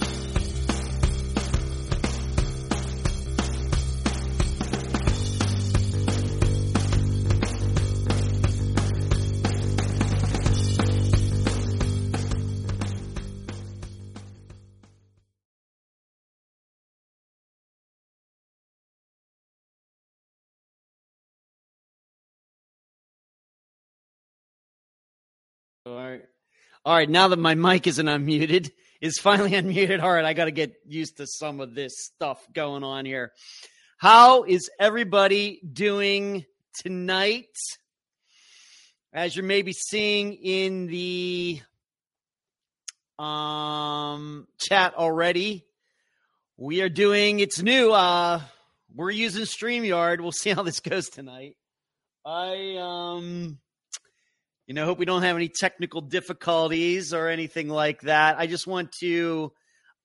All 26.86 26.94
right. 26.94 27.08
Now 27.08 27.28
that 27.28 27.38
my 27.38 27.54
mic 27.54 27.86
isn't 27.86 28.06
unmuted, 28.06 28.70
is 29.00 29.18
finally 29.18 29.50
unmuted. 29.52 30.02
All 30.02 30.12
right. 30.12 30.24
I 30.24 30.34
got 30.34 30.44
to 30.46 30.50
get 30.50 30.74
used 30.86 31.16
to 31.16 31.26
some 31.26 31.60
of 31.60 31.74
this 31.74 31.94
stuff 31.96 32.46
going 32.52 32.84
on 32.84 33.06
here. 33.06 33.32
How 33.96 34.42
is 34.42 34.68
everybody 34.78 35.60
doing 35.72 36.44
tonight? 36.82 37.56
As 39.14 39.34
you're 39.34 39.46
maybe 39.46 39.72
seeing 39.72 40.34
in 40.34 40.86
the 40.86 41.62
um, 43.18 44.46
chat 44.58 44.94
already, 44.94 45.64
we 46.58 46.82
are 46.82 46.90
doing 46.90 47.40
it's 47.40 47.62
new. 47.62 47.92
Uh, 47.92 48.42
we're 48.94 49.10
using 49.10 49.44
StreamYard. 49.44 50.20
We'll 50.20 50.32
see 50.32 50.50
how 50.50 50.62
this 50.62 50.80
goes 50.80 51.08
tonight. 51.08 51.56
I 52.26 52.76
um 52.78 53.58
you 54.66 54.74
know, 54.74 54.84
hope 54.84 54.98
we 54.98 55.04
don't 55.04 55.22
have 55.22 55.36
any 55.36 55.48
technical 55.48 56.00
difficulties 56.00 57.12
or 57.12 57.28
anything 57.28 57.68
like 57.68 58.00
that. 58.02 58.38
I 58.38 58.46
just 58.46 58.66
want 58.66 58.92
to 59.00 59.52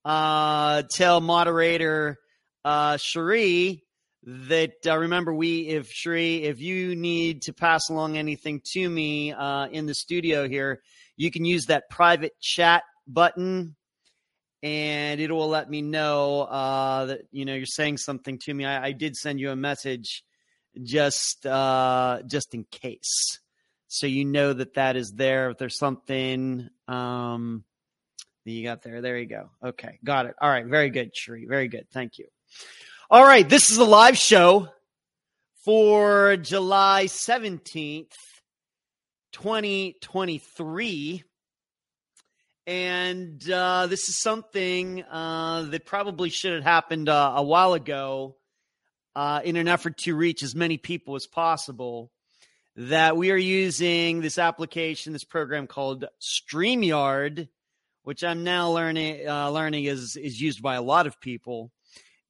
uh, 0.03 0.83
tell 0.91 1.21
moderator 1.21 2.17
uh, 2.65 2.97
Cherie 2.97 3.83
that 4.23 4.73
uh, 4.85 4.97
remember 4.97 5.33
we 5.33 5.61
if 5.67 5.89
Cherie 5.89 6.43
if 6.43 6.59
you 6.59 6.95
need 6.95 7.43
to 7.43 7.53
pass 7.53 7.89
along 7.89 8.17
anything 8.17 8.61
to 8.73 8.89
me 8.89 9.31
uh, 9.31 9.67
in 9.67 9.85
the 9.85 9.95
studio 9.95 10.47
here, 10.47 10.81
you 11.15 11.31
can 11.31 11.45
use 11.45 11.65
that 11.65 11.89
private 11.89 12.33
chat 12.41 12.83
button 13.07 13.75
and 14.61 15.21
it 15.21 15.31
will 15.31 15.47
let 15.47 15.69
me 15.69 15.81
know 15.81 16.41
uh, 16.41 17.05
that 17.05 17.21
you 17.31 17.45
know 17.45 17.53
you're 17.53 17.65
saying 17.65 17.97
something 17.97 18.37
to 18.39 18.53
me. 18.53 18.65
I, 18.65 18.87
I 18.87 18.91
did 18.91 19.15
send 19.15 19.39
you 19.39 19.51
a 19.51 19.55
message 19.55 20.23
just 20.83 21.45
uh, 21.45 22.19
just 22.27 22.53
in 22.53 22.65
case 22.65 23.39
so 23.89 24.05
you 24.05 24.23
know 24.23 24.53
that 24.53 24.75
that 24.75 24.95
is 24.95 25.11
there. 25.13 25.49
If 25.49 25.57
there's 25.57 25.79
something 25.79 26.69
um, 26.87 27.63
that 28.45 28.51
you 28.51 28.63
got 28.63 28.83
there, 28.83 29.01
there 29.01 29.17
you 29.17 29.25
go. 29.25 29.49
Okay, 29.65 29.97
got 30.03 30.27
it. 30.27 30.35
All 30.39 30.49
right, 30.49 30.65
very 30.65 30.91
good, 30.91 31.11
Sheree. 31.13 31.47
Very 31.47 31.67
good. 31.67 31.87
Thank 31.91 32.19
you. 32.19 32.27
All 33.09 33.23
right, 33.23 33.49
this 33.49 33.71
is 33.71 33.77
a 33.77 33.83
live 33.83 34.15
show 34.15 34.67
for 35.65 36.37
July 36.37 37.05
17th, 37.05 38.13
2023. 39.31 41.23
And 42.67 43.49
uh, 43.49 43.87
this 43.87 44.07
is 44.07 44.21
something 44.21 45.03
uh, 45.09 45.63
that 45.63 45.87
probably 45.87 46.29
should 46.29 46.53
have 46.53 46.63
happened 46.63 47.09
uh, 47.09 47.33
a 47.37 47.43
while 47.43 47.73
ago 47.73 48.35
uh, 49.15 49.41
in 49.43 49.55
an 49.55 49.67
effort 49.67 49.97
to 49.97 50.15
reach 50.15 50.43
as 50.43 50.53
many 50.53 50.77
people 50.77 51.15
as 51.15 51.25
possible 51.25 52.11
that 52.79 53.17
we 53.17 53.29
are 53.29 53.37
using 53.37 54.21
this 54.21 54.37
application, 54.37 55.11
this 55.11 55.25
program 55.25 55.67
called 55.67 56.05
StreamYard, 56.21 57.49
which 58.03 58.23
I'm 58.23 58.45
now 58.45 58.71
learning 58.71 59.27
uh, 59.27 59.49
learning 59.49 59.83
is 59.83 60.15
is 60.15 60.39
used 60.39 60.61
by 60.61 60.75
a 60.75 60.81
lot 60.81 61.05
of 61.05 61.19
people. 61.19 61.71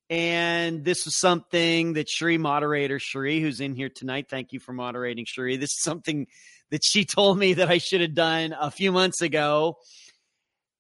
And 0.10 0.84
this 0.84 1.06
is 1.06 1.20
something 1.20 1.94
that 1.94 2.08
Sheree, 2.08 2.40
moderator 2.40 2.98
Sheree, 2.98 3.42
who's 3.42 3.62
in 3.62 3.76
here 3.76 3.90
tonight, 3.90 4.26
thank 4.28 4.52
you 4.52 4.60
for 4.60 4.74
moderating, 4.74 5.26
Sheree. 5.26 5.60
This 5.60 5.70
is 5.70 5.84
something 5.84 6.26
that 6.72 6.82
she 6.84 7.06
told 7.06 7.38
me 7.38 7.54
that 7.54 7.70
I 7.70 7.78
should 7.78 8.02
have 8.02 8.16
done 8.16 8.56
a 8.60 8.72
few 8.72 8.92
months 8.92 9.22
ago 9.22 9.78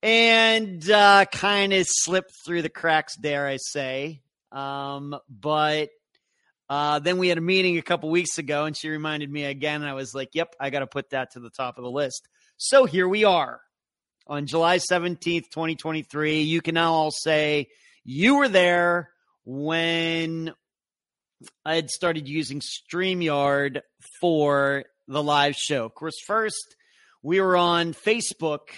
and 0.02 0.90
uh, 0.90 1.26
kind 1.26 1.74
of 1.74 1.86
slipped 1.88 2.32
through 2.44 2.64
the 2.64 2.70
cracks, 2.70 3.16
dare 3.16 3.46
I 3.46 3.58
say. 3.58 4.24
Um, 4.52 5.16
but 5.30 5.90
uh, 6.70 7.00
then 7.00 7.18
we 7.18 7.30
had 7.30 7.38
a 7.40 7.42
meeting 7.42 7.78
a 7.78 7.82
couple 7.82 8.10
weeks 8.10 8.38
ago, 8.38 8.66
and 8.66 8.78
she 8.78 8.90
reminded 8.90 9.32
me 9.32 9.46
again. 9.46 9.84
I 9.84 9.94
was 9.94 10.14
like, 10.14 10.30
"Yep, 10.34 10.56
I 10.60 10.70
got 10.70 10.80
to 10.80 10.88
put 10.88 11.10
that 11.10 11.32
to 11.32 11.40
the 11.40 11.50
top 11.50 11.78
of 11.78 11.84
the 11.84 11.90
list." 11.90 12.28
So 12.58 12.86
here 12.86 13.08
we 13.08 13.24
are 13.24 13.62
on 14.28 14.46
July 14.46 14.78
seventeenth, 14.78 15.50
twenty 15.50 15.76
twenty 15.76 16.04
three. 16.04 16.42
You 16.42 16.62
can 16.62 16.76
now 16.76 16.94
all 16.94 17.12
say 17.12 17.70
you 18.04 18.38
were 18.38 18.48
there 18.48 19.10
when 19.46 20.54
I 21.66 21.76
had 21.76 21.90
started 21.90 22.28
using 22.28 22.62
Streamyard 22.62 23.82
for 24.22 24.84
the 25.08 25.24
live 25.24 25.56
show. 25.56 25.86
Of 25.86 25.96
course, 25.96 26.20
first 26.28 26.76
we 27.24 27.42
were 27.42 27.58
on 27.58 27.94
Facebook 27.94 28.70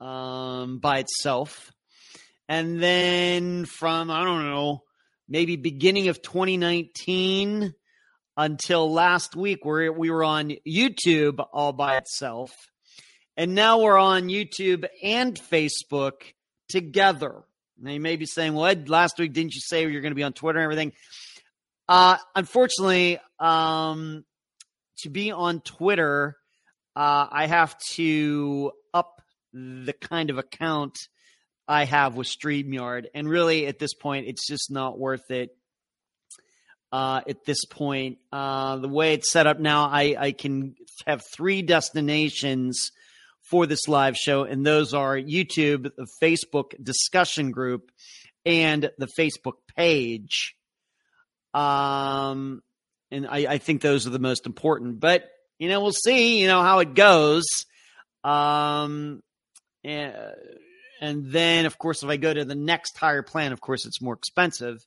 um, 0.00 0.78
by 0.78 0.98
itself, 0.98 1.72
and 2.48 2.80
then 2.80 3.64
from 3.64 4.08
I 4.08 4.22
don't 4.22 4.44
know 4.44 4.84
maybe 5.30 5.54
beginning 5.54 6.08
of 6.08 6.20
2019 6.20 7.72
until 8.36 8.92
last 8.92 9.36
week 9.36 9.64
where 9.64 9.92
we 9.92 10.10
were 10.10 10.24
on 10.24 10.52
YouTube 10.68 11.44
all 11.52 11.72
by 11.72 11.96
itself. 11.96 12.50
And 13.36 13.54
now 13.54 13.80
we're 13.80 13.96
on 13.96 14.24
YouTube 14.24 14.86
and 15.02 15.34
Facebook 15.34 16.22
together. 16.68 17.44
Now 17.80 17.92
you 17.92 18.00
may 18.00 18.16
be 18.16 18.26
saying, 18.26 18.54
well, 18.54 18.66
Ed, 18.66 18.88
last 18.88 19.18
week 19.18 19.32
didn't 19.32 19.54
you 19.54 19.60
say 19.60 19.88
you're 19.88 20.02
going 20.02 20.10
to 20.10 20.16
be 20.16 20.24
on 20.24 20.32
Twitter 20.32 20.58
and 20.58 20.64
everything? 20.64 20.92
Uh, 21.88 22.16
unfortunately, 22.34 23.18
um, 23.38 24.24
to 24.98 25.10
be 25.10 25.30
on 25.30 25.60
Twitter, 25.60 26.36
uh, 26.96 27.26
I 27.30 27.46
have 27.46 27.78
to 27.94 28.72
up 28.92 29.22
the 29.52 29.92
kind 29.92 30.30
of 30.30 30.38
account 30.38 30.98
I 31.70 31.84
have 31.84 32.16
with 32.16 32.26
StreamYard. 32.26 33.06
And 33.14 33.28
really, 33.28 33.68
at 33.68 33.78
this 33.78 33.94
point, 33.94 34.26
it's 34.26 34.44
just 34.44 34.72
not 34.72 34.98
worth 34.98 35.30
it. 35.30 35.56
Uh, 36.90 37.20
at 37.28 37.44
this 37.44 37.64
point, 37.64 38.18
uh, 38.32 38.76
the 38.78 38.88
way 38.88 39.14
it's 39.14 39.30
set 39.30 39.46
up 39.46 39.60
now, 39.60 39.84
I, 39.84 40.16
I 40.18 40.32
can 40.32 40.74
have 41.06 41.22
three 41.32 41.62
destinations 41.62 42.90
for 43.42 43.66
this 43.66 43.86
live 43.86 44.16
show, 44.16 44.42
and 44.42 44.66
those 44.66 44.92
are 44.94 45.16
YouTube, 45.16 45.92
the 45.94 46.08
Facebook 46.20 46.72
discussion 46.82 47.52
group, 47.52 47.92
and 48.44 48.90
the 48.98 49.08
Facebook 49.16 49.54
page. 49.76 50.56
Um, 51.54 52.64
and 53.12 53.28
I, 53.28 53.46
I 53.48 53.58
think 53.58 53.80
those 53.80 54.08
are 54.08 54.10
the 54.10 54.18
most 54.18 54.46
important. 54.46 54.98
But 54.98 55.30
you 55.60 55.68
know, 55.68 55.80
we'll 55.80 55.92
see. 55.92 56.40
You 56.40 56.48
know 56.48 56.62
how 56.62 56.80
it 56.80 56.94
goes. 56.94 57.44
Um, 58.24 59.22
and 59.84 60.14
and 61.00 61.26
then, 61.32 61.66
of 61.66 61.78
course, 61.78 62.02
if 62.02 62.08
I 62.08 62.18
go 62.18 62.32
to 62.32 62.44
the 62.44 62.54
next 62.54 62.96
higher 62.98 63.22
plan, 63.22 63.52
of 63.52 63.60
course, 63.60 63.86
it's 63.86 64.02
more 64.02 64.14
expensive. 64.14 64.84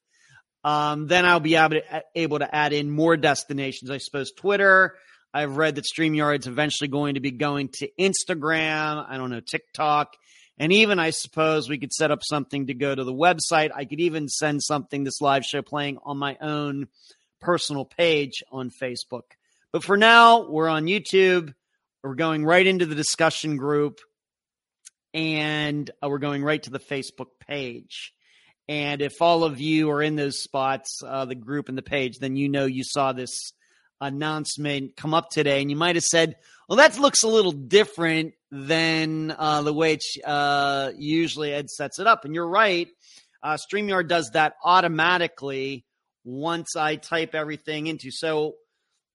Um, 0.63 1.07
then 1.07 1.25
I'll 1.25 1.39
be 1.39 1.55
able 1.55 1.71
to, 1.71 2.03
able 2.15 2.39
to 2.39 2.55
add 2.55 2.71
in 2.71 2.89
more 2.89 3.17
destinations. 3.17 3.89
I 3.91 3.97
suppose 3.97 4.31
Twitter. 4.31 4.95
I've 5.33 5.57
read 5.57 5.75
that 5.75 5.85
StreamYard's 5.85 6.45
eventually 6.45 6.87
going 6.87 7.15
to 7.15 7.19
be 7.19 7.31
going 7.31 7.69
to 7.79 7.89
Instagram. 7.99 9.03
I 9.09 9.17
don't 9.17 9.31
know, 9.31 9.39
TikTok. 9.39 10.15
And 10.59 10.71
even, 10.71 10.99
I 10.99 11.09
suppose, 11.09 11.67
we 11.67 11.79
could 11.79 11.91
set 11.91 12.11
up 12.11 12.19
something 12.23 12.67
to 12.67 12.75
go 12.75 12.93
to 12.93 13.03
the 13.03 13.11
website. 13.11 13.71
I 13.73 13.85
could 13.85 13.99
even 13.99 14.29
send 14.29 14.61
something, 14.61 15.03
this 15.03 15.19
live 15.19 15.43
show 15.43 15.63
playing 15.63 15.97
on 16.03 16.19
my 16.19 16.37
own 16.39 16.87
personal 17.41 17.85
page 17.85 18.43
on 18.51 18.69
Facebook. 18.69 19.23
But 19.71 19.83
for 19.83 19.97
now, 19.97 20.47
we're 20.47 20.69
on 20.69 20.85
YouTube. 20.85 21.55
We're 22.03 22.13
going 22.13 22.45
right 22.45 22.65
into 22.65 22.85
the 22.85 22.93
discussion 22.93 23.57
group 23.57 23.99
and 25.13 25.89
uh, 26.03 26.09
we're 26.09 26.17
going 26.17 26.43
right 26.43 26.61
to 26.63 26.69
the 26.69 26.79
Facebook 26.79 27.27
page. 27.47 28.13
And 28.67 29.01
if 29.01 29.21
all 29.21 29.43
of 29.43 29.59
you 29.59 29.91
are 29.91 30.01
in 30.01 30.15
those 30.15 30.41
spots, 30.41 31.01
uh, 31.05 31.25
the 31.25 31.35
group 31.35 31.69
and 31.69 31.77
the 31.77 31.83
page, 31.83 32.19
then 32.19 32.35
you 32.35 32.49
know 32.49 32.65
you 32.65 32.83
saw 32.83 33.11
this 33.11 33.51
announcement 33.99 34.95
come 34.95 35.13
up 35.13 35.29
today, 35.29 35.61
and 35.61 35.69
you 35.69 35.75
might 35.75 35.95
have 35.95 36.03
said, 36.03 36.35
"Well, 36.67 36.77
that 36.77 36.97
looks 36.97 37.23
a 37.23 37.27
little 37.27 37.51
different 37.51 38.33
than 38.51 39.31
uh, 39.37 39.61
the 39.63 39.73
way 39.73 39.99
uh, 40.23 40.91
usually 40.97 41.53
Ed 41.53 41.69
sets 41.69 41.99
it 41.99 42.07
up." 42.07 42.23
And 42.25 42.33
you're 42.33 42.47
right. 42.47 42.87
Uh, 43.41 43.57
Streamyard 43.57 44.07
does 44.07 44.31
that 44.33 44.53
automatically 44.63 45.85
once 46.23 46.75
I 46.77 46.95
type 46.95 47.35
everything 47.35 47.87
into. 47.87 48.11
So 48.11 48.55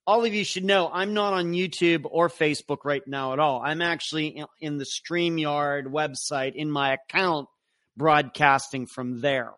all 0.08 0.24
of 0.24 0.32
you 0.32 0.42
should 0.42 0.64
know 0.64 0.90
I'm 0.90 1.12
not 1.12 1.34
on 1.34 1.52
YouTube 1.52 2.06
or 2.10 2.30
Facebook 2.30 2.78
right 2.82 3.06
now 3.06 3.34
at 3.34 3.38
all. 3.38 3.60
I'm 3.62 3.82
actually 3.82 4.42
in 4.58 4.78
the 4.78 4.86
StreamYard 4.86 5.84
website 5.84 6.54
in 6.54 6.70
my 6.70 6.94
account 6.94 7.46
broadcasting 7.94 8.86
from 8.86 9.20
there. 9.20 9.52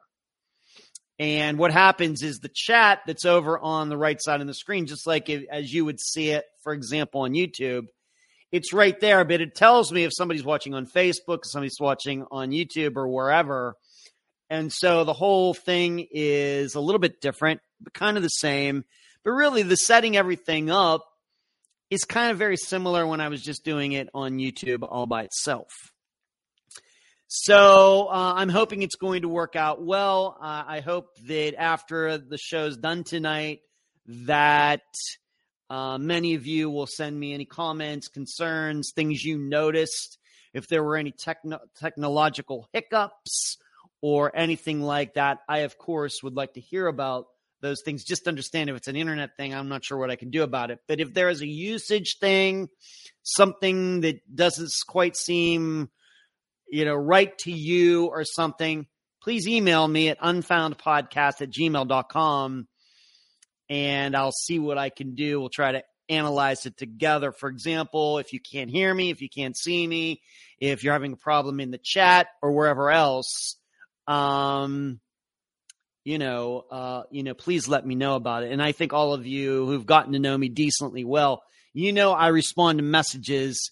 And 1.20 1.56
what 1.56 1.70
happens 1.70 2.24
is 2.24 2.40
the 2.40 2.50
chat 2.52 2.98
that's 3.06 3.24
over 3.24 3.60
on 3.60 3.90
the 3.90 3.96
right 3.96 4.20
side 4.20 4.40
of 4.40 4.48
the 4.48 4.54
screen, 4.54 4.86
just 4.86 5.06
like 5.06 5.28
it, 5.28 5.46
as 5.48 5.72
you 5.72 5.84
would 5.84 6.00
see 6.00 6.30
it, 6.30 6.44
for 6.64 6.72
example, 6.72 7.20
on 7.20 7.34
YouTube, 7.34 7.84
it's 8.50 8.72
right 8.72 8.98
there, 8.98 9.24
but 9.24 9.40
it 9.40 9.54
tells 9.54 9.92
me 9.92 10.02
if 10.02 10.10
somebody's 10.12 10.44
watching 10.44 10.74
on 10.74 10.84
Facebook, 10.84 11.44
somebody's 11.44 11.78
watching 11.78 12.24
on 12.32 12.50
YouTube 12.50 12.96
or 12.96 13.06
wherever. 13.06 13.76
And 14.48 14.72
so 14.72 15.04
the 15.04 15.12
whole 15.12 15.54
thing 15.54 16.08
is 16.10 16.74
a 16.74 16.80
little 16.80 16.98
bit 16.98 17.20
different, 17.20 17.60
but 17.80 17.94
kind 17.94 18.16
of 18.16 18.24
the 18.24 18.30
same. 18.30 18.84
But 19.24 19.32
really, 19.32 19.62
the 19.62 19.76
setting 19.76 20.16
everything 20.16 20.70
up 20.70 21.04
is 21.90 22.04
kind 22.04 22.30
of 22.30 22.38
very 22.38 22.56
similar 22.56 23.06
when 23.06 23.20
I 23.20 23.28
was 23.28 23.42
just 23.42 23.64
doing 23.64 23.92
it 23.92 24.08
on 24.14 24.38
YouTube 24.38 24.86
all 24.88 25.06
by 25.06 25.24
itself. 25.24 25.92
So 27.26 28.08
uh, 28.08 28.34
I'm 28.36 28.48
hoping 28.48 28.82
it's 28.82 28.96
going 28.96 29.22
to 29.22 29.28
work 29.28 29.54
out 29.54 29.82
well. 29.82 30.36
Uh, 30.40 30.64
I 30.66 30.80
hope 30.80 31.16
that 31.26 31.54
after 31.56 32.18
the 32.18 32.38
show's 32.38 32.76
done 32.76 33.04
tonight, 33.04 33.60
that 34.06 34.82
uh, 35.68 35.98
many 35.98 36.34
of 36.34 36.46
you 36.46 36.70
will 36.70 36.88
send 36.88 37.18
me 37.18 37.32
any 37.32 37.44
comments, 37.44 38.08
concerns, 38.08 38.90
things 38.94 39.22
you 39.22 39.38
noticed, 39.38 40.18
if 40.52 40.66
there 40.66 40.82
were 40.82 40.96
any 40.96 41.12
techno- 41.12 41.60
technological 41.78 42.68
hiccups 42.72 43.58
or 44.00 44.32
anything 44.34 44.80
like 44.80 45.14
that. 45.14 45.38
I, 45.48 45.58
of 45.58 45.78
course, 45.78 46.22
would 46.24 46.34
like 46.34 46.54
to 46.54 46.60
hear 46.60 46.88
about 46.88 47.26
those 47.60 47.82
things. 47.84 48.04
Just 48.04 48.28
understand 48.28 48.70
if 48.70 48.76
it's 48.76 48.88
an 48.88 48.96
internet 48.96 49.36
thing, 49.36 49.54
I'm 49.54 49.68
not 49.68 49.84
sure 49.84 49.98
what 49.98 50.10
I 50.10 50.16
can 50.16 50.30
do 50.30 50.42
about 50.42 50.70
it. 50.70 50.80
But 50.88 51.00
if 51.00 51.14
there 51.14 51.28
is 51.28 51.42
a 51.42 51.46
usage 51.46 52.18
thing, 52.20 52.68
something 53.22 54.00
that 54.00 54.20
doesn't 54.34 54.72
quite 54.88 55.16
seem 55.16 55.90
you 56.70 56.84
know, 56.84 56.94
write 56.94 57.38
to 57.38 57.52
you 57.52 58.06
or 58.06 58.24
something, 58.24 58.86
please 59.22 59.46
email 59.46 59.86
me 59.86 60.08
at 60.08 60.20
unfoundpodcast 60.20 61.42
at 61.42 61.50
gmail.com 61.50 62.68
and 63.68 64.16
I'll 64.16 64.32
see 64.32 64.58
what 64.58 64.78
I 64.78 64.88
can 64.88 65.14
do. 65.14 65.40
We'll 65.40 65.48
try 65.48 65.72
to 65.72 65.82
analyze 66.08 66.66
it 66.66 66.76
together. 66.76 67.32
For 67.32 67.48
example, 67.48 68.18
if 68.18 68.32
you 68.32 68.40
can't 68.40 68.70
hear 68.70 68.92
me, 68.92 69.10
if 69.10 69.20
you 69.20 69.28
can't 69.28 69.56
see 69.56 69.86
me, 69.86 70.22
if 70.58 70.82
you're 70.82 70.92
having 70.92 71.12
a 71.12 71.16
problem 71.16 71.60
in 71.60 71.70
the 71.70 71.80
chat 71.82 72.28
or 72.40 72.52
wherever 72.52 72.90
else, 72.90 73.56
um, 74.06 75.00
you 76.04 76.18
know, 76.18 76.64
uh, 76.70 77.02
you 77.10 77.22
know, 77.22 77.34
please 77.34 77.68
let 77.68 77.86
me 77.86 77.94
know 77.94 78.16
about 78.16 78.42
it. 78.42 78.52
And 78.52 78.62
I 78.62 78.72
think 78.72 78.92
all 78.92 79.12
of 79.12 79.26
you 79.26 79.66
who've 79.66 79.86
gotten 79.86 80.12
to 80.12 80.18
know 80.18 80.36
me 80.36 80.48
decently 80.48 81.04
well, 81.04 81.42
you 81.72 81.92
know, 81.92 82.12
I 82.12 82.28
respond 82.28 82.78
to 82.78 82.84
messages 82.84 83.70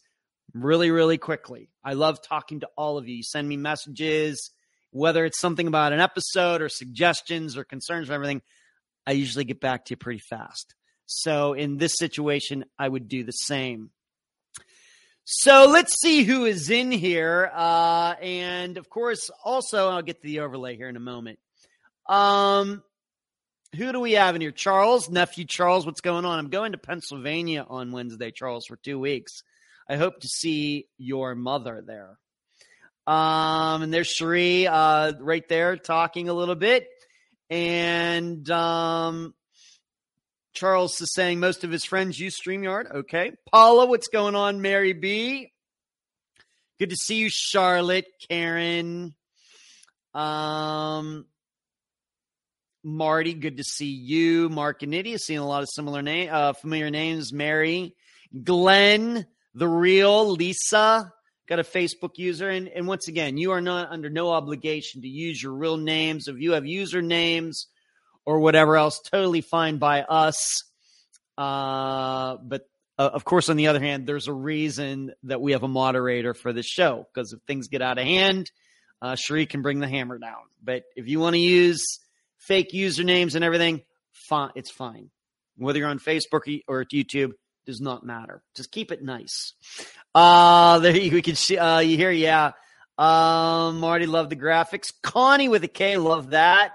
really, 0.54 0.90
really 0.90 1.18
quickly. 1.18 1.70
I 1.82 1.94
love 1.94 2.22
talking 2.22 2.60
to 2.60 2.68
all 2.76 2.98
of 2.98 3.08
you. 3.08 3.16
You 3.16 3.22
send 3.22 3.48
me 3.48 3.56
messages, 3.56 4.50
whether 4.90 5.24
it's 5.24 5.40
something 5.40 5.66
about 5.66 5.92
an 5.92 6.00
episode 6.00 6.62
or 6.62 6.68
suggestions 6.68 7.56
or 7.56 7.64
concerns 7.64 8.10
or 8.10 8.14
everything. 8.14 8.42
I 9.06 9.12
usually 9.12 9.44
get 9.44 9.60
back 9.60 9.86
to 9.86 9.92
you 9.92 9.96
pretty 9.96 10.20
fast. 10.20 10.74
So 11.06 11.54
in 11.54 11.78
this 11.78 11.94
situation, 11.96 12.66
I 12.78 12.88
would 12.88 13.08
do 13.08 13.24
the 13.24 13.32
same. 13.32 13.90
So 15.24 15.66
let's 15.68 16.00
see 16.00 16.24
who 16.24 16.44
is 16.44 16.70
in 16.70 16.90
here. 16.90 17.50
Uh, 17.54 18.14
and 18.20 18.76
of 18.76 18.88
course, 18.88 19.30
also, 19.44 19.88
I'll 19.88 20.02
get 20.02 20.20
to 20.22 20.26
the 20.26 20.40
overlay 20.40 20.76
here 20.76 20.88
in 20.88 20.96
a 20.96 21.00
moment. 21.00 21.38
Um, 22.08 22.82
who 23.76 23.92
do 23.92 24.00
we 24.00 24.12
have 24.12 24.34
in 24.34 24.40
here? 24.40 24.50
Charles, 24.50 25.10
nephew 25.10 25.44
Charles, 25.44 25.84
what's 25.84 26.00
going 26.00 26.24
on? 26.24 26.38
I'm 26.38 26.48
going 26.48 26.72
to 26.72 26.78
Pennsylvania 26.78 27.66
on 27.68 27.92
Wednesday, 27.92 28.30
Charles, 28.30 28.66
for 28.66 28.76
two 28.76 28.98
weeks. 28.98 29.42
I 29.88 29.96
hope 29.96 30.20
to 30.20 30.28
see 30.28 30.86
your 30.96 31.34
mother 31.34 31.82
there. 31.86 32.18
Um, 33.06 33.82
and 33.82 33.92
there's 33.92 34.08
Cherie 34.08 34.66
uh, 34.66 35.12
right 35.20 35.46
there 35.48 35.76
talking 35.76 36.28
a 36.28 36.34
little 36.34 36.54
bit. 36.54 36.86
And 37.50 38.48
um, 38.50 39.34
Charles 40.52 41.00
is 41.00 41.14
saying 41.14 41.40
most 41.40 41.64
of 41.64 41.70
his 41.70 41.84
friends 41.84 42.18
use 42.18 42.38
StreamYard. 42.38 42.94
Okay. 42.96 43.32
Paula, 43.50 43.86
what's 43.86 44.08
going 44.08 44.34
on? 44.34 44.60
Mary 44.60 44.92
B. 44.92 45.52
Good 46.78 46.90
to 46.90 46.96
see 46.96 47.16
you, 47.16 47.28
Charlotte, 47.30 48.06
Karen. 48.28 49.14
Um, 50.14 51.26
Marty, 52.84 53.34
good 53.34 53.56
to 53.56 53.64
see 53.64 53.90
you. 53.90 54.48
Mark 54.48 54.82
and 54.82 54.92
Nitty, 54.92 55.18
seeing 55.18 55.38
a 55.38 55.46
lot 55.46 55.62
of 55.62 55.68
similar 55.72 56.02
name, 56.02 56.28
uh, 56.32 56.52
familiar 56.52 56.90
names. 56.90 57.32
Mary, 57.32 57.94
Glenn, 58.44 59.26
the 59.54 59.68
real 59.68 60.30
Lisa 60.30 61.12
got 61.48 61.58
a 61.58 61.64
Facebook 61.64 62.18
user. 62.18 62.48
And, 62.48 62.68
and 62.68 62.86
once 62.86 63.08
again, 63.08 63.36
you 63.36 63.52
are 63.52 63.60
not 63.60 63.90
under 63.90 64.10
no 64.10 64.30
obligation 64.30 65.02
to 65.02 65.08
use 65.08 65.42
your 65.42 65.52
real 65.52 65.76
names. 65.76 66.28
If 66.28 66.38
you 66.38 66.52
have 66.52 66.64
usernames 66.64 67.66
or 68.24 68.40
whatever 68.40 68.76
else, 68.76 69.00
totally 69.00 69.40
fine 69.40 69.78
by 69.78 70.02
us. 70.02 70.62
Uh, 71.36 72.36
but 72.42 72.68
uh, 72.98 73.10
of 73.12 73.24
course, 73.24 73.48
on 73.48 73.56
the 73.56 73.68
other 73.68 73.80
hand, 73.80 74.06
there's 74.06 74.28
a 74.28 74.32
reason 74.32 75.12
that 75.22 75.40
we 75.40 75.52
have 75.52 75.62
a 75.62 75.68
moderator 75.68 76.34
for 76.34 76.52
this 76.52 76.66
show 76.66 77.06
because 77.12 77.32
if 77.32 77.40
things 77.46 77.68
get 77.68 77.80
out 77.80 77.98
of 77.98 78.04
hand, 78.04 78.50
uh, 79.00 79.14
Cherie 79.14 79.46
can 79.46 79.62
bring 79.62 79.78
the 79.78 79.88
hammer 79.88 80.18
down. 80.18 80.42
But 80.62 80.82
if 80.96 81.08
you 81.08 81.20
want 81.20 81.34
to 81.34 81.40
use 81.40 82.00
fake 82.38 82.72
usernames 82.72 83.34
and 83.34 83.44
everything, 83.44 83.82
fine, 84.12 84.50
it's 84.54 84.70
fine. 84.70 85.10
Whether 85.56 85.80
you're 85.80 85.88
on 85.88 85.98
Facebook 85.98 86.60
or 86.66 86.84
YouTube, 86.84 87.32
does 87.66 87.80
not 87.82 88.02
matter. 88.02 88.42
Just 88.56 88.72
keep 88.72 88.90
it 88.90 89.02
nice. 89.02 89.52
Uh, 90.14 90.78
there 90.78 90.96
you 90.96 91.12
we 91.12 91.20
can 91.20 91.34
see, 91.34 91.58
uh, 91.58 91.80
you 91.80 91.98
hear, 91.98 92.10
yeah. 92.10 92.52
Um, 92.96 93.78
Marty, 93.78 94.06
love 94.06 94.30
the 94.30 94.36
graphics. 94.36 94.90
Connie 95.02 95.48
with 95.48 95.62
a 95.64 95.68
K, 95.68 95.98
love 95.98 96.30
that. 96.30 96.72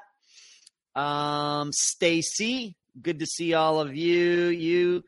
Um, 0.95 1.71
Stacy, 1.74 2.77
good 3.01 3.20
to 3.20 3.25
see 3.25 3.55
all 3.55 3.79
of 3.79 3.96
you. 3.96 4.46
You, 4.48 5.03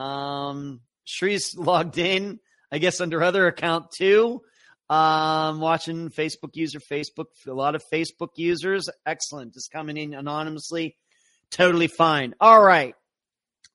um, 0.00 0.80
Shrie's 1.04 1.56
logged 1.56 1.98
in, 1.98 2.38
I 2.70 2.78
guess, 2.78 3.00
under 3.00 3.22
other 3.22 3.46
account 3.48 3.90
too. 3.90 4.40
Um, 4.90 5.60
watching 5.60 6.10
Facebook 6.10 6.54
user, 6.54 6.78
Facebook, 6.78 7.26
a 7.46 7.52
lot 7.52 7.74
of 7.74 7.82
Facebook 7.92 8.30
users. 8.36 8.88
Excellent. 9.06 9.54
Just 9.54 9.70
coming 9.70 9.96
in 9.96 10.14
anonymously. 10.14 10.96
Totally 11.50 11.86
fine. 11.86 12.34
All 12.40 12.62
right. 12.62 12.94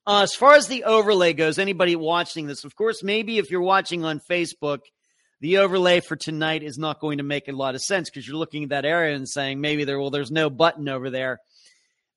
Uh, 0.06 0.22
as 0.22 0.34
far 0.34 0.54
as 0.54 0.66
the 0.66 0.84
overlay 0.84 1.32
goes, 1.32 1.58
anybody 1.58 1.94
watching 1.94 2.46
this, 2.46 2.64
of 2.64 2.74
course, 2.74 3.02
maybe 3.02 3.38
if 3.38 3.50
you're 3.50 3.60
watching 3.60 4.04
on 4.04 4.20
Facebook, 4.30 4.80
the 5.40 5.58
overlay 5.58 6.00
for 6.00 6.16
tonight 6.16 6.62
is 6.62 6.78
not 6.78 7.00
going 7.00 7.18
to 7.18 7.24
make 7.24 7.48
a 7.48 7.52
lot 7.52 7.74
of 7.74 7.82
sense 7.82 8.10
because 8.10 8.26
you're 8.26 8.36
looking 8.36 8.64
at 8.64 8.68
that 8.70 8.84
area 8.84 9.14
and 9.14 9.28
saying 9.28 9.60
maybe 9.60 9.84
there, 9.84 9.98
well, 9.98 10.10
there's 10.10 10.30
no 10.30 10.50
button 10.50 10.88
over 10.88 11.10
there. 11.10 11.38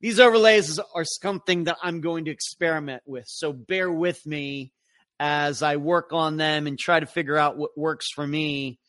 These 0.01 0.19
overlays 0.19 0.79
are 0.79 1.05
something 1.05 1.65
that 1.65 1.77
I'm 1.81 2.01
going 2.01 2.25
to 2.25 2.31
experiment 2.31 3.03
with. 3.05 3.25
So 3.27 3.53
bear 3.53 3.89
with 3.89 4.25
me 4.25 4.71
as 5.19 5.63
I 5.63 5.77
work 5.77 6.11
on 6.11 6.35
them 6.35 6.67
and 6.67 6.77
try 6.77 6.99
to 6.99 7.05
figure 7.05 7.37
out 7.37 7.57
what 7.57 7.77
works 7.77 8.07
for 8.13 8.27
me. 8.27 8.79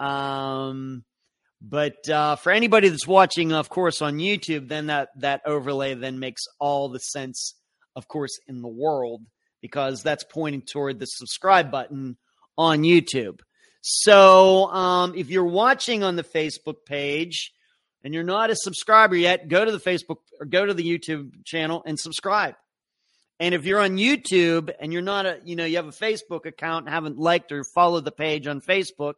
Um, 0.00 1.04
but 1.60 2.08
uh, 2.08 2.36
for 2.36 2.52
anybody 2.52 2.88
that's 2.88 3.06
watching, 3.06 3.52
of 3.52 3.68
course, 3.68 4.00
on 4.00 4.18
YouTube, 4.18 4.68
then 4.68 4.86
that 4.86 5.08
that 5.20 5.42
overlay 5.44 5.94
then 5.94 6.18
makes 6.18 6.42
all 6.60 6.88
the 6.88 7.00
sense 7.00 7.54
of 7.98 8.06
course, 8.06 8.38
in 8.46 8.62
the 8.62 8.68
world 8.68 9.22
because 9.60 10.04
that's 10.04 10.22
pointing 10.22 10.62
toward 10.62 11.00
the 11.00 11.06
subscribe 11.06 11.70
button 11.70 12.16
on 12.56 12.82
YouTube. 12.82 13.40
So 13.80 14.66
um, 14.66 15.14
if 15.16 15.30
you're 15.30 15.44
watching 15.44 16.04
on 16.04 16.14
the 16.14 16.22
Facebook 16.22 16.84
page 16.86 17.52
and 18.04 18.14
you're 18.14 18.22
not 18.22 18.50
a 18.50 18.56
subscriber 18.56 19.16
yet, 19.16 19.48
go 19.48 19.64
to 19.64 19.72
the 19.72 19.80
Facebook 19.80 20.18
or 20.38 20.46
go 20.46 20.64
to 20.64 20.74
the 20.74 20.88
YouTube 20.88 21.44
channel 21.44 21.82
and 21.84 21.98
subscribe. 21.98 22.54
And 23.40 23.52
if 23.52 23.64
you're 23.64 23.80
on 23.80 23.96
YouTube 23.96 24.72
and 24.78 24.92
you're 24.92 25.02
not 25.02 25.26
a, 25.26 25.40
you 25.44 25.56
know, 25.56 25.64
you 25.64 25.76
have 25.76 25.88
a 25.88 25.90
Facebook 25.90 26.46
account, 26.46 26.88
haven't 26.88 27.18
liked 27.18 27.50
or 27.50 27.64
followed 27.64 28.04
the 28.04 28.12
page 28.12 28.46
on 28.46 28.60
Facebook, 28.60 29.14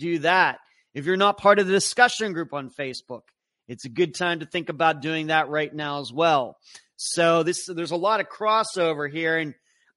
do 0.00 0.18
that. 0.20 0.58
If 0.94 1.06
you're 1.06 1.16
not 1.16 1.38
part 1.38 1.60
of 1.60 1.66
the 1.66 1.72
discussion 1.72 2.32
group 2.32 2.52
on 2.52 2.70
Facebook, 2.70 3.22
it's 3.68 3.84
a 3.84 3.88
good 3.88 4.16
time 4.16 4.40
to 4.40 4.46
think 4.46 4.68
about 4.68 5.02
doing 5.02 5.28
that 5.28 5.48
right 5.48 5.72
now 5.72 6.00
as 6.00 6.12
well. 6.12 6.56
So 6.96 7.44
this 7.44 7.66
there's 7.66 7.92
a 7.92 7.96
lot 7.96 8.20
of 8.20 8.28
crossover 8.28 9.10
here, 9.10 9.38
and 9.38 9.54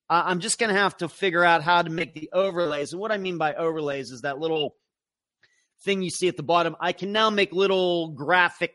I'm 0.10 0.39
just 0.39 0.60
going 0.60 0.74
to 0.74 0.79
have 0.79 0.95
to 0.98 1.10
figure 1.10 1.43
out 1.43 1.63
how 1.63 1.81
to 1.81 1.89
make 1.89 2.13
the 2.13 2.29
overlays. 2.31 2.91
And 2.91 3.01
what 3.01 3.12
I 3.12 3.17
mean 3.17 3.38
by 3.38 3.55
overlays 3.55 4.12
is 4.12 4.22
that 4.22 4.38
little 4.38 4.75
thing 5.83 6.03
you 6.03 6.12
see 6.12 6.27
at 6.27 6.38
the 6.38 6.43
bottom, 6.43 6.75
I 6.79 6.91
can 6.91 7.12
now 7.12 7.29
make 7.29 7.51
little 7.51 8.15
graphics 8.15 8.69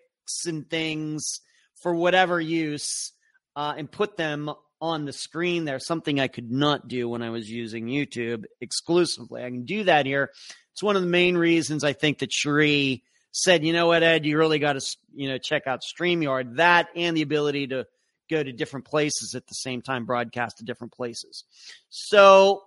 and 0.47 0.69
things 0.69 1.41
for 1.81 1.95
whatever 1.95 2.41
use 2.41 3.13
uh, 3.55 3.75
and 3.77 3.91
put 3.91 4.17
them 4.17 4.51
on 4.81 5.05
the 5.05 5.13
screen 5.13 5.65
there, 5.65 5.79
something 5.79 6.21
I 6.21 6.29
could 6.29 6.51
not 6.51 6.89
do 6.89 7.09
when 7.09 7.23
I 7.23 7.31
was 7.31 7.51
using 7.51 7.87
YouTube 7.87 8.45
exclusively. 8.61 9.43
I 9.43 9.49
can 9.49 9.65
do 9.65 9.85
that 9.85 10.07
here. 10.07 10.31
It's 10.79 10.83
one 10.85 10.95
of 10.95 11.03
the 11.03 11.09
main 11.09 11.37
reasons 11.37 11.83
I 11.83 11.93
think 11.93 12.21
that 12.21 12.31
Cherie 12.33 13.03
said, 13.33 13.65
you 13.65 13.73
know 13.73 13.89
what, 13.89 14.05
Ed, 14.05 14.25
you 14.25 14.39
really 14.39 14.61
got 14.61 14.75
to, 14.75 14.97
you 15.13 15.29
know, 15.29 15.37
check 15.37 15.67
out 15.67 15.83
StreamYard. 15.83 16.55
That 16.59 16.87
and 16.95 17.17
the 17.17 17.23
ability 17.23 17.67
to 17.67 17.85
go 18.31 18.41
to 18.41 18.53
different 18.53 18.87
places 18.87 19.35
at 19.35 19.45
the 19.49 19.55
same 19.55 19.83
time, 19.83 20.05
broadcast 20.05 20.59
to 20.59 20.65
different 20.65 20.93
places. 20.93 21.43
So 21.89 22.63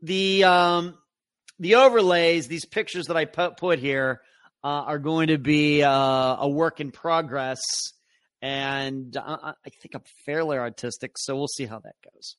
the 0.00 0.44
um, 0.44 0.96
the 1.58 1.74
overlays, 1.74 2.46
these 2.46 2.64
pictures 2.64 3.06
that 3.06 3.16
I 3.16 3.24
put, 3.24 3.56
put 3.56 3.80
here, 3.80 4.20
uh, 4.62 4.68
are 4.68 5.00
going 5.00 5.26
to 5.26 5.38
be 5.38 5.82
uh, 5.82 6.36
a 6.38 6.48
work 6.48 6.78
in 6.78 6.92
progress 6.92 7.58
and 8.40 9.16
I, 9.16 9.54
I 9.66 9.70
think 9.70 9.96
I'm 9.96 10.04
fairly 10.24 10.56
artistic, 10.56 11.18
so 11.18 11.34
we'll 11.34 11.48
see 11.48 11.66
how 11.66 11.80
that 11.80 11.96
goes. 12.14 12.36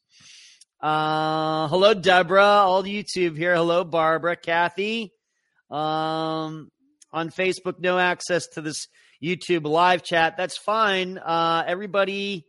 Uh, 0.81 1.67
hello, 1.67 1.93
Deborah, 1.93 2.41
all 2.43 2.83
YouTube 2.83 3.35
here. 3.37 3.53
Hello, 3.53 3.83
Barbara, 3.83 4.37
Kathy. 4.37 5.11
Um, 5.69 6.71
on 7.11 7.29
Facebook, 7.31 7.79
no 7.79 7.99
access 7.99 8.47
to 8.53 8.61
this 8.61 8.87
YouTube 9.21 9.67
live 9.67 10.03
chat. 10.03 10.37
That's 10.37 10.57
fine. 10.57 11.17
Uh, 11.17 11.65
everybody, 11.67 12.45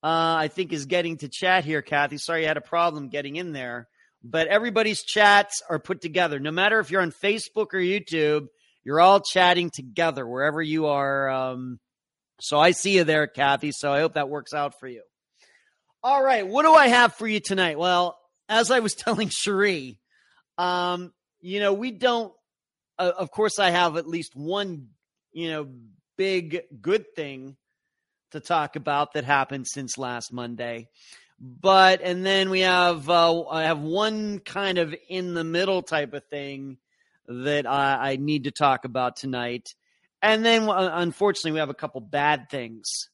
uh, 0.00 0.06
I 0.38 0.48
think 0.48 0.72
is 0.72 0.86
getting 0.86 1.16
to 1.18 1.28
chat 1.28 1.64
here, 1.64 1.82
Kathy. 1.82 2.18
Sorry 2.18 2.42
you 2.42 2.46
had 2.46 2.56
a 2.56 2.62
problem 2.62 3.08
getting 3.08 3.34
in 3.34 3.52
there, 3.52 3.88
but 4.22 4.46
everybody's 4.46 5.02
chats 5.02 5.60
are 5.68 5.80
put 5.80 6.00
together. 6.00 6.38
No 6.38 6.52
matter 6.52 6.78
if 6.78 6.92
you're 6.92 7.02
on 7.02 7.10
Facebook 7.10 7.74
or 7.74 7.80
YouTube, 7.80 8.46
you're 8.84 9.00
all 9.00 9.20
chatting 9.20 9.70
together 9.70 10.24
wherever 10.24 10.62
you 10.62 10.86
are. 10.86 11.28
Um, 11.28 11.80
so 12.40 12.60
I 12.60 12.70
see 12.70 12.94
you 12.96 13.02
there, 13.02 13.26
Kathy. 13.26 13.72
So 13.72 13.92
I 13.92 13.98
hope 13.98 14.14
that 14.14 14.28
works 14.28 14.54
out 14.54 14.78
for 14.78 14.86
you. 14.86 15.02
All 16.04 16.20
right. 16.20 16.44
What 16.44 16.64
do 16.64 16.72
I 16.72 16.88
have 16.88 17.14
for 17.14 17.28
you 17.28 17.38
tonight? 17.38 17.78
Well, 17.78 18.18
as 18.48 18.72
I 18.72 18.80
was 18.80 18.94
telling 18.96 19.28
Cherie, 19.28 20.00
um, 20.58 21.12
you 21.40 21.60
know, 21.60 21.72
we 21.72 21.92
don't, 21.92 22.32
uh, 22.98 23.12
of 23.16 23.30
course, 23.30 23.58
I 23.60 23.70
have 23.70 23.96
at 23.96 24.08
least 24.08 24.34
one, 24.34 24.88
you 25.32 25.50
know, 25.50 25.68
big 26.18 26.62
good 26.80 27.14
thing 27.14 27.56
to 28.32 28.40
talk 28.40 28.74
about 28.74 29.12
that 29.12 29.24
happened 29.24 29.68
since 29.68 29.96
last 29.96 30.32
Monday. 30.32 30.88
But, 31.38 32.00
and 32.02 32.26
then 32.26 32.50
we 32.50 32.60
have, 32.60 33.08
uh, 33.08 33.46
I 33.46 33.64
have 33.64 33.80
one 33.80 34.40
kind 34.40 34.78
of 34.78 34.94
in 35.08 35.34
the 35.34 35.44
middle 35.44 35.82
type 35.82 36.14
of 36.14 36.24
thing 36.26 36.78
that 37.28 37.66
I, 37.66 38.12
I 38.12 38.16
need 38.16 38.44
to 38.44 38.50
talk 38.50 38.84
about 38.84 39.16
tonight. 39.16 39.74
And 40.20 40.44
then, 40.44 40.68
uh, 40.68 40.90
unfortunately, 40.94 41.52
we 41.52 41.58
have 41.60 41.70
a 41.70 41.74
couple 41.74 42.00
bad 42.00 42.48
things. 42.50 43.08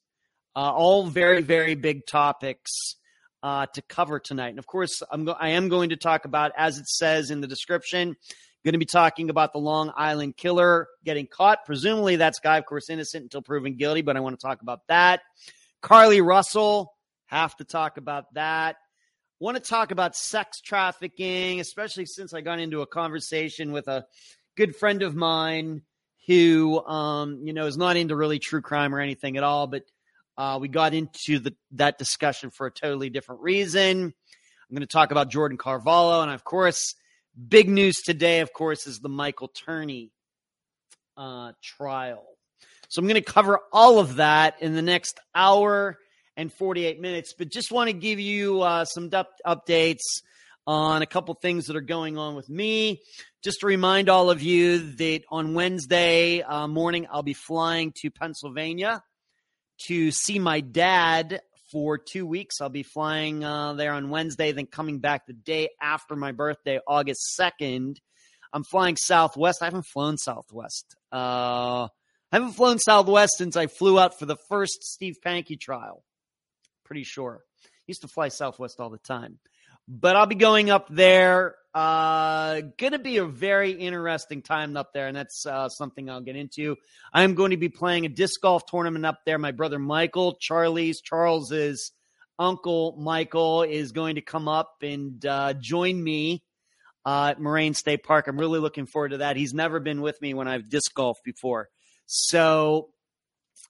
Uh, 0.57 0.73
all 0.73 1.07
very, 1.07 1.43
very 1.43 1.75
big 1.75 2.07
topics 2.07 2.97
uh, 3.43 3.67
to 3.75 3.83
cover 3.83 4.19
tonight. 4.19 4.49
And 4.49 4.59
of 4.59 4.67
course, 4.67 5.03
I'm 5.11 5.25
go- 5.25 5.37
I 5.39 5.51
am 5.51 5.69
going 5.69 5.91
to 5.91 5.97
talk 5.97 6.25
about, 6.25 6.53
as 6.57 6.79
it 6.79 6.89
says 6.89 7.31
in 7.31 7.41
the 7.41 7.47
description, 7.47 8.17
going 8.65 8.73
to 8.73 8.79
be 8.79 8.85
talking 8.85 9.31
about 9.31 9.53
the 9.53 9.59
Long 9.59 9.93
Island 9.97 10.37
killer 10.37 10.89
getting 11.05 11.27
caught. 11.27 11.65
Presumably, 11.65 12.17
that's 12.17 12.41
guy, 12.41 12.59
of 12.59 12.67
course, 12.67 12.91
innocent 12.91 13.23
until 13.23 13.43
proven 13.43 13.77
guilty, 13.77 14.03
but 14.03 14.17
I 14.17 14.21
want 14.21 14.39
to 14.39 14.47
talk 14.47 14.63
about 14.63 14.81
that. 14.89 15.21
Carlee 15.83 16.25
Russell, 16.25 16.93
have 17.27 17.55
to 17.57 17.65
talk 17.65 17.97
about 17.99 18.33
that. 18.35 18.77
Want 19.39 19.57
to 19.57 19.63
talk 19.63 19.91
about 19.93 20.17
sex 20.17 20.61
trafficking, 20.61 21.61
especially 21.61 22.07
since 22.07 22.35
I 22.35 22.41
got 22.41 22.59
into 22.59 22.83
a 22.83 22.87
conversation 22.87 23.71
with 23.71 23.87
a 23.87 24.05
good 24.57 24.75
friend 24.75 25.03
of 25.03 25.15
mine 25.15 25.83
who, 26.27 26.85
um, 26.85 27.41
you 27.45 27.53
know, 27.53 27.67
is 27.67 27.77
not 27.77 27.97
into 27.97 28.17
really 28.17 28.39
true 28.39 28.61
crime 28.61 28.95
or 28.95 29.01
anything 29.01 29.37
at 29.37 29.45
all, 29.45 29.67
but 29.67 29.85
uh, 30.39 30.57
we 30.61 30.69
got 30.69 30.95
into 30.95 31.41
the, 31.41 31.53
that 31.73 31.99
discussion 31.99 32.51
for 32.51 32.69
a 32.69 32.71
totally 32.71 33.11
different 33.11 33.43
reason. 33.43 34.05
I'm 34.05 34.75
going 34.75 34.81
to 34.81 34.87
talk 34.87 35.11
about 35.11 35.31
Jordan 35.31 35.59
Carvalho. 35.59 36.23
And 36.23 36.31
of 36.31 36.45
course, 36.45 36.95
big 37.49 37.69
news 37.69 37.97
today, 37.97 38.39
of 38.39 38.53
course, 38.53 38.87
is 38.87 39.01
the 39.01 39.09
Michael 39.09 39.49
Turney 39.49 40.13
uh, 41.17 41.53
trial. 41.61 42.25
So 42.89 43.01
I'm 43.01 43.09
going 43.09 43.23
to 43.23 43.33
cover 43.33 43.59
all 43.73 43.99
of 43.99 44.17
that 44.17 44.63
in 44.63 44.75
the 44.75 44.83
next 44.83 45.19
hour 45.35 45.99
and 46.37 46.53
48 46.53 47.01
minutes, 47.01 47.35
but 47.37 47.51
just 47.51 47.73
want 47.73 47.89
to 47.89 47.93
give 47.93 48.21
you 48.21 48.63
uh, 48.63 48.85
some 48.85 49.11
updates 49.11 50.23
on 50.69 51.03
a 51.03 51.07
couple 51.07 51.35
things 51.35 51.67
that 51.67 51.75
are 51.75 51.81
going 51.81 52.17
on 52.17 52.37
with 52.37 52.49
me. 52.49 53.03
Just 53.43 53.61
to 53.61 53.67
remind 53.67 54.09
all 54.09 54.31
of 54.31 54.41
you 54.41 54.79
that 54.93 55.23
on 55.31 55.55
Wednesday 55.55 56.43
uh, 56.43 56.69
morning, 56.69 57.09
I'll 57.11 57.25
be 57.25 57.35
flying 57.35 57.93
to 58.03 58.11
Pennsylvania 58.11 59.03
to 59.87 60.11
see 60.11 60.39
my 60.39 60.61
dad 60.61 61.41
for 61.71 61.99
two 61.99 62.27
weeks. 62.27 62.61
I'll 62.61 62.69
be 62.69 62.83
flying 62.83 63.45
uh, 63.45 63.75
there 63.75 63.93
on 63.93 64.11
Wednesday, 64.11 64.53
then 64.53 64.67
coming 64.67 64.99
back 64.99 65.27
the 65.27 65.33
day 65.33 65.71
after 65.81 66.17
my 66.17 66.33
birthday, 66.33 66.81
August 66.87 67.39
2nd. 67.39 67.97
I'm 68.53 68.65
flying 68.65 68.97
Southwest. 68.97 69.63
I 69.63 69.67
haven't 69.67 69.87
flown 69.87 70.17
Southwest. 70.17 70.97
Uh, 71.13 71.85
I 71.87 72.37
haven't 72.37 72.53
flown 72.53 72.79
Southwest 72.79 73.35
since 73.37 73.57
I 73.57 73.67
flew 73.67 73.99
out 73.99 74.19
for 74.19 74.27
the 74.27 74.37
first 74.49 74.83
Steve 74.83 75.17
Pankey 75.25 75.61
trial. 75.61 76.03
Pretty 76.85 77.05
sure. 77.05 77.43
Used 77.87 78.03
to 78.03 78.09
fly 78.09 78.29
Southwest 78.29 78.81
all 78.81 78.91
the 78.91 78.99
time 78.99 79.39
but 79.89 80.15
I'll 80.15 80.27
be 80.27 80.35
going 80.35 80.71
up 80.71 80.89
there. 80.91 81.57
Uh, 81.75 82.61
to 82.79 82.99
be 82.99 83.19
a 83.19 83.25
very 83.25 83.73
interesting 83.73 84.43
time 84.43 84.77
up 84.77 84.93
there, 84.93 85.07
and 85.07 85.17
that's 85.17 85.47
uh, 85.47 85.69
something 85.69 86.11
I'll 86.11 86.21
get 86.21 86.37
into. 86.37 86.77
I'm 87.13 87.35
going 87.35 87.53
to 87.53 87.57
be 87.57 87.69
playing 87.69 88.05
a 88.05 88.09
disc 88.09 88.41
golf 88.41 88.67
tournament 88.67 89.07
up 89.07 89.21
there. 89.25 89.39
My 89.39 89.53
brother 89.53 89.79
Michael, 89.79 90.35
Charlie's, 90.41 91.01
Charles's 91.01 91.93
uncle 92.39 92.97
Michael 92.99 93.63
is 93.63 93.93
going 93.93 94.17
to 94.17 94.21
come 94.21 94.49
up 94.49 94.77
and 94.83 95.25
uh, 95.25 95.55
join 95.55 96.03
me 96.03 96.43
uh, 97.07 97.29
at 97.31 97.41
Moraine 97.41 97.75
State 97.75 98.03
Park. 98.03 98.29
I'm 98.29 98.39
really 98.39 98.61
looking 98.61 98.87
forward 98.87 99.11
to 99.11 99.19
that. 99.19 99.37
He's 99.37 99.55
never 99.55 99.79
been 99.79 100.03
with 100.03 100.21
me 100.21 100.35
when 100.35 100.49
I've 100.49 100.69
disc 100.69 100.93
golfed 100.95 101.23
before, 101.25 101.69
so 102.07 102.91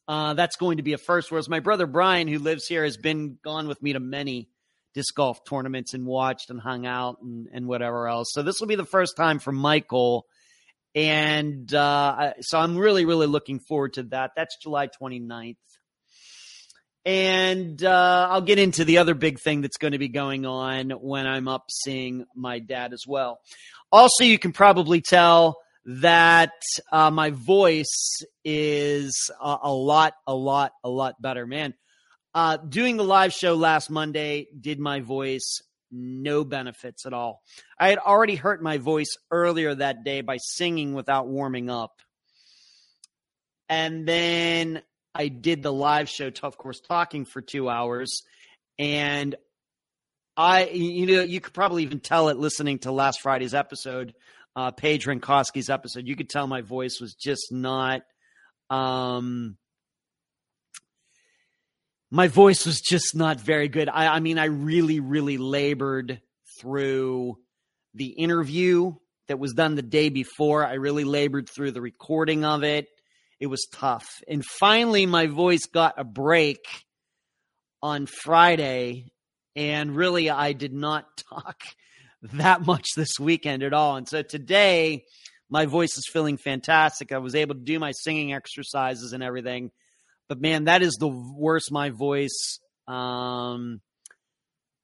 uh, 0.07 0.35
that's 0.35 0.57
going 0.57 0.79
to 0.79 0.83
be 0.83 0.95
a 0.95 0.99
first. 0.99 1.31
Whereas 1.31 1.49
my 1.49 1.61
brother 1.61 1.87
Brian, 1.87 2.27
who 2.27 2.39
lives 2.39 2.67
here, 2.67 2.85
has 2.85 2.97
been 2.97 3.39
gone 3.45 3.69
with 3.69 3.83
me 3.83 3.93
to 3.93 4.01
many 4.01 4.49
disc 4.95 5.14
golf 5.14 5.45
tournaments 5.45 5.95
and 5.95 6.07
watched 6.07 6.50
and 6.50 6.61
hung 6.61 6.87
out 6.87 7.16
and, 7.23 7.49
and 7.52 7.66
whatever 7.66 8.09
else. 8.09 8.28
So 8.33 8.42
this 8.42 8.61
will 8.61 8.66
be 8.66 8.75
the 8.75 8.85
first 8.85 9.16
time 9.16 9.38
for 9.38 9.52
Michael. 9.52 10.26
And 10.95 11.73
uh, 11.73 12.33
so 12.40 12.59
I'm 12.59 12.76
really, 12.76 13.04
really 13.04 13.26
looking 13.26 13.61
forward 13.61 13.95
to 13.95 14.04
that. 14.04 14.33
That's 14.37 14.57
July 14.62 14.88
29th. 14.88 15.57
And 17.04 17.83
uh, 17.83 18.28
I'll 18.30 18.42
get 18.42 18.59
into 18.59 18.85
the 18.85 18.99
other 18.99 19.14
big 19.14 19.38
thing 19.38 19.62
that's 19.62 19.78
going 19.78 19.92
to 19.92 19.99
be 19.99 20.09
going 20.09 20.45
on 20.45 20.90
when 20.90 21.26
I'm 21.26 21.49
up 21.49 21.66
seeing 21.71 22.26
my 22.35 22.59
dad 22.59 22.92
as 22.92 23.04
well. 23.07 23.38
Also, 23.90 24.25
you 24.25 24.38
can 24.38 24.52
probably 24.52 25.00
tell 25.00 25.57
that 25.87 26.52
uh, 26.92 27.11
my 27.11 27.30
voice 27.30 28.21
is 28.45 29.30
a, 29.40 29.57
a 29.62 29.73
lot, 29.73 30.12
a 30.26 30.35
lot, 30.35 30.73
a 30.85 30.90
lot 30.90 31.14
better. 31.21 31.47
Man, 31.47 31.73
uh, 32.38 32.57
doing 32.57 32.97
the 32.97 33.02
live 33.02 33.33
show 33.33 33.54
last 33.54 33.90
Monday 33.90 34.47
did 34.61 34.78
my 34.78 35.00
voice 35.00 35.61
no 35.90 36.45
benefits 36.45 37.04
at 37.04 37.12
all. 37.12 37.42
I 37.80 37.88
had 37.88 37.99
already 37.99 38.37
hurt 38.37 38.62
my 38.62 38.78
voice 38.78 39.16
earlier 39.33 39.75
that 39.75 40.04
day 40.04 40.21
by 40.21 40.37
singing 40.37 40.95
without 40.95 41.26
warming 41.26 41.68
up. 41.68 42.00
And 43.68 44.07
then 44.07 44.83
I 45.16 45.26
did 45.26 45.64
the 45.64 45.73
live 45.73 46.09
show, 46.09 46.30
Tough 46.30 46.57
Course 46.57 46.78
Talking, 46.78 47.25
for 47.25 47.42
two 47.42 47.68
hours. 47.68 48.23
And 48.78 49.35
I, 50.37 50.68
you 50.68 51.07
know, 51.07 51.23
you 51.23 51.40
could 51.40 51.54
probably 51.54 51.83
even 51.83 51.99
tell 51.99 52.28
it 52.28 52.37
listening 52.37 52.78
to 52.80 52.92
last 52.92 53.21
Friday's 53.21 53.52
episode, 53.52 54.14
uh, 54.54 54.71
Paige 54.71 55.07
Rinkowski's 55.07 55.71
episode. 55.71 56.07
You 56.07 56.14
could 56.14 56.30
tell 56.30 56.47
my 56.47 56.61
voice 56.61 57.00
was 57.00 57.14
just 57.14 57.50
not, 57.50 58.02
um, 58.71 59.57
my 62.11 62.29
voice 62.29 62.65
was 62.65 62.81
just 62.81 63.15
not 63.15 63.41
very 63.41 63.69
good. 63.69 63.88
I, 63.88 64.07
I 64.09 64.21
mean, 64.21 64.38
I 64.38 64.47
really, 64.47 65.00
really 65.00 65.37
labored 65.37 66.21
through 66.61 67.38
the 67.95 68.07
interview 68.07 68.95
that 69.29 69.38
was 69.38 69.53
done 69.53 69.75
the 69.75 69.83
day 69.83 70.09
before. 70.09 70.65
I 70.67 70.75
really 70.75 71.05
labored 71.05 71.49
through 71.49 71.73
the 71.73 71.83
recording 71.83 72.45
of 72.45 72.65
it. 72.65 72.88
It 73.41 73.47
was 73.47 73.67
tough. 73.73 74.09
And 74.27 74.45
finally, 74.45 75.07
my 75.07 75.27
voice 75.27 75.67
got 75.67 75.95
a 75.99 76.05
break 76.05 76.65
on 77.83 78.07
Friday. 78.07 79.12
And 79.55 79.95
really, 79.95 80.31
I 80.31 80.55
did 80.55 80.73
not 80.73 81.05
talk 81.31 81.61
that 82.23 82.65
much 82.65 82.87
this 82.97 83.21
weekend 83.21 83.62
at 83.62 83.75
all. 83.75 83.97
And 83.97 84.09
so 84.09 84.23
today, 84.23 85.05
my 85.50 85.67
voice 85.67 85.97
is 85.97 86.09
feeling 86.12 86.37
fantastic. 86.37 87.12
I 87.12 87.19
was 87.19 87.35
able 87.35 87.55
to 87.55 87.61
do 87.61 87.79
my 87.79 87.93
singing 87.93 88.33
exercises 88.33 89.12
and 89.12 89.23
everything. 89.23 89.71
But 90.29 90.41
man, 90.41 90.65
that 90.65 90.83
is 90.83 90.95
the 90.95 91.09
worst 91.09 91.73
my 91.73 91.91
voice 91.91 92.59
um, 92.87 93.81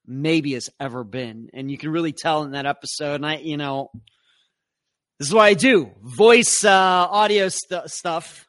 maybe 0.07 0.55
has 0.55 0.71
ever 0.81 1.05
been. 1.05 1.51
And 1.53 1.71
you 1.71 1.79
can 1.79 1.91
really 1.91 2.13
tell 2.13 2.43
in 2.45 2.53
that 2.53 2.67
episode. 2.67 3.17
And 3.17 3.27
I, 3.27 3.37
you 3.37 3.57
know, 3.57 3.91
This 5.19 5.29
is 5.29 5.35
what 5.35 5.45
I 5.45 5.55
do 5.55 5.93
voice 6.03 6.65
uh, 6.65 6.71
audio 6.71 7.49
st- 7.49 7.89
stuff. 7.89 8.47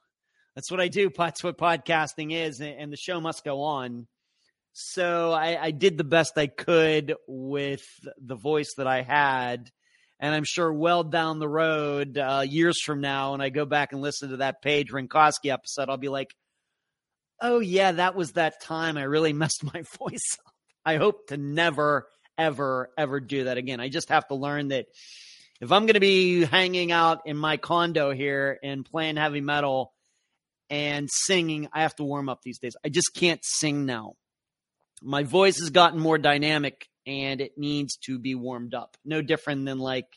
That's 0.55 0.71
what 0.71 0.79
I 0.79 0.87
do. 0.87 1.11
That's 1.15 1.43
what 1.43 1.57
podcasting 1.57 2.33
is, 2.33 2.59
and 2.61 2.91
the 2.91 2.97
show 2.97 3.21
must 3.21 3.43
go 3.43 3.61
on. 3.61 4.07
So 4.73 5.31
I, 5.31 5.61
I 5.61 5.71
did 5.71 5.97
the 5.97 6.03
best 6.03 6.37
I 6.37 6.47
could 6.47 7.13
with 7.27 7.83
the 8.17 8.35
voice 8.35 8.73
that 8.77 8.87
I 8.87 9.03
had. 9.03 9.69
And 10.19 10.33
I'm 10.33 10.45
sure 10.45 10.71
well 10.73 11.03
down 11.03 11.39
the 11.39 11.47
road, 11.47 12.17
uh, 12.17 12.43
years 12.47 12.81
from 12.81 13.01
now, 13.01 13.33
when 13.33 13.41
I 13.41 13.49
go 13.49 13.65
back 13.65 13.91
and 13.91 14.01
listen 14.01 14.29
to 14.29 14.37
that 14.37 14.61
Paige 14.61 14.91
Rinkowski 14.91 15.51
episode, 15.51 15.89
I'll 15.89 15.97
be 15.97 16.09
like, 16.09 16.33
oh, 17.41 17.59
yeah, 17.59 17.93
that 17.93 18.15
was 18.15 18.33
that 18.33 18.61
time 18.61 18.97
I 18.97 19.03
really 19.03 19.33
messed 19.43 19.63
my 19.63 19.83
voice 19.99 20.37
up. 20.45 20.53
I 20.85 20.97
hope 20.97 21.27
to 21.27 21.37
never, 21.37 22.07
ever, 22.37 22.89
ever 22.97 23.19
do 23.19 23.45
that 23.45 23.57
again. 23.57 23.79
I 23.79 23.89
just 23.89 24.09
have 24.09 24.27
to 24.27 24.35
learn 24.35 24.67
that 24.69 24.85
if 25.61 25.71
I'm 25.71 25.85
going 25.85 25.95
to 25.95 25.99
be 25.99 26.43
hanging 26.45 26.91
out 26.91 27.21
in 27.25 27.37
my 27.37 27.57
condo 27.57 28.11
here 28.11 28.59
and 28.61 28.85
playing 28.85 29.15
heavy 29.15 29.41
metal 29.41 29.93
and 30.69 31.09
singing, 31.11 31.69
I 31.73 31.81
have 31.81 31.95
to 31.95 32.03
warm 32.03 32.29
up 32.29 32.41
these 32.43 32.59
days. 32.59 32.75
I 32.83 32.89
just 32.89 33.13
can't 33.15 33.39
sing 33.43 33.85
now 33.85 34.13
my 35.01 35.23
voice 35.23 35.59
has 35.59 35.69
gotten 35.69 35.99
more 35.99 36.17
dynamic 36.17 36.87
and 37.05 37.41
it 37.41 37.57
needs 37.57 37.97
to 38.05 38.17
be 38.17 38.35
warmed 38.35 38.73
up. 38.73 38.97
No 39.05 39.21
different 39.21 39.65
than 39.65 39.79
like 39.79 40.07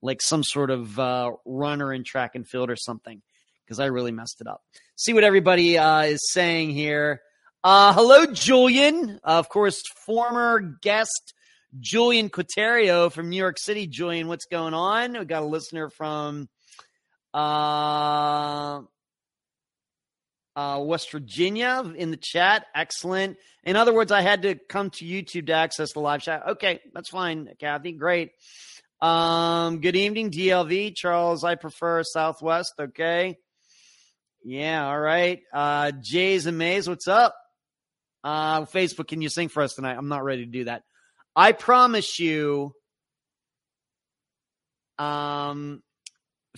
like 0.00 0.22
some 0.22 0.44
sort 0.44 0.70
of 0.70 0.98
uh, 0.98 1.32
runner 1.44 1.92
in 1.92 2.04
track 2.04 2.36
and 2.36 2.46
field 2.46 2.70
or 2.70 2.76
something 2.76 3.20
because 3.68 3.80
I 3.80 3.86
really 3.86 4.12
messed 4.12 4.40
it 4.40 4.46
up. 4.46 4.62
See 4.96 5.12
what 5.12 5.24
everybody 5.24 5.76
uh, 5.76 6.02
is 6.02 6.20
saying 6.30 6.70
here. 6.70 7.20
Uh, 7.62 7.92
hello, 7.92 8.24
Julian. 8.24 9.20
Uh, 9.22 9.38
of 9.38 9.50
course, 9.50 9.82
former 10.06 10.60
guest 10.80 11.34
Julian 11.78 12.30
Quaterio 12.30 13.12
from 13.12 13.28
New 13.28 13.36
York 13.36 13.58
City. 13.58 13.86
Julian, 13.86 14.26
what's 14.28 14.46
going 14.46 14.72
on? 14.72 15.18
We 15.18 15.24
got 15.26 15.42
a 15.42 15.46
listener 15.46 15.90
from 15.90 16.48
uh, 17.34 18.80
uh, 20.56 20.80
West 20.80 21.12
Virginia 21.12 21.92
in 21.94 22.10
the 22.10 22.16
chat. 22.16 22.64
Excellent. 22.74 23.36
In 23.64 23.76
other 23.76 23.92
words, 23.92 24.10
I 24.10 24.22
had 24.22 24.42
to 24.42 24.54
come 24.54 24.88
to 24.90 25.04
YouTube 25.04 25.48
to 25.48 25.52
access 25.52 25.92
the 25.92 26.00
live 26.00 26.22
chat. 26.22 26.48
Okay, 26.48 26.80
that's 26.94 27.10
fine, 27.10 27.50
Kathy. 27.60 27.92
Great. 27.92 28.30
Um, 29.02 29.80
good 29.80 29.94
evening, 29.94 30.30
DLV. 30.30 30.96
Charles, 30.96 31.44
I 31.44 31.54
prefer 31.56 32.02
Southwest. 32.02 32.72
Okay. 32.80 33.36
Yeah, 34.44 34.86
all 34.86 34.98
right. 34.98 35.40
Uh, 35.52 35.92
Jays 36.00 36.46
Mays, 36.46 36.88
what's 36.88 37.08
up? 37.08 37.34
Uh, 38.24 38.62
Facebook, 38.62 39.08
can 39.08 39.20
you 39.20 39.28
sing 39.28 39.48
for 39.48 39.62
us 39.62 39.74
tonight? 39.74 39.96
I'm 39.96 40.08
not 40.08 40.24
ready 40.24 40.44
to 40.44 40.50
do 40.50 40.64
that. 40.64 40.82
I 41.36 41.52
promise 41.52 42.18
you, 42.18 42.72
um, 44.98 45.82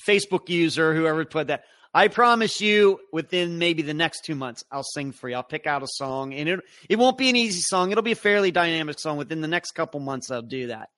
Facebook 0.01 0.49
user, 0.49 0.95
whoever 0.95 1.25
put 1.25 1.49
that, 1.49 1.65
I 1.93 2.09
promise 2.09 2.61
you, 2.61 3.01
within 3.13 3.59
maybe 3.59 3.83
the 3.83 3.95
next 3.95 4.25
two 4.25 4.37
months, 4.37 4.65
I'll 4.71 4.85
sing 4.85 5.13
for 5.13 5.29
you. 5.29 5.35
I'll 5.35 5.43
pick 5.43 5.67
out 5.67 5.83
a 5.83 5.89
song, 5.89 6.33
and 6.33 6.49
it 6.49 6.61
it 6.89 6.97
won't 6.97 7.19
be 7.19 7.29
an 7.29 7.37
easy 7.37 7.61
song. 7.61 7.91
It'll 7.91 8.03
be 8.03 8.13
a 8.13 8.17
fairly 8.17 8.53
dynamic 8.53 8.99
song. 8.99 9.17
Within 9.19 9.41
the 9.41 9.49
next 9.49 9.73
couple 9.73 9.99
months, 9.99 10.31
I'll 10.31 10.41
do 10.41 10.69
that. 10.69 10.89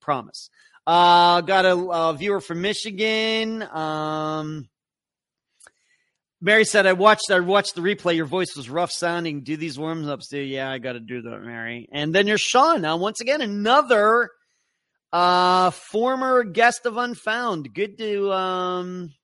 Promise. 0.00 0.50
Uh, 0.86 1.40
got 1.40 1.64
a, 1.64 1.74
a 1.76 2.14
viewer 2.14 2.40
from 2.40 2.60
Michigan. 2.60 3.64
Um, 3.64 4.68
Mary 6.40 6.64
said, 6.64 6.86
"I 6.86 6.92
watched. 6.92 7.30
I 7.30 7.40
watched 7.40 7.74
the 7.74 7.80
replay. 7.80 8.16
Your 8.16 8.26
voice 8.26 8.54
was 8.56 8.68
rough 8.68 8.92
sounding. 8.92 9.42
Do 9.42 9.56
these 9.56 9.78
warm 9.78 10.08
ups, 10.08 10.28
do? 10.28 10.38
Yeah, 10.38 10.70
I 10.70 10.78
got 10.78 10.92
to 10.92 11.00
do 11.00 11.22
that, 11.22 11.40
Mary. 11.40 11.88
And 11.92 12.14
then 12.14 12.26
you're 12.26 12.38
Sean. 12.38 12.82
Now, 12.82 12.98
once 12.98 13.20
again, 13.20 13.40
another 13.40 14.30
uh 15.12 15.70
former 15.70 16.44
guest 16.44 16.84
of 16.84 16.96
Unfound. 16.96 17.72
Good 17.72 17.96
to 17.98 18.32
um 18.32 19.14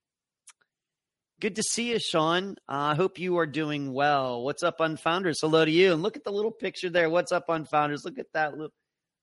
Good 1.43 1.57
to 1.57 1.63
see 1.65 1.91
you, 1.91 1.99
Sean. 1.99 2.53
Uh, 2.69 2.73
I 2.73 2.91
uh, 2.93 2.95
hope 2.95 3.19
you 3.19 3.37
are 3.39 3.47
doing 3.47 3.93
well. 3.93 4.45
What's 4.45 4.63
up, 4.63 4.79
Unfounders? 4.79 5.39
Hello 5.41 5.65
to 5.65 5.71
you. 5.73 5.93
And 5.93 6.01
look 6.01 6.17
at 6.17 6.23
the 6.23 6.31
little 6.31 6.53
picture 6.53 6.89
there. 6.89 7.11
What's 7.11 7.33
up, 7.33 7.49
Unfounders? 7.49 8.05
Look 8.05 8.21
at 8.21 8.29
that 8.33 8.53
little. 8.53 8.73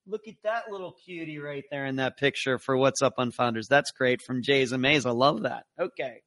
Look 0.06 0.28
at 0.28 0.36
that 0.43 0.69
little 0.69 0.97
cutie 1.06 1.39
right 1.39 1.63
there 1.71 1.86
in 1.86 1.95
that 1.95 2.17
picture 2.17 2.60
for 2.60 2.75
What's 2.75 3.02
Up 3.02 3.15
Unfounders. 3.17 3.67
That's 3.69 3.91
great 3.91 4.21
from 4.21 4.43
Jay's 4.43 4.73
Amaze. 4.73 5.06
I 5.06 5.12
love 5.12 5.43
that. 5.43 5.63
Okay. 5.80 6.21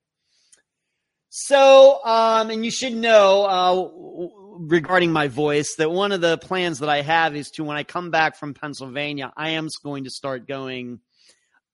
So, 1.35 2.05
um, 2.05 2.51
and 2.51 2.63
you 2.63 2.71
should 2.71 2.93
know 2.93 3.45
uh, 3.47 4.59
regarding 4.59 5.13
my 5.13 5.29
voice 5.29 5.77
that 5.79 5.91
one 5.91 6.13
of 6.13 6.21
the 6.21 6.37
plans 6.37 6.81
that 6.81 6.91
I 6.91 7.01
have 7.01 7.35
is 7.35 7.49
to, 7.53 7.65
when 7.65 7.79
I 7.79 7.85
come 7.85 8.11
back 8.11 8.37
from 8.37 8.53
Pennsylvania, 8.53 9.33
I 9.35 9.53
am 9.53 9.69
going 9.83 10.05
to 10.05 10.11
start 10.11 10.47
going 10.47 11.01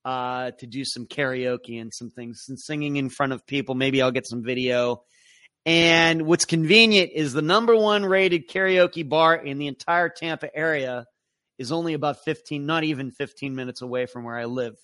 uh, 0.05 0.51
to 0.59 0.65
do 0.65 0.85
some 0.85 1.07
karaoke 1.07 1.81
and 1.81 1.93
some 1.93 2.09
things 2.09 2.45
and 2.47 2.57
singing 2.57 2.95
in 2.95 3.09
front 3.09 3.33
of 3.33 3.45
people. 3.45 3.75
Maybe 3.75 4.01
I'll 4.01 4.11
get 4.11 4.25
some 4.25 4.45
video. 4.45 5.03
And 5.65 6.21
what's 6.21 6.45
convenient 6.45 7.11
is 7.13 7.33
the 7.33 7.41
number 7.41 7.75
one 7.75 8.05
rated 8.05 8.47
karaoke 8.47 9.07
bar 9.07 9.35
in 9.35 9.57
the 9.57 9.67
entire 9.67 10.07
Tampa 10.07 10.55
area 10.55 11.05
is 11.57 11.73
only 11.73 11.95
about 11.95 12.23
15, 12.23 12.65
not 12.65 12.85
even 12.85 13.11
15 13.11 13.55
minutes 13.55 13.81
away 13.81 14.05
from 14.05 14.23
where 14.23 14.37
I 14.37 14.45
live. 14.45 14.77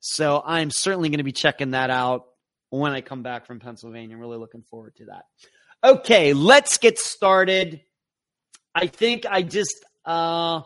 So 0.00 0.42
I'm 0.44 0.72
certainly 0.72 1.10
going 1.10 1.18
to 1.18 1.22
be 1.22 1.30
checking 1.30 1.70
that 1.70 1.88
out 1.88 2.24
when 2.78 2.92
I 2.92 3.02
come 3.02 3.22
back 3.22 3.46
from 3.46 3.60
Pennsylvania. 3.60 4.16
I'm 4.16 4.20
really 4.20 4.38
looking 4.38 4.62
forward 4.62 4.96
to 4.96 5.06
that. 5.06 5.24
Okay, 5.84 6.32
let's 6.32 6.78
get 6.78 6.98
started. 6.98 7.82
I 8.74 8.86
think 8.86 9.26
I 9.28 9.42
just 9.42 9.84
uh 10.04 10.62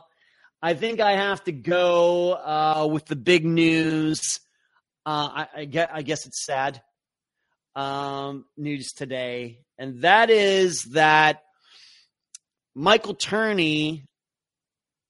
I 0.62 0.74
think 0.74 1.00
I 1.00 1.12
have 1.12 1.44
to 1.44 1.52
go 1.52 2.32
uh, 2.32 2.88
with 2.90 3.04
the 3.06 3.16
big 3.16 3.44
news. 3.44 4.40
Uh, 5.04 5.28
I, 5.32 5.48
I, 5.54 5.64
get, 5.66 5.90
I 5.92 6.02
guess 6.02 6.26
it's 6.26 6.44
sad 6.44 6.82
um, 7.74 8.46
news 8.56 8.92
today, 8.92 9.60
and 9.78 10.02
that 10.02 10.30
is 10.30 10.84
that 10.92 11.42
Michael 12.74 13.14
Turney 13.14 14.06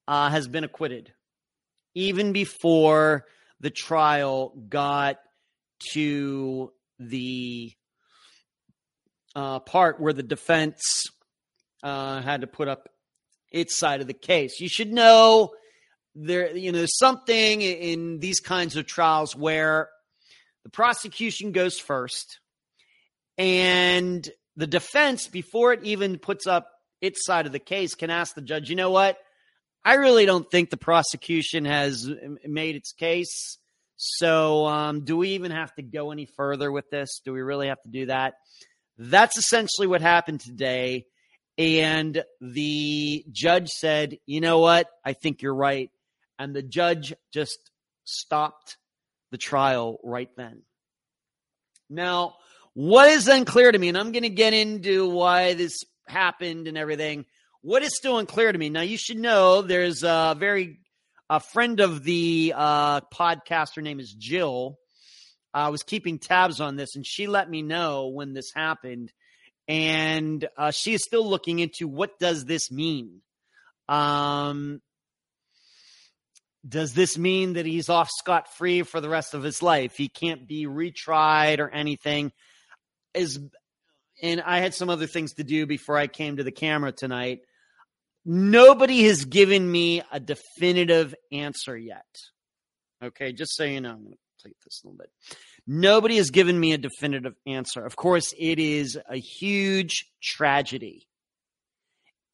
uh, 0.09 0.31
has 0.31 0.49
been 0.49 0.65
acquitted, 0.65 1.13
even 1.95 2.33
before 2.33 3.25
the 3.61 3.71
trial 3.71 4.53
got 4.69 5.19
to 5.93 6.73
the 6.99 7.73
uh, 9.35 9.61
part 9.61 10.01
where 10.01 10.13
the 10.13 10.23
defense 10.23 11.05
uh, 11.83 12.23
had 12.23 12.41
to 12.41 12.47
put 12.47 12.69
up 12.69 12.89
its 13.53 13.79
side 13.79 14.01
of 14.01 14.07
the 14.07 14.15
case. 14.15 14.61
You 14.61 14.69
should 14.69 14.93
know 14.93 15.53
there, 16.15 16.57
you 16.57 16.73
know, 16.73 16.87
something 16.87 17.61
in 17.61 18.19
these 18.19 18.41
kinds 18.41 18.77
of 18.77 18.87
trials 18.87 19.37
where 19.37 19.89
the 20.65 20.71
prosecution 20.71 21.53
goes 21.53 21.79
first 21.79 22.41
and 23.39 24.29
the 24.57 24.67
defense, 24.67 25.29
before 25.29 25.73
it 25.75 25.85
even 25.85 26.19
puts 26.19 26.47
up 26.47 26.71
its 27.01 27.25
side 27.25 27.47
of 27.47 27.53
the 27.53 27.59
case, 27.59 27.95
can 27.95 28.11
ask 28.11 28.35
the 28.35 28.41
judge, 28.41 28.71
you 28.71 28.77
know 28.77 28.91
what? 28.91 29.19
I 29.85 29.95
really 29.95 30.27
don't 30.27 30.51
think 30.51 30.71
the 30.71 30.77
prosecution 30.77 31.67
has 31.67 32.11
made 32.45 32.75
its 32.75 32.93
case. 32.93 33.59
So, 33.97 34.67
um, 34.67 35.05
do 35.05 35.17
we 35.17 35.31
even 35.31 35.51
have 35.51 35.75
to 35.77 35.83
go 35.83 36.11
any 36.11 36.27
further 36.27 36.71
with 36.71 36.91
this? 36.91 37.21
Do 37.25 37.33
we 37.33 37.41
really 37.41 37.69
have 37.69 37.81
to 37.83 37.89
do 37.89 38.07
that? 38.07 38.35
That's 38.99 39.37
essentially 39.37 39.87
what 39.87 40.03
happened 40.03 40.41
today. 40.41 41.07
And 41.59 42.23
the 42.41 43.25
judge 43.31 43.71
said, 43.71 44.19
you 44.27 44.41
know 44.41 44.59
what? 44.59 44.89
I 45.05 45.15
think 45.15 45.41
you're 45.41 45.55
right. 45.55 45.91
And 46.39 46.55
the 46.55 46.63
judge 46.63 47.15
just 47.33 47.59
stopped 48.05 48.77
the 49.31 49.39
trial 49.39 49.99
right 50.03 50.29
then. 50.37 50.63
Now, 51.89 52.35
what 52.75 53.09
is 53.09 53.29
unclear 53.29 53.73
to 53.73 53.79
me, 53.79 53.89
and 53.89 53.97
I'm 53.97 54.13
going 54.13 54.23
to 54.25 54.29
get 54.29 54.53
into 54.53 55.09
why 55.09 55.55
this 55.55 55.79
happened 56.07 56.69
and 56.69 56.77
everything. 56.77 57.25
What 57.63 57.83
is 57.83 57.97
still 57.97 58.19
unclear 58.19 58.53
to 58.53 58.59
me? 58.59 58.69
Now, 58.69 58.83
you 58.83 58.99
should 58.99 59.17
know 59.19 59.63
there's 59.63 60.03
a 60.03 60.37
very 60.39 60.79
a 61.29 61.41
friend 61.41 61.81
of 61.81 62.05
the 62.05 62.55
uh, 62.57 63.01
podcast. 63.12 63.77
Her 63.77 63.83
name 63.83 64.01
is 64.01 64.12
Jill. 64.12 64.79
I 65.53 65.71
was 65.71 65.83
keeping 65.83 66.19
tabs 66.19 66.61
on 66.61 66.77
this, 66.77 66.97
and 66.97 67.07
she 67.07 67.27
let 67.27 67.49
me 67.49 67.62
know 67.62 68.09
when 68.09 68.35
this 68.35 68.53
happened 68.55 69.12
and 69.69 70.47
uh, 70.57 70.71
she 70.71 70.95
is 70.95 71.03
still 71.03 71.29
looking 71.29 71.59
into 71.59 71.89
what 71.89 72.19
does 72.19 72.45
this 72.45 72.71
mean. 72.71 73.21
Um, 73.89 74.81
does 76.67 76.95
this 76.95 77.17
mean 77.17 77.55
that 77.55 77.67
he's 77.67 77.89
off 77.89 78.11
scot 78.11 78.53
free 78.55 78.83
for 78.83 79.01
the 79.01 79.09
rest 79.09 79.35
of 79.35 79.43
his 79.43 79.62
life? 79.62 79.97
He 79.97 80.09
can't 80.09 80.47
be 80.47 80.67
retried 80.67 81.59
or 81.59 81.69
anything. 81.69 82.33
Is 83.15 83.41
and 84.23 84.41
I 84.41 84.61
had 84.61 84.75
some 84.75 84.89
other 84.89 85.07
things 85.07 85.35
to 85.35 85.45
do 85.45 85.67
before 85.67 85.97
I 85.97 86.07
came 86.07 86.37
to 86.37 86.45
the 86.45 86.53
camera 86.53 86.93
tonight. 86.93 87.41
Nobody 88.29 89.05
has 89.05 89.25
given 89.25 89.71
me 89.71 90.03
a 90.11 90.19
definitive 90.19 91.15
answer 91.31 91.79
yet. 91.79 92.05
Okay, 93.03 93.33
just 93.33 93.55
so 93.55 93.62
you 93.62 93.81
know, 93.81 93.91
I'm 93.91 94.03
going 94.03 94.12
to 94.12 94.43
play 94.43 94.53
this 94.65 94.83
a 94.83 94.89
little 94.89 94.99
bit. 94.99 95.11
Nobody 95.65 96.17
has 96.17 96.31
given 96.31 96.59
me 96.59 96.73
a 96.73 96.79
definitive 96.79 97.35
answer. 97.47 97.87
Of 97.87 97.95
course, 97.95 98.35
it 98.37 98.59
is 98.59 98.99
a 99.09 99.17
huge 99.17 100.07
tragedy 100.21 101.07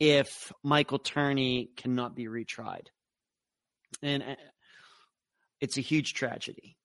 if 0.01 0.51
Michael 0.65 0.99
Turney 0.99 1.69
cannot 1.77 2.17
be 2.17 2.27
retried. 2.27 2.87
And 4.03 4.23
uh, 4.23 4.37
it's 5.61 5.77
a 5.77 5.83
huge 5.83 6.15
tragedy. 6.15 6.77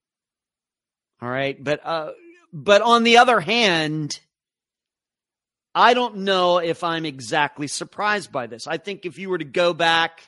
All 1.22 1.30
right, 1.30 1.62
but 1.63 1.80
uh, 1.86 2.12
but 2.52 2.82
on 2.82 3.04
the 3.04 3.17
other 3.17 3.39
hand, 3.39 4.20
I 5.78 5.94
don't 5.94 6.18
know 6.18 6.58
if 6.58 6.84
I'm 6.84 7.06
exactly 7.06 7.68
surprised 7.68 8.32
by 8.32 8.48
this. 8.48 8.66
I 8.66 8.78
think 8.78 9.06
if 9.06 9.20
you 9.20 9.30
were 9.30 9.38
to 9.38 9.46
go 9.46 9.74
back 9.74 10.28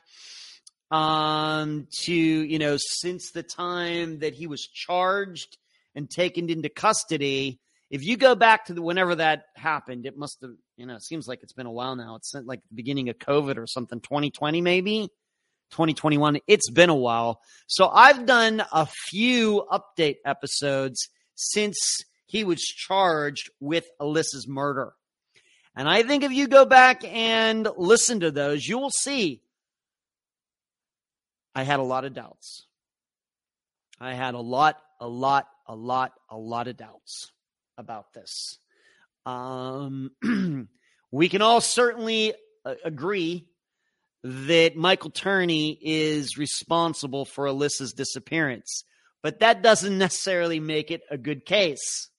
um, 0.92 1.88
to 2.04 2.14
you 2.14 2.60
know 2.60 2.78
since 2.78 3.32
the 3.32 3.42
time 3.42 4.20
that 4.20 4.36
he 4.36 4.46
was 4.46 4.62
charged 4.62 5.58
and 5.96 6.08
taken 6.08 6.52
into 6.52 6.70
custody, 6.70 7.60
if 7.90 8.04
you 8.04 8.16
go 8.16 8.36
back 8.36 8.66
to 8.66 8.76
the 8.76 8.84
whenever 8.84 9.16
that 9.16 9.46
happened, 9.56 10.06
it 10.06 10.16
must 10.16 10.38
have 10.44 10.52
you 10.78 10.86
know 10.86 10.94
it 10.98 11.04
seems 11.04 11.28
like 11.28 11.42
it's 11.42 11.54
been 11.54 11.66
a 11.66 11.72
while 11.72 11.96
now. 11.96 12.14
It's 12.14 12.32
like 12.36 12.60
the 12.70 12.76
beginning 12.76 13.10
of 13.10 13.18
COVID 13.18 13.58
or 13.58 13.66
something, 13.66 14.02
2020 14.02 14.62
maybe. 14.62 15.10
2021. 15.72 16.40
It's 16.48 16.70
been 16.70 16.90
a 16.90 16.96
while. 16.96 17.42
So 17.68 17.90
I've 17.90 18.26
done 18.26 18.64
a 18.72 18.88
few 18.88 19.66
update 19.72 20.18
episodes 20.26 21.10
since 21.36 21.78
he 22.26 22.44
was 22.44 22.62
charged 22.62 23.50
with 23.60 23.88
Alyssa's 24.00 24.48
murder. 24.48 24.94
And 25.80 25.88
I 25.88 26.04
think 26.04 26.26
if 26.26 26.34
you 26.34 26.50
go 26.50 26.66
back 26.66 27.06
and 27.06 27.66
listen 27.78 28.20
to 28.20 28.32
those, 28.32 28.68
you 28.68 28.80
will 28.80 28.90
see 28.90 29.42
I 31.56 31.64
had 31.64 31.80
a 31.80 31.84
lot 31.84 32.04
of 32.04 32.14
doubts. 32.14 32.66
I 33.98 34.14
had 34.14 34.34
a 34.34 34.42
lot, 34.42 34.76
a 35.00 35.08
lot, 35.08 35.48
a 35.66 35.76
lot, 35.78 36.12
a 36.30 36.36
lot 36.36 36.68
of 36.68 36.76
doubts 36.76 37.32
about 37.78 38.12
this. 38.12 38.58
Um, 39.26 40.12
we 41.14 41.30
can 41.30 41.42
all 41.42 41.62
certainly 41.62 42.34
uh, 42.66 42.76
agree 42.84 43.48
that 44.26 44.76
Michael 44.76 45.12
Turney 45.12 45.80
is 45.82 46.38
responsible 46.38 47.24
for 47.24 47.46
Alyssa's 47.46 47.94
disappearance, 47.94 48.84
but 49.24 49.40
that 49.40 49.64
doesn't 49.64 49.98
necessarily 49.98 50.60
make 50.60 50.92
it 50.92 51.04
a 51.10 51.18
good 51.18 51.46
case. 51.46 52.10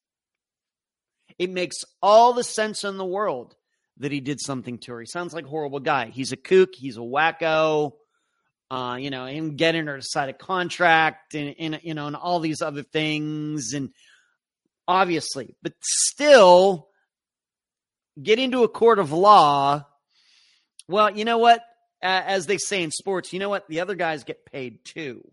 It 1.41 1.49
makes 1.49 1.87
all 2.03 2.35
the 2.35 2.45
sense 2.45 2.85
in 2.85 2.99
the 2.99 3.05
world 3.05 3.57
that 3.97 4.13
he 4.13 4.21
did 4.21 4.41
something 4.41 4.77
to 4.81 4.93
her. 4.93 5.01
He 5.01 5.07
sounds 5.07 5.33
like 5.33 5.47
a 5.47 5.49
horrible 5.49 5.81
guy. 5.81 6.11
He's 6.11 6.33
a 6.33 6.37
kook. 6.37 6.75
He's 6.75 6.99
a 6.99 7.01
wacko. 7.01 7.95
Uh, 8.71 8.99
you 9.01 9.09
know, 9.09 9.25
him 9.25 9.57
getting 9.57 9.87
her 9.87 9.97
to 9.97 10.03
sign 10.03 10.29
a 10.29 10.35
contract 10.35 11.35
and, 11.35 11.55
and, 11.59 11.81
you 11.83 11.95
know, 11.95 12.09
and 12.09 12.15
all 12.15 12.41
these 12.41 12.61
other 12.61 12.83
things. 12.83 13.73
And 13.73 13.89
obviously, 14.87 15.57
but 15.63 15.73
still 15.81 16.89
get 18.23 18.39
into 18.39 18.63
a 18.63 18.69
court 18.69 18.99
of 18.99 19.11
law. 19.11 19.87
Well, 20.89 21.17
you 21.17 21.25
know 21.25 21.39
what? 21.39 21.63
as 22.03 22.47
they 22.47 22.59
say 22.59 22.83
in 22.83 22.91
sports, 22.91 23.33
you 23.33 23.39
know 23.39 23.49
what? 23.49 23.69
The 23.69 23.81
other 23.81 23.95
guys 23.95 24.25
get 24.25 24.47
paid 24.47 24.85
too. 24.85 25.27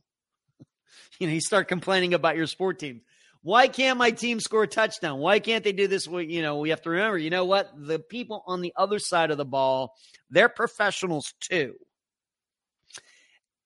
you 1.20 1.28
know, 1.28 1.34
you 1.34 1.42
start 1.42 1.68
complaining 1.68 2.14
about 2.14 2.36
your 2.36 2.48
sport 2.48 2.80
team. 2.80 3.02
Why 3.48 3.70
can't 3.70 3.98
my 3.98 4.12
team 4.12 4.42
score 4.42 4.64
a 4.64 4.68
touchdown? 4.68 5.20
Why 5.20 5.40
can't 5.40 5.64
they 5.64 5.72
do 5.72 5.88
this? 5.88 6.06
You 6.06 6.42
know, 6.42 6.58
we 6.58 6.72
have 6.72 6.82
to 6.82 6.90
remember, 6.90 7.18
you 7.18 7.30
know 7.30 7.46
what? 7.46 7.72
The 7.78 7.98
people 7.98 8.44
on 8.46 8.60
the 8.60 8.74
other 8.76 9.00
side 9.00 9.32
of 9.32 9.38
the 9.38 9.46
ball, 9.46 9.96
they're 10.30 10.50
professionals 10.50 11.34
too. 11.40 11.76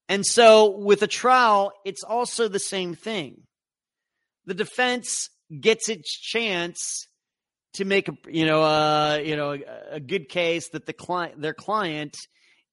And 0.07 0.23
so 0.23 0.77
with 0.77 1.01
a 1.01 1.07
trial, 1.07 1.71
it's 1.83 2.03
also 2.03 2.47
the 2.47 2.59
same 2.59 2.93
thing. 2.93 3.41
The 4.45 4.53
defense 4.53 5.31
gets 5.59 5.89
its 5.89 6.15
chance 6.15 7.07
to 7.73 7.83
make 7.83 8.07
a 8.07 8.13
you 8.29 8.45
know 8.45 8.61
uh, 8.61 9.19
you 9.23 9.35
know 9.35 9.53
a, 9.53 9.95
a 9.95 9.99
good 9.99 10.29
case 10.29 10.69
that 10.73 10.85
the 10.85 10.93
client 10.93 11.41
their 11.41 11.55
client 11.55 12.15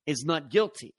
is 0.05 0.27
not 0.27 0.51
guilty. 0.51 0.93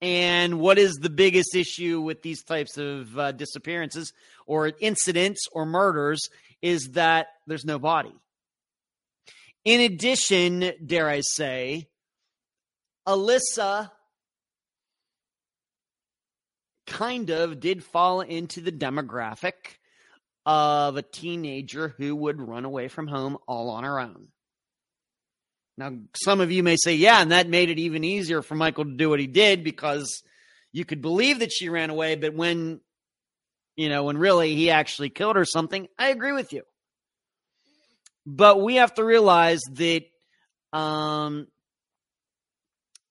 And 0.00 0.60
what 0.60 0.78
is 0.78 0.94
the 0.94 1.10
biggest 1.10 1.56
issue 1.56 2.00
with 2.00 2.22
these 2.22 2.44
types 2.44 2.78
of 2.78 3.18
uh, 3.18 3.32
disappearances 3.32 4.12
or 4.46 4.72
incidents 4.80 5.40
or 5.52 5.66
murders 5.66 6.28
is 6.62 6.90
that 6.92 7.26
there's 7.46 7.64
no 7.64 7.78
body. 7.78 8.14
In 9.64 9.80
addition, 9.80 10.72
dare 10.84 11.08
I 11.08 11.20
say, 11.20 11.88
Alyssa 13.06 13.90
kind 16.86 17.30
of 17.30 17.60
did 17.60 17.84
fall 17.84 18.20
into 18.20 18.60
the 18.60 18.72
demographic 18.72 19.78
of 20.46 20.96
a 20.96 21.02
teenager 21.02 21.94
who 21.98 22.16
would 22.16 22.40
run 22.40 22.64
away 22.64 22.88
from 22.88 23.06
home 23.06 23.36
all 23.46 23.70
on 23.70 23.84
her 23.84 24.00
own. 24.00 24.28
Now, 25.78 25.92
some 26.12 26.40
of 26.40 26.50
you 26.50 26.64
may 26.64 26.76
say, 26.76 26.96
yeah, 26.96 27.22
and 27.22 27.30
that 27.30 27.48
made 27.48 27.70
it 27.70 27.78
even 27.78 28.02
easier 28.02 28.42
for 28.42 28.56
Michael 28.56 28.84
to 28.84 28.90
do 28.90 29.08
what 29.08 29.20
he 29.20 29.28
did 29.28 29.62
because 29.62 30.24
you 30.72 30.84
could 30.84 31.00
believe 31.00 31.38
that 31.38 31.52
she 31.52 31.68
ran 31.68 31.88
away, 31.88 32.16
but 32.16 32.34
when, 32.34 32.80
you 33.76 33.88
know, 33.88 34.02
when 34.02 34.18
really 34.18 34.56
he 34.56 34.72
actually 34.72 35.08
killed 35.08 35.36
her 35.36 35.44
something, 35.44 35.86
I 35.96 36.08
agree 36.08 36.32
with 36.32 36.52
you. 36.52 36.62
But 38.26 38.60
we 38.60 38.74
have 38.74 38.92
to 38.94 39.04
realize 39.04 39.60
that 39.74 40.02
um, 40.72 41.46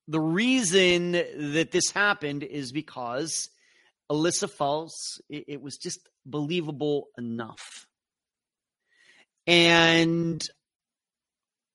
the 0.09 0.19
reason 0.19 1.13
that 1.13 1.69
this 1.71 1.89
happened 1.91 2.43
is 2.43 2.73
because 2.73 3.49
Alyssa 4.11 4.49
Falls, 4.49 5.21
it, 5.29 5.45
it 5.47 5.61
was 5.61 5.77
just 5.77 6.01
believable 6.25 7.07
enough. 7.17 7.87
And 9.47 10.43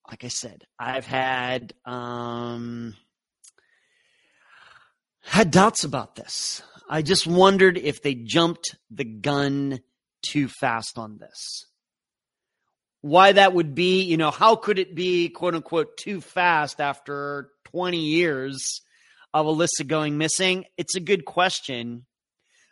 like 0.08 0.24
I 0.24 0.28
said, 0.28 0.64
I've 0.78 1.06
had 1.06 1.74
um, 1.84 2.94
had 5.22 5.50
doubts 5.50 5.84
about 5.84 6.16
this. 6.16 6.62
I 6.88 7.02
just 7.02 7.26
wondered 7.26 7.78
if 7.78 8.02
they 8.02 8.14
jumped 8.14 8.76
the 8.90 9.04
gun 9.04 9.80
too 10.22 10.48
fast 10.48 10.98
on 10.98 11.18
this. 11.18 11.66
Why 13.00 13.32
that 13.32 13.54
would 13.54 13.74
be, 13.74 14.02
you 14.02 14.16
know, 14.16 14.30
how 14.30 14.56
could 14.56 14.78
it 14.78 14.94
be 14.94 15.28
quote 15.28 15.54
unquote 15.54 15.96
too 15.96 16.20
fast 16.20 16.80
after 16.80 17.50
20 17.64 17.98
years 17.98 18.82
of 19.34 19.46
Alyssa 19.46 19.86
going 19.86 20.18
missing? 20.18 20.64
It's 20.76 20.94
a 20.94 21.00
good 21.00 21.24
question. 21.24 22.06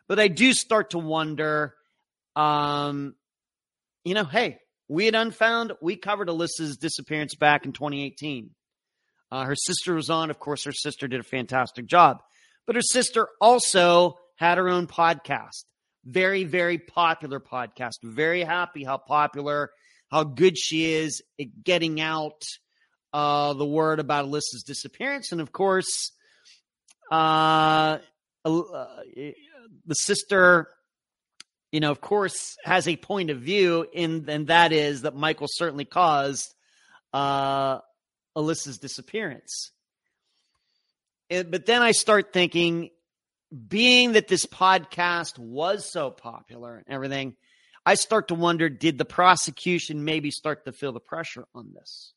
But 0.07 0.21
I 0.21 0.29
do 0.29 0.53
start 0.53 0.91
to 0.91 0.99
wonder 0.99 1.75
um, 2.37 3.15
you 4.05 4.15
know, 4.15 4.25
hey, 4.25 4.59
we 4.91 5.05
had 5.05 5.15
Unfound, 5.15 5.73
we 5.81 5.95
covered 5.95 6.27
Alyssa's 6.27 6.77
disappearance 6.77 7.37
back 7.37 7.65
in 7.65 7.73
2018. 7.73 8.51
Uh, 9.31 9.45
her 9.45 9.55
sister 9.55 9.95
was 9.95 10.11
on. 10.11 10.31
Of 10.31 10.41
course, 10.41 10.65
her 10.65 10.73
sister 10.73 11.07
did 11.07 11.21
a 11.21 11.23
fantastic 11.23 11.87
job. 11.87 12.19
But 12.67 12.75
her 12.75 12.83
sister 12.83 13.29
also 13.41 14.17
had 14.35 14.59
her 14.59 14.69
own 14.69 14.89
podcast. 14.89 15.63
Very, 16.05 16.43
very 16.43 16.79
popular 16.79 17.39
podcast. 17.39 18.03
Very 18.03 18.43
happy 18.43 18.83
how 18.83 18.99
popular, 18.99 19.71
how 20.11 20.25
good 20.25 20.59
she 20.59 20.93
is 20.93 21.23
at 21.41 21.63
getting 21.63 22.01
out 22.01 22.43
uh, 23.13 23.53
the 23.53 23.65
word 23.65 24.01
about 24.01 24.25
Alyssa's 24.25 24.65
disappearance. 24.67 25.31
And 25.31 25.41
of 25.41 25.53
course, 25.53 26.11
uh, 27.13 27.99
uh 28.45 28.89
the 29.87 29.95
sister 29.95 30.67
you 31.73 31.81
know, 31.81 31.91
of 31.91 32.01
course, 32.01 32.57
has 32.65 32.89
a 32.89 32.97
point 32.97 33.31
of 33.31 33.41
view, 33.41 33.87
in, 33.93 34.27
and 34.29 34.49
that 34.49 34.73
is 34.73 35.03
that 35.03 35.15
Michael 35.15 35.47
certainly 35.49 35.85
caused 35.85 36.53
uh, 37.13 37.79
Alyssa's 38.37 38.79
disappearance. 38.79 39.71
It, 41.29 41.51
but 41.51 41.67
then 41.67 41.83
I 41.83 41.93
start 41.93 42.33
thinking, 42.33 42.91
being 43.69 44.13
that 44.13 44.29
this 44.29 44.47
podcast 44.47 45.39
was 45.39 45.91
so 45.91 46.11
popular 46.11 46.77
and 46.77 46.95
everything, 46.95 47.37
I 47.87 47.95
start 47.95 48.29
to 48.29 48.35
wonder 48.35 48.69
did 48.69 48.99
the 48.99 49.05
prosecution 49.05 50.05
maybe 50.05 50.31
start 50.31 50.65
to 50.65 50.73
feel 50.73 50.93
the 50.93 51.01
pressure 51.01 51.45
on 51.55 51.73
this? 51.73 52.13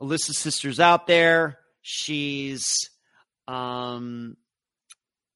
Alyssa's 0.00 0.38
sister's 0.38 0.78
out 0.78 1.06
there. 1.06 1.58
She's 1.82 2.90
um, 3.46 4.36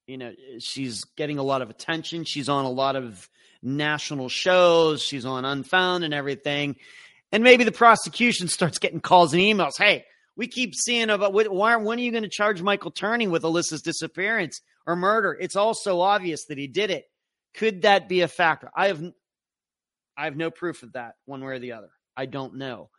you 0.06 0.18
know, 0.18 0.32
she's 0.58 1.04
getting 1.16 1.38
a 1.38 1.42
lot 1.42 1.62
of 1.62 1.70
attention. 1.70 2.24
She's 2.24 2.48
on 2.48 2.64
a 2.64 2.70
lot 2.70 2.96
of 2.96 3.28
national 3.62 4.28
shows. 4.28 5.02
She's 5.02 5.24
on 5.24 5.44
Unfound 5.44 6.04
and 6.04 6.12
everything. 6.12 6.76
And 7.30 7.42
maybe 7.42 7.64
the 7.64 7.72
prosecution 7.72 8.48
starts 8.48 8.78
getting 8.78 9.00
calls 9.00 9.32
and 9.32 9.42
emails. 9.42 9.72
Hey, 9.78 10.04
we 10.36 10.48
keep 10.48 10.74
seeing 10.74 11.10
about 11.10 11.32
why, 11.32 11.76
when 11.76 11.98
are 11.98 12.02
you 12.02 12.10
going 12.10 12.24
to 12.24 12.28
charge 12.28 12.62
Michael 12.62 12.90
Turney 12.90 13.26
with 13.26 13.42
Alyssa's 13.42 13.82
disappearance 13.82 14.60
or 14.86 14.96
murder? 14.96 15.36
It's 15.40 15.56
all 15.56 15.74
so 15.74 16.00
obvious 16.00 16.46
that 16.46 16.58
he 16.58 16.66
did 16.66 16.90
it. 16.90 17.04
Could 17.54 17.82
that 17.82 18.08
be 18.08 18.22
a 18.22 18.28
factor? 18.28 18.70
I 18.74 18.88
have, 18.88 19.02
I 20.16 20.24
have 20.24 20.36
no 20.36 20.50
proof 20.50 20.82
of 20.82 20.92
that 20.92 21.14
one 21.26 21.44
way 21.44 21.52
or 21.52 21.58
the 21.58 21.72
other. 21.72 21.90
I 22.16 22.26
don't 22.26 22.56
know, 22.56 22.90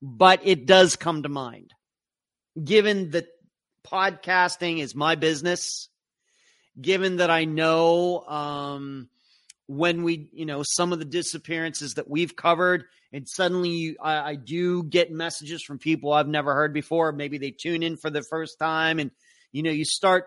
but 0.00 0.40
it 0.44 0.66
does 0.66 0.96
come 0.96 1.22
to 1.22 1.28
mind. 1.28 1.72
Given 2.62 3.10
that 3.10 3.26
podcasting 3.86 4.78
is 4.78 4.94
my 4.94 5.14
business, 5.14 5.88
given 6.80 7.16
that 7.16 7.30
I 7.30 7.44
know 7.44 8.20
um, 8.20 9.08
when 9.66 10.02
we, 10.02 10.28
you 10.32 10.46
know, 10.46 10.62
some 10.64 10.92
of 10.92 10.98
the 10.98 11.04
disappearances 11.04 11.94
that 11.94 12.08
we've 12.08 12.34
covered, 12.34 12.84
and 13.12 13.28
suddenly 13.28 13.70
you, 13.70 13.96
I, 14.02 14.30
I 14.30 14.34
do 14.36 14.82
get 14.82 15.12
messages 15.12 15.62
from 15.62 15.78
people 15.78 16.12
I've 16.12 16.28
never 16.28 16.54
heard 16.54 16.72
before. 16.72 17.12
Maybe 17.12 17.38
they 17.38 17.50
tune 17.50 17.82
in 17.82 17.96
for 17.96 18.10
the 18.10 18.22
first 18.22 18.58
time 18.58 18.98
and 18.98 19.10
you 19.52 19.62
know, 19.62 19.70
you 19.70 19.84
start 19.84 20.26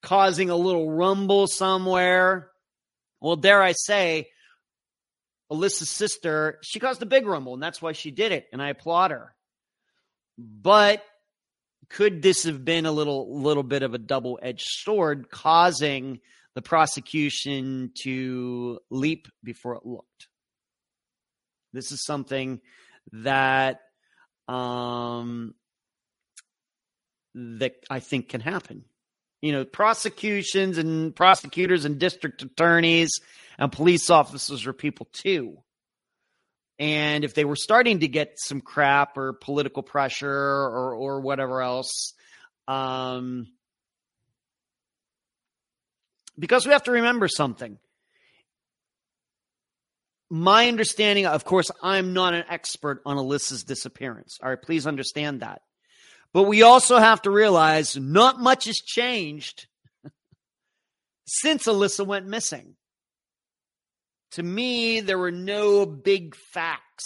causing 0.00 0.48
a 0.48 0.56
little 0.56 0.90
rumble 0.90 1.46
somewhere. 1.46 2.50
Well, 3.20 3.36
dare 3.36 3.62
I 3.62 3.72
say, 3.72 4.28
Alyssa's 5.50 5.90
sister, 5.90 6.58
she 6.62 6.78
caused 6.78 7.02
a 7.02 7.06
big 7.06 7.26
rumble, 7.26 7.54
and 7.54 7.62
that's 7.62 7.82
why 7.82 7.92
she 7.92 8.10
did 8.10 8.32
it, 8.32 8.46
and 8.52 8.62
I 8.62 8.70
applaud 8.70 9.10
her. 9.10 9.34
But 10.38 11.02
could 11.88 12.22
this 12.22 12.44
have 12.44 12.64
been 12.64 12.86
a 12.86 12.92
little 12.92 13.40
little 13.40 13.62
bit 13.62 13.82
of 13.82 13.94
a 13.94 13.98
double 13.98 14.38
edged 14.42 14.66
sword, 14.66 15.30
causing 15.30 16.20
the 16.54 16.62
prosecution 16.62 17.92
to 18.02 18.78
leap 18.90 19.28
before 19.42 19.74
it 19.74 19.86
looked? 19.86 20.28
This 21.72 21.90
is 21.90 22.04
something 22.04 22.60
that 23.12 23.80
um, 24.48 25.54
that 27.34 27.74
I 27.90 28.00
think 28.00 28.28
can 28.28 28.40
happen. 28.40 28.84
You 29.42 29.52
know, 29.52 29.64
prosecutions 29.64 30.78
and 30.78 31.14
prosecutors 31.14 31.84
and 31.84 31.98
district 31.98 32.42
attorneys 32.42 33.10
and 33.58 33.70
police 33.70 34.08
officers 34.08 34.66
are 34.66 34.72
people 34.72 35.08
too. 35.12 35.58
And 36.78 37.24
if 37.24 37.34
they 37.34 37.44
were 37.44 37.56
starting 37.56 38.00
to 38.00 38.08
get 38.08 38.34
some 38.36 38.60
crap 38.60 39.16
or 39.16 39.32
political 39.32 39.82
pressure 39.82 40.30
or 40.30 40.94
or 40.94 41.20
whatever 41.20 41.62
else, 41.62 42.14
um, 42.66 43.46
because 46.38 46.66
we 46.66 46.72
have 46.72 46.84
to 46.84 46.92
remember 46.92 47.28
something. 47.28 47.78
My 50.30 50.66
understanding, 50.68 51.26
of 51.26 51.44
course, 51.44 51.70
I'm 51.82 52.12
not 52.12 52.34
an 52.34 52.44
expert 52.48 53.02
on 53.06 53.16
Alyssa's 53.16 53.62
disappearance. 53.62 54.38
All 54.42 54.48
right, 54.48 54.60
please 54.60 54.86
understand 54.86 55.40
that. 55.40 55.62
But 56.32 56.44
we 56.44 56.62
also 56.62 56.98
have 56.98 57.22
to 57.22 57.30
realize 57.30 57.96
not 57.96 58.40
much 58.40 58.64
has 58.64 58.76
changed 58.76 59.68
since 61.26 61.66
Alyssa 61.66 62.04
went 62.04 62.26
missing. 62.26 62.74
To 64.34 64.42
me, 64.42 65.00
there 65.00 65.18
were 65.18 65.30
no 65.30 65.86
big 65.86 66.34
facts 66.34 67.04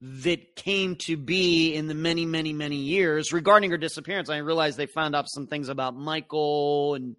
that 0.00 0.56
came 0.56 0.96
to 0.96 1.18
be 1.18 1.74
in 1.74 1.86
the 1.86 1.94
many, 1.94 2.24
many, 2.24 2.54
many 2.54 2.76
years 2.76 3.30
regarding 3.30 3.70
her 3.70 3.76
disappearance. 3.76 4.30
I 4.30 4.38
realized 4.38 4.78
they 4.78 4.86
found 4.86 5.14
out 5.14 5.26
some 5.28 5.46
things 5.46 5.68
about 5.68 5.94
Michael 5.94 6.94
and, 6.94 7.16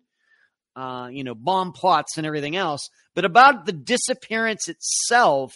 uh, 0.75 1.09
you 1.11 1.23
know, 1.23 1.35
bomb 1.35 1.71
plots 1.71 2.17
and 2.17 2.25
everything 2.25 2.55
else. 2.55 2.89
But 3.13 3.25
about 3.25 3.67
the 3.67 3.73
disappearance 3.73 4.67
itself, 4.67 5.53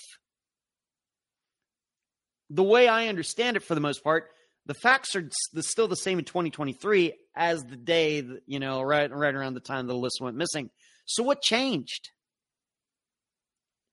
the 2.51 2.63
way 2.63 2.88
I 2.88 3.08
understand 3.08 3.58
it 3.58 3.63
for 3.63 3.73
the 3.73 3.82
most 3.82 4.04
part, 4.04 4.30
the 4.67 4.75
facts 4.75 5.15
are 5.15 5.28
still 5.62 5.88
the 5.88 5.95
same 5.95 6.19
in 6.19 6.25
2023 6.25 7.13
as 7.36 7.63
the 7.63 7.78
day, 7.78 8.23
you 8.45 8.60
know, 8.60 8.84
right, 8.84 9.12
right 9.12 9.34
around 9.34 9.56
the 9.56 9.60
time 9.60 9.88
Alyssa 9.88 10.21
went 10.21 10.38
missing. 10.38 10.69
So 11.08 11.23
what 11.23 11.41
changed? 11.41 12.12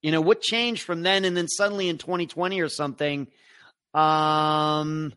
You 0.03 0.11
know, 0.11 0.21
what 0.21 0.41
changed 0.41 0.83
from 0.83 1.03
then 1.03 1.25
and 1.25 1.37
then 1.37 1.49
suddenly 1.49 1.89
in 1.89 1.99
2020 1.99 2.61
or 2.61 2.69
something, 2.69 3.29
um, 3.95 5.13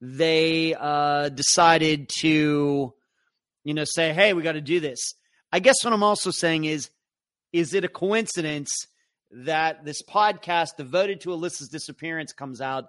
they 0.00 0.74
uh, 0.78 1.28
decided 1.28 2.08
to, 2.20 2.94
you 3.64 3.74
know, 3.74 3.84
say, 3.84 4.12
hey, 4.12 4.32
we 4.32 4.42
got 4.42 4.52
to 4.52 4.60
do 4.60 4.80
this. 4.80 5.14
I 5.50 5.58
guess 5.58 5.84
what 5.84 5.92
I'm 5.92 6.02
also 6.02 6.30
saying 6.30 6.64
is, 6.64 6.90
is 7.52 7.74
it 7.74 7.84
a 7.84 7.88
coincidence 7.88 8.70
that 9.32 9.84
this 9.84 10.02
podcast 10.02 10.76
devoted 10.76 11.20
to 11.22 11.30
Alyssa's 11.30 11.68
disappearance 11.68 12.32
comes 12.32 12.60
out 12.60 12.86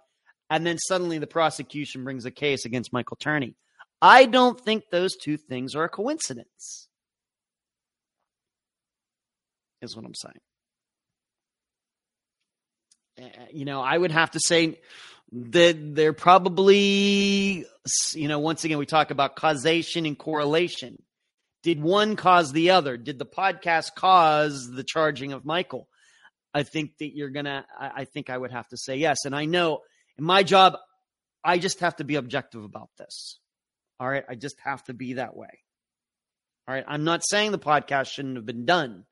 and 0.49 0.65
then 0.65 0.77
suddenly 0.77 1.17
the 1.17 1.27
prosecution 1.27 2.03
brings 2.03 2.25
a 2.25 2.31
case 2.31 2.65
against 2.65 2.93
Michael 2.93 3.17
Turney. 3.17 3.55
I 4.01 4.25
don't 4.25 4.59
think 4.59 4.83
those 4.91 5.15
two 5.15 5.37
things 5.37 5.75
are 5.75 5.85
a 5.85 5.89
coincidence. 5.89 6.89
Is 9.81 9.95
what 9.95 10.05
I'm 10.05 10.13
saying. 10.13 10.39
Uh, 13.21 13.27
you 13.51 13.65
know, 13.65 13.81
I 13.81 13.97
would 13.97 14.11
have 14.11 14.31
to 14.31 14.39
say 14.39 14.79
that 15.31 15.95
they're 15.95 16.13
probably, 16.13 17.65
you 18.13 18.27
know, 18.27 18.39
once 18.39 18.63
again, 18.63 18.77
we 18.77 18.85
talk 18.85 19.11
about 19.11 19.35
causation 19.35 20.05
and 20.05 20.17
correlation. 20.17 21.01
Did 21.63 21.81
one 21.81 22.15
cause 22.15 22.51
the 22.51 22.71
other? 22.71 22.97
Did 22.97 23.19
the 23.19 23.25
podcast 23.25 23.95
cause 23.95 24.69
the 24.69 24.83
charging 24.83 25.31
of 25.31 25.45
Michael? 25.45 25.87
I 26.53 26.63
think 26.63 26.97
that 26.99 27.15
you're 27.15 27.29
going 27.29 27.45
to, 27.45 27.65
I 27.79 28.05
think 28.05 28.29
I 28.29 28.37
would 28.37 28.51
have 28.51 28.67
to 28.69 28.77
say 28.77 28.97
yes. 28.97 29.25
And 29.25 29.35
I 29.35 29.45
know 29.45 29.79
in 30.17 30.23
my 30.23 30.43
job, 30.43 30.77
I 31.43 31.57
just 31.57 31.79
have 31.79 31.95
to 31.95 32.03
be 32.03 32.15
objective 32.15 32.63
about 32.63 32.89
this. 32.97 33.39
All 33.99 34.07
right. 34.07 34.23
I 34.29 34.35
just 34.35 34.57
have 34.63 34.83
to 34.85 34.93
be 34.93 35.13
that 35.13 35.35
way. 35.35 35.59
All 36.67 36.75
right. 36.75 36.85
I'm 36.87 37.03
not 37.05 37.23
saying 37.25 37.51
the 37.51 37.59
podcast 37.59 38.07
shouldn't 38.07 38.35
have 38.35 38.45
been 38.45 38.65
done. 38.65 39.05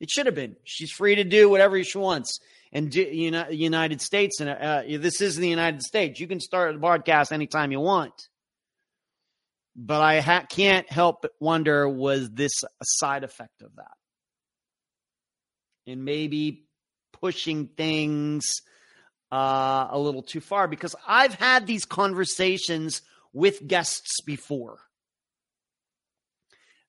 It 0.00 0.10
should 0.10 0.26
have 0.26 0.34
been. 0.34 0.56
She's 0.64 0.90
free 0.90 1.16
to 1.16 1.24
do 1.24 1.48
whatever 1.48 1.82
she 1.84 1.98
wants. 1.98 2.40
And 2.72 2.94
United 2.94 4.00
States, 4.00 4.40
and 4.40 4.48
uh, 4.48 4.82
this 4.86 5.20
is 5.20 5.36
the 5.36 5.48
United 5.48 5.82
States. 5.82 6.20
You 6.20 6.28
can 6.28 6.40
start 6.40 6.74
a 6.74 6.78
podcast 6.78 7.32
anytime 7.32 7.72
you 7.72 7.80
want. 7.80 8.28
But 9.74 10.00
I 10.00 10.20
ha- 10.20 10.46
can't 10.48 10.90
help 10.90 11.22
but 11.22 11.32
wonder 11.40 11.88
was 11.88 12.30
this 12.30 12.62
a 12.62 12.84
side 12.84 13.24
effect 13.24 13.62
of 13.62 13.74
that? 13.76 13.96
And 15.86 16.04
maybe 16.04 16.64
pushing 17.12 17.66
things 17.66 18.62
uh, 19.32 19.88
a 19.90 19.98
little 19.98 20.22
too 20.22 20.40
far 20.40 20.68
because 20.68 20.94
I've 21.06 21.34
had 21.34 21.66
these 21.66 21.84
conversations 21.84 23.02
with 23.32 23.66
guests 23.66 24.20
before 24.24 24.78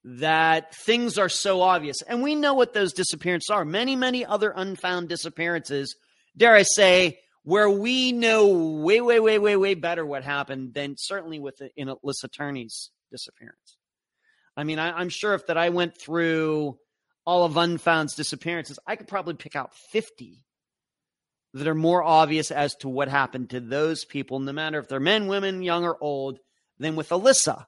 that 0.04 0.74
things 0.76 1.18
are 1.18 1.30
so 1.30 1.62
obvious. 1.62 2.02
And 2.02 2.24
we 2.24 2.36
know 2.36 2.54
what 2.54 2.74
those 2.74 2.94
disappearances 2.94 3.50
are. 3.52 3.64
Many, 3.64 3.96
many 3.96 4.26
other 4.26 4.52
unfound 4.56 5.10
disappearances, 5.10 5.96
dare 6.36 6.56
I 6.56 6.64
say, 6.64 7.20
where 7.44 7.70
we 7.70 8.12
know 8.12 8.48
way, 8.48 9.02
way, 9.02 9.20
way, 9.20 9.40
way, 9.40 9.56
way 9.56 9.74
better 9.74 10.06
what 10.06 10.24
happened 10.24 10.74
than 10.74 10.96
certainly 10.98 11.40
with 11.40 11.58
the, 11.58 11.70
in 11.76 11.88
Alyssa 11.88 12.32
Turney's 12.32 12.92
disappearance. 13.12 13.78
I 14.56 14.64
mean, 14.64 14.80
I, 14.80 14.92
I'm 14.92 15.10
sure 15.10 15.34
if 15.34 15.48
that 15.48 15.58
I 15.58 15.70
went 15.70 16.00
through 16.00 16.78
all 17.26 17.46
of 17.46 17.58
Unfound's 17.58 18.16
disappearances, 18.16 18.80
I 18.86 18.96
could 18.96 19.08
probably 19.08 19.36
pick 19.36 19.56
out 19.56 19.74
50 19.92 20.46
that 21.54 21.68
are 21.68 21.76
more 21.76 22.04
obvious 22.04 22.52
as 22.52 22.76
to 22.78 22.90
what 22.90 23.08
happened 23.08 23.52
to 23.52 23.60
those 23.60 24.06
people, 24.06 24.40
no 24.40 24.54
matter 24.54 24.80
if 24.80 24.88
they're 24.88 25.00
men, 25.00 25.28
women, 25.28 25.62
young, 25.62 25.84
or 25.84 25.98
old, 26.02 26.40
than 26.80 26.96
with 26.96 27.10
Alyssa. 27.10 27.66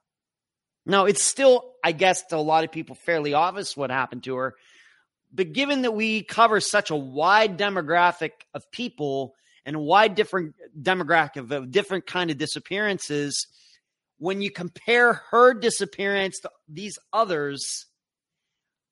Now, 0.86 1.06
it's 1.06 1.24
still, 1.24 1.72
I 1.84 1.94
guess, 1.94 2.24
to 2.28 2.38
a 2.38 2.38
lot 2.38 2.64
of 2.64 2.72
people 2.72 2.96
fairly 2.96 3.34
obvious 3.34 3.78
what 3.78 3.90
happened 3.90 4.24
to 4.24 4.36
her. 4.36 4.56
But 5.34 5.54
given 5.54 5.84
that 5.84 5.94
we 5.94 6.24
cover 6.24 6.60
such 6.60 6.92
a 6.92 6.96
wide 6.96 7.58
demographic 7.58 8.32
of 8.54 8.70
people 8.72 9.36
and 9.66 9.76
a 9.76 9.80
wide 9.80 10.16
different 10.16 10.56
demographic 10.80 11.38
of 11.52 11.72
different 11.72 12.06
kind 12.06 12.30
of 12.30 12.38
disappearances, 12.38 13.48
when 14.18 14.42
you 14.42 14.52
compare 14.52 15.14
her 15.32 15.54
disappearance 15.54 16.40
to 16.42 16.52
these 16.68 17.00
others, 17.12 17.88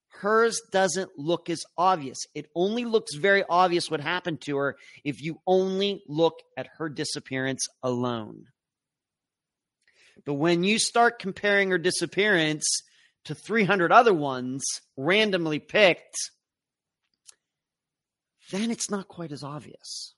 hers 0.10 0.62
doesn't 0.72 1.12
look 1.18 1.50
as 1.50 1.64
obvious. 1.78 2.26
It 2.34 2.48
only 2.56 2.86
looks 2.86 3.16
very 3.16 3.44
obvious 3.50 3.92
what 3.92 4.00
happened 4.00 4.42
to 4.42 4.58
her 4.58 4.78
if 5.04 5.22
you 5.22 5.40
only 5.46 6.04
look 6.08 6.36
at 6.58 6.70
her 6.78 6.90
disappearance 6.90 7.68
alone. 7.84 8.46
But 10.26 10.34
when 10.36 10.64
you 10.64 10.80
start 10.80 11.20
comparing 11.20 11.70
her 11.72 11.78
disappearance 11.78 12.66
to 13.26 13.36
300 13.36 13.92
other 13.92 14.14
ones 14.14 14.64
randomly 14.98 15.60
picked, 15.60 16.16
then 18.52 18.72
it's 18.72 18.90
not 18.90 19.08
quite 19.08 19.32
as 19.32 19.44
obvious. 19.44 20.14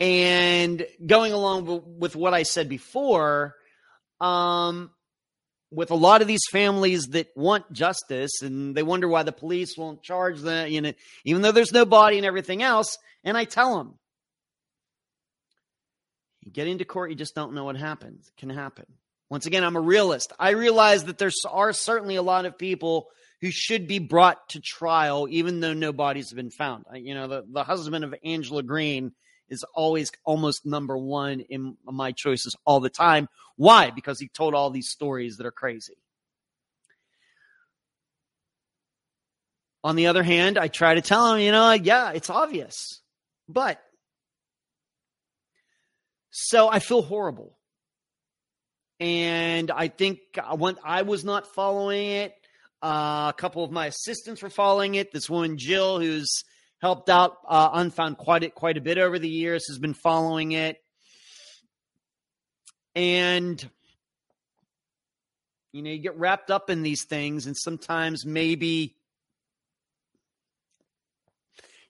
And 0.00 0.86
going 1.04 1.32
along 1.32 1.98
with 1.98 2.14
what 2.14 2.34
I 2.34 2.44
said 2.44 2.68
before, 2.68 3.54
um, 4.20 4.90
with 5.70 5.90
a 5.90 5.96
lot 5.96 6.22
of 6.22 6.28
these 6.28 6.46
families 6.50 7.08
that 7.08 7.28
want 7.36 7.70
justice 7.72 8.42
and 8.42 8.74
they 8.74 8.82
wonder 8.82 9.08
why 9.08 9.22
the 9.22 9.32
police 9.32 9.76
won't 9.76 10.02
charge 10.02 10.40
them, 10.40 10.70
you 10.70 10.80
know, 10.80 10.92
even 11.24 11.42
though 11.42 11.52
there's 11.52 11.72
no 11.72 11.84
body 11.84 12.16
and 12.16 12.26
everything 12.26 12.62
else. 12.62 12.96
And 13.24 13.36
I 13.36 13.44
tell 13.44 13.76
them, 13.76 13.98
you 16.48 16.52
get 16.52 16.66
into 16.66 16.86
court, 16.86 17.10
you 17.10 17.16
just 17.16 17.34
don't 17.34 17.52
know 17.52 17.64
what 17.64 17.76
happens. 17.76 18.32
Can 18.38 18.48
happen. 18.48 18.86
Once 19.28 19.44
again, 19.44 19.62
I'm 19.62 19.76
a 19.76 19.80
realist. 19.80 20.32
I 20.38 20.50
realize 20.50 21.04
that 21.04 21.18
there 21.18 21.30
are 21.50 21.72
certainly 21.74 22.16
a 22.16 22.22
lot 22.22 22.46
of 22.46 22.56
people 22.56 23.08
who 23.42 23.50
should 23.50 23.86
be 23.86 23.98
brought 23.98 24.48
to 24.48 24.60
trial, 24.60 25.28
even 25.30 25.60
though 25.60 25.74
no 25.74 25.92
bodies 25.92 26.30
have 26.30 26.36
been 26.36 26.50
found. 26.50 26.86
You 26.94 27.14
know, 27.14 27.28
the, 27.28 27.44
the 27.46 27.64
husband 27.64 28.02
of 28.02 28.14
Angela 28.24 28.62
Green 28.62 29.12
is 29.50 29.62
always 29.74 30.10
almost 30.24 30.64
number 30.64 30.96
one 30.96 31.40
in 31.40 31.76
my 31.84 32.12
choices 32.12 32.56
all 32.64 32.80
the 32.80 32.88
time. 32.88 33.28
Why? 33.56 33.90
Because 33.90 34.18
he 34.18 34.28
told 34.28 34.54
all 34.54 34.70
these 34.70 34.88
stories 34.88 35.36
that 35.36 35.46
are 35.46 35.52
crazy. 35.52 35.98
On 39.84 39.96
the 39.96 40.06
other 40.06 40.22
hand, 40.22 40.56
I 40.58 40.68
try 40.68 40.94
to 40.94 41.02
tell 41.02 41.34
him, 41.34 41.40
you 41.40 41.52
know, 41.52 41.72
yeah, 41.72 42.12
it's 42.12 42.30
obvious. 42.30 43.02
But 43.46 43.80
so 46.40 46.68
I 46.68 46.78
feel 46.78 47.02
horrible. 47.02 47.58
and 49.00 49.70
I 49.70 49.88
think 49.88 50.20
when 50.56 50.76
I 50.84 51.02
was 51.02 51.24
not 51.24 51.52
following 51.54 52.06
it, 52.10 52.34
uh, 52.82 53.32
a 53.32 53.34
couple 53.36 53.64
of 53.64 53.72
my 53.72 53.86
assistants 53.86 54.40
were 54.42 54.50
following 54.50 54.94
it. 54.94 55.10
This 55.12 55.28
woman 55.28 55.58
Jill, 55.58 55.98
who's 56.00 56.44
helped 56.80 57.10
out 57.10 57.38
uh, 57.48 57.70
Unfound 57.72 58.18
quite 58.18 58.44
a, 58.44 58.50
quite 58.50 58.76
a 58.76 58.80
bit 58.80 58.98
over 58.98 59.18
the 59.18 59.28
years, 59.28 59.66
has 59.68 59.78
been 59.78 59.94
following 59.94 60.52
it, 60.52 60.76
and 62.94 63.68
you 65.72 65.82
know 65.82 65.90
you 65.90 65.98
get 65.98 66.16
wrapped 66.16 66.50
up 66.50 66.70
in 66.70 66.82
these 66.82 67.04
things, 67.04 67.46
and 67.46 67.56
sometimes 67.56 68.24
maybe 68.24 68.96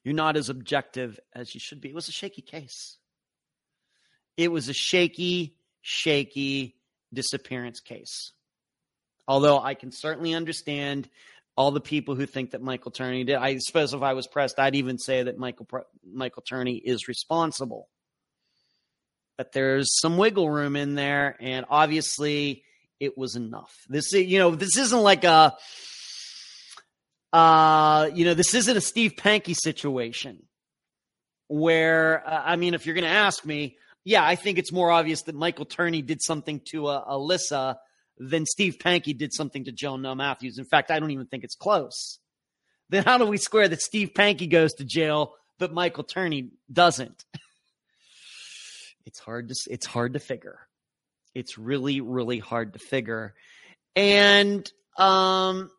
you're 0.03 0.15
not 0.15 0.37
as 0.37 0.49
objective 0.49 1.19
as 1.35 1.53
you 1.53 1.59
should 1.59 1.81
be. 1.81 1.89
It 1.89 1.95
was 1.95 2.09
a 2.09 2.11
shaky 2.11 2.41
case. 2.41 2.98
It 4.39 4.53
was 4.53 4.69
a 4.69 4.73
shaky, 4.73 5.57
shaky 5.81 6.77
disappearance 7.13 7.81
case. 7.81 8.31
Although 9.27 9.59
I 9.59 9.73
can 9.73 9.91
certainly 9.91 10.33
understand 10.33 11.09
all 11.57 11.71
the 11.71 11.81
people 11.81 12.15
who 12.15 12.25
think 12.25 12.51
that 12.51 12.61
Michael 12.61 12.91
Turney 12.91 13.25
did. 13.25 13.35
I 13.35 13.57
suppose 13.57 13.93
if 13.93 14.01
I 14.01 14.13
was 14.13 14.27
pressed, 14.27 14.57
I'd 14.57 14.75
even 14.75 14.97
say 14.97 15.23
that 15.23 15.37
Michael 15.37 15.67
Michael 16.09 16.41
Turney 16.41 16.77
is 16.77 17.09
responsible. 17.09 17.89
But 19.37 19.51
there's 19.51 19.99
some 19.99 20.15
wiggle 20.15 20.49
room 20.49 20.77
in 20.77 20.95
there, 20.95 21.35
and 21.41 21.65
obviously 21.69 22.63
it 22.97 23.17
was 23.17 23.35
enough. 23.35 23.75
This, 23.89 24.13
you 24.13 24.39
know, 24.39 24.55
this 24.55 24.77
isn't 24.77 25.01
like 25.01 25.25
a, 25.25 25.57
uh, 27.33 28.09
you 28.13 28.23
know, 28.23 28.35
this 28.35 28.53
isn't 28.53 28.77
a 28.77 28.81
Steve 28.81 29.15
Pankey 29.17 29.53
situation 29.53 30.43
where, 31.49 32.25
uh, 32.25 32.41
I 32.45 32.55
mean, 32.55 32.73
if 32.73 32.85
you're 32.85 32.95
going 32.95 33.03
to 33.03 33.09
ask 33.09 33.45
me, 33.45 33.75
yeah, 34.03 34.25
I 34.25 34.35
think 34.35 34.57
it's 34.57 34.71
more 34.71 34.91
obvious 34.91 35.23
that 35.23 35.35
Michael 35.35 35.65
Turney 35.65 36.01
did 36.01 36.21
something 36.21 36.61
to 36.71 36.87
uh, 36.87 37.05
Alyssa 37.05 37.75
than 38.17 38.45
Steve 38.45 38.77
Pankey 38.77 39.17
did 39.17 39.33
something 39.33 39.65
to 39.65 39.71
Joan 39.71 40.01
Jonelle 40.01 40.17
Matthews. 40.17 40.57
In 40.57 40.65
fact, 40.65 40.91
I 40.91 40.99
don't 40.99 41.11
even 41.11 41.25
think 41.25 41.43
it's 41.43 41.55
close. 41.55 42.19
Then 42.89 43.03
how 43.03 43.17
do 43.17 43.25
we 43.25 43.37
square 43.37 43.67
that 43.67 43.81
Steve 43.81 44.11
Pankey 44.13 44.49
goes 44.49 44.73
to 44.73 44.83
jail, 44.83 45.35
but 45.57 45.73
Michael 45.73 46.03
Turney 46.03 46.49
doesn't? 46.71 47.23
it's 49.05 49.19
hard 49.19 49.49
to 49.49 49.55
it's 49.69 49.85
hard 49.85 50.13
to 50.13 50.19
figure. 50.19 50.59
It's 51.35 51.57
really 51.57 52.01
really 52.01 52.39
hard 52.39 52.73
to 52.73 52.79
figure, 52.79 53.35
and 53.95 54.69
um, 54.97 55.69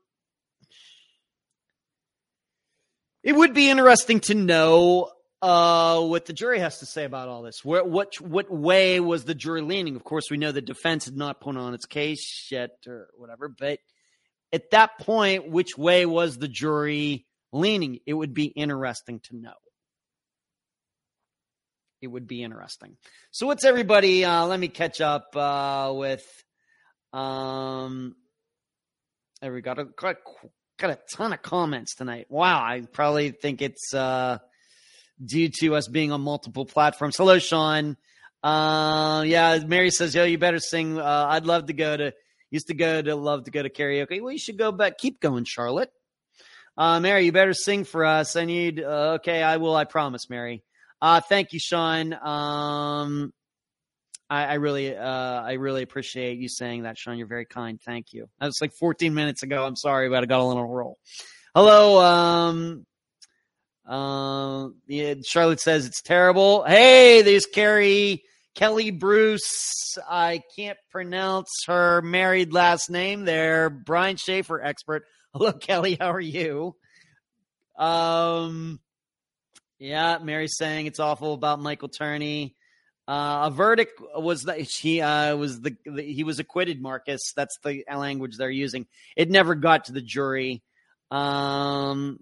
it 3.22 3.35
would 3.35 3.52
be 3.52 3.68
interesting 3.68 4.20
to 4.20 4.35
know 4.35 5.11
uh, 5.42 6.03
what 6.03 6.26
the 6.26 6.33
jury 6.33 6.59
has 6.59 6.79
to 6.79 6.87
say 6.87 7.05
about 7.05 7.29
all 7.29 7.42
this. 7.42 7.64
Where, 7.64 7.85
what 7.85 8.20
what 8.20 8.50
way 8.50 9.00
was 9.00 9.24
the 9.24 9.35
jury 9.35 9.62
leaning? 9.62 9.96
Of 9.96 10.05
course, 10.05 10.31
we 10.31 10.37
know 10.37 10.53
the 10.53 10.61
defense 10.61 11.07
had 11.07 11.16
not 11.16 11.40
put 11.40 11.57
on 11.57 11.74
its 11.74 11.87
case 11.87 12.48
yet, 12.50 12.70
or 12.87 13.09
whatever. 13.16 13.48
But 13.48 13.79
at 14.53 14.70
that 14.72 14.98
point, 14.98 15.50
which 15.50 15.79
way 15.79 16.05
was 16.05 16.37
the 16.37 16.48
jury 16.48 17.26
leaning? 17.53 18.00
It 18.07 18.12
would 18.12 18.35
be 18.35 18.46
interesting 18.46 19.20
to 19.24 19.37
know. 19.37 19.55
It 22.03 22.09
would 22.09 22.26
be 22.26 22.42
interesting. 22.42 22.96
So, 23.31 23.46
what's 23.46 23.64
everybody? 23.64 24.24
Uh, 24.24 24.46
let 24.46 24.61
me 24.61 24.68
catch 24.68 25.00
up 25.00 25.35
uh, 25.35 25.92
with. 25.94 26.24
Um, 27.12 28.14
we 29.42 29.62
got 29.62 29.79
a 29.79 29.85
got, 29.85 30.16
got 30.79 30.90
a 30.90 30.98
ton 31.14 31.33
of 31.33 31.40
comments 31.40 31.94
tonight. 31.94 32.26
Wow, 32.29 32.62
I 32.62 32.83
probably 32.92 33.31
think 33.31 33.62
it's. 33.62 33.94
Uh, 33.94 34.38
due 35.24 35.48
to 35.61 35.74
us 35.74 35.88
being 35.88 36.12
on 36.12 36.20
multiple 36.20 36.64
platforms. 36.64 37.16
Hello, 37.16 37.38
Sean. 37.38 37.96
Uh, 38.42 39.22
yeah, 39.26 39.59
Mary 39.66 39.90
says, 39.90 40.14
"Yo, 40.14 40.24
you 40.24 40.38
better 40.38 40.61
sing." 40.61 40.98
Uh, 40.98 41.26
I'd 41.28 41.46
love 41.46 41.66
to 41.66 41.72
go 41.72 41.96
to. 41.96 42.12
Used 42.50 42.66
to 42.66 42.74
go 42.74 43.00
to 43.00 43.14
love 43.14 43.44
to 43.44 43.50
go 43.50 43.62
to 43.62 43.70
karaoke. 43.70 44.20
Well, 44.20 44.33
you 44.33 44.38
should 44.38 44.59
go 44.59 44.72
back. 44.72 44.98
Keep 44.98 45.20
going, 45.20 45.44
Charlotte. 45.44 45.92
Uh, 46.76 46.98
Mary, 46.98 47.26
you 47.26 47.33
better 47.33 47.54
sing 47.54 47.85
for 47.85 48.04
us. 48.04 48.35
I 48.37 48.44
need. 48.44 48.83
Uh, 48.83 49.18
okay, 49.20 49.42
I 49.42 49.59
will. 49.59 49.76
I 49.76 49.85
promise, 49.85 50.28
Mary. 50.28 50.64
Uh, 51.02 51.20
thank 51.20 51.52
you, 51.52 51.59
Sean. 51.59 52.12
Um, 52.12 53.33
I, 54.28 54.44
I 54.44 54.54
really, 54.54 54.96
uh, 54.96 55.42
I 55.42 55.54
really 55.54 55.83
appreciate 55.83 56.38
you 56.38 56.48
saying 56.48 56.85
that, 56.85 56.96
Sean. 56.96 57.18
You're 57.18 57.26
very 57.26 57.46
kind. 57.46 57.80
Thank 57.80 58.12
you. 58.12 58.28
That 58.38 58.46
was 58.46 58.61
like 58.61 58.72
14 58.72 59.12
minutes 59.12 59.42
ago. 59.42 59.64
I'm 59.66 59.76
sorry, 59.76 60.09
but 60.09 60.22
I 60.22 60.26
got 60.26 60.40
a 60.40 60.44
little 60.44 60.66
roll. 60.66 60.98
Hello, 61.54 62.00
um, 62.00 62.87
uh, 63.90 64.68
yeah, 64.87 65.14
Charlotte 65.26 65.61
says 65.61 65.85
it's 65.85 66.00
terrible. 66.00 66.62
Hey, 66.62 67.22
there's 67.22 67.46
Carrie 67.46 68.22
Kelly 68.55 68.92
Bruce. 68.92 69.98
I 70.09 70.42
can't 70.55 70.79
pronounce 70.92 71.48
her 71.66 72.00
married 72.00 72.53
last 72.53 72.88
name 72.88 73.24
there. 73.24 73.68
Brian 73.68 74.16
Schaefer, 74.16 74.62
expert. 74.62 75.03
Hello, 75.35 75.53
Kelly. 75.53 75.96
How 76.00 76.12
are 76.12 76.20
you? 76.20 76.76
Um, 77.76 78.79
yeah, 79.81 80.18
Mary's 80.22 80.57
saying 80.57 80.87
it's 80.87 81.00
awful 81.00 81.35
about 81.35 81.61
Michael 81.61 81.88
Turney. 81.88 82.55
Uh, 83.09 83.48
a 83.48 83.50
verdict 83.50 84.00
was 84.14 84.44
that 84.44 84.61
he 84.61 85.00
uh, 85.00 85.35
was 85.35 85.61
the, 85.61 85.74
the, 85.85 86.03
he 86.03 86.22
was 86.22 86.38
acquitted. 86.38 86.81
Marcus, 86.81 87.33
that's 87.35 87.59
the 87.64 87.83
language 87.92 88.37
they're 88.37 88.50
using. 88.50 88.87
It 89.16 89.31
never 89.31 89.57
got 89.57 89.87
to 89.87 89.92
the 89.92 90.00
jury. 90.00 90.62
Um, 91.11 92.20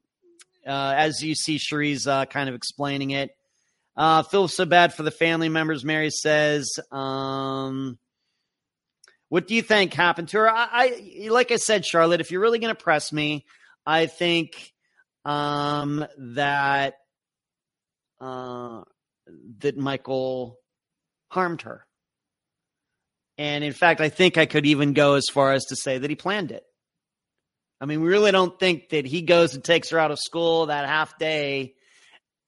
uh, 0.69 0.95
as 0.97 1.23
you 1.23 1.35
see, 1.35 1.59
Cherie's 1.59 2.07
uh, 2.07 2.27
kind 2.27 2.49
of 2.49 2.55
explaining 2.55 3.11
it. 3.11 3.31
Uh, 3.97 4.23
feels 4.23 4.55
so 4.55 4.65
bad 4.65 4.95
for 4.95 5.03
the 5.03 5.11
family 5.11 5.49
members. 5.49 5.85
Mary 5.85 6.11
says, 6.11 6.79
um, 6.93 7.99
"What 9.29 9.49
do 9.49 9.55
you 9.55 9.63
think 9.63 9.93
happened 9.93 10.29
to 10.29 10.39
her?" 10.39 10.49
I, 10.49 10.69
I 10.71 11.29
like 11.31 11.51
I 11.51 11.57
said, 11.57 11.85
Charlotte. 11.85 12.21
If 12.21 12.31
you're 12.31 12.41
really 12.41 12.61
going 12.61 12.75
to 12.75 12.81
press 12.81 13.13
me, 13.13 13.45
I 13.85 14.07
think 14.07 14.73
um, 15.25 16.07
that 16.19 16.95
uh, 18.21 18.83
that 19.59 19.77
Michael 19.77 20.61
harmed 21.33 21.63
her, 21.63 21.85
and 23.37 23.65
in 23.65 23.73
fact, 23.73 24.01
I 24.01 24.11
think 24.11 24.39
I 24.39 24.47
could 24.47 24.67
even 24.67 24.93
go 24.93 25.15
as 25.15 25.25
far 25.33 25.55
as 25.55 25.65
to 25.67 25.77
say 25.77 25.99
that 25.99 26.09
he 26.09 26.15
planned 26.15 26.53
it. 26.53 26.63
I 27.81 27.87
mean, 27.87 28.01
we 28.01 28.09
really 28.09 28.33
don't 28.33 28.59
think 28.59 28.91
that 28.91 29.07
he 29.07 29.23
goes 29.23 29.55
and 29.55 29.63
takes 29.63 29.91
her 29.91 29.99
out 29.99 30.11
of 30.11 30.19
school 30.19 30.67
that 30.67 30.89
half 30.89 31.19
day 31.19 31.75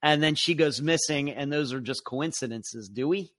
and 0.02 0.22
then 0.22 0.34
she 0.34 0.54
goes 0.54 0.80
missing 0.80 1.30
and 1.30 1.52
those 1.52 1.72
are 1.72 1.80
just 1.80 2.04
coincidences, 2.04 2.88
do 2.88 3.06
we? 3.06 3.32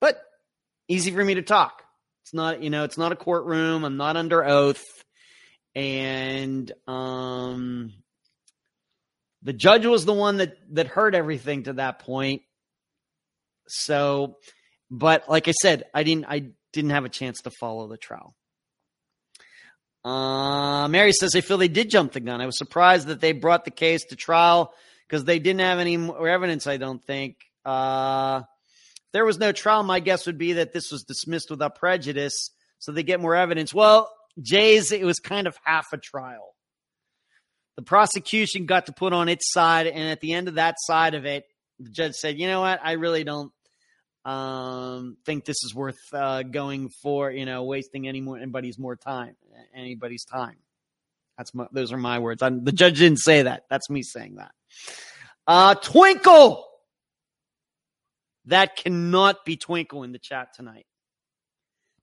But 0.00 0.20
easy 0.88 1.10
for 1.10 1.24
me 1.24 1.34
to 1.34 1.42
talk. 1.42 1.82
It's 2.24 2.34
not, 2.34 2.62
you 2.62 2.70
know, 2.70 2.84
it's 2.84 2.98
not 2.98 3.12
a 3.12 3.16
courtroom. 3.16 3.84
I'm 3.84 3.96
not 3.96 4.16
under 4.16 4.44
oath. 4.44 4.84
And 5.74 6.70
um 6.86 7.92
the 9.42 9.52
judge 9.52 9.86
was 9.86 10.04
the 10.04 10.12
one 10.12 10.36
that 10.38 10.54
that 10.74 10.86
heard 10.86 11.14
everything 11.14 11.64
to 11.64 11.74
that 11.74 12.00
point. 12.00 12.42
So, 13.68 14.36
but 14.90 15.28
like 15.28 15.48
I 15.48 15.52
said, 15.52 15.84
I 15.94 16.02
didn't 16.02 16.26
I 16.28 16.50
didn't 16.72 16.90
have 16.90 17.04
a 17.04 17.08
chance 17.08 17.42
to 17.42 17.50
follow 17.50 17.88
the 17.88 17.96
trial. 17.96 18.34
Uh, 20.04 20.88
Mary 20.88 21.12
says, 21.12 21.34
I 21.34 21.40
feel 21.40 21.58
they 21.58 21.68
did 21.68 21.90
jump 21.90 22.12
the 22.12 22.20
gun. 22.20 22.40
I 22.40 22.46
was 22.46 22.56
surprised 22.56 23.08
that 23.08 23.20
they 23.20 23.32
brought 23.32 23.64
the 23.64 23.70
case 23.70 24.04
to 24.06 24.16
trial 24.16 24.72
because 25.06 25.24
they 25.24 25.38
didn't 25.38 25.60
have 25.60 25.78
any 25.78 25.96
more 25.96 26.28
evidence, 26.28 26.66
I 26.66 26.78
don't 26.78 27.04
think. 27.04 27.36
Uh, 27.64 28.42
there 29.12 29.24
was 29.24 29.38
no 29.38 29.52
trial, 29.52 29.82
my 29.82 30.00
guess 30.00 30.26
would 30.26 30.38
be 30.38 30.54
that 30.54 30.72
this 30.72 30.90
was 30.90 31.02
dismissed 31.02 31.50
without 31.50 31.74
prejudice 31.74 32.50
so 32.80 32.92
they 32.92 33.02
get 33.02 33.20
more 33.20 33.36
evidence. 33.36 33.72
Well, 33.72 34.10
Jay's, 34.40 34.90
it 34.90 35.04
was 35.04 35.18
kind 35.18 35.46
of 35.46 35.56
half 35.64 35.92
a 35.92 35.98
trial. 35.98 36.54
The 37.76 37.82
prosecution 37.82 38.66
got 38.66 38.86
to 38.86 38.92
put 38.92 39.12
on 39.12 39.28
its 39.28 39.52
side, 39.52 39.86
and 39.86 40.10
at 40.10 40.20
the 40.20 40.32
end 40.32 40.48
of 40.48 40.54
that 40.54 40.76
side 40.80 41.14
of 41.14 41.24
it, 41.24 41.44
the 41.78 41.90
judge 41.90 42.14
said, 42.14 42.38
you 42.38 42.46
know 42.46 42.60
what? 42.60 42.80
I 42.82 42.92
really 42.92 43.22
don't 43.22 43.52
um, 44.24 45.16
think 45.24 45.44
this 45.44 45.64
is 45.64 45.74
worth 45.74 45.98
uh, 46.12 46.42
going 46.42 46.90
for, 47.02 47.30
you 47.30 47.46
know, 47.46 47.64
wasting 47.64 48.06
any 48.06 48.20
more 48.20 48.36
anybody's 48.36 48.78
more 48.78 48.96
time, 48.96 49.36
anybody's 49.74 50.24
time. 50.24 50.56
That's 51.38 51.54
my, 51.54 51.66
those 51.72 51.92
are 51.92 51.96
my 51.96 52.18
words. 52.18 52.42
I'm, 52.42 52.64
the 52.64 52.72
judge 52.72 52.98
didn't 52.98 53.20
say 53.20 53.42
that. 53.42 53.64
That's 53.70 53.88
me 53.88 54.02
saying 54.02 54.36
that. 54.36 54.52
Uh, 55.46 55.74
twinkle. 55.74 56.66
That 58.46 58.76
cannot 58.76 59.44
be 59.44 59.56
Twinkle 59.56 60.02
in 60.02 60.12
the 60.12 60.18
chat 60.18 60.54
tonight. 60.54 60.86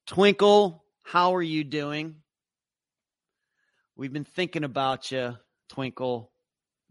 Twinkle, 0.06 0.84
how 1.04 1.36
are 1.36 1.42
you 1.42 1.64
doing? 1.64 2.16
We've 3.96 4.14
been 4.14 4.24
thinking 4.24 4.64
about 4.64 5.12
you, 5.12 5.36
Twinkle. 5.70 6.32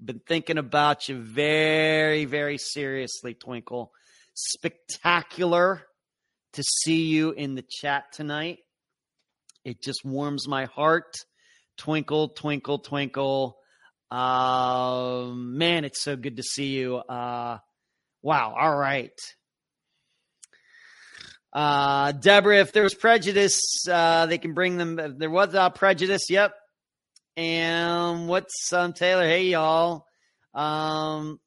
Been 0.05 0.21
thinking 0.21 0.59
about 0.59 1.09
you 1.09 1.17
very, 1.17 2.27
very 2.27 2.59
seriously, 2.59 3.35
Twinkle 3.35 3.93
spectacular 4.37 5.83
to 6.53 6.63
see 6.63 7.07
you 7.07 7.33
in 7.33 7.55
the 7.55 7.65
chat 7.69 8.05
tonight. 8.13 8.59
It 9.65 9.83
just 9.83 10.05
warms 10.05 10.47
my 10.47 10.67
heart. 10.67 11.17
Twinkle, 11.79 12.29
twinkle, 12.29 12.79
twinkle. 12.79 13.59
Uh, 14.11 15.31
man, 15.35 15.85
it's 15.85 16.03
so 16.03 16.17
good 16.17 16.37
to 16.37 16.43
see 16.43 16.69
you. 16.69 16.97
Uh, 16.97 17.59
wow. 18.23 18.55
All 18.59 18.77
right. 18.77 19.13
Uh, 21.53 22.13
Deborah, 22.13 22.61
if 22.61 22.73
there's 22.73 22.95
prejudice, 22.95 23.61
uh, 23.91 24.27
they 24.27 24.39
can 24.39 24.55
bring 24.55 24.77
them. 24.77 25.17
There 25.19 25.31
was 25.31 25.55
uh, 25.55 25.71
prejudice, 25.71 26.31
yep. 26.31 26.55
And 27.37 28.29
what's 28.29 28.73
um, 28.73 28.93
Taylor? 28.93 29.27
Hey, 29.27 29.47
y'all. 29.47 30.05
Um, 30.55 31.41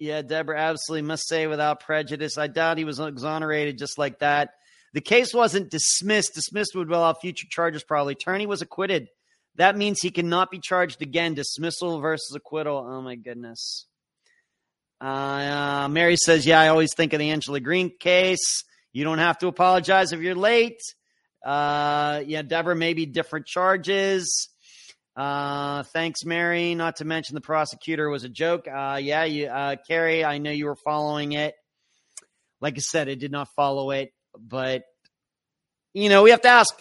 yeah, 0.00 0.22
Deborah, 0.22 0.58
absolutely 0.58 1.06
must 1.06 1.28
say 1.28 1.46
without 1.46 1.80
prejudice. 1.80 2.38
I 2.38 2.46
doubt 2.46 2.78
he 2.78 2.84
was 2.84 2.98
exonerated 2.98 3.76
just 3.76 3.98
like 3.98 4.20
that. 4.20 4.54
The 4.94 5.02
case 5.02 5.34
wasn't 5.34 5.70
dismissed. 5.70 6.34
Dismissed 6.34 6.74
would 6.74 6.90
allow 6.90 7.12
future 7.12 7.46
charges 7.48 7.84
probably. 7.84 8.14
Turney 8.14 8.46
was 8.46 8.62
acquitted. 8.62 9.08
That 9.56 9.76
means 9.76 10.00
he 10.00 10.10
cannot 10.10 10.50
be 10.50 10.58
charged 10.58 11.02
again. 11.02 11.34
Dismissal 11.34 12.00
versus 12.00 12.34
acquittal. 12.34 12.78
Oh 12.78 13.02
my 13.02 13.14
goodness. 13.14 13.86
Uh, 15.00 15.88
Mary 15.90 16.16
says, 16.16 16.46
"Yeah, 16.46 16.60
I 16.60 16.68
always 16.68 16.94
think 16.94 17.12
of 17.12 17.18
the 17.18 17.30
Angela 17.30 17.60
Green 17.60 17.90
case. 17.98 18.64
You 18.92 19.04
don't 19.04 19.18
have 19.18 19.38
to 19.38 19.48
apologize 19.48 20.12
if 20.12 20.20
you're 20.20 20.34
late." 20.34 20.80
Uh, 21.44 22.22
yeah, 22.26 22.42
Deborah, 22.42 22.76
maybe 22.76 23.06
different 23.06 23.46
charges. 23.46 24.49
Uh, 25.20 25.82
thanks, 25.82 26.24
Mary. 26.24 26.74
Not 26.74 26.96
to 26.96 27.04
mention 27.04 27.34
the 27.34 27.42
prosecutor 27.42 28.08
was 28.08 28.24
a 28.24 28.28
joke. 28.30 28.66
Uh, 28.66 28.98
yeah, 29.02 29.24
you, 29.24 29.48
uh, 29.48 29.76
Carrie, 29.86 30.24
I 30.24 30.38
know 30.38 30.50
you 30.50 30.64
were 30.64 30.76
following 30.76 31.32
it. 31.32 31.54
Like 32.62 32.78
I 32.78 32.80
said, 32.80 33.10
I 33.10 33.16
did 33.16 33.30
not 33.30 33.48
follow 33.54 33.90
it, 33.90 34.14
but 34.34 34.82
you 35.92 36.08
know, 36.08 36.22
we 36.22 36.30
have 36.30 36.40
to 36.40 36.48
ask. 36.48 36.74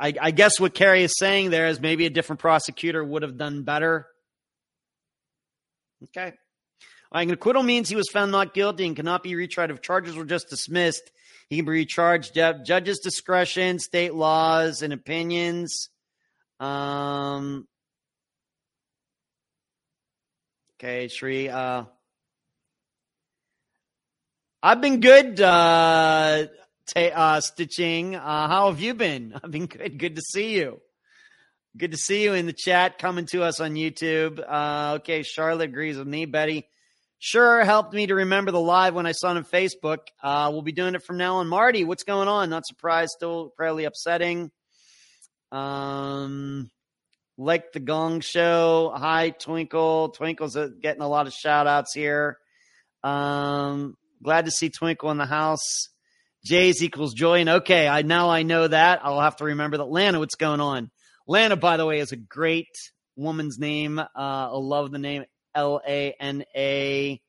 I, 0.00 0.14
I 0.18 0.30
guess 0.30 0.58
what 0.58 0.72
Carrie 0.72 1.02
is 1.02 1.12
saying 1.18 1.50
there 1.50 1.66
is 1.66 1.78
maybe 1.78 2.06
a 2.06 2.10
different 2.10 2.40
prosecutor 2.40 3.04
would 3.04 3.20
have 3.20 3.36
done 3.36 3.64
better. 3.64 4.06
Okay. 6.04 6.32
An 7.12 7.30
acquittal 7.30 7.62
means 7.62 7.90
he 7.90 7.96
was 7.96 8.08
found 8.10 8.32
not 8.32 8.54
guilty 8.54 8.86
and 8.86 8.96
cannot 8.96 9.22
be 9.22 9.34
retried 9.34 9.68
if 9.68 9.82
charges 9.82 10.16
were 10.16 10.24
just 10.24 10.48
dismissed. 10.48 11.10
He 11.50 11.56
can 11.56 11.66
be 11.66 11.72
recharged. 11.72 12.32
Judge's 12.34 13.00
discretion, 13.00 13.78
state 13.78 14.14
laws, 14.14 14.80
and 14.80 14.94
opinions. 14.94 15.90
Um. 16.60 17.66
Okay, 20.78 21.08
Shri. 21.08 21.48
Uh, 21.48 21.84
I've 24.62 24.80
been 24.80 25.00
good. 25.00 25.40
Uh, 25.40 26.46
uh, 26.96 27.40
stitching. 27.40 28.16
Uh, 28.16 28.48
how 28.48 28.70
have 28.70 28.80
you 28.80 28.94
been? 28.94 29.38
I've 29.42 29.50
been 29.50 29.66
good. 29.66 29.98
Good 29.98 30.16
to 30.16 30.22
see 30.22 30.56
you. 30.56 30.80
Good 31.76 31.90
to 31.90 31.96
see 31.96 32.22
you 32.22 32.34
in 32.34 32.46
the 32.46 32.52
chat 32.52 32.98
coming 32.98 33.26
to 33.32 33.42
us 33.42 33.60
on 33.60 33.74
YouTube. 33.74 34.38
Uh, 34.46 34.94
okay, 34.96 35.22
Charlotte 35.22 35.70
agrees 35.70 35.96
with 35.96 36.06
me. 36.06 36.24
Betty 36.24 36.68
Sure, 37.26 37.64
helped 37.64 37.94
me 37.94 38.06
to 38.06 38.14
remember 38.14 38.50
the 38.50 38.60
live 38.60 38.92
when 38.94 39.06
I 39.06 39.12
saw 39.12 39.30
it 39.30 39.38
on 39.38 39.46
Facebook. 39.46 40.00
Uh, 40.22 40.50
we'll 40.52 40.60
be 40.60 40.72
doing 40.72 40.94
it 40.94 41.02
from 41.02 41.16
now 41.16 41.36
on. 41.36 41.48
Marty, 41.48 41.82
what's 41.82 42.02
going 42.02 42.28
on? 42.28 42.50
Not 42.50 42.66
surprised, 42.66 43.12
still 43.16 43.54
fairly 43.56 43.86
upsetting. 43.86 44.50
Um, 45.50 46.70
like 47.36 47.72
the 47.72 47.80
Gong 47.80 48.20
Show. 48.20 48.92
Hi, 48.94 49.30
Twinkle. 49.30 50.10
Twinkle's 50.10 50.56
getting 50.80 51.02
a 51.02 51.08
lot 51.08 51.26
of 51.26 51.32
shout 51.32 51.66
outs 51.66 51.92
here. 51.92 52.38
Um, 53.02 53.96
glad 54.22 54.44
to 54.46 54.50
see 54.50 54.70
Twinkle 54.70 55.10
in 55.10 55.18
the 55.18 55.26
house. 55.26 55.88
J's 56.44 56.82
equals 56.82 57.14
joy. 57.14 57.40
And 57.40 57.48
okay, 57.48 57.88
I 57.88 58.02
now 58.02 58.30
I 58.30 58.42
know 58.42 58.68
that. 58.68 59.00
I'll 59.04 59.20
have 59.20 59.36
to 59.36 59.44
remember 59.44 59.78
that. 59.78 59.84
Lana, 59.84 60.18
what's 60.18 60.34
going 60.34 60.60
on? 60.60 60.90
Lana, 61.26 61.56
by 61.56 61.76
the 61.76 61.86
way, 61.86 62.00
is 62.00 62.12
a 62.12 62.16
great 62.16 62.68
woman's 63.16 63.58
name. 63.58 63.98
Uh, 63.98 64.06
I 64.14 64.50
love 64.52 64.90
the 64.90 64.98
name 64.98 65.24
L 65.54 65.80
A 65.86 66.14
N 66.20 66.44
A. 66.54 67.20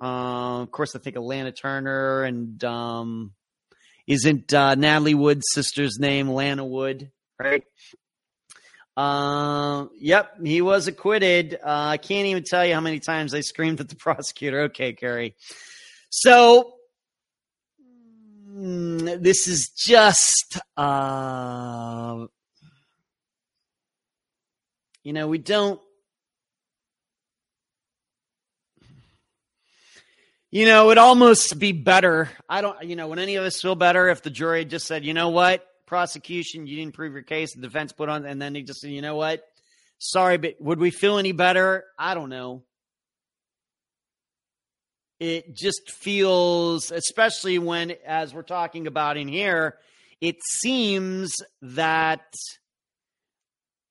Uh, 0.00 0.60
of 0.62 0.70
course, 0.70 0.94
I 0.94 0.98
think 0.98 1.16
Lana 1.18 1.52
Turner 1.52 2.24
and 2.24 2.62
um, 2.64 3.32
isn't 4.06 4.52
uh, 4.52 4.74
Natalie 4.74 5.14
Wood's 5.14 5.46
sister's 5.52 5.98
name 5.98 6.28
Lana 6.28 6.66
Wood, 6.66 7.10
right? 7.38 7.64
Uh, 8.96 9.86
yep, 9.98 10.32
he 10.42 10.62
was 10.62 10.88
acquitted. 10.88 11.54
Uh, 11.54 11.88
I 11.90 11.96
can't 11.98 12.26
even 12.26 12.44
tell 12.44 12.64
you 12.64 12.74
how 12.74 12.80
many 12.80 12.98
times 12.98 13.34
I 13.34 13.40
screamed 13.40 13.80
at 13.80 13.88
the 13.88 13.96
prosecutor. 13.96 14.62
Okay, 14.62 14.94
Kerry. 14.94 15.34
So 16.08 16.72
mm, 18.50 19.22
this 19.22 19.48
is 19.48 19.68
just, 19.76 20.58
uh, 20.76 22.26
you 25.02 25.12
know, 25.12 25.28
we 25.28 25.38
don't 25.38 25.80
You 30.52 30.64
know, 30.64 30.86
it'd 30.86 30.96
almost 30.96 31.58
be 31.58 31.72
better. 31.72 32.30
I 32.48 32.62
don't, 32.62 32.82
you 32.82 32.96
know, 32.96 33.08
would 33.08 33.18
any 33.18 33.34
of 33.34 33.44
us 33.44 33.60
feel 33.60 33.74
better 33.74 34.08
if 34.08 34.22
the 34.22 34.30
jury 34.30 34.64
just 34.64 34.86
said, 34.86 35.04
you 35.04 35.12
know 35.12 35.28
what, 35.28 35.66
prosecution, 35.86 36.66
you 36.66 36.76
didn't 36.76 36.94
prove 36.94 37.12
your 37.12 37.22
case, 37.22 37.54
the 37.54 37.62
defense 37.62 37.92
put 37.92 38.08
on, 38.08 38.26
and 38.26 38.40
then 38.40 38.52
they 38.52 38.62
just 38.62 38.80
said, 38.80 38.90
you 38.90 39.02
know 39.02 39.16
what, 39.16 39.42
sorry, 39.98 40.36
but 40.36 40.54
would 40.60 40.78
we 40.78 40.90
feel 40.90 41.18
any 41.18 41.32
better? 41.32 41.84
I 41.98 42.14
don't 42.14 42.28
know. 42.30 42.62
It 45.18 45.54
just 45.54 45.90
feels, 45.90 46.90
especially 46.90 47.58
when, 47.58 47.94
as 48.06 48.34
we're 48.34 48.42
talking 48.42 48.86
about 48.86 49.16
in 49.16 49.28
here, 49.28 49.76
it 50.20 50.36
seems 50.60 51.34
that, 51.62 52.34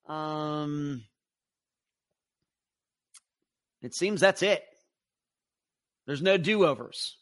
um, 0.08 1.02
it 3.82 3.94
seems 3.94 4.20
that's 4.20 4.42
it. 4.42 4.62
There's 6.06 6.22
no 6.22 6.36
do 6.36 6.64
overs. 6.64 7.16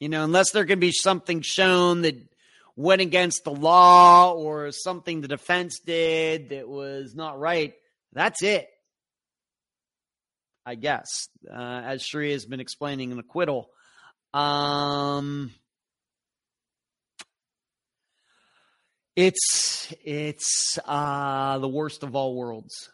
You 0.00 0.08
know, 0.08 0.24
unless 0.24 0.52
there 0.52 0.64
can 0.64 0.80
be 0.80 0.92
something 0.92 1.42
shown 1.42 2.02
that 2.02 2.27
went 2.78 3.00
against 3.02 3.42
the 3.42 3.50
law 3.50 4.32
or 4.34 4.70
something 4.70 5.20
the 5.20 5.26
defense 5.26 5.80
did 5.80 6.50
that 6.50 6.68
was 6.68 7.12
not 7.12 7.36
right, 7.36 7.74
that's 8.12 8.40
it. 8.44 8.68
I 10.64 10.76
guess, 10.76 11.28
uh, 11.50 11.82
as 11.84 12.04
Shri 12.04 12.30
has 12.30 12.46
been 12.46 12.60
explaining 12.60 13.10
an 13.10 13.18
acquittal. 13.18 13.68
Um, 14.32 15.50
it's 19.16 19.92
it's 20.04 20.78
uh, 20.84 21.58
the 21.58 21.68
worst 21.68 22.04
of 22.04 22.14
all 22.14 22.36
worlds. 22.36 22.90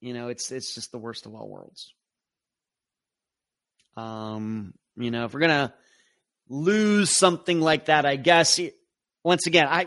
You 0.00 0.14
know, 0.14 0.28
it's 0.28 0.52
it's 0.52 0.76
just 0.76 0.92
the 0.92 0.98
worst 0.98 1.26
of 1.26 1.34
all 1.34 1.48
worlds. 1.48 1.92
Um, 3.96 4.74
you 4.96 5.10
know, 5.10 5.24
if 5.24 5.34
we're 5.34 5.40
gonna 5.40 5.74
lose 6.48 7.16
something 7.16 7.60
like 7.60 7.86
that, 7.86 8.06
I 8.06 8.16
guess 8.16 8.60
once 9.24 9.46
again, 9.46 9.66
I 9.68 9.86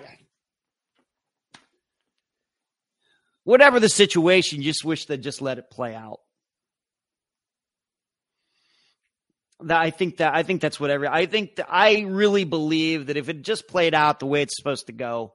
whatever 3.46 3.80
the 3.80 3.90
situation, 3.90 4.62
just 4.62 4.84
wish 4.84 5.06
they'd 5.06 5.24
just 5.24 5.42
let 5.42 5.58
it 5.58 5.72
play 5.72 5.96
out. 5.96 6.20
That 9.62 9.80
I 9.80 9.90
think 9.90 10.18
that 10.18 10.36
I 10.36 10.44
think 10.44 10.62
that's 10.62 10.80
what 10.80 10.90
every 10.90 11.08
I 11.08 11.26
think 11.26 11.56
that 11.56 11.68
I 11.70 12.02
really 12.02 12.44
believe 12.44 13.08
that 13.08 13.18
if 13.18 13.28
it 13.28 13.42
just 13.42 13.68
played 13.68 13.94
out 13.94 14.20
the 14.20 14.26
way 14.26 14.42
it's 14.42 14.56
supposed 14.56 14.88
to 14.88 14.94
go, 14.94 15.34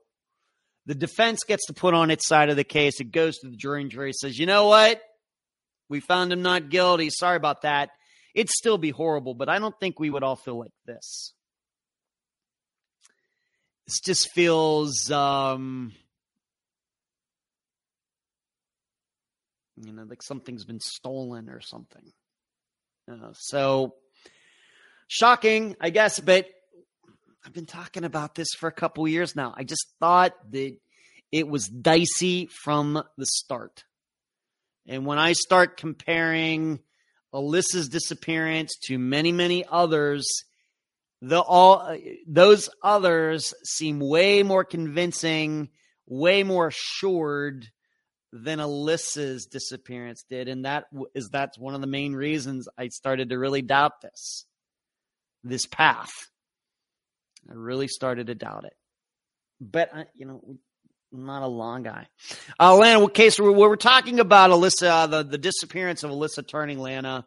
the 0.86 0.94
defense 0.94 1.44
gets 1.44 1.66
to 1.66 1.72
put 1.72 1.94
on 1.94 2.10
its 2.10 2.26
side 2.26 2.50
of 2.50 2.56
the 2.56 2.64
case. 2.64 3.00
It 3.00 3.10
goes 3.10 3.38
to 3.38 3.48
the 3.48 3.56
jury, 3.56 3.82
and 3.82 3.90
jury 3.90 4.12
says, 4.12 4.38
"You 4.38 4.46
know 4.46 4.68
what? 4.68 5.02
We 5.88 6.00
found 6.00 6.32
him 6.32 6.42
not 6.42 6.70
guilty. 6.70 7.10
Sorry 7.10 7.36
about 7.36 7.62
that." 7.62 7.90
It'd 8.34 8.50
still 8.50 8.78
be 8.78 8.90
horrible, 8.90 9.34
but 9.34 9.48
I 9.48 9.58
don't 9.58 9.78
think 9.78 9.98
we 9.98 10.10
would 10.10 10.22
all 10.22 10.36
feel 10.36 10.58
like 10.58 10.72
this. 10.86 11.32
This 13.86 14.00
just 14.00 14.30
feels, 14.32 15.10
um, 15.10 15.92
you 19.76 19.92
know, 19.92 20.04
like 20.04 20.22
something's 20.22 20.64
been 20.64 20.80
stolen 20.80 21.50
or 21.50 21.60
something. 21.60 22.12
Uh, 23.10 23.32
so 23.34 23.94
shocking, 25.06 25.76
I 25.80 25.90
guess, 25.90 26.18
but 26.18 26.46
I've 27.44 27.52
been 27.52 27.66
talking 27.66 28.04
about 28.04 28.34
this 28.34 28.48
for 28.58 28.68
a 28.68 28.72
couple 28.72 29.06
years 29.06 29.36
now. 29.36 29.52
I 29.54 29.64
just 29.64 29.86
thought 30.00 30.32
that 30.52 30.76
it 31.30 31.46
was 31.46 31.68
dicey 31.68 32.48
from 32.62 33.02
the 33.18 33.26
start. 33.26 33.84
And 34.86 35.04
when 35.04 35.18
I 35.18 35.34
start 35.34 35.76
comparing 35.76 36.80
Alyssa's 37.34 37.88
disappearance 37.88 38.76
to 38.84 38.98
many, 38.98 39.32
many 39.32 39.64
others, 39.68 40.26
the 41.20 41.40
all 41.40 41.96
those 42.28 42.70
others 42.82 43.54
seem 43.64 43.98
way 43.98 44.42
more 44.42 44.64
convincing, 44.64 45.70
way 46.06 46.44
more 46.44 46.68
assured 46.68 47.66
than 48.32 48.58
Alyssa's 48.58 49.46
disappearance 49.46 50.24
did, 50.28 50.48
and 50.48 50.64
that 50.64 50.86
is 51.14 51.28
that's 51.30 51.58
one 51.58 51.74
of 51.74 51.80
the 51.80 51.86
main 51.86 52.14
reasons 52.14 52.68
I 52.78 52.88
started 52.88 53.30
to 53.30 53.38
really 53.38 53.62
doubt 53.62 54.00
this, 54.00 54.44
this 55.42 55.66
path. 55.66 56.12
I 57.48 57.54
really 57.54 57.88
started 57.88 58.28
to 58.28 58.34
doubt 58.34 58.64
it, 58.64 58.76
but 59.60 59.94
I, 59.94 60.06
you 60.14 60.26
know, 60.26 60.40
not 61.14 61.42
a 61.42 61.46
long 61.46 61.82
guy. 61.82 62.06
Uh, 62.58 62.76
Lana, 62.76 63.00
what 63.00 63.14
case 63.14 63.38
we're, 63.38 63.52
we're 63.52 63.76
talking 63.76 64.20
about 64.20 64.50
Alyssa, 64.50 64.88
uh, 64.88 65.06
the, 65.06 65.22
the 65.22 65.38
disappearance 65.38 66.02
of 66.02 66.10
Alyssa 66.10 66.46
Turney 66.46 66.76
Lana 66.76 67.26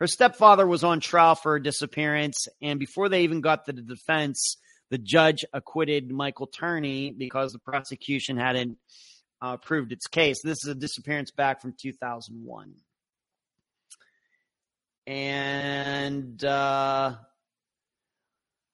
Her 0.00 0.06
stepfather 0.06 0.66
was 0.66 0.84
on 0.84 1.00
trial 1.00 1.34
for 1.34 1.52
her 1.52 1.60
disappearance, 1.60 2.48
and 2.60 2.78
before 2.78 3.08
they 3.08 3.22
even 3.22 3.40
got 3.40 3.66
the 3.66 3.72
defense, 3.72 4.56
the 4.90 4.98
judge 4.98 5.44
acquitted 5.52 6.10
Michael 6.10 6.46
Turney 6.46 7.10
because 7.10 7.52
the 7.52 7.58
prosecution 7.58 8.36
hadn't 8.36 8.78
uh, 9.40 9.56
proved 9.56 9.92
its 9.92 10.06
case. 10.06 10.40
This 10.42 10.64
is 10.64 10.68
a 10.68 10.74
disappearance 10.74 11.30
back 11.30 11.60
from 11.60 11.74
2001. 11.80 12.74
And 15.06 16.44
uh, 16.44 17.14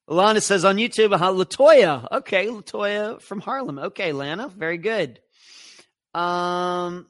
Lana 0.07 0.41
says 0.41 0.65
on 0.65 0.77
YouTube, 0.77 1.15
uh, 1.15 1.33
Latoya. 1.33 2.07
Okay, 2.13 2.47
Latoya 2.47 3.21
from 3.23 3.41
Harlem. 3.41 3.79
Okay, 3.79 4.13
Lana, 4.13 4.49
very 4.49 4.79
good. 4.79 5.21
Um, 6.13 7.07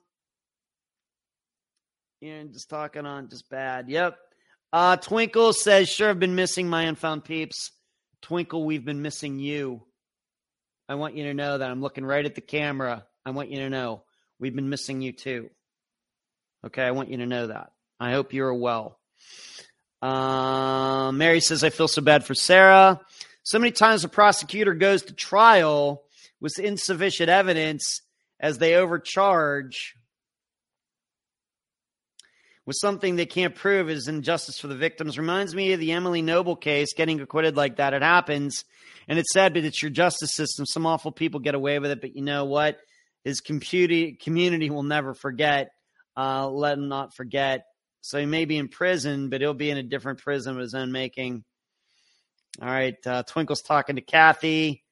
and 2.22 2.53
just 2.53 2.70
talking 2.70 3.05
on 3.05 3.28
just 3.28 3.51
bad. 3.51 3.88
Yep. 3.88 4.16
Uh, 4.72 4.97
Twinkle 4.97 5.53
says, 5.53 5.88
sure, 5.88 6.11
I've 6.11 6.18
been 6.18 6.34
missing 6.34 6.68
my 6.68 6.82
unfound 6.82 7.24
peeps. 7.24 7.70
Twinkle, 8.22 8.64
we've 8.64 8.84
been 8.84 9.03
missing 9.03 9.38
you. 9.38 9.82
I 10.88 10.95
want 10.95 11.16
you 11.16 11.24
to 11.24 11.34
know 11.34 11.59
that 11.59 11.70
I'm 11.70 11.82
looking 11.82 12.05
right 12.05 12.24
at 12.24 12.34
the 12.34 12.40
camera. 12.40 13.05
I 13.24 13.30
want 13.30 13.51
you 13.51 13.59
to 13.61 13.70
know 13.70 14.03
we've 14.38 14.55
been 14.55 14.68
missing 14.68 15.01
you 15.01 15.12
too. 15.12 15.51
Okay, 16.64 16.82
I 16.82 16.92
want 16.92 17.11
you 17.11 17.18
to 17.18 17.26
know 17.26 17.49
that. 17.49 17.72
I 18.01 18.12
hope 18.12 18.32
you're 18.32 18.55
well. 18.55 18.99
Uh, 20.05 21.12
Mary 21.12 21.40
says, 21.40 21.64
I 21.64 21.70
feel 21.70 21.88
so 21.88 22.02
bad 22.02 22.26
for 22.26 22.34
Sarah. 22.34 23.00
So 23.42 23.59
many 23.59 23.72
times 23.72 24.05
a 24.05 24.09
prosecutor 24.09 24.74
goes 24.74 25.02
to 25.05 25.14
trial 25.14 26.02
with 26.42 26.59
insufficient 26.59 27.30
evidence 27.30 28.02
as 28.38 28.59
they 28.59 28.74
overcharge 28.74 29.94
with 32.66 32.76
something 32.78 33.16
they 33.16 33.24
can't 33.24 33.55
prove 33.55 33.88
is 33.88 34.07
injustice 34.07 34.59
for 34.59 34.66
the 34.66 34.76
victims. 34.76 35.16
Reminds 35.18 35.55
me 35.55 35.72
of 35.72 35.80
the 35.80 35.92
Emily 35.92 36.20
Noble 36.20 36.57
case, 36.57 36.92
getting 36.92 37.22
acquitted 37.22 37.57
like 37.57 37.76
that. 37.76 37.94
It 37.94 38.02
happens. 38.02 38.66
And 39.09 39.18
it's 39.18 39.32
sad, 39.32 39.55
but 39.55 39.64
it's 39.64 39.82
your 39.82 39.90
justice 39.90 40.34
system. 40.34 40.66
Some 40.66 40.84
awful 40.84 41.12
people 41.12 41.40
get 41.40 41.55
away 41.55 41.78
with 41.78 41.90
it, 41.90 42.02
but 42.02 42.14
you 42.14 42.22
know 42.22 42.44
what? 42.44 42.78
His 43.24 43.40
community, 43.40 44.18
community 44.20 44.68
will 44.68 44.82
never 44.82 45.14
forget. 45.14 45.70
Uh, 46.14 46.48
let 46.50 46.76
him 46.76 46.88
not 46.88 47.14
forget. 47.14 47.64
So 48.05 48.18
he 48.18 48.26
may 48.26 48.44
be 48.44 48.59
in 48.59 48.68
prison, 48.68 49.30
but 49.30 49.40
he'll 49.40 49.55
be 49.55 49.70
in 49.70 49.78
a 49.78 49.82
different 49.82 50.18
prison 50.18 50.57
of 50.57 50.61
his 50.61 50.74
own 50.74 50.92
making. 50.92 51.42
All 52.61 52.68
right. 52.68 52.94
Uh, 53.07 53.22
Twinkle's 53.22 53.62
talking 53.62 53.96
to 53.96 54.02
Kathy. 54.02 54.84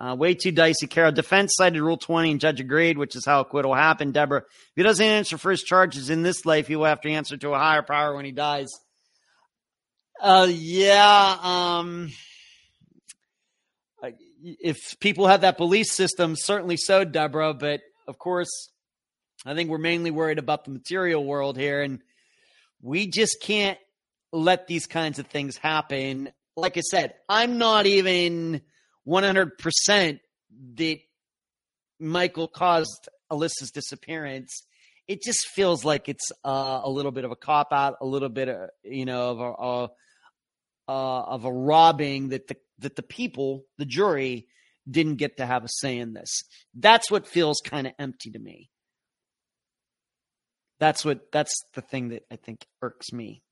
Uh, 0.00 0.16
way 0.18 0.34
too 0.34 0.50
dicey, 0.50 0.88
Carol. 0.88 1.12
Defense 1.12 1.54
cited 1.54 1.80
Rule 1.80 1.96
20 1.96 2.32
and 2.32 2.40
judge 2.40 2.58
agreed, 2.58 2.98
which 2.98 3.14
is 3.14 3.24
how 3.24 3.38
acquittal 3.38 3.74
happened. 3.74 4.14
Deborah, 4.14 4.40
if 4.40 4.72
he 4.74 4.82
doesn't 4.82 5.06
answer 5.06 5.38
for 5.38 5.52
his 5.52 5.62
charges 5.62 6.10
in 6.10 6.24
this 6.24 6.44
life, 6.44 6.66
he 6.66 6.74
will 6.74 6.86
have 6.86 7.00
to 7.02 7.10
answer 7.12 7.36
to 7.36 7.52
a 7.52 7.58
higher 7.58 7.82
power 7.82 8.16
when 8.16 8.24
he 8.24 8.32
dies. 8.32 8.66
Uh, 10.20 10.48
yeah. 10.50 11.38
Um, 11.40 12.10
if 14.42 14.98
people 14.98 15.28
have 15.28 15.42
that 15.42 15.58
belief 15.58 15.86
system, 15.86 16.34
certainly 16.34 16.76
so, 16.76 17.04
Deborah. 17.04 17.54
But 17.54 17.82
of 18.08 18.18
course, 18.18 18.50
I 19.46 19.54
think 19.54 19.70
we're 19.70 19.78
mainly 19.78 20.10
worried 20.10 20.40
about 20.40 20.64
the 20.64 20.72
material 20.72 21.24
world 21.24 21.56
here. 21.56 21.82
And 21.82 22.00
we 22.82 23.08
just 23.08 23.42
can't 23.42 23.78
let 24.32 24.66
these 24.66 24.86
kinds 24.86 25.18
of 25.18 25.26
things 25.26 25.56
happen. 25.56 26.30
Like 26.56 26.76
I 26.76 26.80
said, 26.80 27.14
I'm 27.28 27.58
not 27.58 27.86
even 27.86 28.62
100% 29.06 30.20
that 30.74 30.98
Michael 32.00 32.48
caused 32.48 33.08
Alyssa's 33.30 33.70
disappearance. 33.70 34.64
It 35.06 35.22
just 35.22 35.48
feels 35.48 35.84
like 35.84 36.08
it's 36.08 36.30
uh, 36.44 36.80
a 36.84 36.90
little 36.90 37.12
bit 37.12 37.24
of 37.24 37.30
a 37.30 37.36
cop 37.36 37.72
out, 37.72 37.96
a 38.00 38.06
little 38.06 38.28
bit 38.28 38.48
of 38.48 38.68
you 38.84 39.06
know 39.06 39.30
of 39.30 39.40
a 39.40 40.92
uh, 40.92 41.22
of 41.22 41.44
a 41.44 41.52
robbing 41.52 42.28
that 42.30 42.46
the 42.46 42.56
that 42.80 42.96
the 42.96 43.02
people, 43.02 43.64
the 43.78 43.86
jury, 43.86 44.46
didn't 44.88 45.16
get 45.16 45.38
to 45.38 45.46
have 45.46 45.64
a 45.64 45.68
say 45.68 45.98
in 45.98 46.12
this. 46.12 46.42
That's 46.74 47.10
what 47.10 47.26
feels 47.26 47.60
kind 47.64 47.86
of 47.86 47.94
empty 47.98 48.30
to 48.30 48.38
me. 48.38 48.70
That's 50.80 51.04
what 51.04 51.32
that's 51.32 51.54
the 51.74 51.80
thing 51.80 52.10
that 52.10 52.24
I 52.30 52.36
think 52.36 52.66
irks 52.82 53.12
me. 53.12 53.42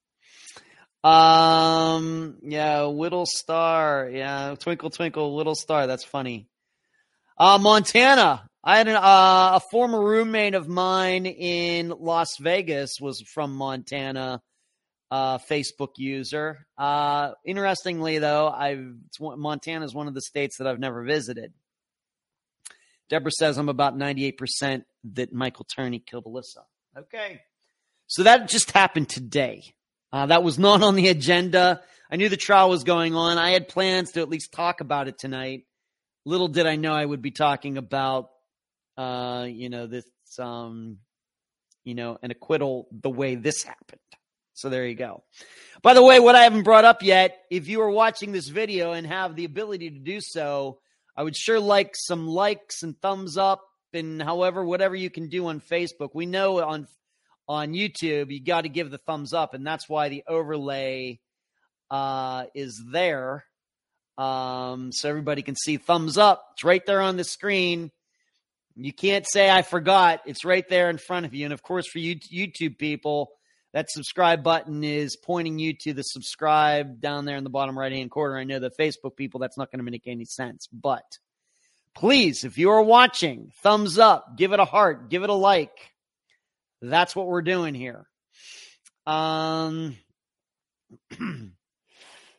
Um, 1.02 2.38
yeah, 2.42 2.82
little 2.84 3.26
star, 3.26 4.10
yeah, 4.12 4.54
twinkle 4.58 4.90
twinkle 4.90 5.36
little 5.36 5.54
star. 5.54 5.86
That's 5.86 6.04
funny. 6.04 6.48
Uh, 7.38 7.58
Montana. 7.60 8.48
I 8.64 8.78
had 8.78 8.88
an, 8.88 8.96
uh, 8.96 9.00
a 9.54 9.60
former 9.70 10.02
roommate 10.02 10.54
of 10.54 10.66
mine 10.66 11.26
in 11.26 11.94
Las 12.00 12.30
Vegas 12.40 12.94
was 13.00 13.22
from 13.32 13.54
Montana. 13.54 14.42
Uh, 15.08 15.38
Facebook 15.38 15.90
user. 15.98 16.66
Uh, 16.76 17.30
interestingly, 17.44 18.18
though, 18.18 18.48
I've 18.48 18.92
Montana 19.20 19.84
is 19.84 19.94
one 19.94 20.08
of 20.08 20.14
the 20.14 20.20
states 20.20 20.58
that 20.58 20.66
I've 20.66 20.80
never 20.80 21.04
visited. 21.04 21.52
Deborah 23.08 23.30
says 23.30 23.56
I'm 23.56 23.68
about 23.68 23.96
98% 23.96 24.82
that 25.14 25.32
Michael 25.32 25.64
Turney 25.64 26.00
killed 26.00 26.24
Alyssa. 26.24 26.64
Okay. 26.96 27.40
So 28.06 28.22
that 28.22 28.48
just 28.48 28.70
happened 28.70 29.08
today. 29.08 29.74
Uh, 30.12 30.26
that 30.26 30.42
was 30.42 30.58
not 30.58 30.82
on 30.82 30.94
the 30.94 31.08
agenda. 31.08 31.82
I 32.10 32.16
knew 32.16 32.28
the 32.28 32.36
trial 32.36 32.70
was 32.70 32.84
going 32.84 33.14
on. 33.14 33.36
I 33.36 33.50
had 33.50 33.68
plans 33.68 34.12
to 34.12 34.20
at 34.20 34.30
least 34.30 34.52
talk 34.52 34.80
about 34.80 35.08
it 35.08 35.18
tonight. 35.18 35.64
Little 36.24 36.48
did 36.48 36.66
I 36.66 36.76
know 36.76 36.92
I 36.92 37.04
would 37.04 37.20
be 37.20 37.32
talking 37.32 37.76
about, 37.76 38.30
uh, 38.96 39.46
you 39.48 39.68
know, 39.68 39.86
this, 39.86 40.06
um, 40.38 40.98
you 41.84 41.94
know, 41.94 42.16
an 42.22 42.30
acquittal 42.30 42.88
the 42.90 43.10
way 43.10 43.34
this 43.34 43.62
happened. 43.62 44.00
So 44.54 44.70
there 44.70 44.86
you 44.86 44.94
go. 44.94 45.22
By 45.82 45.92
the 45.92 46.02
way, 46.02 46.18
what 46.18 46.34
I 46.34 46.44
haven't 46.44 46.62
brought 46.62 46.86
up 46.86 47.02
yet, 47.02 47.36
if 47.50 47.68
you 47.68 47.82
are 47.82 47.90
watching 47.90 48.32
this 48.32 48.48
video 48.48 48.92
and 48.92 49.06
have 49.06 49.36
the 49.36 49.44
ability 49.44 49.90
to 49.90 49.98
do 49.98 50.20
so, 50.22 50.78
I 51.14 51.22
would 51.22 51.36
sure 51.36 51.60
like 51.60 51.94
some 51.94 52.26
likes 52.26 52.82
and 52.82 52.98
thumbs 53.02 53.36
up 53.36 53.62
and 53.96 54.22
however 54.22 54.64
whatever 54.64 54.94
you 54.94 55.10
can 55.10 55.28
do 55.28 55.46
on 55.46 55.60
Facebook. 55.60 56.10
We 56.14 56.26
know 56.26 56.62
on 56.62 56.86
on 57.48 57.72
YouTube 57.72 58.30
you 58.30 58.42
got 58.42 58.62
to 58.62 58.68
give 58.68 58.90
the 58.90 58.98
thumbs 58.98 59.32
up, 59.32 59.54
and 59.54 59.66
that's 59.66 59.88
why 59.88 60.08
the 60.08 60.22
overlay 60.28 61.20
uh, 61.90 62.44
is 62.54 62.82
there, 62.90 63.44
um, 64.18 64.92
so 64.92 65.08
everybody 65.08 65.42
can 65.42 65.56
see 65.56 65.76
thumbs 65.76 66.18
up. 66.18 66.44
It's 66.52 66.64
right 66.64 66.84
there 66.84 67.00
on 67.00 67.16
the 67.16 67.24
screen. 67.24 67.90
You 68.74 68.92
can't 68.92 69.26
say 69.26 69.50
I 69.50 69.62
forgot. 69.62 70.20
It's 70.26 70.44
right 70.44 70.68
there 70.68 70.90
in 70.90 70.98
front 70.98 71.24
of 71.24 71.34
you. 71.34 71.46
And 71.46 71.54
of 71.54 71.62
course, 71.62 71.86
for 71.88 71.98
you 71.98 72.16
YouTube 72.16 72.76
people, 72.78 73.30
that 73.72 73.90
subscribe 73.90 74.42
button 74.42 74.84
is 74.84 75.16
pointing 75.16 75.58
you 75.58 75.74
to 75.80 75.92
the 75.92 76.02
subscribe 76.02 77.00
down 77.00 77.24
there 77.24 77.36
in 77.36 77.44
the 77.44 77.50
bottom 77.50 77.78
right 77.78 77.92
hand 77.92 78.10
corner. 78.10 78.38
I 78.38 78.44
know 78.44 78.58
the 78.58 78.70
Facebook 78.70 79.16
people, 79.16 79.40
that's 79.40 79.58
not 79.58 79.70
going 79.70 79.84
to 79.84 79.90
make 79.90 80.06
any 80.06 80.24
sense, 80.24 80.68
but 80.72 81.04
please, 81.96 82.44
if 82.44 82.58
you 82.58 82.70
are 82.70 82.82
watching, 82.82 83.50
thumbs 83.62 83.98
up, 83.98 84.36
give 84.36 84.52
it 84.52 84.60
a 84.60 84.64
heart, 84.64 85.08
give 85.08 85.22
it 85.22 85.30
a 85.30 85.34
like. 85.34 85.92
That's 86.82 87.16
what 87.16 87.26
we're 87.26 87.42
doing 87.42 87.74
here. 87.74 88.06
Um, 89.06 89.96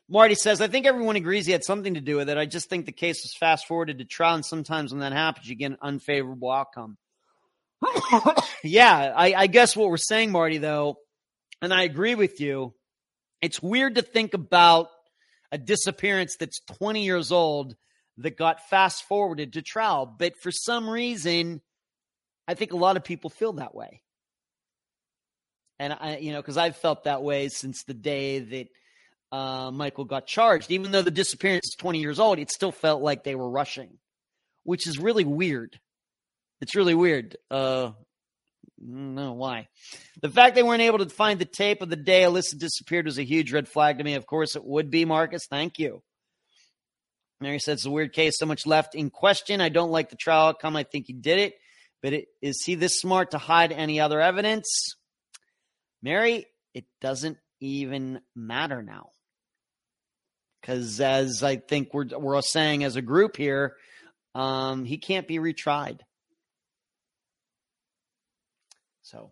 Marty 0.10 0.36
says, 0.36 0.62
I 0.62 0.68
think 0.68 0.86
everyone 0.86 1.16
agrees 1.16 1.46
he 1.46 1.52
had 1.52 1.64
something 1.64 1.96
to 1.96 2.02
do 2.02 2.16
with 2.16 2.30
it. 2.30 2.38
I 2.38 2.46
just 2.46 2.70
think 2.70 2.86
the 2.86 2.92
case 2.92 3.24
was 3.24 3.36
fast 3.38 3.68
forwarded 3.68 3.98
to 3.98 4.06
trial, 4.06 4.36
and 4.36 4.46
sometimes 4.46 4.92
when 4.92 5.02
that 5.02 5.12
happens, 5.12 5.50
you 5.50 5.56
get 5.56 5.72
an 5.72 5.78
unfavorable 5.82 6.52
outcome. 6.52 6.98
yeah, 8.64 9.14
I, 9.16 9.34
I 9.34 9.48
guess 9.48 9.76
what 9.76 9.90
we're 9.90 9.98
saying, 9.98 10.32
Marty, 10.32 10.60
though, 10.60 10.98
and 11.62 11.74
I 11.74 11.84
agree 11.84 12.16
with 12.16 12.40
you, 12.40 12.74
it's 13.42 13.62
weird 13.62 13.96
to 13.96 14.02
think 14.02 14.34
about 14.34 14.88
a 15.52 15.58
disappearance 15.58 16.36
that's 16.40 16.62
20 16.78 17.04
years 17.04 17.32
old 17.32 17.76
that 18.18 18.38
got 18.38 18.70
fast 18.70 19.04
forwarded 19.04 19.54
to 19.54 19.62
trial. 19.62 20.06
But 20.06 20.38
for 20.38 20.52
some 20.52 20.90
reason, 20.90 21.62
I 22.48 22.54
think 22.54 22.74
a 22.74 22.78
lot 22.78 22.98
of 22.98 23.04
people 23.04 23.30
feel 23.30 23.54
that 23.54 23.76
way. 23.76 24.02
And 25.80 25.94
I, 25.94 26.18
you 26.18 26.32
know, 26.32 26.42
because 26.42 26.58
I've 26.58 26.78
felt 26.78 27.04
that 27.04 27.22
way 27.22 27.50
since 27.50 27.84
the 27.84 27.94
day 27.94 28.40
that 28.40 28.68
uh, 29.32 29.72
Michael 29.72 30.06
got 30.06 30.26
charged. 30.26 30.72
Even 30.72 30.92
though 30.92 31.02
the 31.02 31.12
disappearance 31.12 31.68
is 31.68 31.76
20 31.76 32.00
years 32.00 32.20
old, 32.20 32.40
it 32.40 32.52
still 32.52 32.72
felt 32.72 33.02
like 33.02 33.24
they 33.24 33.36
were 33.36 33.50
rushing, 33.50 33.98
which 34.64 34.88
is 34.88 34.98
really 34.98 35.26
weird. 35.26 35.80
It's 36.62 36.76
really 36.76 36.96
weird. 36.96 37.38
Uh, 37.52 37.92
no, 38.80 39.34
why? 39.34 39.68
The 40.22 40.30
fact 40.30 40.56
they 40.56 40.64
weren't 40.64 40.82
able 40.82 41.00
to 41.00 41.10
find 41.10 41.40
the 41.40 41.46
tape 41.46 41.82
of 41.82 41.90
the 41.90 41.96
day 41.96 42.24
Alyssa 42.24 42.58
disappeared 42.58 43.06
was 43.06 43.20
a 43.20 43.24
huge 43.24 43.52
red 43.52 43.68
flag 43.68 43.98
to 43.98 44.04
me. 44.04 44.16
Of 44.16 44.26
course, 44.26 44.56
it 44.56 44.64
would 44.64 44.90
be, 44.90 45.06
Marcus. 45.06 45.46
Thank 45.48 45.78
you. 45.80 46.02
Mary 47.40 47.60
says 47.60 47.80
it's 47.80 47.86
a 47.86 47.92
weird 47.92 48.14
case, 48.14 48.38
so 48.38 48.46
much 48.46 48.66
left 48.66 48.96
in 48.96 49.10
question. 49.10 49.62
I 49.62 49.70
don't 49.70 49.92
like 49.92 50.10
the 50.10 50.16
trial 50.16 50.48
outcome. 50.48 50.76
I 50.76 50.84
think 50.84 51.06
he 51.08 51.14
did 51.14 51.40
it, 51.40 51.54
but 52.02 52.14
it, 52.14 52.28
is 52.42 52.64
he 52.64 52.76
this 52.76 53.00
smart 53.00 53.32
to 53.32 53.38
hide 53.38 53.72
any 53.72 54.00
other 54.00 54.20
evidence? 54.20 54.96
Mary, 56.02 56.46
it 56.74 56.86
doesn't 57.02 57.38
even 57.60 58.22
matter 58.36 58.82
now. 58.82 59.10
Because 60.62 61.00
as 61.00 61.44
I 61.44 61.58
think 61.58 61.94
we're 61.94 62.08
we're 62.18 62.42
saying 62.42 62.84
as 62.84 62.96
a 62.96 63.02
group 63.02 63.38
here, 63.38 63.76
um, 64.36 64.84
he 64.86 64.98
can't 64.98 65.28
be 65.28 65.38
retried. 65.38 66.00
So, 69.04 69.32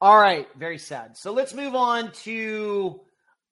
All 0.00 0.18
right, 0.18 0.46
very 0.58 0.78
sad. 0.78 1.16
So 1.16 1.32
let's 1.32 1.54
move 1.54 1.74
on 1.74 2.12
to 2.24 3.00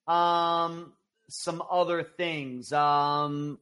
um, 0.07 0.92
some 1.30 1.62
other 1.70 2.03
things. 2.03 2.72
Um, 2.72 3.59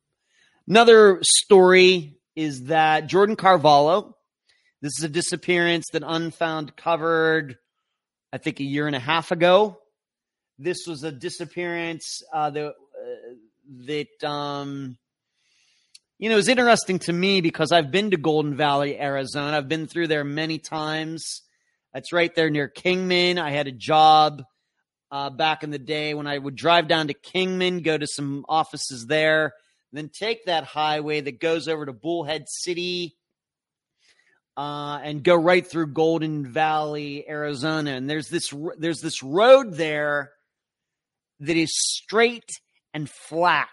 another 0.69 1.21
story 1.23 2.17
is 2.35 2.65
that 2.65 3.07
Jordan 3.07 3.37
Carvalho, 3.37 4.17
this 4.81 4.93
is 4.99 5.05
a 5.05 5.09
disappearance 5.09 5.87
that 5.93 6.03
Unfound 6.05 6.77
covered, 6.77 7.59
I 8.33 8.39
think, 8.39 8.61
a 8.61 8.65
year 8.65 8.87
and 8.87 8.97
a 8.97 9.01
half 9.01 9.31
ago. 9.31 9.79
This 10.59 10.87
was 10.87 11.03
a 11.03 11.13
disappearance 11.13 12.23
uh, 12.33 12.51
that 12.51 12.67
uh, 12.67 12.73
that 13.87 14.25
um, 14.29 14.97
you 16.19 16.29
know 16.29 16.37
is 16.37 16.49
interesting 16.49 16.99
to 17.01 17.13
me 17.13 17.41
because 17.41 17.73
I've 17.73 17.91
been 17.91 18.11
to 18.11 18.17
Golden 18.17 18.57
Valley, 18.57 18.99
Arizona. 19.01 19.57
I've 19.57 19.69
been 19.69 19.87
through 19.87 20.09
there 20.09 20.25
many 20.25 20.59
times. 20.59 21.43
That's 21.93 22.13
right 22.13 22.35
there 22.35 22.51
near 22.51 22.69
Kingman. 22.69 23.39
I 23.39 23.51
had 23.51 23.67
a 23.67 23.73
job 23.73 24.43
uh, 25.11 25.31
back 25.31 25.63
in 25.63 25.71
the 25.71 25.79
day 25.79 26.15
when 26.15 26.27
I 26.27 26.39
would 26.39 26.57
drive 26.57 26.89
down 26.89 27.09
to 27.09 27.15
Kingman, 27.15 27.83
go 27.83 27.99
to 27.99 28.07
some 28.07 28.47
offices 28.49 29.07
there, 29.07 29.53
then 29.93 30.09
take 30.09 30.47
that 30.47 30.65
highway 30.65 31.21
that 31.21 31.41
goes 31.41 31.69
over 31.69 31.87
to 31.87 31.93
Bullhead 31.93 32.49
City. 32.49 33.17
Uh, 34.55 34.99
and 35.03 35.25
go 35.25 35.35
right 35.35 35.67
through 35.67 35.87
Golden 35.87 36.45
Valley, 36.45 37.27
Arizona, 37.27 37.93
and 37.93 38.11
there's 38.11 38.29
this 38.29 38.53
there's 38.77 39.01
this 39.01 39.23
road 39.23 39.73
there 39.73 40.33
that 41.41 41.57
is 41.57 41.73
straight 41.75 42.51
and 42.93 43.09
flat 43.09 43.71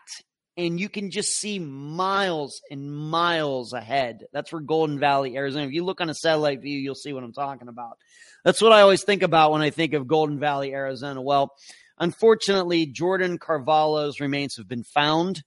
and 0.59 0.77
you 0.77 0.89
can 0.89 1.09
just 1.09 1.39
see 1.39 1.57
miles 1.57 2.61
and 2.69 2.91
miles 2.91 3.71
ahead. 3.71 4.25
That's 4.33 4.51
where 4.51 4.61
Golden 4.61 4.99
Valley, 4.99 5.37
Arizona. 5.37 5.65
If 5.65 5.71
you 5.71 5.85
look 5.85 6.01
on 6.01 6.09
a 6.09 6.13
satellite 6.13 6.61
view, 6.61 6.77
you'll 6.77 6.95
see 6.95 7.13
what 7.13 7.23
I'm 7.23 7.31
talking 7.31 7.69
about. 7.69 7.97
That's 8.43 8.61
what 8.61 8.73
I 8.73 8.81
always 8.81 9.05
think 9.05 9.23
about 9.23 9.53
when 9.53 9.61
I 9.61 9.69
think 9.69 9.93
of 9.93 10.05
Golden 10.05 10.37
Valley, 10.37 10.73
Arizona. 10.73 11.21
Well, 11.21 11.53
unfortunately, 11.97 12.87
Jordan 12.87 13.37
Carvalho's 13.37 14.19
remains 14.19 14.57
have 14.57 14.67
been 14.67 14.83
found. 14.83 15.43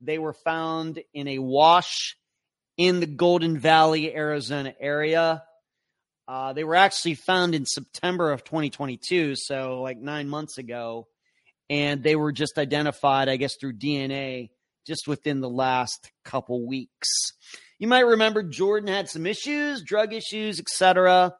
They 0.00 0.18
were 0.18 0.32
found 0.32 1.00
in 1.12 1.28
a 1.28 1.38
wash 1.38 2.16
in 2.76 3.00
the 3.00 3.06
Golden 3.06 3.58
Valley, 3.58 4.14
Arizona 4.14 4.74
area. 4.80 5.42
Uh, 6.26 6.52
they 6.52 6.64
were 6.64 6.76
actually 6.76 7.14
found 7.14 7.54
in 7.54 7.66
September 7.66 8.30
of 8.30 8.44
2022, 8.44 9.34
so 9.36 9.82
like 9.82 9.98
nine 9.98 10.28
months 10.28 10.58
ago 10.58 11.06
and 11.70 12.02
they 12.02 12.16
were 12.16 12.32
just 12.32 12.58
identified, 12.58 13.28
I 13.28 13.36
guess, 13.36 13.54
through 13.58 13.74
DNA 13.74 14.50
just 14.86 15.06
within 15.06 15.40
the 15.40 15.48
last 15.48 16.10
couple 16.24 16.66
weeks. 16.66 17.08
You 17.78 17.86
might 17.86 18.00
remember 18.00 18.42
Jordan 18.42 18.88
had 18.88 19.08
some 19.08 19.24
issues, 19.24 19.82
drug 19.82 20.12
issues, 20.12 20.58
etc. 20.58 21.34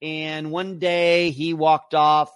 And 0.00 0.50
one 0.50 0.78
day 0.78 1.30
he 1.30 1.52
walked 1.52 1.94
off 1.94 2.30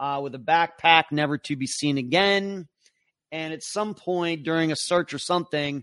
uh, 0.00 0.20
with 0.22 0.34
a 0.34 0.38
backpack, 0.38 1.04
never 1.12 1.36
to 1.38 1.54
be 1.54 1.66
seen 1.66 1.98
again. 1.98 2.66
And 3.34 3.52
at 3.52 3.62
some 3.62 3.94
point 3.94 4.44
during 4.44 4.72
a 4.72 4.76
search 4.76 5.12
or 5.12 5.18
something, 5.18 5.82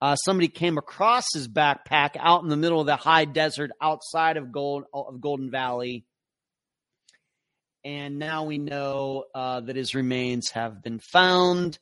uh, 0.00 0.14
somebody 0.16 0.48
came 0.48 0.78
across 0.78 1.24
his 1.34 1.48
backpack 1.48 2.10
out 2.18 2.42
in 2.42 2.48
the 2.48 2.56
middle 2.56 2.80
of 2.80 2.86
the 2.86 2.96
high 2.96 3.24
desert 3.24 3.70
outside 3.80 4.36
of 4.36 4.52
Gold 4.52 4.84
of 4.92 5.20
Golden 5.20 5.50
Valley 5.50 6.04
and 7.84 8.18
now 8.18 8.44
we 8.44 8.58
know 8.58 9.24
uh, 9.34 9.60
that 9.60 9.76
his 9.76 9.94
remains 9.94 10.50
have 10.50 10.82
been 10.82 10.98
found. 10.98 11.78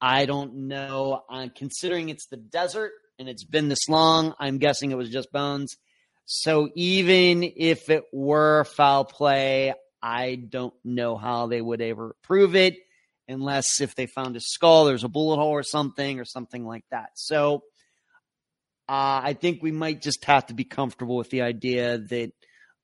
I 0.00 0.26
don't 0.26 0.68
know. 0.68 1.22
I'm 1.28 1.50
considering 1.50 2.08
it's 2.08 2.26
the 2.26 2.36
desert 2.36 2.92
and 3.18 3.28
it's 3.28 3.44
been 3.44 3.68
this 3.68 3.88
long. 3.88 4.34
I'm 4.38 4.58
guessing 4.58 4.90
it 4.90 4.96
was 4.96 5.10
just 5.10 5.32
bones. 5.32 5.76
So 6.26 6.70
even 6.74 7.42
if 7.56 7.90
it 7.90 8.04
were 8.12 8.64
foul 8.64 9.04
play, 9.04 9.74
I 10.00 10.36
don't 10.36 10.74
know 10.84 11.16
how 11.16 11.46
they 11.48 11.60
would 11.60 11.80
ever 11.80 12.14
prove 12.22 12.54
it 12.54 12.76
unless 13.28 13.80
if 13.80 13.94
they 13.94 14.06
found 14.06 14.34
his 14.34 14.52
skull, 14.52 14.84
there's 14.84 15.04
a 15.04 15.08
bullet 15.08 15.36
hole 15.36 15.50
or 15.50 15.62
something 15.62 16.20
or 16.20 16.24
something 16.24 16.64
like 16.64 16.84
that. 16.90 17.10
So 17.14 17.62
uh, 18.88 19.20
I 19.24 19.36
think 19.40 19.62
we 19.62 19.72
might 19.72 20.02
just 20.02 20.24
have 20.24 20.46
to 20.46 20.54
be 20.54 20.64
comfortable 20.64 21.16
with 21.16 21.30
the 21.30 21.42
idea 21.42 21.98
that 21.98 22.32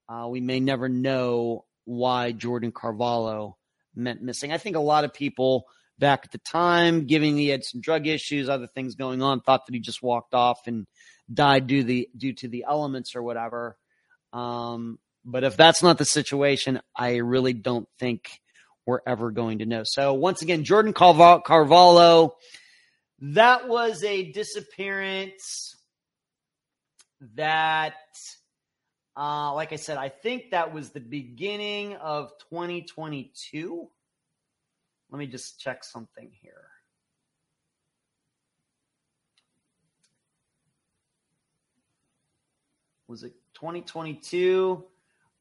uh, 0.09 0.29
we 0.29 0.41
may 0.41 0.61
never 0.61 0.89
know 0.89 1.65
why 1.85 2.33
Jordan 2.33 2.73
Carvalho 2.73 3.57
meant 3.95 4.23
missing. 4.23 4.53
I 4.53 4.59
think 4.59 4.77
a 4.77 4.81
lot 4.81 5.05
of 5.05 5.13
people 5.13 5.65
back 5.99 6.23
at 6.25 6.33
the 6.33 6.39
time, 6.39 7.07
given 7.07 7.37
he 7.37 7.49
had 7.49 7.65
some 7.65 7.81
drug 7.81 8.07
issues, 8.07 8.49
other 8.49 8.67
things 8.67 8.95
going 8.95 9.23
on, 9.23 9.41
thought 9.41 9.67
that 9.67 9.75
he 9.75 9.81
just 9.81 10.03
walked 10.03 10.35
off 10.35 10.67
and 10.67 10.87
died 11.33 11.67
due 11.67 11.85
the 11.85 12.09
due 12.17 12.33
to 12.35 12.49
the 12.49 12.65
elements 12.69 13.15
or 13.15 13.23
whatever. 13.23 13.77
Um, 14.33 14.99
but 15.25 15.45
if 15.45 15.57
that's 15.57 15.83
not 15.83 15.99
the 15.99 16.05
situation, 16.05 16.81
I 16.97 17.17
really 17.17 17.53
don't 17.53 17.89
think 17.99 18.41
we're 18.91 19.01
ever 19.07 19.31
going 19.31 19.59
to 19.61 19.67
know. 19.67 19.83
So 19.85 20.15
once 20.15 20.43
again, 20.43 20.65
Jordan 20.65 20.93
Carvalho, 20.93 22.35
that 23.21 23.69
was 23.69 24.03
a 24.03 24.33
disappearance 24.33 25.77
that 27.37 27.95
uh, 29.17 29.53
like 29.55 29.73
I 29.73 29.77
said, 29.77 29.97
I 29.97 30.09
think 30.09 30.51
that 30.51 30.73
was 30.73 30.91
the 30.91 31.01
beginning 31.01 31.95
of 31.97 32.33
2022. 32.51 33.89
Let 35.11 35.19
me 35.19 35.27
just 35.27 35.61
check 35.61 35.85
something 35.85 36.31
here. 36.43 36.55
Was 43.07 43.23
it 43.23 43.35
2022 43.55 44.85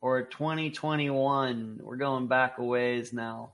or 0.01 0.23
2021? 0.23 1.79
We're 1.81 1.95
going 1.95 2.27
back 2.27 2.57
a 2.57 2.63
ways 2.63 3.13
now. 3.13 3.51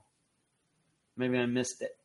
Maybe 1.16 1.38
I 1.38 1.46
missed 1.46 1.82
it. 1.82 1.96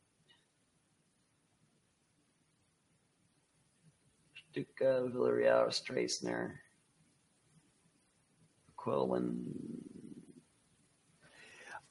Stuka 4.52 5.08
Villarreal 5.10 5.68
Strassner. 5.68 6.52
Quillen. 8.76 9.44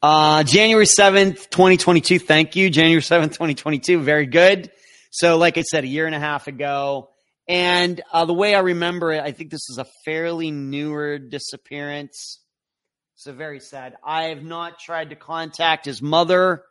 Uh, 0.03 0.43
January 0.43 0.85
7th, 0.85 1.49
2022. 1.49 2.19
Thank 2.19 2.55
you. 2.55 2.69
January 2.69 3.01
7th, 3.01 3.33
2022. 3.33 4.01
Very 4.01 4.25
good. 4.25 4.71
So, 5.11 5.37
like 5.37 5.57
I 5.57 5.61
said, 5.61 5.83
a 5.83 5.87
year 5.87 6.05
and 6.05 6.15
a 6.15 6.19
half 6.19 6.47
ago. 6.47 7.09
And 7.47 8.01
uh, 8.11 8.25
the 8.25 8.33
way 8.33 8.55
I 8.55 8.59
remember 8.59 9.11
it, 9.11 9.23
I 9.23 9.31
think 9.31 9.51
this 9.51 9.69
is 9.69 9.77
a 9.77 9.85
fairly 10.05 10.51
newer 10.51 11.17
disappearance. 11.17 12.39
So, 13.21 13.33
very 13.33 13.59
sad. 13.59 13.97
I 14.03 14.29
have 14.29 14.41
not 14.41 14.79
tried 14.79 15.11
to 15.11 15.15
contact 15.15 15.85
his 15.85 16.01
mother, 16.01 16.63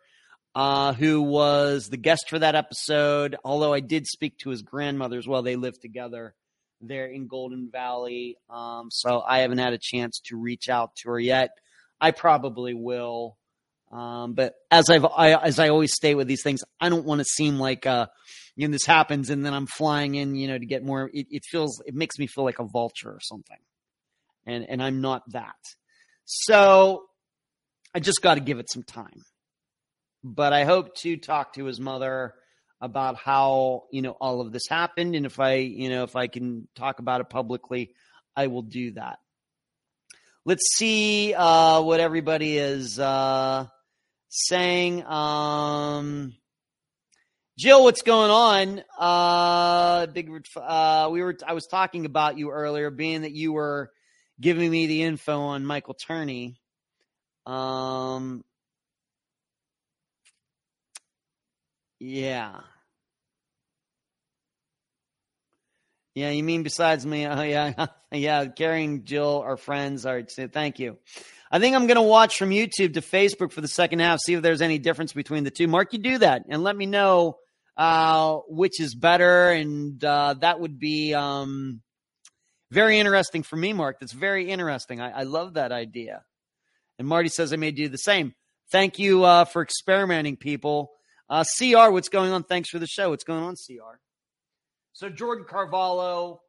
uh, 0.53 0.94
who 0.94 1.22
was 1.22 1.88
the 1.88 1.96
guest 1.96 2.28
for 2.28 2.40
that 2.40 2.57
episode, 2.57 3.36
although 3.44 3.72
I 3.72 3.78
did 3.78 4.09
speak 4.09 4.36
to 4.38 4.51
his 4.51 4.62
grandmother 4.62 5.16
as 5.16 5.28
well. 5.28 5.42
They 5.42 5.55
lived 5.55 5.80
together 5.80 6.34
there 6.80 7.07
in 7.07 7.28
Golden 7.28 7.70
Valley. 7.70 8.36
Um, 8.51 8.88
so 8.90 9.20
I 9.20 9.42
haven't 9.42 9.59
had 9.59 9.74
a 9.74 9.78
chance 9.80 10.20
to 10.24 10.36
reach 10.36 10.68
out 10.68 10.96
to 10.96 11.11
her 11.11 11.20
yet. 11.20 11.51
I 12.01 12.11
probably 12.11 12.74
will. 12.74 13.36
Um, 13.92 14.32
but 14.32 14.55
as 14.72 14.90
I've, 14.90 15.05
I, 15.05 15.34
as 15.34 15.61
I 15.61 15.68
always 15.68 15.94
stay 15.94 16.16
with 16.16 16.26
these 16.26 16.42
things, 16.42 16.64
I 16.80 16.88
don't 16.88 17.07
want 17.07 17.20
to 17.20 17.26
seem 17.26 17.61
like, 17.61 17.86
uh, 17.86 18.09
you 18.57 18.66
know, 18.66 18.72
this 18.72 18.86
happens 18.86 19.30
and 19.30 19.46
then 19.46 19.55
I'm 19.55 19.68
flying 19.68 20.16
in, 20.16 20.34
you 20.34 20.48
know, 20.48 20.59
to 20.59 20.66
get 20.66 20.84
more. 20.84 21.12
It, 21.14 21.28
it 21.30 21.44
feels, 21.48 21.80
it 21.86 21.94
makes 21.94 22.18
me 22.18 22.26
feel 22.26 22.42
like 22.42 22.59
a 22.59 22.66
vulture 22.66 23.11
or 23.11 23.20
something. 23.20 23.59
And, 24.46 24.66
and 24.68 24.82
I'm 24.82 25.01
not 25.01 25.22
that. 25.30 25.55
So 26.33 27.07
I 27.93 27.99
just 27.99 28.22
got 28.22 28.35
to 28.35 28.41
give 28.41 28.61
it 28.61 28.70
some 28.70 28.85
time. 28.85 29.24
But 30.22 30.53
I 30.53 30.62
hope 30.62 30.95
to 30.99 31.16
talk 31.16 31.55
to 31.55 31.64
his 31.64 31.81
mother 31.81 32.35
about 32.81 33.16
how 33.16 33.85
you 33.91 34.01
know 34.01 34.12
all 34.12 34.41
of 34.41 34.53
this 34.53 34.68
happened. 34.68 35.16
And 35.16 35.26
if 35.26 35.41
i 35.41 35.55
you 35.55 35.91
know 35.91 36.05
if 36.05 36.14
i 36.14 36.28
can 36.28 36.68
talk 36.76 37.01
about 37.01 37.20
it 37.20 37.31
publicly 37.31 37.95
i 38.37 38.47
will 38.47 38.62
do 38.62 38.93
that. 38.93 39.18
Let's 40.45 40.76
see 40.76 41.35
uh, 41.35 41.83
what 41.83 41.99
everybody 42.01 42.59
is 42.59 42.99
uh, 42.99 43.66
saying. 44.28 45.05
Um, 45.05 46.35
jill 47.59 47.83
what's 47.83 48.03
going 48.03 48.31
on? 48.31 48.83
Uh, 48.97 50.07
big 50.07 50.31
uh, 50.57 51.09
we 51.11 51.22
were 51.22 51.37
i 51.45 51.55
was 51.55 51.66
talking 51.66 52.07
about 52.07 52.39
you 52.39 52.53
earlier 52.53 52.91
being 52.91 53.22
that 53.22 53.33
you 53.33 53.53
were 53.53 53.91
giving 54.41 54.70
me 54.70 54.86
the 54.86 55.03
info 55.03 55.38
on 55.41 55.64
michael 55.64 55.95
turney 55.95 56.57
um 57.47 58.43
Yeah. 62.01 62.61
Yeah, 66.14 66.30
you 66.30 66.43
mean 66.43 66.62
besides 66.64 67.07
me? 67.07 67.26
Oh, 67.26 67.43
yeah, 67.43 67.86
yeah. 68.12 68.47
Carrying 68.47 69.05
Jill, 69.05 69.41
our 69.45 69.57
friends. 69.57 70.07
All 70.07 70.14
right, 70.14 70.30
thank 70.30 70.78
you. 70.78 70.99
I 71.53 71.59
think 71.59 71.76
I'm 71.76 71.86
going 71.86 71.97
to 71.97 72.03
watch 72.03 72.38
from 72.38 72.51
YouTube 72.51 72.95
to 72.95 73.01
Facebook 73.01 73.53
for 73.53 73.61
the 73.61 73.68
second 73.68 74.01
half, 74.01 74.20
see 74.20 74.34
if 74.34 74.43
there's 74.43 74.62
any 74.62 74.78
difference 74.78 75.12
between 75.12 75.45
the 75.45 75.51
two. 75.51 75.68
Mark, 75.68 75.93
you 75.93 75.99
do 75.99 76.18
that 76.18 76.43
and 76.49 76.62
let 76.64 76.76
me 76.76 76.86
know 76.86 77.36
uh, 77.76 78.38
which 78.49 78.80
is 78.80 78.95
better, 78.95 79.51
and 79.51 80.03
uh, 80.05 80.34
that 80.41 80.61
would 80.61 80.78
be 80.78 81.14
um, 81.14 81.80
Very 82.71 82.99
interesting 83.01 83.43
for 83.43 83.57
me, 83.57 83.73
Mark. 83.73 83.99
That's 83.99 84.12
very 84.12 84.49
interesting. 84.49 85.01
I, 85.01 85.11
I 85.11 85.23
love 85.25 85.55
that 85.55 85.73
idea. 85.73 86.23
And 86.99 87.09
Marty 87.09 87.29
says 87.29 87.53
I 87.53 87.57
may 87.57 87.73
do 87.73 87.89
the 87.89 87.99
same. 87.99 88.35
Thank 88.71 89.01
you 89.01 89.25
uh, 89.25 89.45
for 89.45 89.62
experimenting, 89.62 90.37
people. 90.37 90.93
Uh, 91.29 91.43
CR, 91.59 91.91
what's 91.91 92.09
going 92.09 92.33
on? 92.33 92.45
Thanks 92.45 92.68
for 92.68 92.79
the 92.79 92.87
show. 92.87 93.11
What's 93.11 93.25
going 93.25 93.43
on, 93.43 93.57
CR? 93.57 93.99
So 94.93 95.09
Jordan 95.09 95.45
Carvalho, 95.49 96.41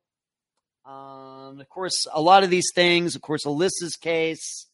um, 0.85 1.59
of 1.59 1.69
course, 1.69 2.05
a 2.13 2.21
lot 2.21 2.43
of 2.43 2.51
these 2.51 2.71
things. 2.75 3.15
Of 3.15 3.21
course, 3.21 3.45
Alyssa's 3.45 3.95
case, 3.99 4.67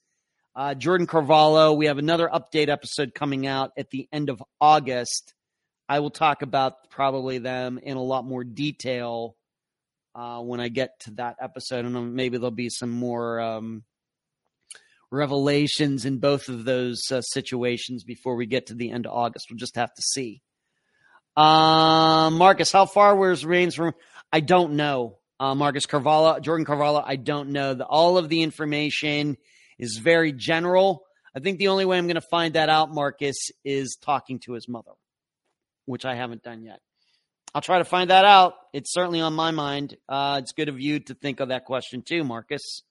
uh, 0.56 0.74
Jordan 0.74 1.08
Carvalho. 1.08 1.74
We 1.74 1.86
have 1.86 1.98
another 1.98 2.28
update 2.28 2.68
episode 2.68 3.14
coming 3.14 3.48
out 3.48 3.72
at 3.78 3.90
the 3.90 4.10
end 4.12 4.30
of 4.30 4.44
August. 4.60 5.34
I 5.88 6.00
will 6.00 6.10
talk 6.10 6.42
about 6.42 6.90
probably 6.90 7.38
them 7.38 7.80
in 7.82 7.96
a 7.96 8.04
lot 8.04 8.26
more 8.26 8.44
detail 8.44 9.37
uh, 10.18 10.42
when 10.42 10.60
I 10.60 10.70
get 10.70 11.00
to 11.02 11.12
that 11.12 11.36
episode, 11.40 11.86
and 11.86 12.16
maybe 12.16 12.38
there'll 12.38 12.50
be 12.50 12.70
some 12.70 12.90
more 12.90 13.40
um, 13.40 13.84
revelations 15.12 16.06
in 16.06 16.18
both 16.18 16.50
of 16.50 16.66
those 16.66 17.04
uh, 17.12 17.22
situations 17.22 18.04
before 18.04 18.36
we 18.36 18.48
get 18.48 18.68
to 18.68 18.74
the 18.74 18.90
end 18.90 19.06
of 19.06 19.14
August. 19.14 19.48
We'll 19.50 19.60
just 19.60 19.76
have 19.76 19.94
to 19.94 20.02
see. 20.02 20.42
Uh, 21.36 22.32
Marcus, 22.32 22.72
how 22.72 22.88
far 22.88 23.16
was 23.16 23.46
Reigns 23.46 23.76
from? 23.76 23.94
I 24.34 24.40
don't 24.40 24.74
know. 24.74 25.20
Uh, 25.40 25.54
Marcus 25.54 25.86
Carvalho, 25.86 26.40
Jordan 26.40 26.66
Carvalho, 26.66 27.04
I 27.06 27.16
don't 27.16 27.50
know. 27.50 27.76
The, 27.76 27.86
all 27.86 28.18
of 28.18 28.28
the 28.28 28.42
information 28.42 29.38
is 29.78 29.98
very 29.98 30.34
general. 30.34 31.04
I 31.36 31.42
think 31.42 31.60
the 31.60 31.68
only 31.68 31.86
way 31.86 32.00
I'm 32.00 32.08
going 32.08 32.16
to 32.16 32.22
find 32.22 32.56
that 32.56 32.70
out, 32.70 32.92
Marcus, 32.92 33.38
is 33.64 34.00
talking 34.02 34.40
to 34.46 34.54
his 34.54 34.68
mother, 34.68 34.94
which 35.86 36.06
I 36.06 36.16
haven't 36.16 36.42
done 36.42 36.64
yet. 36.64 36.80
I'll 37.54 37.62
try 37.62 37.80
to 37.80 37.86
find 37.86 38.10
that 38.10 38.26
out. 38.26 38.54
It's 38.74 38.94
certainly 38.94 39.22
on 39.22 39.34
my 39.34 39.52
mind. 39.52 39.98
Uh, 40.08 40.40
it's 40.42 40.52
good 40.52 40.70
of 40.70 40.80
you 40.80 41.00
to 41.00 41.14
think 41.14 41.40
of 41.40 41.50
that 41.50 41.66
question 41.66 42.02
too, 42.02 42.24
Marcus. 42.24 42.82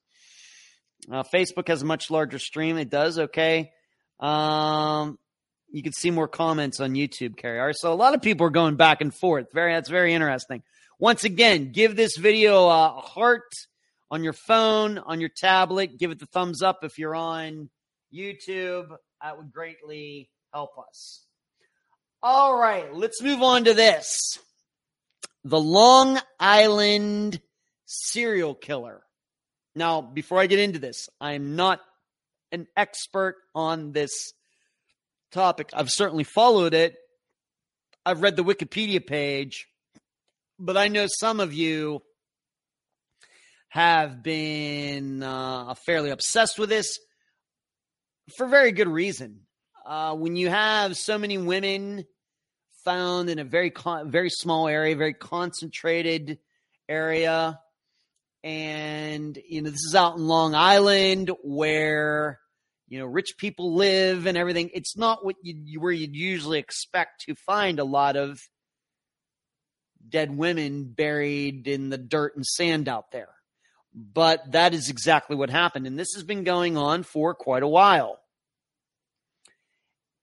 Uh, 1.10 1.22
Facebook 1.22 1.68
has 1.68 1.82
a 1.82 1.84
much 1.84 2.10
larger 2.10 2.38
stream. 2.38 2.76
It 2.78 2.90
does. 2.90 3.18
Okay. 3.18 3.70
Um, 4.18 5.18
you 5.70 5.82
can 5.82 5.92
see 5.92 6.10
more 6.10 6.28
comments 6.28 6.80
on 6.80 6.94
YouTube, 6.94 7.36
Carrie. 7.36 7.60
All 7.60 7.66
right, 7.66 7.76
so 7.76 7.92
a 7.92 7.94
lot 7.94 8.14
of 8.14 8.22
people 8.22 8.46
are 8.46 8.50
going 8.50 8.76
back 8.76 9.00
and 9.00 9.14
forth. 9.14 9.48
Very, 9.52 9.74
that's 9.74 9.90
very 9.90 10.14
interesting. 10.14 10.62
Once 10.98 11.24
again, 11.24 11.72
give 11.72 11.96
this 11.96 12.16
video 12.16 12.66
a 12.66 12.88
heart 12.88 13.52
on 14.10 14.24
your 14.24 14.32
phone, 14.32 14.98
on 14.98 15.20
your 15.20 15.28
tablet. 15.28 15.98
Give 15.98 16.10
it 16.10 16.18
the 16.18 16.26
thumbs 16.26 16.62
up 16.62 16.78
if 16.82 16.98
you're 16.98 17.14
on 17.14 17.68
YouTube. 18.14 18.88
That 19.22 19.36
would 19.36 19.52
greatly 19.52 20.30
help 20.52 20.70
us. 20.78 21.25
All 22.28 22.58
right, 22.58 22.92
let's 22.92 23.22
move 23.22 23.40
on 23.40 23.66
to 23.66 23.72
this. 23.72 24.40
The 25.44 25.60
Long 25.60 26.18
Island 26.40 27.40
serial 27.84 28.52
killer. 28.56 29.04
Now, 29.76 30.00
before 30.00 30.40
I 30.40 30.48
get 30.48 30.58
into 30.58 30.80
this, 30.80 31.08
I'm 31.20 31.54
not 31.54 31.80
an 32.50 32.66
expert 32.76 33.36
on 33.54 33.92
this 33.92 34.32
topic. 35.30 35.70
I've 35.72 35.88
certainly 35.88 36.24
followed 36.24 36.74
it. 36.74 36.96
I've 38.04 38.22
read 38.22 38.34
the 38.34 38.42
Wikipedia 38.42 39.06
page, 39.06 39.68
but 40.58 40.76
I 40.76 40.88
know 40.88 41.06
some 41.06 41.38
of 41.38 41.54
you 41.54 42.02
have 43.68 44.24
been 44.24 45.22
uh, 45.22 45.74
fairly 45.74 46.10
obsessed 46.10 46.58
with 46.58 46.70
this 46.70 46.98
for 48.36 48.48
very 48.48 48.72
good 48.72 48.88
reason. 48.88 49.42
Uh, 49.86 50.16
when 50.16 50.34
you 50.34 50.48
have 50.48 50.96
so 50.96 51.18
many 51.18 51.38
women 51.38 52.04
found 52.86 53.28
in 53.28 53.38
a 53.38 53.44
very 53.44 53.70
con- 53.70 54.10
very 54.10 54.30
small 54.30 54.68
area, 54.68 54.96
very 54.96 55.12
concentrated 55.12 56.38
area, 56.88 57.60
and 58.42 59.38
you 59.48 59.60
know 59.60 59.70
this 59.70 59.84
is 59.84 59.94
out 59.94 60.16
in 60.16 60.26
Long 60.26 60.54
Island 60.54 61.30
where 61.42 62.38
you 62.88 62.98
know 62.98 63.06
rich 63.06 63.34
people 63.36 63.74
live 63.74 64.26
and 64.26 64.38
everything. 64.38 64.70
It's 64.72 64.96
not 64.96 65.24
what 65.24 65.34
you 65.42 65.80
where 65.80 65.92
you'd 65.92 66.14
usually 66.14 66.60
expect 66.60 67.24
to 67.26 67.34
find 67.34 67.78
a 67.78 67.84
lot 67.84 68.16
of 68.16 68.38
dead 70.08 70.36
women 70.36 70.84
buried 70.84 71.66
in 71.66 71.90
the 71.90 71.98
dirt 71.98 72.36
and 72.36 72.46
sand 72.46 72.88
out 72.88 73.10
there. 73.10 73.30
But 73.92 74.52
that 74.52 74.74
is 74.74 74.90
exactly 74.90 75.36
what 75.36 75.50
happened. 75.50 75.86
And 75.86 75.98
this 75.98 76.14
has 76.14 76.22
been 76.22 76.44
going 76.44 76.76
on 76.76 77.02
for 77.02 77.34
quite 77.34 77.62
a 77.62 77.68
while. 77.68 78.20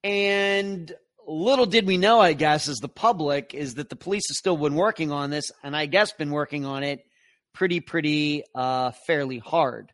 And 0.04 0.94
little 1.28 1.66
did 1.66 1.86
we 1.86 1.98
know, 1.98 2.20
I 2.20 2.34
guess, 2.34 2.68
as 2.68 2.78
the 2.78 2.90
public, 2.90 3.54
is 3.54 3.76
that 3.76 3.90
the 3.90 3.96
police 3.96 4.24
have 4.30 4.36
still 4.36 4.58
been 4.58 4.76
working 4.76 5.12
on 5.12 5.30
this, 5.30 5.52
and 5.64 5.76
I 5.76 5.86
guess 5.86 6.12
been 6.14 6.32
working 6.32 6.66
on 6.66 6.84
it 6.84 7.06
pretty, 7.54 7.80
pretty 7.80 8.44
uh, 8.56 8.92
fairly 9.06 9.40
hard. 9.40 9.92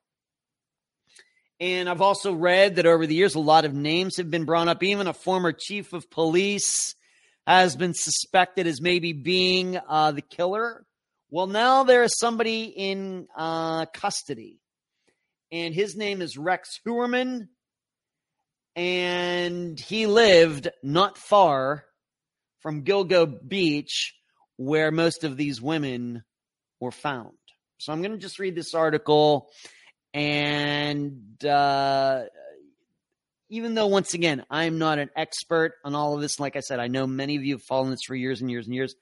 And 1.59 1.89
I've 1.89 2.01
also 2.01 2.33
read 2.33 2.77
that 2.77 2.85
over 2.85 3.05
the 3.05 3.15
years, 3.15 3.35
a 3.35 3.39
lot 3.39 3.65
of 3.65 3.73
names 3.73 4.17
have 4.17 4.31
been 4.31 4.45
brought 4.45 4.69
up. 4.69 4.81
Even 4.81 5.07
a 5.07 5.13
former 5.13 5.51
chief 5.51 5.91
of 5.91 6.09
police 6.09 6.95
has 7.45 7.75
been 7.75 7.93
suspected 7.93 8.65
as 8.65 8.81
maybe 8.81 9.11
being 9.11 9.77
uh, 9.89 10.11
the 10.11 10.21
killer. 10.21 10.85
Well, 11.29 11.47
now 11.47 11.83
there 11.83 12.03
is 12.03 12.17
somebody 12.17 12.63
in 12.63 13.27
uh, 13.35 13.85
custody, 13.87 14.61
and 15.51 15.73
his 15.73 15.95
name 15.95 16.21
is 16.21 16.37
Rex 16.37 16.79
Heuermann. 16.85 17.49
And 18.75 19.79
he 19.79 20.05
lived 20.05 20.69
not 20.83 21.17
far 21.17 21.85
from 22.61 22.83
Gilgo 22.83 23.25
Beach, 23.47 24.13
where 24.57 24.91
most 24.91 25.23
of 25.23 25.37
these 25.37 25.61
women 25.61 26.23
were 26.79 26.91
found. 26.91 27.33
So 27.77 27.93
I'm 27.93 28.01
going 28.01 28.11
to 28.11 28.17
just 28.17 28.39
read 28.39 28.55
this 28.55 28.73
article. 28.73 29.49
And 30.13 31.43
uh, 31.45 32.23
even 33.49 33.73
though, 33.73 33.87
once 33.87 34.13
again, 34.13 34.45
I'm 34.49 34.77
not 34.77 34.99
an 34.99 35.09
expert 35.15 35.73
on 35.83 35.95
all 35.95 36.15
of 36.15 36.21
this, 36.21 36.39
like 36.39 36.55
I 36.55 36.61
said, 36.61 36.79
I 36.79 36.87
know 36.87 37.07
many 37.07 37.35
of 37.35 37.43
you 37.43 37.55
have 37.55 37.63
followed 37.63 37.91
this 37.91 38.03
for 38.05 38.15
years 38.15 38.41
and 38.41 38.51
years 38.51 38.65
and 38.65 38.75
years. 38.75 38.95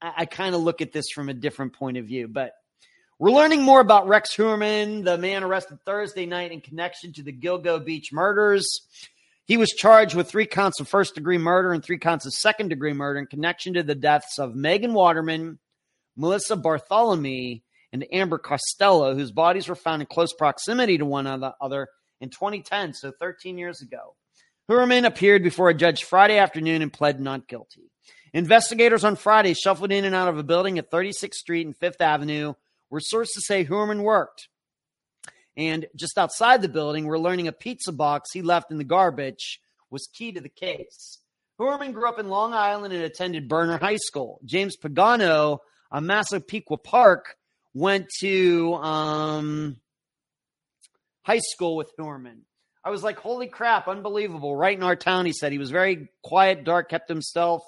I, 0.00 0.12
I 0.18 0.24
kind 0.26 0.54
of 0.54 0.60
look 0.60 0.80
at 0.80 0.92
this 0.92 1.10
from 1.10 1.28
a 1.28 1.34
different 1.34 1.74
point 1.74 1.96
of 1.96 2.06
view. 2.06 2.28
But 2.28 2.52
we're 3.18 3.30
learning 3.30 3.62
more 3.62 3.80
about 3.80 4.08
Rex 4.08 4.34
Heuermann, 4.36 5.04
the 5.04 5.16
man 5.16 5.42
arrested 5.42 5.78
Thursday 5.86 6.26
night 6.26 6.52
in 6.52 6.60
connection 6.60 7.14
to 7.14 7.22
the 7.22 7.32
Gilgo 7.32 7.82
Beach 7.82 8.12
murders. 8.12 8.66
He 9.46 9.56
was 9.56 9.70
charged 9.70 10.14
with 10.14 10.28
three 10.28 10.44
counts 10.44 10.80
of 10.80 10.88
first 10.88 11.14
degree 11.14 11.38
murder 11.38 11.72
and 11.72 11.82
three 11.82 11.98
counts 11.98 12.26
of 12.26 12.34
second 12.34 12.68
degree 12.68 12.92
murder 12.92 13.18
in 13.18 13.26
connection 13.26 13.74
to 13.74 13.82
the 13.82 13.94
deaths 13.94 14.38
of 14.38 14.54
Megan 14.54 14.92
Waterman, 14.92 15.58
Melissa 16.16 16.56
Barthelemy, 16.56 17.62
and 17.90 18.06
Amber 18.12 18.36
Costello, 18.36 19.14
whose 19.14 19.32
bodies 19.32 19.68
were 19.68 19.74
found 19.74 20.02
in 20.02 20.06
close 20.06 20.34
proximity 20.34 20.98
to 20.98 21.06
one 21.06 21.26
another 21.26 21.88
in 22.20 22.28
2010, 22.28 22.92
so 22.92 23.12
13 23.18 23.56
years 23.56 23.80
ago. 23.80 24.14
Heuermann 24.68 25.06
appeared 25.06 25.42
before 25.42 25.70
a 25.70 25.74
judge 25.74 26.04
Friday 26.04 26.36
afternoon 26.36 26.82
and 26.82 26.92
pled 26.92 27.20
not 27.20 27.48
guilty. 27.48 27.90
Investigators 28.34 29.04
on 29.04 29.16
Friday 29.16 29.54
shuffled 29.54 29.92
in 29.92 30.04
and 30.04 30.14
out 30.14 30.28
of 30.28 30.36
a 30.36 30.42
building 30.42 30.78
at 30.78 30.90
36th 30.90 31.34
Street 31.34 31.64
and 31.64 31.76
Fifth 31.76 32.02
Avenue, 32.02 32.52
where 32.88 33.00
sources 33.00 33.46
say 33.46 33.64
Heuermann 33.64 34.02
worked. 34.02 34.48
And 35.56 35.86
just 35.96 36.18
outside 36.18 36.60
the 36.60 36.68
building, 36.68 37.06
we're 37.06 37.18
learning 37.18 37.48
a 37.48 37.52
pizza 37.52 37.92
box 37.92 38.30
he 38.32 38.42
left 38.42 38.70
in 38.70 38.78
the 38.78 38.84
garbage 38.84 39.60
was 39.90 40.08
key 40.12 40.32
to 40.32 40.40
the 40.40 40.48
case. 40.48 41.18
Heuermann 41.58 41.92
grew 41.92 42.08
up 42.08 42.18
in 42.18 42.28
Long 42.28 42.52
Island 42.52 42.92
and 42.92 43.02
attended 43.02 43.48
Berner 43.48 43.78
High 43.78 43.96
School. 43.96 44.40
James 44.44 44.76
Pagano, 44.76 45.58
a 45.90 46.00
Massapequa 46.00 46.76
Park, 46.76 47.36
went 47.72 48.08
to 48.20 48.74
um, 48.74 49.76
high 51.22 51.40
school 51.40 51.76
with 51.76 51.90
Heuermann. 51.98 52.40
I 52.84 52.90
was 52.90 53.02
like, 53.02 53.18
holy 53.18 53.48
crap, 53.48 53.88
unbelievable. 53.88 54.54
Right 54.54 54.76
in 54.76 54.84
our 54.84 54.96
town, 54.96 55.26
he 55.26 55.32
said. 55.32 55.50
He 55.50 55.58
was 55.58 55.70
very 55.70 56.08
quiet, 56.22 56.64
dark, 56.64 56.88
kept 56.88 57.08
himself, 57.08 57.62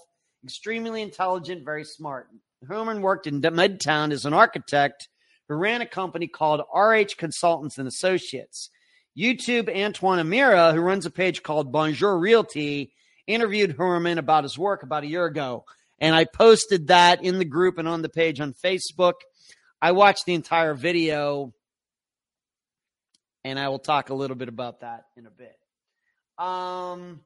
extremely 0.44 1.02
intelligent, 1.02 1.64
very 1.64 1.84
smart. 1.84 2.28
Heuermann 2.66 3.00
worked 3.00 3.26
in 3.26 3.40
Midtown 3.40 4.12
as 4.12 4.24
an 4.24 4.34
architect 4.34 5.08
who 5.48 5.54
ran 5.54 5.80
a 5.80 5.86
company 5.86 6.26
called 6.26 6.62
RH 6.74 7.14
Consultants 7.16 7.78
and 7.78 7.88
Associates. 7.88 8.70
YouTube 9.16 9.74
Antoine 9.74 10.24
Amira, 10.24 10.74
who 10.74 10.80
runs 10.80 11.06
a 11.06 11.10
page 11.10 11.42
called 11.42 11.72
Bonjour 11.72 12.18
Realty, 12.18 12.92
interviewed 13.26 13.76
Heuermann 13.76 14.18
about 14.18 14.44
his 14.44 14.58
work 14.58 14.82
about 14.82 15.04
a 15.04 15.08
year 15.08 15.24
ago. 15.24 15.64
And 15.98 16.14
I 16.14 16.24
posted 16.24 16.88
that 16.88 17.24
in 17.24 17.38
the 17.38 17.44
group 17.44 17.78
and 17.78 17.88
on 17.88 18.02
the 18.02 18.08
page 18.08 18.40
on 18.40 18.54
Facebook. 18.54 19.14
I 19.80 19.92
watched 19.92 20.26
the 20.26 20.34
entire 20.34 20.74
video, 20.74 21.52
and 23.44 23.58
I 23.58 23.68
will 23.68 23.78
talk 23.78 24.10
a 24.10 24.14
little 24.14 24.36
bit 24.36 24.48
about 24.48 24.80
that 24.80 25.04
in 25.16 25.26
a 25.26 25.30
bit. 25.30 25.56
Um, 26.38 27.20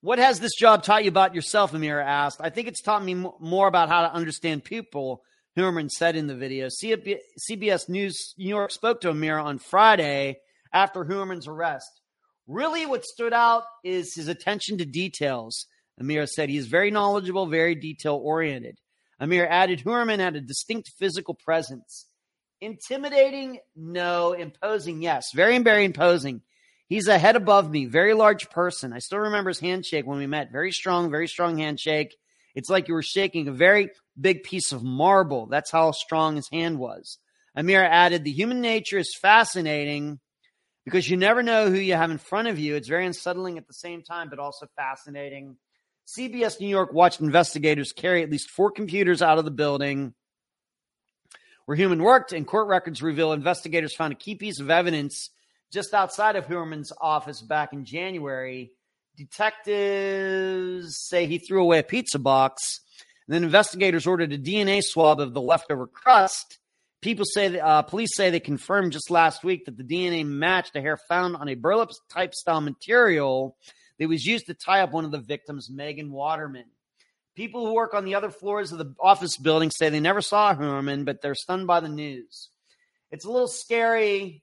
what 0.00 0.18
has 0.18 0.40
this 0.40 0.54
job 0.54 0.82
taught 0.82 1.04
you 1.04 1.08
about 1.08 1.34
yourself? 1.34 1.72
Amira 1.72 2.04
asked. 2.04 2.40
I 2.40 2.50
think 2.50 2.68
it's 2.68 2.82
taught 2.82 3.04
me 3.04 3.12
m- 3.12 3.30
more 3.40 3.68
about 3.68 3.88
how 3.88 4.02
to 4.02 4.12
understand 4.12 4.64
people. 4.64 5.22
Heuermann 5.56 5.88
said 5.88 6.16
in 6.16 6.26
the 6.26 6.34
video. 6.34 6.68
CBS 6.68 7.88
News 7.88 8.34
New 8.36 8.48
York 8.48 8.70
spoke 8.70 9.00
to 9.00 9.10
Amira 9.10 9.42
on 9.42 9.58
Friday 9.58 10.36
after 10.72 11.04
Heuermann's 11.04 11.48
arrest. 11.48 11.88
Really, 12.46 12.86
what 12.86 13.04
stood 13.04 13.32
out 13.32 13.62
is 13.82 14.14
his 14.14 14.28
attention 14.28 14.78
to 14.78 14.84
details. 14.84 15.66
Amira 16.00 16.28
said 16.28 16.50
he's 16.50 16.66
very 16.66 16.90
knowledgeable, 16.90 17.46
very 17.46 17.74
detail 17.74 18.20
oriented. 18.22 18.78
Amir 19.18 19.46
added 19.48 19.80
Heuermann 19.80 20.18
had 20.18 20.36
a 20.36 20.42
distinct 20.42 20.90
physical 20.98 21.34
presence. 21.34 22.06
Intimidating? 22.60 23.58
No. 23.74 24.32
Imposing? 24.32 25.02
Yes. 25.02 25.28
Very, 25.34 25.58
very 25.58 25.84
imposing. 25.84 26.42
He's 26.88 27.08
a 27.08 27.18
head 27.18 27.34
above 27.34 27.70
me, 27.70 27.86
very 27.86 28.14
large 28.14 28.48
person. 28.50 28.92
I 28.92 29.00
still 29.00 29.18
remember 29.18 29.50
his 29.50 29.58
handshake 29.58 30.06
when 30.06 30.18
we 30.18 30.26
met. 30.26 30.52
Very 30.52 30.70
strong, 30.70 31.10
very 31.10 31.26
strong 31.26 31.58
handshake. 31.58 32.16
It's 32.54 32.70
like 32.70 32.88
you 32.88 32.94
were 32.94 33.02
shaking 33.02 33.48
a 33.48 33.52
very 33.52 33.90
big 34.18 34.44
piece 34.44 34.72
of 34.72 34.82
marble. 34.82 35.46
That's 35.46 35.70
how 35.70 35.90
strong 35.90 36.36
his 36.36 36.48
hand 36.48 36.78
was. 36.78 37.18
Amir 37.56 37.84
added, 37.84 38.22
The 38.22 38.32
human 38.32 38.60
nature 38.60 38.98
is 38.98 39.16
fascinating 39.20 40.20
because 40.84 41.10
you 41.10 41.16
never 41.16 41.42
know 41.42 41.68
who 41.68 41.78
you 41.78 41.94
have 41.94 42.12
in 42.12 42.18
front 42.18 42.48
of 42.48 42.58
you. 42.58 42.76
It's 42.76 42.88
very 42.88 43.04
unsettling 43.04 43.58
at 43.58 43.66
the 43.66 43.74
same 43.74 44.02
time, 44.02 44.30
but 44.30 44.38
also 44.38 44.66
fascinating. 44.76 45.56
CBS 46.06 46.60
New 46.60 46.68
York 46.68 46.92
watched 46.92 47.20
investigators 47.20 47.92
carry 47.92 48.22
at 48.22 48.30
least 48.30 48.48
four 48.48 48.70
computers 48.70 49.22
out 49.22 49.38
of 49.38 49.44
the 49.44 49.50
building 49.50 50.14
where 51.66 51.76
Heuermann 51.76 52.00
worked, 52.00 52.32
and 52.32 52.46
court 52.46 52.68
records 52.68 53.02
reveal 53.02 53.32
investigators 53.32 53.94
found 53.94 54.12
a 54.12 54.16
key 54.16 54.36
piece 54.36 54.60
of 54.60 54.70
evidence 54.70 55.30
just 55.76 55.92
outside 55.92 56.36
of 56.36 56.46
Heuermann's 56.46 56.90
office 57.02 57.42
back 57.42 57.74
in 57.74 57.84
January. 57.84 58.72
Detectives 59.14 60.96
say 60.96 61.26
he 61.26 61.36
threw 61.36 61.60
away 61.60 61.80
a 61.80 61.82
pizza 61.82 62.18
box. 62.18 62.80
Then 63.28 63.44
investigators 63.44 64.06
ordered 64.06 64.32
a 64.32 64.38
DNA 64.38 64.80
swab 64.82 65.20
of 65.20 65.34
the 65.34 65.42
leftover 65.42 65.86
crust. 65.86 66.60
People 67.02 67.26
say, 67.26 67.60
uh, 67.60 67.82
police 67.82 68.16
say 68.16 68.30
they 68.30 68.40
confirmed 68.40 68.92
just 68.92 69.10
last 69.10 69.44
week 69.44 69.66
that 69.66 69.76
the 69.76 69.84
DNA 69.84 70.24
matched 70.24 70.74
a 70.76 70.80
hair 70.80 70.96
found 71.10 71.36
on 71.36 71.46
a 71.50 71.54
burlap 71.54 71.90
type 72.08 72.32
style 72.32 72.62
material 72.62 73.58
that 73.98 74.08
was 74.08 74.24
used 74.24 74.46
to 74.46 74.54
tie 74.54 74.80
up 74.80 74.92
one 74.92 75.04
of 75.04 75.10
the 75.10 75.18
victims, 75.18 75.68
Megan 75.68 76.10
Waterman. 76.10 76.70
People 77.34 77.66
who 77.66 77.74
work 77.74 77.92
on 77.92 78.06
the 78.06 78.14
other 78.14 78.30
floors 78.30 78.72
of 78.72 78.78
the 78.78 78.94
office 78.98 79.36
building 79.36 79.70
say 79.70 79.90
they 79.90 80.00
never 80.00 80.22
saw 80.22 80.54
Heuermann, 80.54 81.04
but 81.04 81.20
they're 81.20 81.34
stunned 81.34 81.66
by 81.66 81.80
the 81.80 81.90
news. 81.90 82.48
It's 83.10 83.26
a 83.26 83.30
little 83.30 83.46
scary 83.46 84.42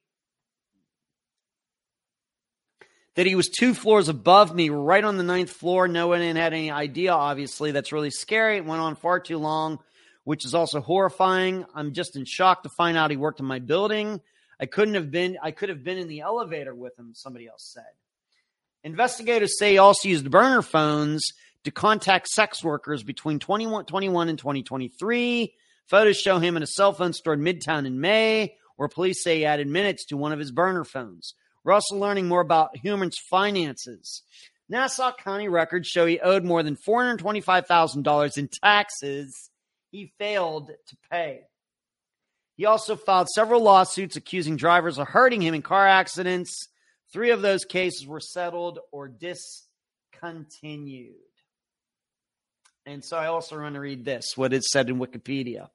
that 3.16 3.26
he 3.26 3.36
was 3.36 3.47
two 3.47 3.74
floors 3.74 4.09
above 4.09 4.55
me, 4.55 4.70
right 4.70 5.03
on 5.03 5.18
the 5.18 5.24
ninth 5.24 5.51
floor. 5.51 5.88
No 5.88 6.07
one 6.07 6.22
had 6.22 6.53
any 6.53 6.72
idea, 6.72 7.14
obviously. 7.14 7.72
That's 7.72 7.91
really 7.91 8.09
scary. 8.09 8.57
It 8.57 8.66
went 8.66 8.82
on 8.82 8.95
far 8.95 9.20
too 9.20 9.38
long, 9.38 9.80
which 10.24 10.45
is 10.45 10.55
also 10.55 10.82
horrifying. 10.82 11.66
I'm 11.76 11.93
just 11.93 12.16
in 12.16 12.26
shock 12.26 12.64
to 12.64 12.70
find 12.70 12.97
out 12.97 13.11
he 13.11 13.18
worked 13.18 13.39
in 13.39 13.45
my 13.45 13.59
building. 13.59 14.22
I 14.59 14.66
couldn't 14.66 14.95
have 14.95 15.11
been, 15.11 15.38
I 15.41 15.51
could 15.51 15.70
have 15.70 15.84
been 15.84 15.97
in 15.97 16.07
the 16.07 16.22
elevator 16.22 16.74
with 16.74 16.97
him, 16.97 17.11
somebody 17.14 17.47
else 17.47 17.72
said. 17.74 17.91
Investigators 18.84 19.57
say 19.57 19.72
he 19.72 19.78
also 19.78 20.09
used 20.09 20.30
burner 20.30 20.61
phones 20.61 21.24
to 21.64 21.72
contact 21.72 22.28
sex 22.28 22.64
workers 22.64 23.03
between 23.03 23.39
2021 23.39 24.30
and 24.30 24.38
2023. 24.38 25.53
Photos 25.88 26.18
show 26.18 26.39
him 26.39 26.57
in 26.57 26.64
a 26.64 26.68
cell 26.68 26.93
phone 26.93 27.14
store 27.14 27.34
in 27.34 27.41
Midtown 27.41 27.86
in 27.86 28.01
May, 28.01 28.55
where 28.76 28.89
police 28.89 29.24
say 29.24 29.39
he 29.39 29.45
added 29.45 29.68
minutes 29.68 30.05
to 30.05 30.18
one 30.18 30.32
of 30.32 30.39
his 30.39 30.51
burner 30.51 30.84
phones. 30.84 31.34
We're 31.64 31.74
also 31.74 31.95
learning 31.95 32.28
more 32.28 32.41
about 32.41 32.78
Heuermann's 32.78 33.20
finances. 33.30 34.24
Nassau 34.70 35.11
County 35.14 35.47
records 35.47 35.88
show 35.88 36.05
he 36.05 36.20
owed 36.20 36.43
more 36.43 36.64
than 36.64 36.76
$425,000 36.76 38.38
in 38.38 38.49
taxes 38.64 39.49
he 39.91 40.11
failed 40.18 40.68
to 40.68 40.97
pay. 41.11 41.41
He 42.55 42.66
also 42.66 42.95
filed 42.95 43.30
several 43.30 43.61
lawsuits 43.61 44.16
accusing 44.16 44.57
drivers 44.57 44.97
of 44.97 45.07
hurting 45.07 45.41
him 45.41 45.53
in 45.53 45.61
car 45.61 45.88
accidents. 45.88 46.70
Three 47.11 47.32
of 47.32 47.41
those 47.41 47.66
cases 47.66 48.07
were 48.07 48.20
settled 48.20 48.80
or 48.91 49.07
discontinued. 49.07 51.16
And 52.86 53.03
so 53.03 53.18
I 53.18 53.28
also 53.28 53.59
want 53.59 53.76
to 53.76 53.80
read 53.80 54.03
this, 54.03 54.36
what 54.36 54.53
it 54.53 54.64
said 54.64 54.89
in 54.89 54.99
Wikipedia. 54.99 55.70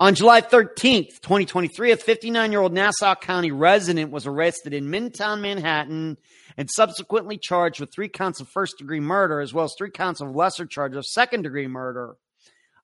On 0.00 0.12
July 0.12 0.40
13th, 0.40 1.20
2023, 1.20 1.92
a 1.92 1.96
59 1.96 2.50
year 2.50 2.60
old 2.60 2.72
Nassau 2.72 3.14
County 3.14 3.52
resident 3.52 4.10
was 4.10 4.26
arrested 4.26 4.74
in 4.74 4.86
Midtown 4.86 5.40
Manhattan 5.40 6.18
and 6.56 6.68
subsequently 6.68 7.38
charged 7.38 7.78
with 7.78 7.92
three 7.94 8.08
counts 8.08 8.40
of 8.40 8.48
first 8.48 8.78
degree 8.78 8.98
murder, 8.98 9.38
as 9.40 9.54
well 9.54 9.66
as 9.66 9.74
three 9.78 9.92
counts 9.92 10.20
of 10.20 10.34
lesser 10.34 10.66
charge 10.66 10.96
of 10.96 11.06
second 11.06 11.42
degree 11.42 11.68
murder. 11.68 12.16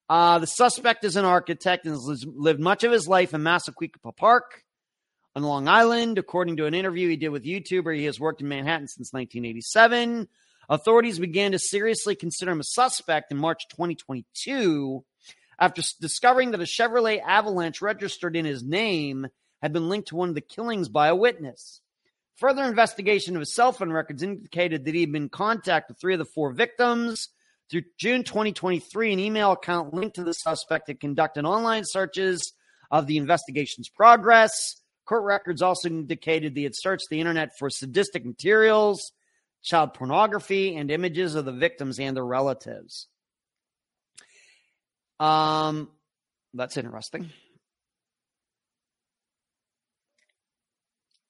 Uh, 0.08 0.38
the 0.38 0.46
suspect 0.46 1.02
is 1.02 1.16
an 1.16 1.24
architect 1.24 1.84
and 1.84 1.94
has 1.94 2.24
lived 2.24 2.60
much 2.60 2.84
of 2.84 2.92
his 2.92 3.08
life 3.08 3.34
in 3.34 3.42
Massapequa 3.42 4.12
Park 4.12 4.62
on 5.34 5.42
Long 5.42 5.66
Island. 5.66 6.16
According 6.16 6.58
to 6.58 6.66
an 6.66 6.74
interview 6.74 7.08
he 7.08 7.16
did 7.16 7.30
with 7.30 7.44
YouTuber, 7.44 7.96
he 7.96 8.04
has 8.04 8.20
worked 8.20 8.40
in 8.40 8.48
Manhattan 8.48 8.86
since 8.86 9.12
1987. 9.12 10.28
Authorities 10.68 11.18
began 11.18 11.50
to 11.50 11.58
seriously 11.58 12.14
consider 12.14 12.52
him 12.52 12.60
a 12.60 12.64
suspect 12.64 13.32
in 13.32 13.36
March 13.36 13.66
2022 13.70 15.04
after 15.60 15.82
discovering 16.00 16.52
that 16.52 16.60
a 16.60 16.64
Chevrolet 16.64 17.20
Avalanche 17.22 17.82
registered 17.82 18.34
in 18.34 18.46
his 18.46 18.62
name 18.62 19.28
had 19.60 19.72
been 19.72 19.88
linked 19.88 20.08
to 20.08 20.16
one 20.16 20.30
of 20.30 20.34
the 20.34 20.40
killings 20.40 20.88
by 20.88 21.08
a 21.08 21.14
witness. 21.14 21.80
Further 22.36 22.64
investigation 22.64 23.36
of 23.36 23.40
his 23.40 23.54
cell 23.54 23.70
phone 23.70 23.92
records 23.92 24.22
indicated 24.22 24.84
that 24.84 24.94
he 24.94 25.02
had 25.02 25.12
been 25.12 25.24
in 25.24 25.28
contact 25.28 25.88
with 25.88 26.00
three 26.00 26.14
of 26.14 26.18
the 26.18 26.24
four 26.24 26.52
victims. 26.52 27.28
Through 27.70 27.82
June 27.98 28.24
2023, 28.24 29.12
an 29.12 29.18
email 29.18 29.52
account 29.52 29.92
linked 29.92 30.16
to 30.16 30.24
the 30.24 30.32
suspect 30.32 30.88
had 30.88 30.98
conducted 30.98 31.44
online 31.44 31.84
searches 31.84 32.54
of 32.90 33.06
the 33.06 33.18
investigation's 33.18 33.90
progress. 33.90 34.80
Court 35.04 35.22
records 35.24 35.60
also 35.60 35.88
indicated 35.88 36.56
he 36.56 36.64
had 36.64 36.74
searched 36.74 37.08
the 37.10 37.20
internet 37.20 37.50
for 37.58 37.68
sadistic 37.68 38.24
materials, 38.24 39.12
child 39.62 39.92
pornography, 39.92 40.74
and 40.74 40.90
images 40.90 41.34
of 41.34 41.44
the 41.44 41.52
victims 41.52 42.00
and 42.00 42.16
their 42.16 42.24
relatives. 42.24 43.06
Um, 45.20 45.88
that's 46.54 46.76
interesting. 46.76 47.30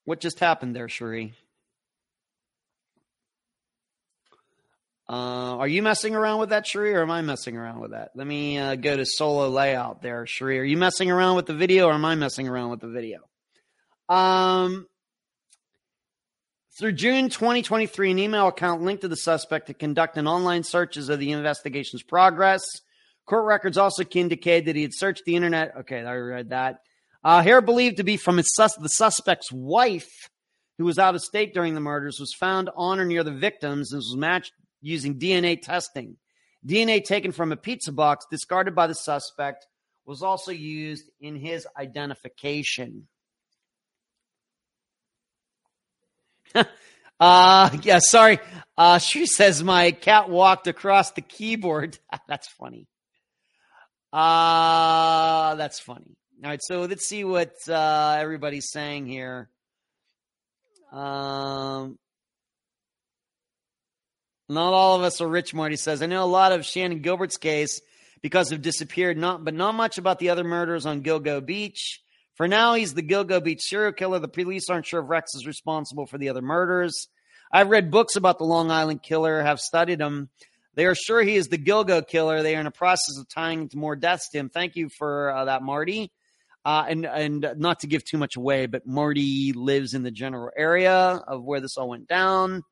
What 0.05 0.21
just 0.21 0.39
happened 0.39 0.75
there, 0.75 0.89
Cherie? 0.89 1.35
Uh, 5.09 5.57
are 5.59 5.67
you 5.67 5.83
messing 5.83 6.15
around 6.15 6.39
with 6.39 6.51
that, 6.51 6.67
Cherie, 6.67 6.95
or 6.95 7.03
am 7.03 7.11
I 7.11 7.21
messing 7.21 7.57
around 7.57 7.81
with 7.81 7.91
that? 7.91 8.13
Let 8.15 8.29
me 8.29 8.59
uh, 8.59 8.77
go 8.77 8.97
to 8.97 9.05
solo 9.05 9.49
layout 9.49 10.03
there, 10.03 10.25
Cherie. 10.25 10.61
Are 10.61 10.65
you 10.65 10.77
messing 10.77 11.11
around 11.11 11.35
with 11.35 11.47
the 11.47 11.55
video, 11.55 11.89
or 11.89 11.95
am 11.95 12.05
I 12.05 12.15
messing 12.15 12.47
around 12.47 12.71
with 12.71 12.81
the 12.81 12.89
video? 12.89 13.19
Um, 14.09 14.87
through 16.79 16.93
June 16.93 17.29
2023, 17.29 18.13
an 18.13 18.19
email 18.21 18.47
account 18.47 18.83
linked 18.83 19.03
to 19.03 19.09
the 19.09 19.17
suspect 19.17 19.67
to 19.67 19.75
conduct 19.75 20.17
an 20.17 20.29
online 20.29 20.63
searches 20.63 21.09
of 21.09 21.19
the 21.19 21.33
investigation's 21.33 22.05
progress. 22.05 22.63
Court 23.31 23.47
records 23.47 23.79
also 23.79 24.03
indicate 24.05 24.67
that 24.67 24.75
he 24.75 24.83
had 24.83 24.93
searched 24.93 25.23
the 25.25 25.37
internet. 25.37 25.73
Okay, 25.81 26.05
I 26.05 26.17
read 26.17 26.51
that. 26.51 26.81
Uh, 27.23 27.43
hair 27.43 27.61
believed 27.61 27.99
to 27.99 28.03
be 28.03 28.17
from 28.17 28.43
sus- 28.43 28.75
the 28.75 28.89
suspect's 28.89 29.53
wife, 29.53 30.29
who 30.79 30.85
was 30.85 30.99
out 30.99 31.15
of 31.15 31.23
state 31.23 31.55
during 31.55 31.75
the 31.75 31.81
murders, 31.81 32.19
was 32.19 32.35
found 32.35 32.71
on 32.75 32.99
or 32.99 33.05
near 33.05 33.23
the 33.23 33.31
victims 33.31 33.93
and 33.93 33.99
was 33.99 34.17
matched 34.17 34.53
using 34.81 35.17
DNA 35.17 35.63
testing. 35.63 36.17
DNA 36.67 37.05
taken 37.05 37.31
from 37.31 37.53
a 37.53 37.57
pizza 37.57 37.93
box 37.93 38.27
discarded 38.33 38.75
by 38.75 38.89
the 38.89 38.95
suspect 38.95 39.65
was 40.05 40.23
also 40.23 40.51
used 40.51 41.09
in 41.21 41.37
his 41.37 41.69
identification. 41.79 43.07
uh 47.21 47.71
yeah, 47.83 48.01
sorry. 48.01 48.41
Uh 48.77 48.99
she 48.99 49.25
says 49.27 49.63
my 49.63 49.93
cat 49.93 50.29
walked 50.29 50.67
across 50.67 51.13
the 51.13 51.21
keyboard. 51.21 51.97
That's 52.29 52.49
funny. 52.49 52.89
Uh, 54.13 55.55
that's 55.55 55.81
funny. 55.81 56.17
All 56.43 56.51
right, 56.51 56.61
so 56.63 56.83
let's 56.83 57.07
see 57.07 57.23
what 57.23 57.53
uh, 57.69 58.17
everybody's 58.19 58.71
saying 58.71 59.07
here. 59.07 59.49
Um, 60.91 61.99
not 64.49 64.73
all 64.73 64.97
of 64.97 65.03
us 65.03 65.21
are 65.21 65.29
rich, 65.29 65.55
Marty 65.55 65.77
says. 65.77 66.03
I 66.03 66.07
know 66.07 66.25
a 66.25 66.27
lot 66.27 66.53
of 66.53 66.63
Shannan 66.63 67.03
Gilbert's 67.03 67.37
case 67.37 67.81
because 68.23 68.51
of 68.53 68.63
disappeared, 68.63 69.17
not 69.17 69.45
but 69.45 69.55
not 69.55 69.75
much 69.75 69.99
about 69.99 70.19
the 70.19 70.31
other 70.31 70.45
murders 70.45 70.87
on 70.87 71.03
Gilgo 71.03 71.45
Beach. 71.45 72.01
For 72.35 72.49
now, 72.49 72.75
he's 72.75 72.95
the 72.95 73.03
Gilgo 73.03 73.43
Beach 73.43 73.61
serial 73.63 73.93
killer. 73.93 74.19
The 74.19 74.27
police 74.27 74.69
aren't 74.69 74.87
sure 74.87 75.03
if 75.03 75.09
Rex 75.09 75.35
is 75.35 75.47
responsible 75.47 76.07
for 76.07 76.19
the 76.19 76.31
other 76.31 76.43
murders. 76.43 77.09
I've 77.53 77.69
read 77.69 77.91
books 77.91 78.17
about 78.17 78.39
the 78.39 78.45
Long 78.45 78.71
Island 78.71 79.03
killer, 79.03 79.43
have 79.43 79.61
studied 79.61 80.01
him. 80.01 80.31
They 80.75 80.87
are 80.87 80.95
sure 80.95 81.23
he 81.23 81.37
is 81.37 81.49
the 81.49 81.59
Gilgo 81.59 82.07
killer. 82.07 82.43
They 82.43 82.57
are 82.57 82.61
in 82.61 82.65
the 82.65 82.71
process 82.71 83.19
of 83.19 83.29
tying 83.29 83.71
more 83.75 83.97
deaths 83.97 84.29
to 84.31 84.39
him. 84.39 84.49
Thank 84.49 84.77
you 84.77 84.89
for 84.89 85.31
uh, 85.31 85.45
that, 85.47 85.63
Marty. 85.63 86.13
Uh, 86.65 86.85
and 86.89 87.07
and 87.07 87.55
not 87.57 87.81
to 87.81 87.87
give 87.87 88.05
too 88.05 88.19
much 88.19 88.37
away, 88.37 88.67
but 88.67 88.87
Marty 88.87 89.53
lives 89.55 89.95
in 89.95 90.03
the 90.03 90.11
general 90.11 90.51
area 90.55 90.95
of 90.95 91.43
where 91.43 91.61
this 91.61 91.79
all 91.79 91.89
went 91.89 92.07
down. 92.07 92.63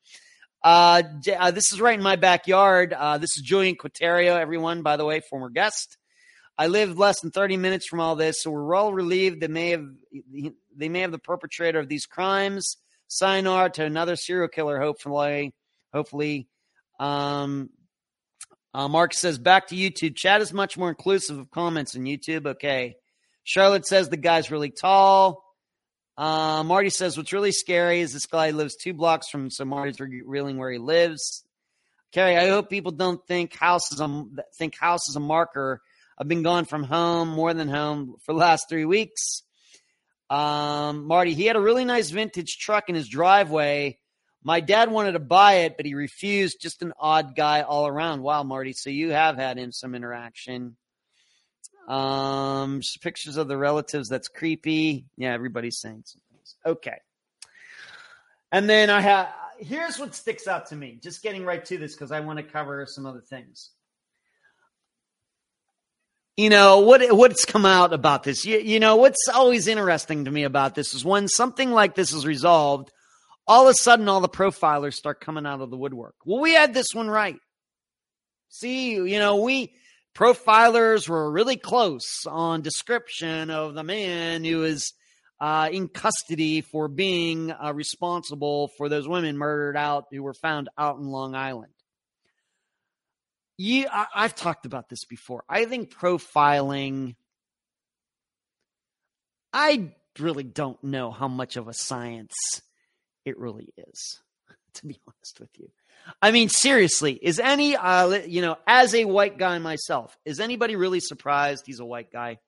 Uh, 0.63 1.03
uh, 1.39 1.51
this 1.53 1.73
is 1.73 1.81
right 1.81 1.97
in 1.97 2.03
my 2.03 2.17
backyard. 2.17 2.93
Uh, 2.93 3.17
this 3.17 3.37
is 3.37 3.43
Julian 3.43 3.77
Quaterio, 3.77 4.39
everyone, 4.39 4.83
by 4.83 4.97
the 4.97 5.05
way, 5.07 5.21
former 5.21 5.49
guest. 5.49 5.97
I 6.59 6.67
live 6.67 6.99
less 6.99 7.21
than 7.21 7.31
30 7.31 7.57
minutes 7.57 7.87
from 7.87 8.01
all 8.01 8.17
this, 8.17 8.43
so 8.43 8.51
we're 8.51 8.75
all 8.75 8.93
relieved 8.93 9.41
they 9.41 9.49
may 9.49 9.71
have 9.71 9.87
they 10.77 10.89
may 10.89 11.01
have 11.01 11.13
the 11.13 11.19
perpetrator 11.19 11.79
of 11.79 11.89
these 11.89 12.05
crimes. 12.05 12.77
Sign 13.07 13.45
Sayonara 13.45 13.71
to 13.71 13.85
another 13.85 14.17
serial 14.17 14.49
killer, 14.49 14.79
hopefully. 14.79 15.55
Hopefully, 15.95 16.49
um, 17.01 17.71
uh, 18.79 18.87
Mark 18.87 19.13
says, 19.13 19.41
back 19.41 19.67
to 19.67 19.75
YouTube. 19.75 20.15
Chat 20.15 20.41
is 20.41 20.53
much 20.53 20.79
more 20.79 20.89
inclusive 20.89 21.37
of 21.37 21.51
comments 21.51 21.97
in 21.97 22.05
YouTube. 22.05 22.47
Okay. 22.47 22.95
Charlotte 23.43 23.85
says 23.85 24.09
the 24.09 24.17
guy's 24.17 24.53
really 24.53 24.71
tall. 24.71 25.43
Uh, 26.17 26.63
Marty 26.63 26.89
says 26.89 27.17
what's 27.17 27.33
really 27.33 27.51
scary 27.51 28.03
is 28.03 28.13
this 28.13 28.27
guy 28.27 28.51
lives 28.53 28.77
two 28.77 28.95
blocks 28.95 29.31
from 29.31 29.51
so 29.51 29.65
Marty's 29.65 29.99
revealing 29.99 30.59
where 30.59 30.71
he 30.71 30.79
lives. 30.79 31.43
Carrie, 32.13 32.37
I 32.37 32.51
hope 32.51 32.71
people 32.71 32.93
don't 32.93 33.21
think 33.27 33.53
house 33.53 33.91
is 33.91 34.01
a 34.01 34.25
think 34.57 34.79
house 34.79 35.09
is 35.09 35.17
a 35.17 35.21
marker. 35.21 35.83
I've 36.17 36.29
been 36.29 36.45
gone 36.45 36.65
from 36.65 36.85
home 36.85 37.31
more 37.31 37.55
than 37.55 37.67
home 37.67 38.15
for 38.25 38.33
the 38.33 38.39
last 38.39 38.69
three 38.69 38.85
weeks. 38.85 39.43
Um, 40.31 41.09
Marty, 41.09 41.35
he 41.35 41.47
had 41.47 41.57
a 41.57 41.61
really 41.61 41.85
nice 41.85 42.11
vintage 42.11 42.59
truck 42.59 42.89
in 42.89 42.95
his 42.95 43.09
driveway. 43.09 43.99
My 44.49 44.61
dad 44.61 44.91
wanted 44.91 45.13
to 45.13 45.19
buy 45.19 45.57
it, 45.67 45.77
but 45.77 45.85
he 45.85 45.93
refused. 45.93 46.59
Just 46.59 46.81
an 46.81 46.95
odd 46.99 47.37
guy 47.37 47.61
all 47.61 47.87
around. 47.87 48.23
Wow, 48.23 48.45
Marty. 48.45 48.73
So 48.73 48.89
you 48.89 49.11
have 49.11 49.37
had 49.37 49.59
him 49.59 49.73
some 49.73 49.95
interaction. 49.95 50.75
Um, 51.87 52.81
pictures 53.03 53.37
of 53.37 53.47
the 53.47 53.59
relatives. 53.59 54.09
That's 54.09 54.29
creepy. 54.29 55.05
Yeah, 55.19 55.35
everybody's 55.35 55.79
saying 55.79 56.05
some 56.07 56.23
things. 56.33 56.57
Okay. 56.65 56.97
And 58.51 58.71
then 58.71 58.89
I 58.89 59.03
have 59.03 59.29
here's 59.59 59.99
what 59.99 60.15
sticks 60.15 60.49
out 60.49 60.69
to 60.69 60.77
me. 60.77 60.99
Just 61.03 61.23
getting 61.23 61.45
right 61.45 61.63
to 61.67 61.77
this 61.77 61.93
because 61.93 62.11
I 62.11 62.21
want 62.21 62.39
to 62.39 62.43
cover 62.43 62.87
some 62.89 63.05
other 63.05 63.21
things. 63.21 63.69
You 66.39 66.49
know 66.49 66.79
what? 66.79 67.03
What's 67.15 67.45
come 67.45 67.67
out 67.67 67.93
about 67.93 68.23
this? 68.23 68.47
You, 68.47 68.61
you 68.61 68.81
know 68.81 68.97
what's 68.97 69.29
always 69.29 69.69
interesting 69.69 70.25
to 70.25 70.31
me 70.31 70.45
about 70.45 70.75
this 70.75 70.95
is 70.95 71.05
when 71.05 71.29
something 71.29 71.71
like 71.71 71.97
this 71.97 72.15
is 72.15 72.25
resolved, 72.25 72.91
all 73.49 73.67
of 73.67 73.71
a 73.71 73.75
sudden 73.75 74.09
all 74.09 74.21
the 74.21 74.29
profilers 74.29 74.95
start 74.95 75.21
coming 75.21 75.47
out 75.47 75.63
of 75.63 75.71
the 75.71 75.77
woodwork. 75.77 76.15
Well, 76.25 76.41
we 76.41 76.53
had 76.53 76.75
this 76.75 76.95
one 76.95 77.09
right. 77.09 77.41
See, 78.51 78.93
you 78.93 79.19
know 79.19 79.37
we 79.37 79.73
profilers 80.15 81.09
were 81.09 81.31
really 81.31 81.57
close 81.57 82.27
on 82.27 82.61
description 82.61 83.51
of 83.51 83.75
the 83.75 83.83
man 83.83 84.45
who 84.45 84.65
is 84.65 84.93
uh, 85.41 85.69
in 85.73 85.89
custody 85.89 86.61
for 86.61 86.89
being 86.89 87.53
uh, 87.53 87.73
responsible 87.73 88.69
for 88.77 88.89
those 88.89 89.07
women 89.09 89.39
murdered 89.39 89.77
out 89.77 90.07
who 90.11 90.23
were 90.23 90.35
found 90.35 90.69
out 90.77 90.99
in 90.99 91.05
Long 91.05 91.35
Island. 91.35 91.73
Yeah, 93.57 93.89
I, 93.91 94.07
I've 94.15 94.35
talked 94.35 94.67
about 94.67 94.89
this 94.89 95.05
before. 95.05 95.45
I 95.49 95.65
think 95.65 95.95
profiling. 95.95 97.15
I 99.53 99.93
really 100.19 100.45
don't 100.45 100.83
know 100.83 101.11
how 101.11 101.29
much 101.29 101.57
of 101.57 101.69
a 101.69 101.75
science 101.75 102.35
it 103.29 103.39
really 103.39 103.73
is, 103.77 104.21
to 104.75 104.87
be 104.87 104.99
honest 105.07 105.41
with 105.41 105.51
you. 105.59 105.71
I 106.23 106.31
mean, 106.31 106.49
seriously, 106.49 107.13
is 107.21 107.39
any, 107.39 107.77
uh, 107.77 108.09
you 108.27 108.41
know, 108.41 108.57
as 108.67 108.95
a 108.95 109.05
white 109.05 109.39
guy 109.39 109.59
myself, 109.59 110.17
is 110.25 110.41
anybody 110.41 110.77
really 110.77 111.01
surprised 111.01 111.65
he's 111.67 111.81
a 111.81 111.85
white 111.85 112.11
guy? 112.13 112.39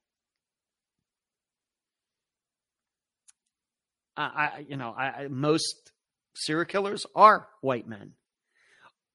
I, 4.16 4.66
you 4.68 4.76
know, 4.76 4.94
I, 4.96 5.28
most 5.28 5.92
serial 6.34 6.66
killers 6.66 7.06
are 7.14 7.48
white 7.62 7.88
men. 7.88 8.12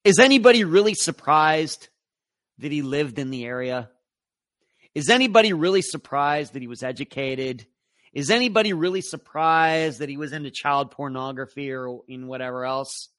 Is 0.04 0.20
anybody 0.20 0.64
really 0.64 0.94
surprised 0.94 1.90
that 2.60 2.72
he 2.72 2.82
lived 2.82 3.20
in 3.20 3.30
the 3.30 3.46
area? 3.46 3.90
Is 4.94 5.10
anybody 5.10 5.54
really 5.54 5.82
surprised 5.82 6.54
that 6.54 6.62
he 6.62 6.68
was 6.68 6.82
educated? 6.82 7.68
Is 8.16 8.32
anybody 8.32 8.72
really 8.72 9.02
surprised 9.02 10.00
that 10.00 10.08
he 10.08 10.16
was 10.16 10.32
into 10.32 10.50
child 10.50 10.92
pornography 10.92 11.72
or 11.74 12.02
in 12.08 12.28
whatever 12.28 12.66
else? 12.66 13.10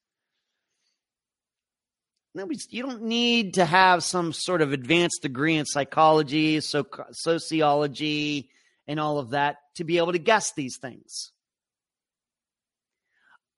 you 2.69 2.83
don't 2.83 3.03
need 3.03 3.55
to 3.55 3.65
have 3.65 4.03
some 4.03 4.33
sort 4.33 4.61
of 4.61 4.73
advanced 4.73 5.23
degree 5.23 5.57
in 5.57 5.65
psychology, 5.65 6.61
so 6.61 6.87
sociology, 7.13 8.51
and 8.87 9.01
all 9.01 9.19
of 9.19 9.31
that 9.31 9.57
to 9.77 9.85
be 9.85 9.99
able 9.99 10.13
to 10.13 10.19
guess 10.19 10.53
these 10.53 10.77
things. 10.77 11.33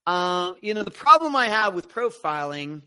Uh, 0.06 0.52
you 0.60 0.74
know, 0.74 0.84
the 0.84 0.90
problem 0.90 1.34
I 1.34 1.48
have 1.48 1.74
with 1.74 1.88
profiling 1.88 2.82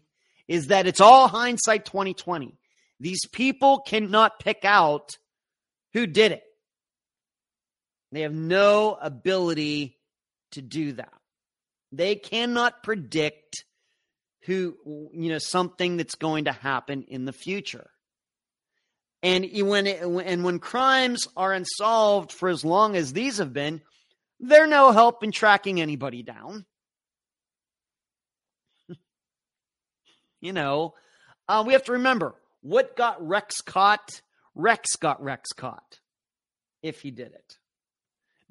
is 0.48 0.68
that 0.68 0.88
it's 0.88 1.02
all 1.02 1.28
hindsight 1.28 1.86
2020. 1.86 2.58
These 3.00 3.26
people 3.28 3.80
cannot 3.80 4.40
pick 4.40 4.64
out 4.64 5.18
who 5.94 6.08
did 6.08 6.32
it. 6.32 6.44
They 8.12 8.22
have 8.22 8.34
no 8.34 8.98
ability 9.02 9.98
to 10.52 10.62
do 10.62 10.94
that. 10.94 11.14
They 11.92 12.16
cannot 12.16 12.84
predict 12.84 13.66
who 14.46 14.76
you 15.14 15.30
know 15.30 15.38
something 15.38 15.98
that's 15.98 16.16
going 16.16 16.46
to 16.46 16.52
happen 16.52 17.04
in 17.08 17.26
the 17.26 17.34
future. 17.34 17.90
And 19.24 19.48
when 19.68 19.86
it, 19.86 20.02
and 20.02 20.44
when 20.44 20.60
crimes 20.60 21.28
are 21.38 21.54
unsolved 21.54 22.32
for 22.32 22.50
as 22.50 22.66
long 22.66 22.96
as 22.96 23.14
these 23.14 23.38
have 23.38 23.54
been, 23.54 23.82
they're 24.40 24.66
no 24.68 24.92
help 24.92 25.24
in 25.24 25.32
tracking 25.32 25.80
anybody 25.80 26.24
down. 26.24 26.66
you 30.42 30.54
know, 30.54 30.96
uh, 31.48 31.64
we 31.66 31.74
have 31.74 31.84
to 31.84 31.92
remember 31.94 32.34
what 32.62 32.96
got 32.96 33.26
Rex 33.26 33.62
caught. 33.62 34.22
Rex 34.56 34.96
got 34.96 35.22
Rex 35.24 35.54
caught 35.54 36.00
if 36.82 37.02
he 37.02 37.12
did 37.12 37.32
it. 37.34 37.58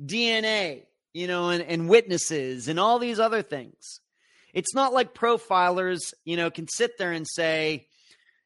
DNA, 0.04 0.84
you 1.12 1.26
know, 1.26 1.50
and, 1.50 1.62
and 1.62 1.88
witnesses 1.88 2.68
and 2.68 2.78
all 2.80 2.98
these 2.98 3.20
other 3.20 3.42
things. 3.42 4.00
It's 4.52 4.74
not 4.74 4.92
like 4.92 5.14
profilers, 5.14 6.12
you 6.24 6.36
know, 6.36 6.50
can 6.50 6.66
sit 6.68 6.98
there 6.98 7.12
and 7.12 7.26
say, 7.26 7.86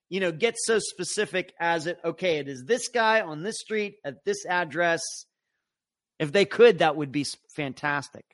you 0.09 0.21
know, 0.21 0.33
get 0.33 0.55
so 0.59 0.79
specific 0.79 1.55
as 1.59 1.87
it, 1.87 1.99
okay, 2.05 2.39
it 2.39 2.49
is 2.49 2.65
this 2.65 2.89
guy 2.89 3.21
on 3.21 3.43
this 3.43 3.59
street 3.59 3.97
at 4.05 4.25
this 4.25 4.45
address. 4.47 5.03
If 6.19 6.31
they 6.31 6.45
could, 6.45 6.79
that 6.79 6.97
would 6.97 7.11
be 7.11 7.27
fantastic. 7.57 8.25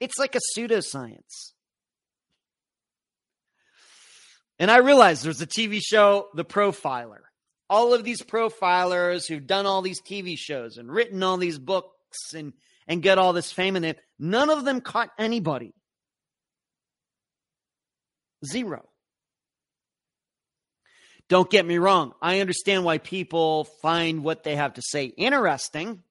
It's 0.00 0.18
like 0.18 0.34
a 0.34 0.40
pseudoscience. 0.56 1.52
And 4.58 4.70
I 4.70 4.78
realize 4.78 5.22
there's 5.22 5.42
a 5.42 5.46
TV 5.46 5.80
show, 5.82 6.28
The 6.34 6.44
Profiler. 6.44 7.20
All 7.68 7.92
of 7.92 8.04
these 8.04 8.22
profilers 8.22 9.26
who've 9.26 9.46
done 9.46 9.66
all 9.66 9.82
these 9.82 10.00
TV 10.00 10.38
shows 10.38 10.78
and 10.78 10.90
written 10.90 11.22
all 11.22 11.36
these 11.36 11.58
books 11.58 12.32
and, 12.34 12.52
and 12.88 13.02
get 13.02 13.18
all 13.18 13.32
this 13.32 13.52
fame 13.52 13.76
in 13.76 13.84
it, 13.84 13.98
none 14.18 14.50
of 14.50 14.64
them 14.64 14.80
caught 14.80 15.10
anybody. 15.18 15.74
Zero. 18.44 18.88
Don't 21.28 21.50
get 21.50 21.66
me 21.66 21.78
wrong. 21.78 22.12
I 22.22 22.40
understand 22.40 22.84
why 22.84 22.98
people 22.98 23.64
find 23.82 24.22
what 24.22 24.44
they 24.44 24.56
have 24.56 24.74
to 24.74 24.82
say 24.82 25.06
interesting. 25.06 26.02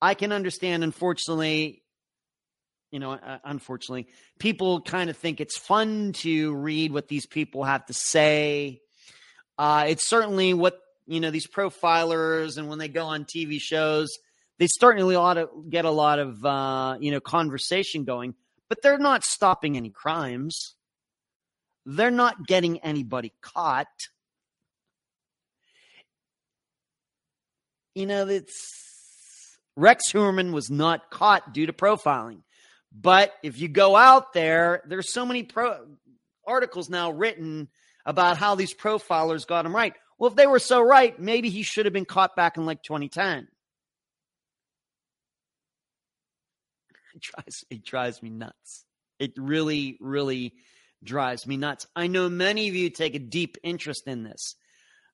I 0.00 0.14
can 0.14 0.32
understand, 0.32 0.82
unfortunately, 0.82 1.82
you 2.90 2.98
know, 2.98 3.12
uh, 3.12 3.38
unfortunately, 3.44 4.08
people 4.38 4.80
kind 4.80 5.10
of 5.10 5.16
think 5.16 5.40
it's 5.40 5.58
fun 5.58 6.12
to 6.12 6.54
read 6.54 6.92
what 6.92 7.08
these 7.08 7.26
people 7.26 7.64
have 7.64 7.84
to 7.86 7.92
say. 7.92 8.80
Uh, 9.58 9.84
it's 9.88 10.06
certainly 10.06 10.54
what, 10.54 10.78
you 11.06 11.20
know, 11.20 11.30
these 11.30 11.46
profilers 11.46 12.56
and 12.56 12.68
when 12.68 12.78
they 12.78 12.88
go 12.88 13.06
on 13.06 13.24
TV 13.24 13.60
shows, 13.60 14.08
they 14.60 14.68
certainly 14.68 15.16
ought 15.16 15.34
to 15.34 15.48
get 15.68 15.84
a 15.84 15.90
lot 15.90 16.20
of, 16.20 16.44
uh, 16.44 16.96
you 17.00 17.10
know, 17.10 17.18
conversation 17.18 18.04
going 18.04 18.36
but 18.70 18.80
they're 18.82 18.98
not 18.98 19.24
stopping 19.24 19.76
any 19.76 19.90
crimes. 19.90 20.76
They're 21.84 22.12
not 22.12 22.46
getting 22.46 22.78
anybody 22.78 23.34
caught. 23.42 23.88
You 27.96 28.06
know, 28.06 28.28
it's 28.28 29.58
Rex 29.76 30.12
Heuermann 30.12 30.52
was 30.52 30.70
not 30.70 31.10
caught 31.10 31.52
due 31.52 31.66
to 31.66 31.72
profiling. 31.72 32.42
But 32.92 33.32
if 33.42 33.58
you 33.58 33.68
go 33.68 33.96
out 33.96 34.32
there, 34.32 34.82
there's 34.86 35.12
so 35.12 35.26
many 35.26 35.42
pro- 35.42 35.86
articles 36.46 36.88
now 36.88 37.10
written 37.10 37.68
about 38.06 38.36
how 38.36 38.54
these 38.54 38.74
profilers 38.74 39.46
got 39.46 39.66
him 39.66 39.74
right. 39.74 39.94
Well, 40.16 40.30
if 40.30 40.36
they 40.36 40.46
were 40.46 40.58
so 40.60 40.80
right, 40.80 41.18
maybe 41.18 41.50
he 41.50 41.62
should 41.62 41.86
have 41.86 41.92
been 41.92 42.04
caught 42.04 42.36
back 42.36 42.56
in 42.56 42.66
like 42.66 42.82
2010. 42.82 43.48
It 47.20 47.22
drives 47.36 47.64
it 47.70 47.84
drives 47.84 48.22
me 48.22 48.30
nuts. 48.30 48.84
It 49.18 49.32
really, 49.36 49.96
really 50.00 50.54
drives 51.02 51.46
me 51.46 51.56
nuts. 51.56 51.86
I 51.94 52.06
know 52.06 52.28
many 52.28 52.68
of 52.68 52.74
you 52.74 52.90
take 52.90 53.14
a 53.14 53.18
deep 53.18 53.56
interest 53.62 54.06
in 54.06 54.22
this. 54.22 54.54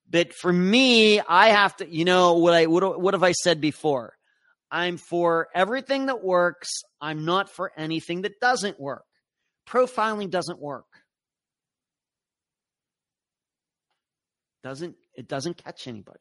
But 0.09 0.33
for 0.33 0.53
me, 0.53 1.21
I 1.21 1.49
have 1.49 1.77
to, 1.79 1.89
you 1.89 2.05
know, 2.05 2.35
what 2.35 2.55
I 2.55 2.67
what, 2.67 3.01
what 3.01 3.15
have 3.15 3.25
I 3.25 3.33
said 3.33 3.61
before? 3.61 4.15
I'm 4.71 4.97
for 4.97 5.49
everything 5.55 6.07
that 6.07 6.23
works. 6.23 6.69
I'm 7.01 7.25
not 7.25 7.51
for 7.51 7.73
anything 7.77 8.23
that 8.23 8.41
doesn't 8.41 8.81
work. 8.81 9.05
Profiling 9.69 10.31
doesn't 10.31 10.61
work. 10.61 10.87
Doesn't 14.63 14.97
it 15.15 15.29
doesn't 15.29 15.57
catch 15.57 15.89
anybody. 15.89 16.21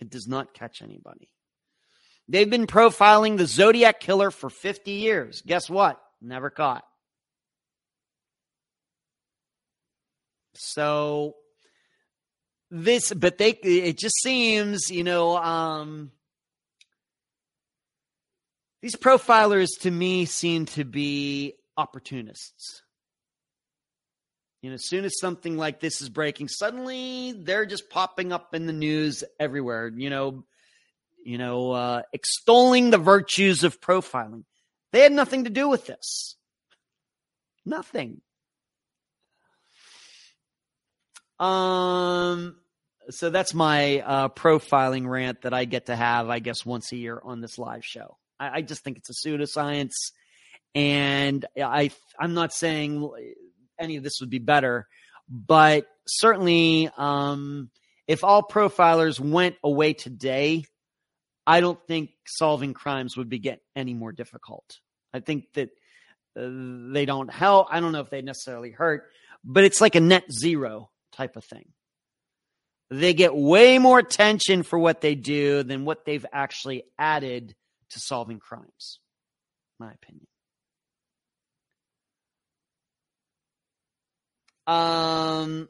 It 0.00 0.10
does 0.10 0.26
not 0.28 0.54
catch 0.54 0.82
anybody. 0.82 1.28
They've 2.28 2.48
been 2.48 2.66
profiling 2.66 3.36
the 3.36 3.46
Zodiac 3.46 4.00
killer 4.00 4.30
for 4.30 4.48
50 4.48 4.92
years. 4.92 5.42
Guess 5.42 5.68
what? 5.68 6.00
Never 6.22 6.50
caught. 6.50 6.84
So 10.54 11.34
this, 12.70 13.12
but 13.12 13.38
they, 13.38 13.50
it 13.50 13.98
just 13.98 14.20
seems, 14.22 14.90
you 14.90 15.04
know, 15.04 15.36
um, 15.36 16.12
these 18.80 18.96
profilers 18.96 19.68
to 19.80 19.90
me 19.90 20.24
seem 20.24 20.66
to 20.66 20.84
be 20.84 21.54
opportunists. 21.76 22.82
You 24.62 24.70
know, 24.70 24.74
as 24.74 24.86
soon 24.88 25.04
as 25.04 25.18
something 25.20 25.58
like 25.58 25.80
this 25.80 26.00
is 26.00 26.08
breaking, 26.08 26.48
suddenly 26.48 27.32
they're 27.32 27.66
just 27.66 27.90
popping 27.90 28.32
up 28.32 28.54
in 28.54 28.66
the 28.66 28.72
news 28.72 29.22
everywhere. 29.38 29.92
You 29.94 30.08
know, 30.08 30.44
you 31.24 31.38
know, 31.38 31.72
uh, 31.72 32.02
extolling 32.12 32.90
the 32.90 32.98
virtues 32.98 33.64
of 33.64 33.80
profiling. 33.80 34.44
They 34.92 35.00
had 35.00 35.12
nothing 35.12 35.44
to 35.44 35.50
do 35.50 35.68
with 35.68 35.86
this. 35.86 36.36
Nothing. 37.66 38.20
Um, 41.40 42.56
so 43.10 43.30
that's 43.30 43.54
my 43.54 44.00
uh, 44.00 44.28
profiling 44.28 45.08
rant 45.08 45.42
that 45.42 45.54
I 45.54 45.64
get 45.64 45.86
to 45.86 45.96
have, 45.96 46.28
I 46.28 46.38
guess, 46.38 46.64
once 46.64 46.92
a 46.92 46.96
year 46.96 47.20
on 47.22 47.40
this 47.40 47.58
live 47.58 47.84
show. 47.84 48.16
I, 48.38 48.58
I 48.58 48.62
just 48.62 48.84
think 48.84 48.98
it's 48.98 49.10
a 49.10 49.28
pseudoscience, 49.28 50.12
and 50.74 51.44
I 51.56 51.90
I'm 52.18 52.34
not 52.34 52.52
saying 52.52 53.10
any 53.78 53.96
of 53.96 54.04
this 54.04 54.20
would 54.20 54.30
be 54.30 54.38
better. 54.38 54.86
But 55.28 55.86
certainly, 56.06 56.90
um, 56.96 57.70
if 58.06 58.24
all 58.24 58.42
profilers 58.42 59.18
went 59.18 59.56
away 59.64 59.94
today, 59.94 60.64
I 61.46 61.60
don't 61.60 61.78
think 61.86 62.10
solving 62.26 62.74
crimes 62.74 63.16
would 63.16 63.28
be 63.28 63.38
get 63.38 63.60
any 63.76 63.94
more 63.94 64.12
difficult. 64.12 64.64
I 65.12 65.20
think 65.20 65.52
that 65.54 65.70
uh, 66.38 66.48
they 66.92 67.04
don't 67.04 67.32
help. 67.32 67.68
I 67.70 67.80
don't 67.80 67.92
know 67.92 68.00
if 68.00 68.10
they 68.10 68.22
necessarily 68.22 68.70
hurt, 68.70 69.10
but 69.44 69.64
it's 69.64 69.80
like 69.80 69.94
a 69.94 70.00
net 70.00 70.24
zero 70.32 70.90
type 71.12 71.36
of 71.36 71.44
thing. 71.44 71.66
They 72.90 73.14
get 73.14 73.34
way 73.34 73.78
more 73.78 73.98
attention 73.98 74.62
for 74.62 74.78
what 74.78 75.00
they 75.00 75.14
do 75.14 75.62
than 75.62 75.84
what 75.84 76.04
they've 76.04 76.24
actually 76.32 76.84
added 76.98 77.54
to 77.90 78.00
solving 78.00 78.38
crimes. 78.38 79.00
My 79.78 79.92
opinion. 79.92 80.26
Um, 84.66 85.68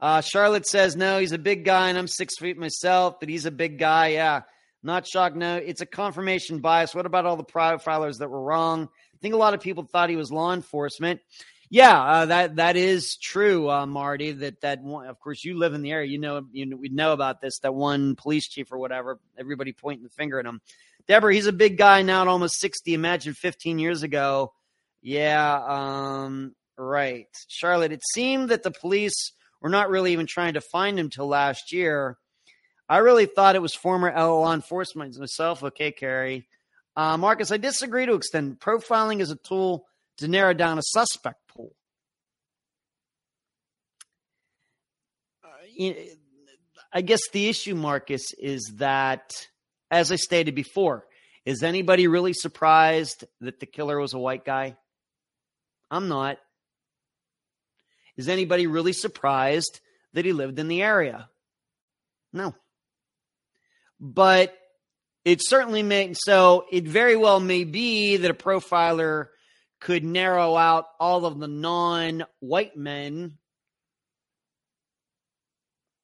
uh, 0.00 0.20
Charlotte 0.20 0.66
says, 0.66 0.96
no, 0.96 1.18
he's 1.18 1.32
a 1.32 1.38
big 1.38 1.64
guy 1.64 1.88
and 1.88 1.98
I'm 1.98 2.08
six 2.08 2.38
feet 2.38 2.58
myself, 2.58 3.20
but 3.20 3.28
he's 3.28 3.46
a 3.46 3.50
big 3.50 3.78
guy. 3.78 4.08
Yeah. 4.08 4.42
Not 4.82 5.06
shocked. 5.06 5.36
No, 5.36 5.56
it's 5.56 5.82
a 5.82 5.86
confirmation 5.86 6.60
bias. 6.60 6.94
What 6.94 7.04
about 7.04 7.26
all 7.26 7.36
the 7.36 7.44
profilers 7.44 8.18
that 8.18 8.30
were 8.30 8.42
wrong? 8.42 8.84
I 8.84 9.18
think 9.20 9.34
a 9.34 9.38
lot 9.38 9.52
of 9.52 9.60
people 9.60 9.84
thought 9.84 10.08
he 10.08 10.16
was 10.16 10.32
law 10.32 10.54
enforcement. 10.54 11.20
Yeah, 11.68 12.02
uh, 12.02 12.26
that 12.26 12.56
that 12.56 12.76
is 12.76 13.16
true, 13.16 13.70
uh, 13.70 13.86
Marty. 13.86 14.32
That 14.32 14.60
that 14.62 14.82
one, 14.82 15.06
of 15.06 15.20
course, 15.20 15.44
you 15.44 15.56
live 15.56 15.72
in 15.72 15.82
the 15.82 15.92
area. 15.92 16.10
You 16.10 16.18
know, 16.18 16.44
you 16.50 16.66
know, 16.66 16.76
we 16.76 16.88
know 16.88 17.12
about 17.12 17.40
this. 17.40 17.60
That 17.60 17.74
one 17.74 18.16
police 18.16 18.48
chief 18.48 18.72
or 18.72 18.78
whatever, 18.78 19.20
everybody 19.38 19.72
pointing 19.72 20.02
the 20.02 20.10
finger 20.10 20.40
at 20.40 20.46
him. 20.46 20.60
Deborah, 21.06 21.32
he's 21.32 21.46
a 21.46 21.52
big 21.52 21.78
guy 21.78 22.02
now 22.02 22.22
at 22.22 22.28
almost 22.28 22.58
60. 22.58 22.92
Imagine 22.92 23.34
15 23.34 23.78
years 23.78 24.02
ago. 24.02 24.52
Yeah, 25.00 25.62
um, 25.64 26.56
right. 26.76 27.28
Charlotte, 27.46 27.92
it 27.92 28.02
seemed 28.14 28.48
that 28.48 28.64
the 28.64 28.72
police 28.72 29.32
were 29.60 29.68
not 29.68 29.90
really 29.90 30.12
even 30.12 30.26
trying 30.26 30.54
to 30.54 30.60
find 30.60 30.98
him 30.98 31.10
till 31.10 31.28
last 31.28 31.72
year. 31.72 32.16
I 32.88 32.98
really 32.98 33.26
thought 33.26 33.54
it 33.54 33.62
was 33.62 33.74
former 33.74 34.12
law 34.12 34.52
enforcement 34.52 35.18
myself. 35.18 35.62
Okay, 35.62 35.92
Carrie. 35.92 36.48
Uh, 36.96 37.16
Marcus, 37.16 37.52
I 37.52 37.56
disagree 37.56 38.06
to 38.06 38.14
extend. 38.14 38.58
Profiling 38.58 39.20
is 39.20 39.30
a 39.30 39.36
tool 39.36 39.86
to 40.18 40.28
narrow 40.28 40.52
down 40.52 40.78
a 40.78 40.82
suspect 40.82 41.46
pool. 41.48 41.74
Uh, 45.44 45.92
I 46.92 47.00
guess 47.02 47.20
the 47.32 47.48
issue, 47.48 47.74
Marcus, 47.74 48.32
is 48.38 48.72
that 48.78 49.32
as 49.90 50.10
I 50.10 50.16
stated 50.16 50.54
before, 50.54 51.06
is 51.44 51.62
anybody 51.62 52.08
really 52.08 52.32
surprised 52.32 53.24
that 53.40 53.60
the 53.60 53.66
killer 53.66 53.98
was 53.98 54.12
a 54.12 54.18
white 54.18 54.44
guy? 54.44 54.76
I'm 55.90 56.08
not. 56.08 56.38
Is 58.20 58.28
anybody 58.28 58.66
really 58.66 58.92
surprised 58.92 59.80
that 60.12 60.24
he 60.24 60.32
lived 60.32 60.58
in 60.58 60.68
the 60.68 60.82
area? 60.82 61.28
No. 62.32 62.54
But 63.98 64.54
it 65.24 65.40
certainly 65.42 65.82
may, 65.82 66.12
so 66.14 66.66
it 66.70 66.84
very 66.84 67.16
well 67.16 67.40
may 67.40 67.64
be 67.64 68.18
that 68.18 68.30
a 68.30 68.34
profiler 68.34 69.28
could 69.80 70.04
narrow 70.04 70.54
out 70.54 70.84
all 71.00 71.24
of 71.24 71.38
the 71.38 71.48
non 71.48 72.24
white 72.40 72.76
men 72.76 73.38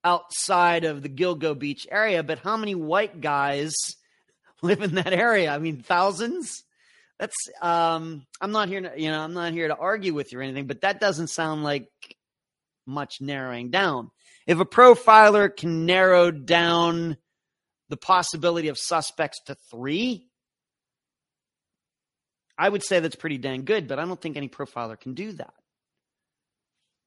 outside 0.02 0.84
of 0.84 1.02
the 1.02 1.10
Gilgo 1.10 1.58
Beach 1.58 1.86
area, 1.90 2.22
but 2.22 2.38
how 2.38 2.56
many 2.56 2.74
white 2.74 3.20
guys 3.20 3.74
live 4.62 4.80
in 4.80 4.94
that 4.94 5.12
area? 5.12 5.50
I 5.50 5.58
mean, 5.58 5.82
thousands. 5.82 6.62
That's 7.18 7.34
um 7.62 8.26
I'm 8.40 8.52
not 8.52 8.68
here 8.68 8.82
to, 8.82 8.92
you 8.96 9.10
know, 9.10 9.20
I'm 9.20 9.32
not 9.32 9.52
here 9.52 9.68
to 9.68 9.76
argue 9.76 10.12
with 10.12 10.32
you 10.32 10.38
or 10.38 10.42
anything, 10.42 10.66
but 10.66 10.82
that 10.82 11.00
doesn't 11.00 11.28
sound 11.28 11.64
like 11.64 11.88
much 12.87 13.20
narrowing 13.20 13.70
down. 13.70 14.11
If 14.47 14.61
a 14.61 14.64
profiler 14.64 15.55
can 15.55 15.87
narrow 15.87 16.30
down 16.30 17.16
the 17.89 17.97
possibility 17.97 18.68
of 18.68 18.78
suspects 18.78 19.41
to 19.47 19.57
3, 19.70 20.28
I 22.59 22.68
would 22.68 22.82
say 22.82 23.01
that's 23.01 23.16
pretty 23.16 23.39
dang 23.39 23.64
good, 23.64 23.89
but 23.89 23.99
I 23.99 24.05
don't 24.05 24.20
think 24.20 24.37
any 24.37 24.49
profiler 24.49 24.99
can 24.99 25.14
do 25.14 25.32
that. 25.32 25.53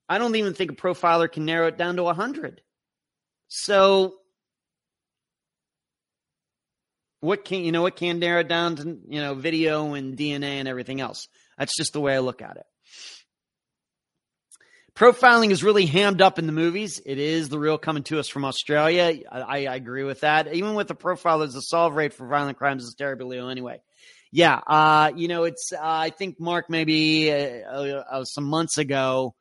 I 0.08 0.18
don't 0.18 0.36
even 0.36 0.54
think 0.54 0.72
a 0.72 0.76
profiler 0.76 1.32
can 1.32 1.46
narrow 1.46 1.68
it 1.68 1.78
down 1.78 1.96
to 1.96 2.04
100. 2.04 2.62
So 3.48 4.16
what 7.22 7.44
can 7.46 7.64
you 7.64 7.72
know 7.72 7.82
what 7.82 7.96
can 7.96 8.20
narrow 8.20 8.42
it 8.42 8.48
down 8.48 8.76
to 8.78 9.00
you 9.08 9.22
know 9.22 9.36
video 9.36 9.94
and 9.94 10.18
DNA 10.18 10.60
and 10.60 10.68
everything 10.68 11.02
else. 11.02 11.28
That's 11.58 11.76
just 11.76 11.94
the 11.94 12.00
way 12.00 12.16
I 12.16 12.20
look 12.20 12.42
at 12.42 12.58
it. 12.58 12.66
Profiling 15.00 15.52
is 15.52 15.64
really 15.64 15.86
hammed 15.86 16.22
up 16.22 16.40
in 16.40 16.46
the 16.46 16.52
movies. 16.52 17.02
It 17.06 17.20
is 17.20 17.48
the 17.48 17.58
real 17.58 17.78
coming 17.78 18.04
to 18.04 18.20
us 18.20 18.28
from 18.28 18.44
Australia. 18.44 19.22
I, 19.32 19.66
I 19.66 19.76
agree 19.76 20.04
with 20.04 20.20
that. 20.20 20.54
Even 20.54 20.74
with 20.74 20.90
the 20.90 20.94
profilers, 20.94 21.54
the 21.54 21.62
solve 21.62 21.96
rate 21.96 22.14
for 22.14 22.28
violent 22.28 22.58
crimes 22.58 22.84
is 22.84 22.96
terribly 22.96 23.40
low 23.40 23.48
anyway. 23.48 23.80
Yeah, 24.30 24.56
uh, 24.56 25.14
you 25.16 25.30
know, 25.30 25.46
it's. 25.46 25.72
Uh, 25.72 25.80
I 25.82 26.10
think 26.10 26.38
Mark 26.38 26.70
maybe 26.70 27.32
uh, 27.32 27.72
uh 27.72 28.26
some 28.26 28.44
months 28.44 28.78
ago 28.78 29.36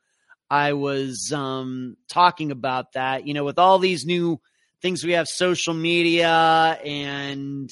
I 0.48 0.74
was 0.74 1.32
um, 1.34 1.96
talking 2.08 2.52
about 2.52 2.92
that. 2.92 3.26
You 3.26 3.34
know, 3.34 3.44
with 3.44 3.58
all 3.58 3.80
these 3.80 4.06
new 4.06 4.40
things 4.80 5.02
we 5.02 5.14
have, 5.14 5.26
social 5.26 5.74
media 5.74 6.78
and 6.84 7.68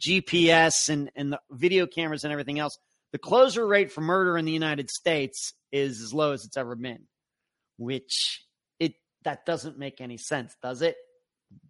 GPS 0.00 0.88
and, 0.88 1.10
and 1.14 1.34
the 1.34 1.40
video 1.50 1.86
cameras 1.86 2.24
and 2.24 2.32
everything 2.32 2.58
else, 2.58 2.78
the 3.12 3.18
closure 3.18 3.66
rate 3.66 3.92
for 3.92 4.00
murder 4.00 4.38
in 4.38 4.46
the 4.46 4.52
United 4.52 4.88
States 4.88 5.52
is 5.70 6.00
as 6.00 6.14
low 6.14 6.32
as 6.32 6.46
it's 6.46 6.56
ever 6.56 6.74
been, 6.74 7.02
which 7.78 8.44
it 8.78 8.94
that 9.24 9.46
doesn't 9.46 9.78
make 9.78 10.00
any 10.00 10.18
sense, 10.18 10.54
does 10.62 10.82
it? 10.82 10.96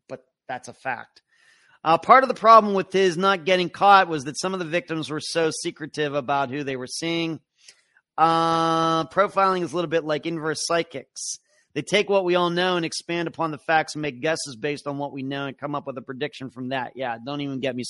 But 0.08 0.24
that's 0.48 0.68
a 0.68 0.74
fact. 0.74 1.22
Uh, 1.84 1.98
part 1.98 2.24
of 2.24 2.28
the 2.28 2.34
problem 2.34 2.74
with 2.74 2.92
his 2.92 3.16
not 3.16 3.44
getting 3.44 3.70
caught 3.70 4.08
was 4.08 4.24
that 4.24 4.38
some 4.38 4.52
of 4.52 4.58
the 4.58 4.64
victims 4.64 5.08
were 5.08 5.20
so 5.20 5.50
secretive 5.50 6.14
about 6.14 6.50
who 6.50 6.64
they 6.64 6.76
were 6.76 6.88
seeing 6.88 7.40
uh, 8.18 9.04
profiling 9.06 9.62
is 9.62 9.72
a 9.72 9.74
little 9.74 9.90
bit 9.90 10.04
like 10.04 10.26
inverse 10.26 10.64
psychics. 10.64 11.38
They 11.74 11.82
take 11.82 12.08
what 12.08 12.24
we 12.24 12.34
all 12.34 12.48
know 12.48 12.76
and 12.76 12.86
expand 12.86 13.28
upon 13.28 13.50
the 13.50 13.58
facts 13.58 13.94
and 13.94 14.02
make 14.02 14.22
guesses 14.22 14.56
based 14.58 14.86
on 14.86 14.96
what 14.96 15.12
we 15.12 15.22
know 15.22 15.46
and 15.46 15.58
come 15.58 15.74
up 15.74 15.86
with 15.86 15.98
a 15.98 16.02
prediction 16.02 16.50
from 16.50 16.70
that. 16.70 16.92
Yeah, 16.96 17.18
don't 17.24 17.42
even 17.42 17.60
get 17.60 17.76
me, 17.76 17.84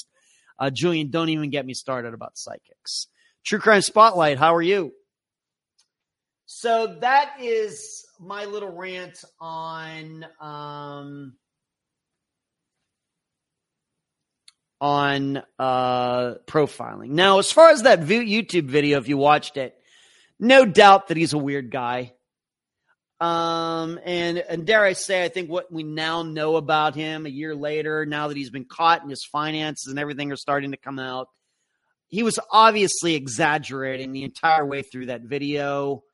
uh, 0.59 0.71
Julian, 0.75 1.11
don't 1.11 1.29
even 1.29 1.51
get 1.51 1.65
me 1.65 1.75
started 1.75 2.13
about 2.13 2.33
psychics. 2.37 3.07
True 3.45 3.61
Crime 3.61 3.83
Spotlight, 3.83 4.39
how 4.39 4.57
are 4.57 4.63
you? 4.63 4.93
So 6.47 6.99
that 7.01 7.35
is 7.41 8.07
my 8.21 8.45
little 8.45 8.71
rant 8.71 9.25
on 9.41 10.25
um, 10.41 11.35
on 14.81 15.43
uh, 15.59 16.35
profiling. 16.47 17.11
Now, 17.11 17.41
as 17.41 17.51
far 17.51 17.71
as 17.71 17.83
that 17.83 18.01
YouTube 18.01 18.67
video, 18.67 18.99
if 18.99 19.09
you 19.09 19.17
watched 19.17 19.57
it, 19.57 19.77
no 20.39 20.65
doubt 20.65 21.09
that 21.09 21.17
he's 21.17 21.33
a 21.33 21.39
weird 21.39 21.71
guy. 21.71 22.13
Um, 23.19 23.99
and 24.05 24.39
and 24.39 24.67
dare 24.67 24.85
I 24.85 24.93
say, 24.93 25.25
I 25.25 25.29
think 25.29 25.51
what 25.51 25.73
we 25.73 25.83
now 25.83 26.23
know 26.23 26.55
about 26.55 26.95
him 26.95 27.27
a 27.27 27.31
year 27.31 27.57
later, 27.57 28.07
now 28.07 28.29
that 28.29 28.37
he's 28.37 28.51
been 28.51 28.67
caught 28.67 29.01
and 29.01 29.11
his 29.11 29.25
finances 29.25 29.91
and 29.91 29.99
everything 29.99 30.31
are 30.31 30.37
starting 30.37 30.71
to 30.71 30.77
come 30.77 31.01
out, 31.01 31.29
he 32.07 32.23
was 32.23 32.39
obviously 32.53 33.17
exaggerating 33.17 34.13
the 34.13 34.23
entire 34.23 34.65
way 34.65 34.83
through 34.83 35.07
that 35.07 35.23
video. 35.23 36.05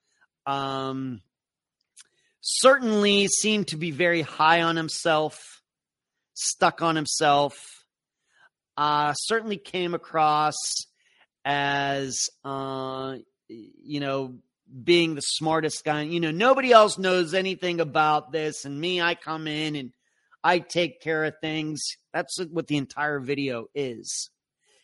Um, 0.47 1.21
certainly 2.41 3.29
seemed 3.29 3.69
to 3.69 3.77
be 3.77 3.91
very 3.91 4.23
high 4.23 4.63
on 4.63 4.77
himself, 4.77 5.63
stuck 6.35 6.83
on 6.83 6.97
himself. 6.97 7.55
Uh, 8.77 9.13
certainly 9.13 9.59
came 9.59 9.95
across 9.95 10.57
as 11.45 12.29
uh, 12.45 13.17
you 13.49 14.01
know, 14.01 14.35
being 14.83 15.15
the 15.15 15.21
smartest 15.21 15.85
guy. 15.85 16.03
You 16.03 16.21
know, 16.21 16.31
nobody 16.31 16.73
else 16.73 16.99
knows 16.99 17.35
anything 17.35 17.81
about 17.81 18.33
this. 18.33 18.65
And 18.65 18.81
me, 18.81 19.01
I 19.01 19.15
come 19.15 19.47
in 19.47 19.77
and 19.77 19.93
I 20.43 20.59
take 20.59 21.01
care 21.01 21.25
of 21.25 21.35
things. 21.41 21.81
That's 22.13 22.39
what 22.51 22.67
the 22.67 22.77
entire 22.77 23.21
video 23.21 23.67
is. 23.75 24.31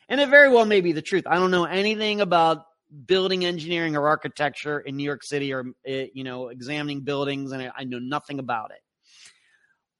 And 0.09 0.20
it 0.20 0.28
very 0.28 0.48
well 0.48 0.64
may 0.64 0.80
be 0.80 0.93
the 0.93 1.02
truth. 1.02 1.26
I 1.26 1.36
don't 1.36 1.51
know 1.51 1.64
anything 1.64 2.20
about 2.20 2.64
building 3.06 3.44
engineering 3.44 3.97
or 3.97 4.09
architecture 4.09 4.81
in 4.81 4.97
New 4.97 5.05
York 5.05 5.23
City 5.23 5.52
or, 5.52 5.65
eh, 5.86 6.06
you 6.15 6.24
know, 6.24 6.48
examining 6.48 7.01
buildings, 7.01 7.52
and 7.52 7.70
I 7.77 7.85
know 7.85 7.98
nothing 7.98 8.39
about 8.39 8.70
it. 8.70 8.81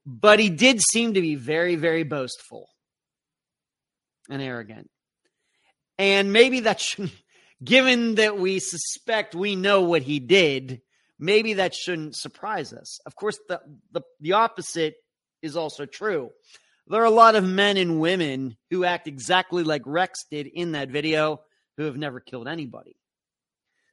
But 0.07 0.39
he 0.39 0.49
did 0.49 0.81
seem 0.81 1.15
to 1.15 1.21
be 1.21 1.35
very, 1.35 1.77
very 1.77 2.03
boastful 2.03 2.69
and 4.31 4.41
arrogant. 4.41 4.91
And 5.99 6.33
maybe 6.33 6.61
that 6.61 6.81
should, 6.81 7.11
given 7.63 8.15
that 8.17 8.39
we 8.39 8.59
suspect 8.59 9.35
we 9.35 9.57
know 9.57 9.83
what 9.83 10.03
he 10.03 10.21
did, 10.21 10.81
maybe 11.19 11.55
that 11.55 11.75
shouldn't 11.75 12.17
surprise 12.17 12.73
us. 12.73 13.01
Of 13.05 13.17
course, 13.17 13.39
the, 13.49 13.61
the, 13.93 14.03
the 14.21 14.33
opposite 14.33 14.95
is 15.43 15.57
also 15.57 15.85
true. 15.85 16.31
There 16.87 17.03
are 17.03 17.05
a 17.05 17.11
lot 17.11 17.37
of 17.37 17.45
men 17.45 17.77
and 17.77 18.01
women 18.01 18.57
who 18.71 18.85
act 18.85 19.09
exactly 19.09 19.63
like 19.63 19.83
Rex 19.85 20.25
did 20.31 20.47
in 20.47 20.73
that 20.73 20.89
video 20.89 21.41
who 21.79 21.85
have 21.85 21.97
never 21.97 22.21
killed 22.21 22.49
anybody. 22.49 22.97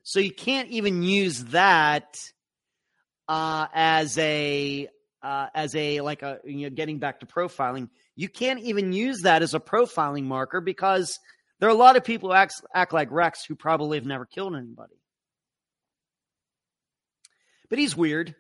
So 0.04 0.20
you 0.20 0.34
can't 0.34 0.70
even 0.70 1.04
use 1.04 1.46
that 1.46 2.20
uh, 3.30 3.68
as 3.74 4.18
a 4.18 4.90
uh, 5.24 5.48
as 5.56 5.74
a 5.76 6.02
like 6.02 6.22
a 6.22 6.40
you 6.44 6.64
know 6.64 6.70
getting 6.70 7.00
back 7.00 7.22
to 7.22 7.26
profiling. 7.26 7.90
You 8.16 8.28
can't 8.28 8.60
even 8.62 8.92
use 8.92 9.22
that 9.22 9.42
as 9.42 9.54
a 9.54 9.60
profiling 9.60 10.24
marker 10.24 10.62
because 10.62 11.20
there 11.60 11.70
are 11.70 11.72
a 11.72 11.76
lot 11.76 11.96
of 11.96 12.04
people 12.04 12.30
who 12.30 12.36
act, 12.36 12.56
act 12.74 12.92
like 12.92 13.12
Rex 13.12 13.46
who 13.46 13.56
probably 13.56 13.98
have 13.98 14.06
never 14.06 14.26
killed 14.26 14.56
anybody. 14.56 14.96
But 17.70 17.80
he's 17.80 17.96
weird. 17.96 18.36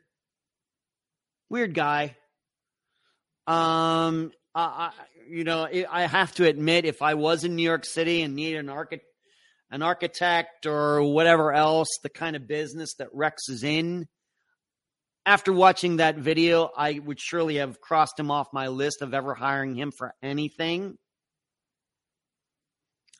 Weird 1.49 1.73
guy. 1.73 2.15
Um, 3.47 4.31
I, 4.55 4.91
you 5.29 5.43
know, 5.43 5.67
I 5.89 6.07
have 6.07 6.33
to 6.35 6.47
admit, 6.47 6.85
if 6.85 7.01
I 7.01 7.13
was 7.13 7.43
in 7.43 7.55
New 7.55 7.63
York 7.63 7.85
City 7.85 8.21
and 8.21 8.35
needed 8.35 8.59
an 8.59 8.69
architect, 8.69 9.05
an 9.71 9.81
architect 9.81 10.65
or 10.65 11.01
whatever 11.01 11.51
else, 11.53 11.89
the 12.03 12.09
kind 12.09 12.35
of 12.35 12.47
business 12.47 12.93
that 12.95 13.09
Rex 13.13 13.49
is 13.49 13.63
in, 13.63 14.07
after 15.25 15.51
watching 15.51 15.97
that 15.97 16.17
video, 16.17 16.69
I 16.77 16.99
would 16.99 17.19
surely 17.19 17.55
have 17.55 17.81
crossed 17.81 18.19
him 18.19 18.29
off 18.29 18.47
my 18.53 18.67
list 18.67 19.01
of 19.01 19.13
ever 19.13 19.33
hiring 19.33 19.75
him 19.75 19.91
for 19.91 20.13
anything. 20.21 20.97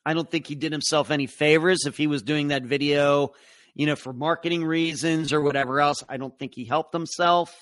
I 0.06 0.14
don't 0.14 0.30
think 0.30 0.46
he 0.46 0.54
did 0.54 0.72
himself 0.72 1.10
any 1.10 1.26
favors 1.26 1.88
if 1.88 1.98
he 1.98 2.06
was 2.06 2.22
doing 2.22 2.50
that 2.50 2.62
video, 2.62 3.32
you 3.74 3.88
know, 3.88 3.96
for 3.96 4.14
marketing 4.14 4.64
reasons 4.64 5.34
or 5.34 5.42
whatever 5.42 5.82
else. 5.82 6.04
I 6.08 6.18
don't 6.18 6.38
think 6.38 6.54
he 6.54 6.66
helped 6.66 6.94
himself. 6.94 7.56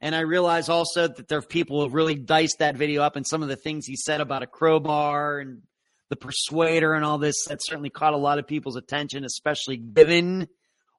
And 0.00 0.14
I 0.14 0.20
realize 0.20 0.70
also 0.70 1.06
that 1.08 1.28
there 1.28 1.38
are 1.38 1.42
people 1.42 1.82
who 1.82 1.94
really 1.94 2.14
diced 2.14 2.60
that 2.60 2.76
video 2.76 3.02
up 3.02 3.16
and 3.16 3.26
some 3.26 3.42
of 3.42 3.48
the 3.50 3.56
things 3.56 3.84
he 3.84 3.96
said 3.96 4.22
about 4.22 4.42
a 4.42 4.46
crowbar 4.46 5.40
and 5.40 5.60
the 6.10 6.16
persuader 6.16 6.94
and 6.94 7.04
all 7.04 7.18
this 7.18 7.46
that 7.46 7.60
certainly 7.62 7.90
caught 7.90 8.14
a 8.14 8.18
lot 8.18 8.38
of 8.38 8.46
people's 8.46 8.76
attention, 8.76 9.24
especially 9.24 9.76
given 9.76 10.48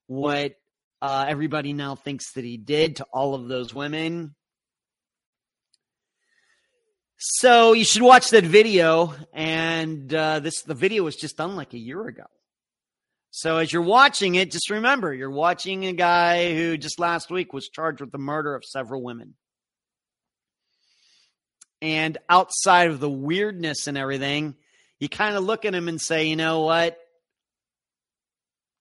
what 0.08 0.54
uh, 1.02 1.26
everybody 1.28 1.74
now 1.74 1.96
thinks 1.96 2.34
that 2.34 2.44
he 2.44 2.58
did 2.58 2.98
to 2.98 3.06
all 3.14 3.36
of 3.36 3.48
those 3.48 3.74
women. 3.74 4.36
So 7.18 7.74
you 7.74 7.86
should 7.86 8.02
watch 8.02 8.30
that 8.32 8.44
video. 8.44 9.14
And 9.34 10.14
uh, 10.14 10.40
this 10.40 10.64
the 10.64 10.74
video 10.74 11.04
was 11.04 11.16
just 11.16 11.38
done 11.38 11.56
like 11.56 11.74
a 11.74 11.80
year 11.80 12.06
ago. 12.08 12.26
So 13.32 13.58
as 13.58 13.72
you're 13.72 13.82
watching 13.82 14.36
it, 14.36 14.52
just 14.52 14.70
remember 14.70 15.14
you're 15.14 15.30
watching 15.30 15.86
a 15.86 15.94
guy 15.94 16.54
who 16.54 16.78
just 16.78 17.00
last 17.00 17.30
week 17.30 17.52
was 17.52 17.68
charged 17.68 18.00
with 18.00 18.12
the 18.12 18.18
murder 18.18 18.56
of 18.56 18.64
several 18.64 19.04
women. 19.04 19.36
And 21.82 22.18
outside 22.30 22.90
of 22.90 23.00
the 23.00 23.10
weirdness 23.10 23.88
and 23.88 23.98
everything, 23.98 24.56
you 25.00 25.10
kind 25.10 25.36
of 25.36 25.44
look 25.44 25.66
at 25.66 25.76
him 25.76 25.88
and 25.88 26.00
say, 26.00 26.26
you 26.26 26.36
know 26.36 26.62
what? 26.62 26.98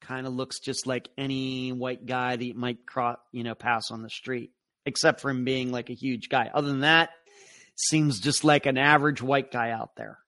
Kind 0.01 0.27
of 0.27 0.35
looks 0.35 0.61
just 0.61 0.87
like 0.87 1.09
any 1.17 1.73
white 1.73 2.07
guy 2.07 2.37
that 2.37 2.57
might 2.57 2.87
cross, 2.87 3.19
you 3.33 3.43
know, 3.43 3.55
pass 3.55 3.91
on 3.91 4.03
the 4.03 4.11
street, 4.11 4.51
except 4.87 5.21
for 5.21 5.31
him 5.31 5.45
being 5.45 5.73
like 5.73 5.91
a 5.91 5.95
huge 5.95 6.29
guy. 6.29 6.51
Other 6.53 6.69
than 6.69 6.81
that, 6.81 7.11
seems 7.77 8.21
just 8.21 8.45
like 8.45 8.67
an 8.67 8.79
average 8.79 9.23
white 9.23 9.51
guy 9.51 9.71
out 9.71 9.97
there. 9.97 10.19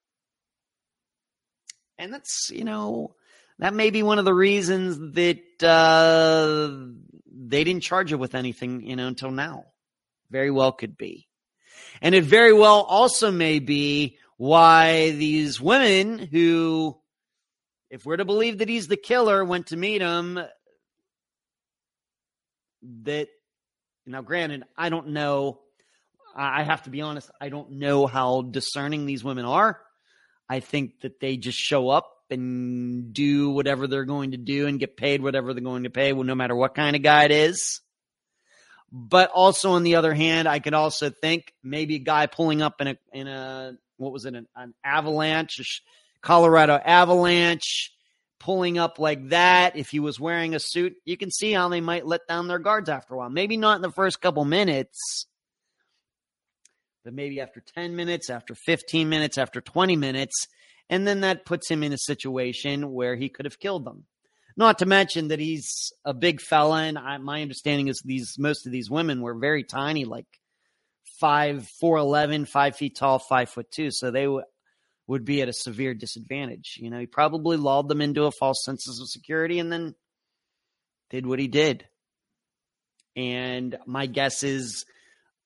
And 1.97 2.13
that's, 2.13 2.49
you 2.51 2.63
know, 2.63 3.15
that 3.59 3.73
may 3.73 3.89
be 3.89 4.03
one 4.03 4.19
of 4.19 4.25
the 4.25 4.33
reasons 4.33 4.97
that 5.15 5.63
uh, 5.63 6.91
they 7.31 7.63
didn't 7.63 7.83
charge 7.83 8.11
it 8.11 8.17
with 8.17 8.35
anything, 8.35 8.81
you 8.81 8.95
know, 8.95 9.07
until 9.07 9.31
now. 9.31 9.65
Very 10.29 10.51
well 10.51 10.71
could 10.71 10.97
be. 10.97 11.27
And 12.01 12.13
it 12.13 12.23
very 12.23 12.53
well 12.53 12.81
also 12.81 13.31
may 13.31 13.59
be 13.59 14.17
why 14.37 15.11
these 15.11 15.59
women 15.59 16.19
who, 16.19 16.97
if 17.89 18.05
we're 18.05 18.17
to 18.17 18.25
believe 18.25 18.59
that 18.59 18.69
he's 18.69 18.87
the 18.87 18.97
killer, 18.97 19.43
went 19.43 19.67
to 19.67 19.77
meet 19.77 20.01
him. 20.01 20.39
That, 23.03 23.27
now, 24.05 24.21
granted, 24.21 24.63
I 24.77 24.89
don't 24.89 25.09
know. 25.09 25.59
I 26.35 26.63
have 26.63 26.83
to 26.83 26.91
be 26.91 27.01
honest, 27.01 27.31
I 27.41 27.49
don't 27.49 27.71
know 27.71 28.05
how 28.05 28.43
discerning 28.43 29.07
these 29.07 29.23
women 29.23 29.45
are. 29.45 29.81
I 30.47 30.59
think 30.59 31.01
that 31.01 31.19
they 31.19 31.37
just 31.37 31.57
show 31.57 31.89
up 31.89 32.13
and 32.29 33.13
do 33.13 33.49
whatever 33.49 33.87
they're 33.87 34.05
going 34.05 34.31
to 34.31 34.37
do 34.37 34.67
and 34.67 34.79
get 34.79 34.97
paid 34.97 35.21
whatever 35.21 35.53
they're 35.53 35.63
going 35.63 35.83
to 35.83 35.89
pay, 35.89 36.13
well, 36.13 36.23
no 36.23 36.35
matter 36.35 36.55
what 36.55 36.75
kind 36.75 36.95
of 36.95 37.01
guy 37.01 37.23
it 37.23 37.31
is. 37.31 37.81
But 38.91 39.31
also, 39.31 39.71
on 39.71 39.83
the 39.83 39.95
other 39.95 40.13
hand, 40.13 40.47
I 40.47 40.59
could 40.59 40.73
also 40.73 41.09
think 41.09 41.51
maybe 41.63 41.95
a 41.95 41.99
guy 41.99 42.27
pulling 42.27 42.61
up 42.61 42.79
in 42.79 42.87
a 42.87 42.97
in 43.11 43.27
a 43.27 43.77
what 43.97 44.11
was 44.11 44.25
it 44.25 44.35
an, 44.35 44.47
an 44.55 44.73
avalanche, 44.83 45.81
Colorado 46.21 46.73
Avalanche, 46.73 47.91
pulling 48.39 48.77
up 48.77 48.99
like 48.99 49.29
that. 49.29 49.75
If 49.75 49.89
he 49.89 49.99
was 49.99 50.19
wearing 50.19 50.55
a 50.55 50.59
suit, 50.59 50.95
you 51.05 51.17
can 51.17 51.31
see 51.31 51.51
how 51.51 51.69
they 51.69 51.81
might 51.81 52.05
let 52.05 52.27
down 52.27 52.47
their 52.47 52.59
guards 52.59 52.89
after 52.89 53.13
a 53.13 53.17
while. 53.17 53.29
Maybe 53.29 53.57
not 53.57 53.77
in 53.77 53.81
the 53.81 53.91
first 53.91 54.21
couple 54.21 54.45
minutes, 54.45 55.27
but 57.03 57.13
maybe 57.13 57.41
after 57.41 57.61
ten 57.75 57.95
minutes, 57.95 58.29
after 58.29 58.55
fifteen 58.55 59.09
minutes, 59.09 59.37
after 59.37 59.61
twenty 59.61 59.95
minutes 59.95 60.47
and 60.89 61.05
then 61.07 61.21
that 61.21 61.45
puts 61.45 61.69
him 61.69 61.83
in 61.83 61.93
a 61.93 61.97
situation 61.97 62.93
where 62.93 63.15
he 63.15 63.29
could 63.29 63.45
have 63.45 63.59
killed 63.59 63.85
them. 63.85 64.05
Not 64.55 64.79
to 64.79 64.85
mention 64.85 65.27
that 65.27 65.39
he's 65.39 65.91
a 66.03 66.13
big 66.13 66.41
fella, 66.41 66.83
and 66.83 66.97
I, 66.97 67.17
my 67.17 67.41
understanding 67.41 67.89
is 67.89 68.01
these 68.03 68.35
most 68.39 68.65
of 68.65 68.71
these 68.71 68.89
women 68.89 69.21
were 69.21 69.35
very 69.35 69.63
tiny, 69.63 70.05
like 70.05 70.25
five, 71.19 71.67
four, 71.79 71.97
eleven, 71.97 72.45
five 72.45 72.75
feet 72.75 72.95
tall, 72.95 73.19
five 73.19 73.49
foot 73.49 73.71
two. 73.71 73.91
So 73.91 74.11
they 74.11 74.23
w- 74.23 74.43
would 75.07 75.25
be 75.25 75.41
at 75.41 75.49
a 75.49 75.53
severe 75.53 75.93
disadvantage. 75.93 76.77
You 76.79 76.89
know, 76.89 76.99
he 76.99 77.05
probably 77.05 77.57
lulled 77.57 77.89
them 77.89 78.01
into 78.01 78.23
a 78.23 78.31
false 78.31 78.63
sense 78.63 78.87
of 78.87 79.09
security, 79.09 79.59
and 79.59 79.71
then 79.71 79.95
did 81.09 81.25
what 81.25 81.39
he 81.39 81.47
did. 81.47 81.85
And 83.15 83.77
my 83.85 84.05
guess 84.05 84.43
is 84.43 84.85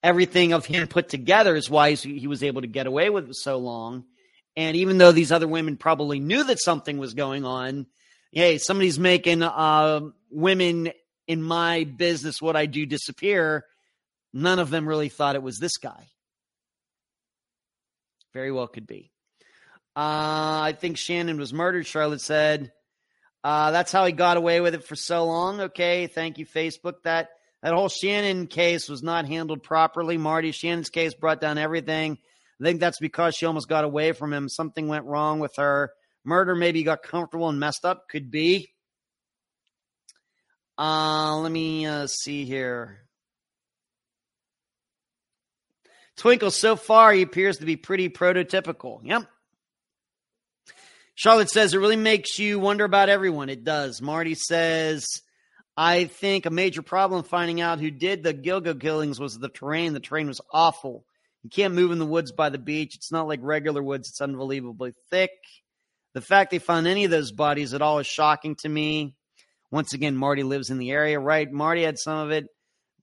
everything 0.02 0.52
of 0.52 0.66
him 0.66 0.88
put 0.88 1.08
together 1.08 1.54
is 1.54 1.70
why 1.70 1.92
he 1.94 2.26
was 2.26 2.42
able 2.42 2.62
to 2.62 2.66
get 2.66 2.86
away 2.86 3.08
with 3.08 3.30
it 3.30 3.36
so 3.36 3.56
long 3.56 4.04
and 4.56 4.76
even 4.76 4.98
though 4.98 5.12
these 5.12 5.32
other 5.32 5.48
women 5.48 5.76
probably 5.76 6.20
knew 6.20 6.44
that 6.44 6.60
something 6.60 6.98
was 6.98 7.14
going 7.14 7.44
on, 7.44 7.86
hey, 8.32 8.58
somebody's 8.58 8.98
making 8.98 9.42
uh, 9.42 10.00
women 10.30 10.90
in 11.26 11.42
my 11.42 11.84
business, 11.84 12.42
what 12.42 12.56
I 12.56 12.66
do, 12.66 12.84
disappear. 12.84 13.64
None 14.32 14.58
of 14.58 14.70
them 14.70 14.88
really 14.88 15.08
thought 15.08 15.36
it 15.36 15.42
was 15.42 15.58
this 15.58 15.76
guy. 15.76 16.08
Very 18.32 18.50
well 18.50 18.66
could 18.66 18.86
be. 18.86 19.10
Uh, 19.94 20.64
I 20.64 20.76
think 20.78 20.96
Shannan 20.96 21.38
was 21.38 21.52
murdered, 21.52 21.86
Charlotte 21.86 22.22
said. 22.22 22.72
Uh, 23.44 23.72
that's 23.72 23.92
how 23.92 24.06
he 24.06 24.12
got 24.12 24.36
away 24.36 24.60
with 24.60 24.74
it 24.74 24.84
for 24.84 24.96
so 24.96 25.26
long. 25.26 25.60
Okay, 25.60 26.06
thank 26.06 26.38
you, 26.38 26.46
Facebook. 26.46 27.02
That 27.04 27.28
that 27.62 27.74
whole 27.74 27.88
Shannan 27.88 28.48
case 28.48 28.88
was 28.88 29.02
not 29.02 29.26
handled 29.26 29.62
properly. 29.62 30.16
Marty, 30.16 30.50
Shannan's 30.50 30.88
case 30.88 31.14
brought 31.14 31.40
down 31.40 31.58
everything. 31.58 32.18
I 32.60 32.64
think 32.64 32.80
that's 32.80 33.00
because 33.00 33.34
she 33.34 33.46
almost 33.46 33.68
got 33.68 33.84
away 33.84 34.12
from 34.12 34.32
him. 34.32 34.48
Something 34.48 34.88
went 34.88 35.04
wrong 35.04 35.40
with 35.40 35.54
her. 35.56 35.92
Murder 36.24 36.54
maybe 36.54 36.84
got 36.84 37.02
comfortable 37.02 37.48
and 37.48 37.60
messed 37.60 37.84
up. 37.84 38.08
Could 38.08 38.30
be. 38.30 38.70
Uh, 40.78 41.36
let 41.38 41.52
me 41.52 41.84
uh, 41.84 42.06
see 42.06 42.44
here. 42.44 43.00
Twinkle, 46.22 46.52
so 46.52 46.76
far, 46.76 47.12
he 47.12 47.22
appears 47.22 47.56
to 47.56 47.66
be 47.66 47.74
pretty 47.74 48.08
prototypical. 48.08 49.00
Yep. 49.02 49.24
Charlotte 51.16 51.50
says 51.50 51.74
it 51.74 51.78
really 51.78 51.96
makes 51.96 52.38
you 52.38 52.60
wonder 52.60 52.84
about 52.84 53.08
everyone. 53.08 53.48
It 53.48 53.64
does. 53.64 54.00
Marty 54.00 54.36
says, 54.36 55.04
I 55.76 56.04
think 56.04 56.46
a 56.46 56.50
major 56.50 56.80
problem 56.80 57.24
finding 57.24 57.60
out 57.60 57.80
who 57.80 57.90
did 57.90 58.22
the 58.22 58.32
Gilgo 58.32 58.80
killings 58.80 59.18
was 59.18 59.36
the 59.36 59.48
terrain. 59.48 59.94
The 59.94 59.98
terrain 59.98 60.28
was 60.28 60.40
awful. 60.52 61.04
You 61.42 61.50
can't 61.50 61.74
move 61.74 61.90
in 61.90 61.98
the 61.98 62.06
woods 62.06 62.30
by 62.30 62.50
the 62.50 62.56
beach. 62.58 62.94
It's 62.94 63.10
not 63.10 63.26
like 63.26 63.40
regular 63.42 63.82
woods, 63.82 64.08
it's 64.08 64.20
unbelievably 64.20 64.94
thick. 65.10 65.32
The 66.14 66.20
fact 66.20 66.52
they 66.52 66.60
found 66.60 66.86
any 66.86 67.04
of 67.04 67.10
those 67.10 67.32
bodies 67.32 67.74
at 67.74 67.82
all 67.82 67.98
is 67.98 68.06
shocking 68.06 68.54
to 68.60 68.68
me. 68.68 69.16
Once 69.72 69.92
again, 69.92 70.16
Marty 70.16 70.44
lives 70.44 70.70
in 70.70 70.78
the 70.78 70.92
area, 70.92 71.18
right? 71.18 71.50
Marty 71.50 71.82
had 71.82 71.98
some 71.98 72.18
of 72.18 72.30
it 72.30 72.46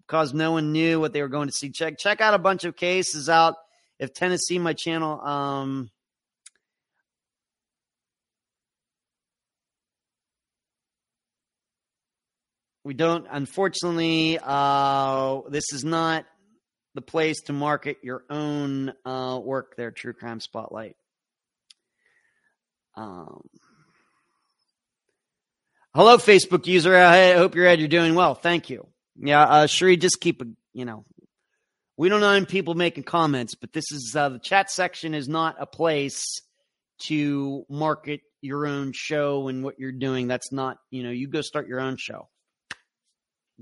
because 0.09 0.33
no 0.33 0.51
one 0.51 0.71
knew 0.71 0.99
what 0.99 1.13
they 1.13 1.21
were 1.21 1.27
going 1.27 1.47
to 1.47 1.53
see. 1.53 1.69
Check 1.69 1.99
check 1.99 2.19
out 2.19 2.33
a 2.33 2.39
bunch 2.39 2.63
of 2.63 2.75
cases 2.75 3.29
out. 3.29 3.55
If 3.99 4.13
Tennessee, 4.13 4.57
my 4.57 4.73
channel, 4.73 5.21
um, 5.21 5.91
we 12.83 12.93
don't. 12.93 13.27
Unfortunately, 13.29 14.39
uh, 14.41 15.41
this 15.49 15.71
is 15.73 15.83
not 15.83 16.25
the 16.95 17.01
place 17.01 17.41
to 17.41 17.53
market 17.53 17.97
your 18.01 18.23
own 18.29 18.93
uh, 19.05 19.39
work. 19.43 19.75
There, 19.77 19.91
True 19.91 20.13
Crime 20.13 20.39
Spotlight. 20.39 20.95
Um, 22.95 23.41
hello, 25.93 26.17
Facebook 26.17 26.65
user. 26.65 26.95
I 26.95 27.33
hope 27.33 27.53
you're. 27.53 27.71
You're 27.73 27.87
doing 27.87 28.15
well. 28.15 28.33
Thank 28.33 28.71
you. 28.71 28.87
Yeah, 29.21 29.41
uh, 29.41 29.67
Sheree, 29.67 29.99
just 29.99 30.21
keep 30.21 30.41
a, 30.41 30.45
you 30.73 30.85
know, 30.85 31.05
we 31.97 32.07
don't 32.07 32.21
know 32.21 32.27
mind 32.27 32.47
people 32.47 32.75
making 32.75 33.03
comments, 33.03 33.55
but 33.55 33.73
this 33.73 33.91
is 33.91 34.15
uh, 34.15 34.29
the 34.29 34.39
chat 34.39 34.71
section 34.71 35.13
is 35.13 35.27
not 35.27 35.57
a 35.59 35.65
place 35.65 36.23
to 36.99 37.65
market 37.69 38.21
your 38.41 38.65
own 38.65 38.93
show 38.93 39.49
and 39.49 39.63
what 39.63 39.79
you're 39.79 39.91
doing. 39.91 40.29
That's 40.29 40.53
not, 40.53 40.77
you 40.91 41.03
know, 41.03 41.11
you 41.11 41.27
go 41.27 41.41
start 41.41 41.67
your 41.67 41.81
own 41.81 41.97
show. 41.97 42.29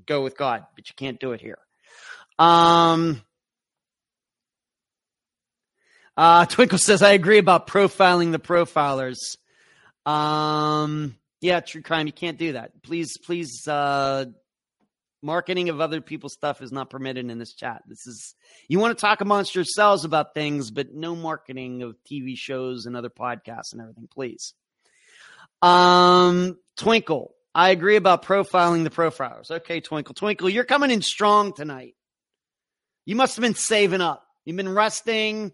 Go 0.05 0.23
with 0.23 0.37
God, 0.37 0.65
but 0.75 0.87
you 0.87 0.93
can't 0.95 1.19
do 1.19 1.31
it 1.31 1.41
here. 1.41 1.57
Um, 2.37 3.23
uh, 6.15 6.45
Twinkle 6.49 6.77
says, 6.77 7.01
I 7.01 7.13
agree 7.13 7.39
about 7.39 7.65
profiling 7.65 8.31
the 8.31 8.39
profilers. 8.39 9.17
Um, 10.05 11.15
yeah, 11.41 11.61
true 11.61 11.81
crime. 11.81 12.05
You 12.05 12.13
can't 12.13 12.37
do 12.37 12.53
that. 12.53 12.83
Please, 12.83 13.17
please, 13.17 13.67
uh, 13.67 14.25
marketing 15.27 15.67
of 15.67 15.81
other 15.81 15.99
people's 15.99 16.33
stuff 16.33 16.61
is 16.61 16.71
not 16.71 16.89
permitted 16.89 17.29
in 17.29 17.37
this 17.37 17.53
chat. 17.53 17.83
This 17.85 18.07
is, 18.07 18.33
you 18.69 18.79
want 18.79 18.97
to 18.97 19.01
talk 19.01 19.19
amongst 19.19 19.53
yourselves 19.53 20.05
about 20.05 20.33
things, 20.33 20.71
but 20.71 20.93
no 20.93 21.17
marketing 21.17 21.83
of 21.83 21.97
TV 22.09 22.37
shows 22.37 22.85
and 22.85 22.95
other 22.95 23.09
podcasts 23.09 23.73
and 23.73 23.81
everything, 23.81 24.07
please. 24.11 24.53
Um, 25.61 26.57
Twinkle, 26.77 27.35
I 27.53 27.71
agree 27.71 27.97
about 27.97 28.23
profiling 28.23 28.85
the 28.85 28.89
profilers. 28.89 29.51
Okay, 29.51 29.81
Twinkle, 29.81 30.15
Twinkle, 30.15 30.49
you're 30.49 30.63
coming 30.63 30.91
in 30.91 31.01
strong 31.01 31.53
tonight. 31.53 31.95
You 33.05 33.17
must 33.17 33.35
have 33.35 33.43
been 33.43 33.53
saving 33.53 34.01
up. 34.01 34.23
You've 34.45 34.55
been 34.55 34.73
resting 34.73 35.51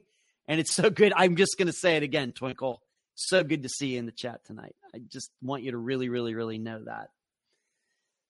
and 0.47 0.59
it's 0.59 0.73
so 0.73 0.91
good. 0.91 1.13
I'm 1.15 1.35
just 1.35 1.57
going 1.57 1.67
to 1.67 1.73
say 1.73 1.97
it 1.97 2.03
again, 2.03 2.31
Twinkle. 2.31 2.83
So 3.15 3.43
good 3.43 3.63
to 3.63 3.69
see 3.69 3.93
you 3.93 3.99
in 3.99 4.05
the 4.05 4.11
chat 4.11 4.45
tonight. 4.45 4.75
I 4.93 4.99
just 4.99 5.31
want 5.41 5.63
you 5.63 5.71
to 5.71 5.77
really, 5.77 6.09
really, 6.09 6.35
really 6.35 6.59
know 6.59 6.83
that. 6.85 7.09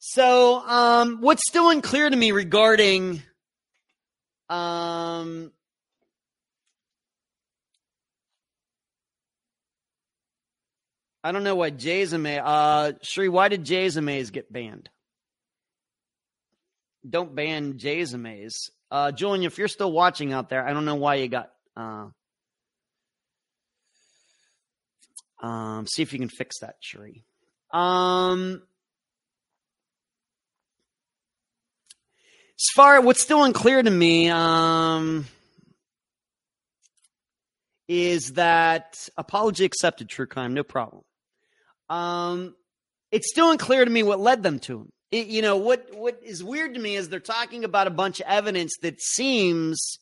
So, 0.06 0.60
um, 0.60 1.22
what's 1.22 1.48
still 1.48 1.70
unclear 1.70 2.10
to 2.10 2.16
me 2.16 2.34
regarding 2.34 3.24
um, 4.50 5.54
I 11.24 11.32
don't 11.32 11.46
know 11.46 11.56
why 11.56 11.70
Jays 11.70 12.12
and 12.12 12.22
May. 12.22 12.38
Uh, 12.38 12.92
why 13.30 13.48
did 13.48 13.64
Jays 13.64 13.96
and 13.96 14.06
get 14.30 14.52
banned? 14.52 14.90
Don't 17.10 17.34
ban 17.34 17.78
Jays 17.78 18.14
and. 18.14 18.24
Uh, 18.92 19.14
Julian, 19.14 19.46
if 19.46 19.58
you're 19.58 19.70
still 19.70 19.94
watching 19.94 20.34
out 20.34 20.50
there, 20.50 20.68
I 20.68 20.74
don't 20.74 20.84
know 20.84 20.96
why 20.96 21.16
you 21.16 21.30
got 21.30 21.50
uh, 21.78 22.08
um, 25.42 25.88
see 25.88 26.02
if 26.02 26.12
you 26.12 26.20
can 26.20 26.28
fix 26.28 26.60
that, 26.60 26.76
Sherry. 26.82 27.24
Um, 27.72 28.64
as 32.60 32.68
far 32.76 33.02
what's 33.02 33.22
still 33.22 33.44
unclear 33.44 33.82
to 33.82 33.90
me 33.90 34.30
um, 34.30 35.26
is 37.88 38.34
that 38.34 39.10
apology 39.18 39.66
accepted, 39.66 40.10
true 40.10 40.28
crime, 40.28 40.54
no 40.54 40.64
problem. 40.64 41.04
Um, 41.90 42.56
it's 43.12 43.30
still 43.30 43.52
unclear 43.52 43.84
to 43.84 43.92
me 43.92 44.04
what 44.04 44.20
led 44.20 44.44
them 44.44 44.60
to 44.60 44.82
him. 44.82 44.90
It, 45.12 45.28
you 45.28 45.42
know 45.42 45.58
what? 45.58 45.90
What 45.94 46.20
is 46.24 46.44
weird 46.44 46.74
to 46.74 46.80
me 46.80 46.96
is 46.96 47.10
they're 47.10 47.20
talking 47.20 47.64
about 47.64 47.88
a 47.88 47.92
bunch 47.92 48.20
of 48.20 48.28
evidence 48.28 48.78
that 48.82 49.00
seems 49.02 50.00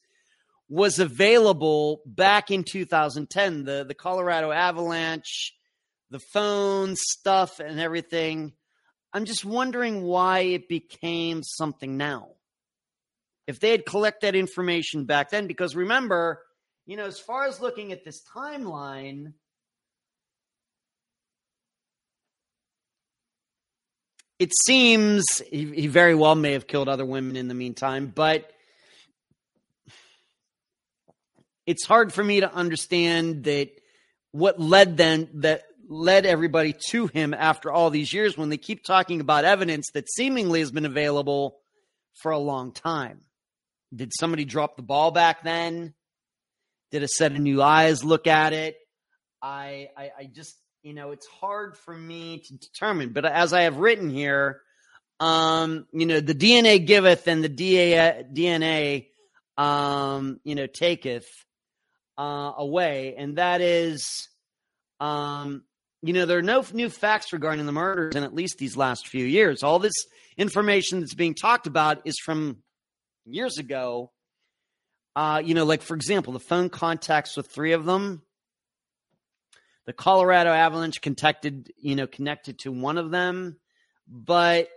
was 0.70 1.00
available 1.00 2.02
back 2.06 2.50
in 2.50 2.64
2010. 2.64 3.66
The 3.66 3.84
the 3.86 3.94
Colorado 3.94 4.52
Avalanche, 4.52 5.54
the 6.12 6.20
phone 6.20 6.96
stuff 6.96 7.60
and 7.60 7.80
everything. 7.80 8.54
I'm 9.14 9.26
just 9.26 9.44
wondering 9.44 10.04
why 10.04 10.40
it 10.40 10.70
became 10.70 11.44
something 11.44 11.98
now. 11.98 12.30
If 13.52 13.60
they 13.60 13.72
had 13.72 13.86
collected 13.86 14.28
that 14.28 14.36
information 14.36 15.04
back 15.04 15.30
then, 15.30 15.46
because 15.46 15.76
remember, 15.76 16.42
you 16.86 16.96
know, 16.96 17.04
as 17.04 17.20
far 17.20 17.48
as 17.48 17.60
looking 17.60 17.92
at 17.92 18.06
this 18.06 18.22
timeline, 18.34 19.34
it 24.40 24.54
seems 24.64 25.26
he, 25.52 25.66
he 25.66 25.88
very 25.88 26.16
well 26.16 26.34
may 26.34 26.54
have 26.54 26.66
killed 26.66 26.88
other 26.88 27.06
women 27.06 27.36
in 27.36 27.50
the 27.50 27.54
meantime, 27.54 28.10
but 28.16 28.50
it's 31.66 31.86
hard 31.86 32.14
for 32.14 32.24
me 32.24 32.40
to 32.40 32.54
understand 32.54 33.44
that 33.44 33.70
what 34.32 34.62
led 34.62 34.96
them 34.96 35.28
that 35.34 35.64
led 35.90 36.26
everybody 36.26 36.74
to 36.88 37.08
him 37.08 37.34
after 37.34 37.70
all 37.70 37.90
these 37.90 38.14
years 38.14 38.38
when 38.38 38.48
they 38.48 38.56
keep 38.56 38.86
talking 38.86 39.20
about 39.20 39.44
evidence 39.44 39.90
that 39.94 40.10
seemingly 40.10 40.62
has 40.62 40.72
been 40.72 40.86
available 40.86 41.58
for 42.14 42.32
a 42.32 42.38
long 42.38 42.72
time. 42.72 43.20
Did 43.94 44.12
somebody 44.18 44.46
drop 44.46 44.76
the 44.76 44.84
ball 44.84 45.12
back 45.12 45.44
then? 45.44 45.94
Did 46.92 47.04
a 47.04 47.08
set 47.08 47.32
of 47.32 47.40
new 47.40 47.62
eyes 47.62 48.04
look 48.04 48.28
at 48.28 48.54
it? 48.54 48.76
I, 49.42 49.90
I, 49.98 50.12
I 50.20 50.30
just, 50.34 50.56
you 50.84 50.94
know, 50.94 51.12
it's 51.12 51.28
hard 51.28 51.78
for 51.78 51.96
me 51.96 52.40
to 52.40 52.54
determine. 52.58 53.14
But 53.14 53.26
as 53.26 53.54
I 53.54 53.64
have 53.64 53.78
written 53.78 54.10
here, 54.10 54.62
um, 55.20 55.86
you 55.92 56.06
know, 56.06 56.20
the 56.20 56.34
DNA 56.36 56.86
giveth 56.86 57.28
and 57.28 57.44
the 57.44 57.50
DA, 57.50 58.24
DNA, 58.34 59.08
um, 59.58 60.40
you 60.44 60.56
know, 60.56 60.66
taketh 60.66 61.28
uh, 62.18 62.54
away, 62.58 63.16
and 63.18 63.38
that 63.38 63.62
is, 63.62 64.30
um, 65.00 65.64
you 66.02 66.14
know, 66.14 66.26
there 66.26 66.40
are 66.40 66.44
no 66.44 66.66
new 66.74 66.90
facts 66.90 67.34
regarding 67.34 67.68
the 67.68 67.72
murders 67.72 68.16
in 68.16 68.24
at 68.24 68.34
least 68.34 68.58
these 68.58 68.76
last 68.76 69.08
few 69.08 69.26
years. 69.26 69.62
All 69.62 69.78
this 69.78 69.94
information 70.38 71.02
that's 71.02 71.14
being 71.14 71.36
talked 71.36 71.68
about 71.68 72.02
is 72.06 72.18
from 72.18 72.58
years 73.26 73.58
ago. 73.58 74.12
Uh, 75.16 75.42
you 75.44 75.54
know, 75.54 75.66
like 75.66 75.82
for 75.82 75.96
example, 75.96 76.34
the 76.34 76.40
phone 76.40 76.70
contacts 76.70 77.36
with 77.36 77.48
three 77.48 77.74
of 77.74 77.86
them. 77.86 78.22
The 79.86 79.94
Colorado 79.94 80.52
Avalanche 80.52 81.02
connected, 81.02 81.72
you 81.78 81.96
know, 81.96 82.08
connected 82.08 82.60
to 82.60 82.72
one 82.72 82.98
of 82.98 83.12
them, 83.12 83.58
but 84.08 84.70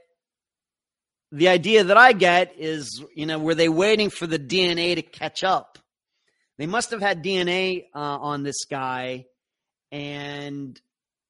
the 1.31 1.49
idea 1.49 1.85
that 1.85 1.97
I 1.97 2.13
get 2.13 2.55
is, 2.59 3.05
you 3.15 3.27
know, 3.27 3.39
were 3.39 3.55
they 3.55 3.69
waiting 3.69 4.09
for 4.09 4.27
the 4.27 4.39
DNA 4.39 4.95
to 4.95 5.03
catch 5.03 5.45
up? 5.45 5.79
They 6.59 6.67
must 6.67 6.91
have 6.93 7.01
had 7.03 7.23
DNA 7.23 7.85
uh, 7.95 7.99
on 7.99 8.45
this 8.45 8.65
guy, 8.65 9.27
and 9.93 10.81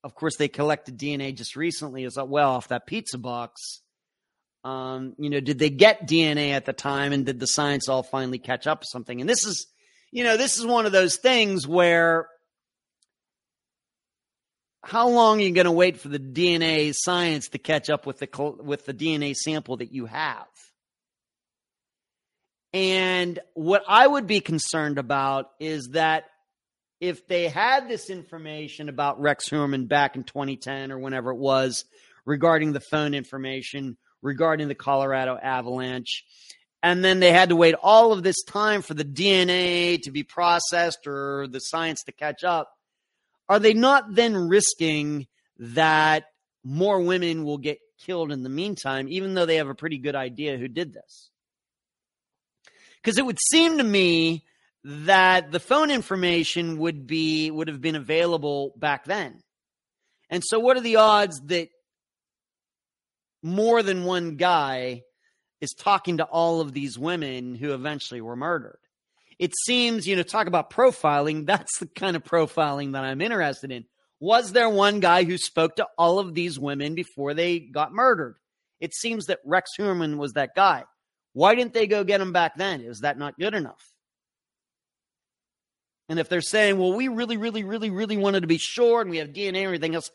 of 0.05 0.15
course, 0.15 0.37
they 0.37 0.49
collected 0.49 0.99
DNA 0.99 1.35
just 1.35 1.57
recently 1.57 2.05
as 2.05 2.17
well 2.17 2.51
off 2.51 2.69
that 2.69 2.87
pizza 2.87 3.17
box. 3.17 3.81
Um, 4.65 5.15
you 5.19 5.29
know, 5.29 5.41
did 5.41 5.59
they 5.59 5.71
get 5.71 6.09
DNA 6.09 6.51
at 6.51 6.65
the 6.65 6.73
time, 6.73 7.13
and 7.13 7.27
did 7.27 7.39
the 7.39 7.47
science 7.47 7.89
all 7.89 8.03
finally 8.03 8.39
catch 8.39 8.67
up 8.67 8.83
something? 8.85 9.21
And 9.21 9.29
this 9.29 9.45
is, 9.45 9.67
you 10.11 10.25
know, 10.25 10.37
this 10.37 10.59
is 10.59 10.65
one 10.65 10.87
of 10.87 10.93
those 10.93 11.17
things 11.17 11.69
where 11.69 12.29
how 14.83 15.09
long 15.09 15.39
are 15.39 15.45
you 15.45 15.53
going 15.53 15.65
to 15.65 15.73
wait 15.73 15.99
for 15.99 16.09
the 16.09 16.19
DNA 16.19 16.93
science 16.95 17.49
to 17.51 17.59
catch 17.59 17.91
up 17.91 18.07
with 18.07 18.19
the 18.19 18.29
with 18.63 18.85
the 18.87 18.95
DNA 18.95 19.35
sample 19.35 19.79
that 19.79 19.93
you 19.93 20.07
have? 20.07 20.47
And 22.73 23.39
what 23.55 23.85
I 23.87 24.07
would 24.07 24.27
be 24.27 24.41
concerned 24.41 24.99
about 24.99 25.51
is 25.61 25.91
that 25.93 26.25
if 27.01 27.27
they 27.29 27.49
had 27.49 27.89
this 27.89 28.11
information 28.11 28.89
about 28.89 29.21
Rex 29.21 29.49
Heuermann 29.49 29.87
back 29.87 30.17
in 30.17 30.25
2010 30.25 30.91
or 30.91 30.99
whenever 30.99 31.31
it 31.31 31.39
was 31.39 31.85
regarding 32.25 32.73
the 32.73 32.81
phone 32.81 33.15
information, 33.15 33.97
regarding 34.25 34.67
the 34.67 34.75
Colorado 34.75 35.39
Avalanche, 35.41 36.25
and 36.83 37.05
then 37.05 37.21
they 37.21 37.31
had 37.31 37.51
to 37.51 37.57
wait 37.57 37.77
all 37.81 38.13
of 38.13 38.25
this 38.25 38.43
time 38.43 38.83
for 38.83 38.95
the 38.95 39.05
DNA 39.05 40.03
to 40.03 40.11
be 40.11 40.25
processed 40.25 41.07
or 41.07 41.47
the 41.47 41.61
science 41.61 42.03
to 42.03 42.13
catch 42.13 42.43
up, 42.43 42.69
are 43.49 43.61
they 43.61 43.75
not 43.75 44.17
then 44.17 44.35
risking 44.35 45.29
that 45.59 46.25
more 46.65 47.01
women 47.01 47.45
will 47.45 47.59
get 47.59 47.79
killed 48.05 48.33
in 48.33 48.43
the 48.43 48.49
meantime, 48.49 49.07
even 49.09 49.35
though 49.35 49.47
they 49.47 49.57
have 49.57 49.69
a 49.69 49.75
pretty 49.75 49.99
good 49.99 50.17
idea 50.17 50.59
who 50.59 50.67
did 50.67 50.93
this? 50.93 51.31
because 53.05 53.19
it 53.19 53.27
would 53.27 53.39
seem 53.51 53.79
to 53.79 53.85
me 53.85 54.45
that 54.83 55.53
the 55.53 55.61
phone 55.61 55.91
information 55.91 56.79
would 56.79 57.07
be 57.07 57.51
would 57.51 57.69
have 57.69 57.81
been 57.81 57.97
available 57.97 58.73
back 58.77 59.05
then. 59.05 59.43
And 60.31 60.43
so 60.45 60.59
what 60.59 60.77
are 60.77 60.83
the 60.83 60.97
odds 60.97 61.41
that 61.47 61.69
more 63.45 63.83
than 63.83 64.05
one 64.05 64.37
guy 64.37 65.03
is 65.61 65.73
talking 65.73 66.17
to 66.17 66.25
all 66.25 66.61
of 66.61 66.73
these 66.73 66.99
women 66.99 67.55
who 67.55 67.75
eventually 67.75 68.23
were 68.23 68.37
murdered. 68.37 68.79
It 69.39 69.53
seems, 69.67 70.09
you 70.09 70.17
know, 70.17 70.23
talk 70.23 70.47
about 70.47 70.71
profiling, 70.71 71.47
that's 71.47 71.79
the 71.79 71.87
kind 71.87 72.17
of 72.17 72.25
profiling 72.25 72.93
that 72.93 73.05
I'm 73.05 73.21
interested 73.21 73.71
in. 73.71 73.85
Was 74.19 74.53
there 74.53 74.71
one 74.71 75.01
guy 75.01 75.25
who 75.25 75.37
spoke 75.37 75.77
to 75.77 75.87
all 75.99 76.19
of 76.19 76.35
these 76.35 76.59
women 76.59 76.95
before 76.95 77.35
they 77.35 77.59
got 77.59 77.93
murdered? 77.93 78.37
It 78.81 78.95
seems 78.95 79.27
that 79.27 79.41
Rex 79.45 79.73
Heuermann 79.79 80.17
was 80.17 80.33
that 80.33 80.55
guy. 80.55 80.85
Why 81.35 81.55
didn't 81.55 81.75
they 81.75 81.87
go 81.87 82.05
get 82.05 82.21
him 82.21 82.33
back 82.33 82.57
then? 82.57 82.81
Is 82.81 83.01
that 83.01 83.19
not 83.19 83.39
good 83.39 83.55
enough? 83.55 83.93
And 86.09 86.19
if 86.19 86.29
they're 86.29 86.41
saying, 86.41 86.79
well, 86.79 86.95
we 86.95 87.09
really, 87.09 87.37
really, 87.37 87.65
really, 87.65 87.91
really 87.91 88.17
wanted 88.17 88.41
to 88.41 88.47
be 88.47 88.59
sure 88.59 89.03
and 89.03 89.11
we 89.11 89.19
have 89.19 89.29
DNA 89.29 89.49
and 89.49 89.67
everything 89.67 89.95
else, 89.95 90.11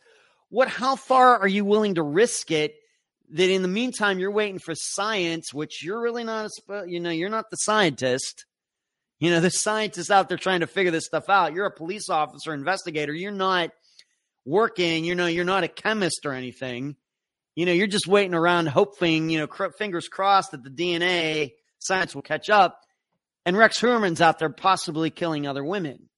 what 0.49 0.68
how 0.68 0.95
far 0.95 1.38
are 1.38 1.47
you 1.47 1.65
willing 1.65 1.95
to 1.95 2.03
risk 2.03 2.49
it 2.51 2.73
that 3.31 3.49
in 3.49 3.61
the 3.61 3.68
meantime 3.68 4.19
you're 4.19 4.31
waiting 4.31 4.60
for 4.60 4.73
science, 4.76 5.53
which 5.53 5.84
you're 5.84 6.01
really 6.01 6.23
not 6.23 6.49
a 6.69 6.84
you 6.88 6.99
know, 6.99 7.10
you're 7.10 7.30
not 7.30 7.49
the 7.49 7.57
scientist. 7.57 8.45
You 9.19 9.31
know, 9.31 9.41
the 9.41 9.49
scientists 9.49 10.11
out 10.11 10.30
there 10.30 10.38
trying 10.38 10.61
to 10.61 10.68
figure 10.68 10.91
this 10.91 11.06
stuff 11.06 11.30
out. 11.30 11.53
You're 11.53 11.65
a 11.65 11.72
police 11.72 12.10
officer, 12.10 12.53
investigator. 12.53 13.14
You're 13.14 13.31
not 13.31 13.72
working, 14.45 15.03
you 15.03 15.14
know, 15.14 15.27
you're 15.27 15.45
not 15.45 15.64
a 15.64 15.68
chemist 15.68 16.26
or 16.26 16.31
anything. 16.31 16.95
You 17.56 17.65
know, 17.65 17.73
you're 17.73 17.88
just 17.88 18.07
waiting 18.07 18.34
around 18.34 18.68
hoping, 18.68 19.30
you 19.30 19.39
know, 19.39 19.47
cr- 19.47 19.72
fingers 19.77 20.07
crossed 20.07 20.51
that 20.51 20.64
the 20.64 20.69
DNA 20.69 21.51
science 21.80 22.15
will 22.15 22.22
catch 22.22 22.49
up. 22.49 22.80
And 23.45 23.57
Rex 23.57 23.80
Heuermann's 23.80 24.22
out 24.22 24.39
there 24.39 24.49
possibly 24.49 25.10
killing 25.10 25.45
other 25.45 25.64
women. 25.64 26.10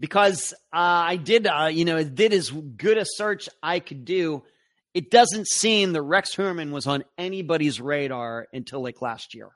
Because 0.00 0.54
uh, 0.72 0.76
I 0.76 1.16
did, 1.16 1.46
uh, 1.46 1.68
you 1.72 1.84
know, 1.84 2.02
did 2.02 2.32
as 2.32 2.50
good 2.50 2.98
a 2.98 3.04
search 3.04 3.48
I 3.62 3.80
could 3.80 4.04
do. 4.04 4.44
It 4.94 5.10
doesn't 5.10 5.48
seem 5.48 5.92
that 5.92 6.02
Rex 6.02 6.34
Heuermann 6.34 6.70
was 6.70 6.86
on 6.86 7.04
anybody's 7.16 7.80
radar 7.80 8.46
until 8.52 8.82
like 8.82 9.02
last 9.02 9.34
year. 9.34 9.50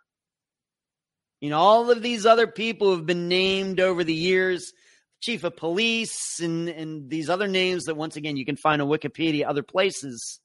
You 1.40 1.50
know, 1.50 1.58
all 1.58 1.90
of 1.90 2.02
these 2.02 2.26
other 2.26 2.46
people 2.46 2.88
who 2.88 2.96
have 2.96 3.06
been 3.06 3.28
named 3.28 3.80
over 3.80 4.04
the 4.04 4.14
years, 4.14 4.72
chief 5.20 5.42
of 5.44 5.56
police 5.56 6.38
and, 6.40 6.68
and 6.68 7.10
these 7.10 7.28
other 7.28 7.48
names 7.48 7.84
that 7.84 7.96
once 7.96 8.16
again 8.16 8.36
you 8.36 8.44
can 8.44 8.56
find 8.56 8.82
on 8.82 8.88
Wikipedia, 8.88 9.48
other 9.48 9.62
places. 9.62 10.40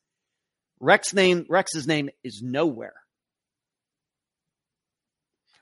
Rex 0.80 1.14
name 1.14 1.46
Rex's 1.50 1.88
name 1.88 2.10
is 2.24 2.42
nowhere. 2.44 2.96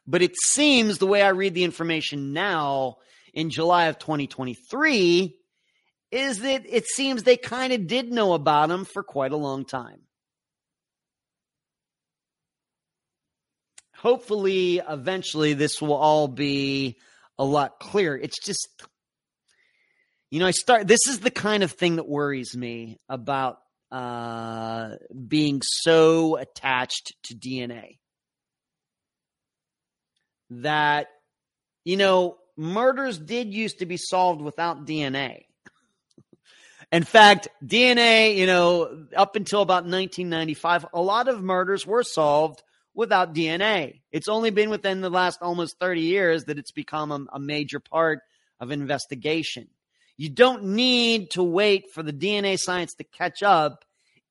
But 0.07 0.21
it 0.21 0.35
seems 0.45 0.97
the 0.97 1.07
way 1.07 1.21
I 1.21 1.29
read 1.29 1.53
the 1.53 1.63
information 1.63 2.33
now 2.33 2.97
in 3.35 3.51
July 3.51 3.85
of 3.85 3.99
2023 3.99 5.37
is 6.11 6.39
that 6.39 6.63
it 6.67 6.87
seems 6.87 7.21
they 7.21 7.37
kind 7.37 7.73
of 7.73 7.85
did 7.85 8.11
know 8.11 8.33
about 8.33 8.71
him 8.71 8.85
for 8.85 9.03
quite 9.03 9.31
a 9.31 9.37
long 9.37 9.65
time. 9.65 10.01
hopefully, 14.05 14.79
eventually, 14.87 15.53
this 15.53 15.81
will 15.81 15.95
all 15.95 16.27
be 16.27 16.95
a 17.39 17.43
lot 17.43 17.79
clearer. 17.79 18.15
It's 18.15 18.39
just, 18.39 18.69
you 20.29 20.39
know, 20.39 20.45
I 20.45 20.51
start, 20.51 20.85
this 20.85 21.07
is 21.07 21.21
the 21.21 21.31
kind 21.31 21.63
of 21.63 21.71
thing 21.71 21.95
that 21.95 22.07
worries 22.07 22.55
me 22.55 22.99
about 23.09 23.57
uh, 23.91 24.91
being 25.27 25.63
so 25.63 26.37
attached 26.37 27.15
to 27.23 27.33
DNA. 27.33 27.97
That, 30.51 31.07
you 31.83 31.97
know, 31.97 32.37
murders 32.57 33.17
did 33.17 33.53
used 33.53 33.79
to 33.79 33.85
be 33.85 33.97
solved 33.97 34.41
without 34.41 34.85
DNA. 34.85 35.45
In 36.91 37.03
fact, 37.03 37.47
DNA, 37.63 38.35
you 38.37 38.45
know, 38.45 39.05
up 39.15 39.35
until 39.35 39.61
about 39.61 39.83
1995, 39.83 40.85
a 40.93 41.01
lot 41.01 41.27
of 41.27 41.43
murders 41.43 41.85
were 41.85 42.03
solved 42.03 42.61
without 42.93 43.33
DNA. 43.33 44.01
It's 44.11 44.27
only 44.27 44.49
been 44.49 44.69
within 44.69 45.01
the 45.01 45.09
last 45.09 45.39
almost 45.41 45.79
30 45.79 46.01
years 46.01 46.45
that 46.45 46.57
it's 46.57 46.71
become 46.71 47.11
a, 47.11 47.25
a 47.33 47.39
major 47.39 47.79
part 47.79 48.19
of 48.59 48.71
investigation. 48.71 49.67
You 50.17 50.29
don't 50.29 50.63
need 50.63 51.31
to 51.31 51.43
wait 51.43 51.91
for 51.91 52.01
the 52.01 52.13
DNA 52.13 52.57
science 52.57 52.93
to 52.95 53.03
catch 53.03 53.43
up 53.43 53.83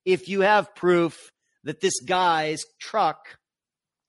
if 0.05 0.29
you 0.29 0.41
have 0.41 0.75
proof 0.75 1.31
that 1.65 1.81
this 1.81 2.01
guy's 2.01 2.65
truck 2.81 3.39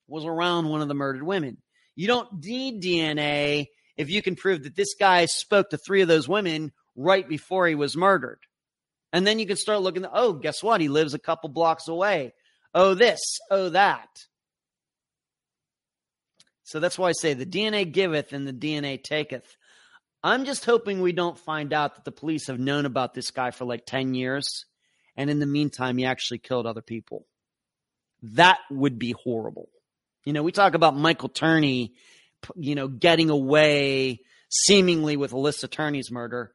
was 0.07 0.23
around 0.25 0.69
one 0.69 0.81
of 0.81 0.87
the 0.87 0.93
murdered 0.93 1.23
women. 1.23 1.57
You 1.95 2.07
don't 2.07 2.43
need 2.43 2.81
DNA 2.81 3.67
if 3.97 4.09
you 4.09 4.21
can 4.21 4.35
prove 4.35 4.63
that 4.63 4.75
this 4.75 4.95
guy 4.99 5.25
spoke 5.25 5.69
to 5.69 5.77
three 5.77 6.01
of 6.01 6.07
those 6.07 6.27
women 6.27 6.71
right 6.95 7.27
before 7.27 7.67
he 7.67 7.75
was 7.75 7.97
murdered. 7.97 8.39
And 9.13 9.25
then 9.25 9.39
you 9.39 9.45
can 9.45 9.57
start 9.57 9.81
looking, 9.81 10.05
oh, 10.11 10.33
guess 10.33 10.61
what? 10.61 10.81
He 10.81 10.89
lives 10.89 11.13
a 11.13 11.19
couple 11.19 11.49
blocks 11.49 11.87
away. 11.87 12.33
Oh, 12.73 12.93
this, 12.93 13.21
oh, 13.49 13.69
that. 13.69 14.09
So 16.63 16.79
that's 16.79 16.97
why 16.97 17.09
I 17.09 17.13
say 17.13 17.33
the 17.33 17.45
DNA 17.45 17.89
giveth 17.89 18.33
and 18.33 18.47
the 18.47 18.53
DNA 18.53 19.01
taketh. 19.01 19.55
I'm 20.23 20.45
just 20.45 20.65
hoping 20.65 20.99
we 20.99 21.11
don't 21.13 21.37
find 21.37 21.71
out 21.71 21.95
that 21.95 22.03
the 22.03 22.11
police 22.11 22.47
have 22.47 22.59
known 22.59 22.85
about 22.85 23.13
this 23.13 23.29
guy 23.31 23.51
for 23.51 23.65
like 23.65 23.85
10 23.85 24.15
years. 24.15 24.65
And 25.15 25.29
in 25.29 25.39
the 25.39 25.45
meantime, 25.45 25.97
he 25.97 26.05
actually 26.05 26.39
killed 26.39 26.65
other 26.65 26.81
people. 26.81 27.27
That 28.23 28.57
would 28.71 28.97
be 28.97 29.13
horrible. 29.23 29.69
You 30.25 30.33
know, 30.33 30.41
we 30.41 30.51
talk 30.51 30.73
about 30.73 30.97
Michael 30.97 31.29
Turney, 31.29 31.93
you 32.55 32.75
know, 32.75 32.87
getting 32.87 33.29
away 33.29 34.21
seemingly 34.49 35.17
with 35.17 35.31
Alyssa 35.31 35.69
Turney's 35.69 36.11
murder. 36.11 36.51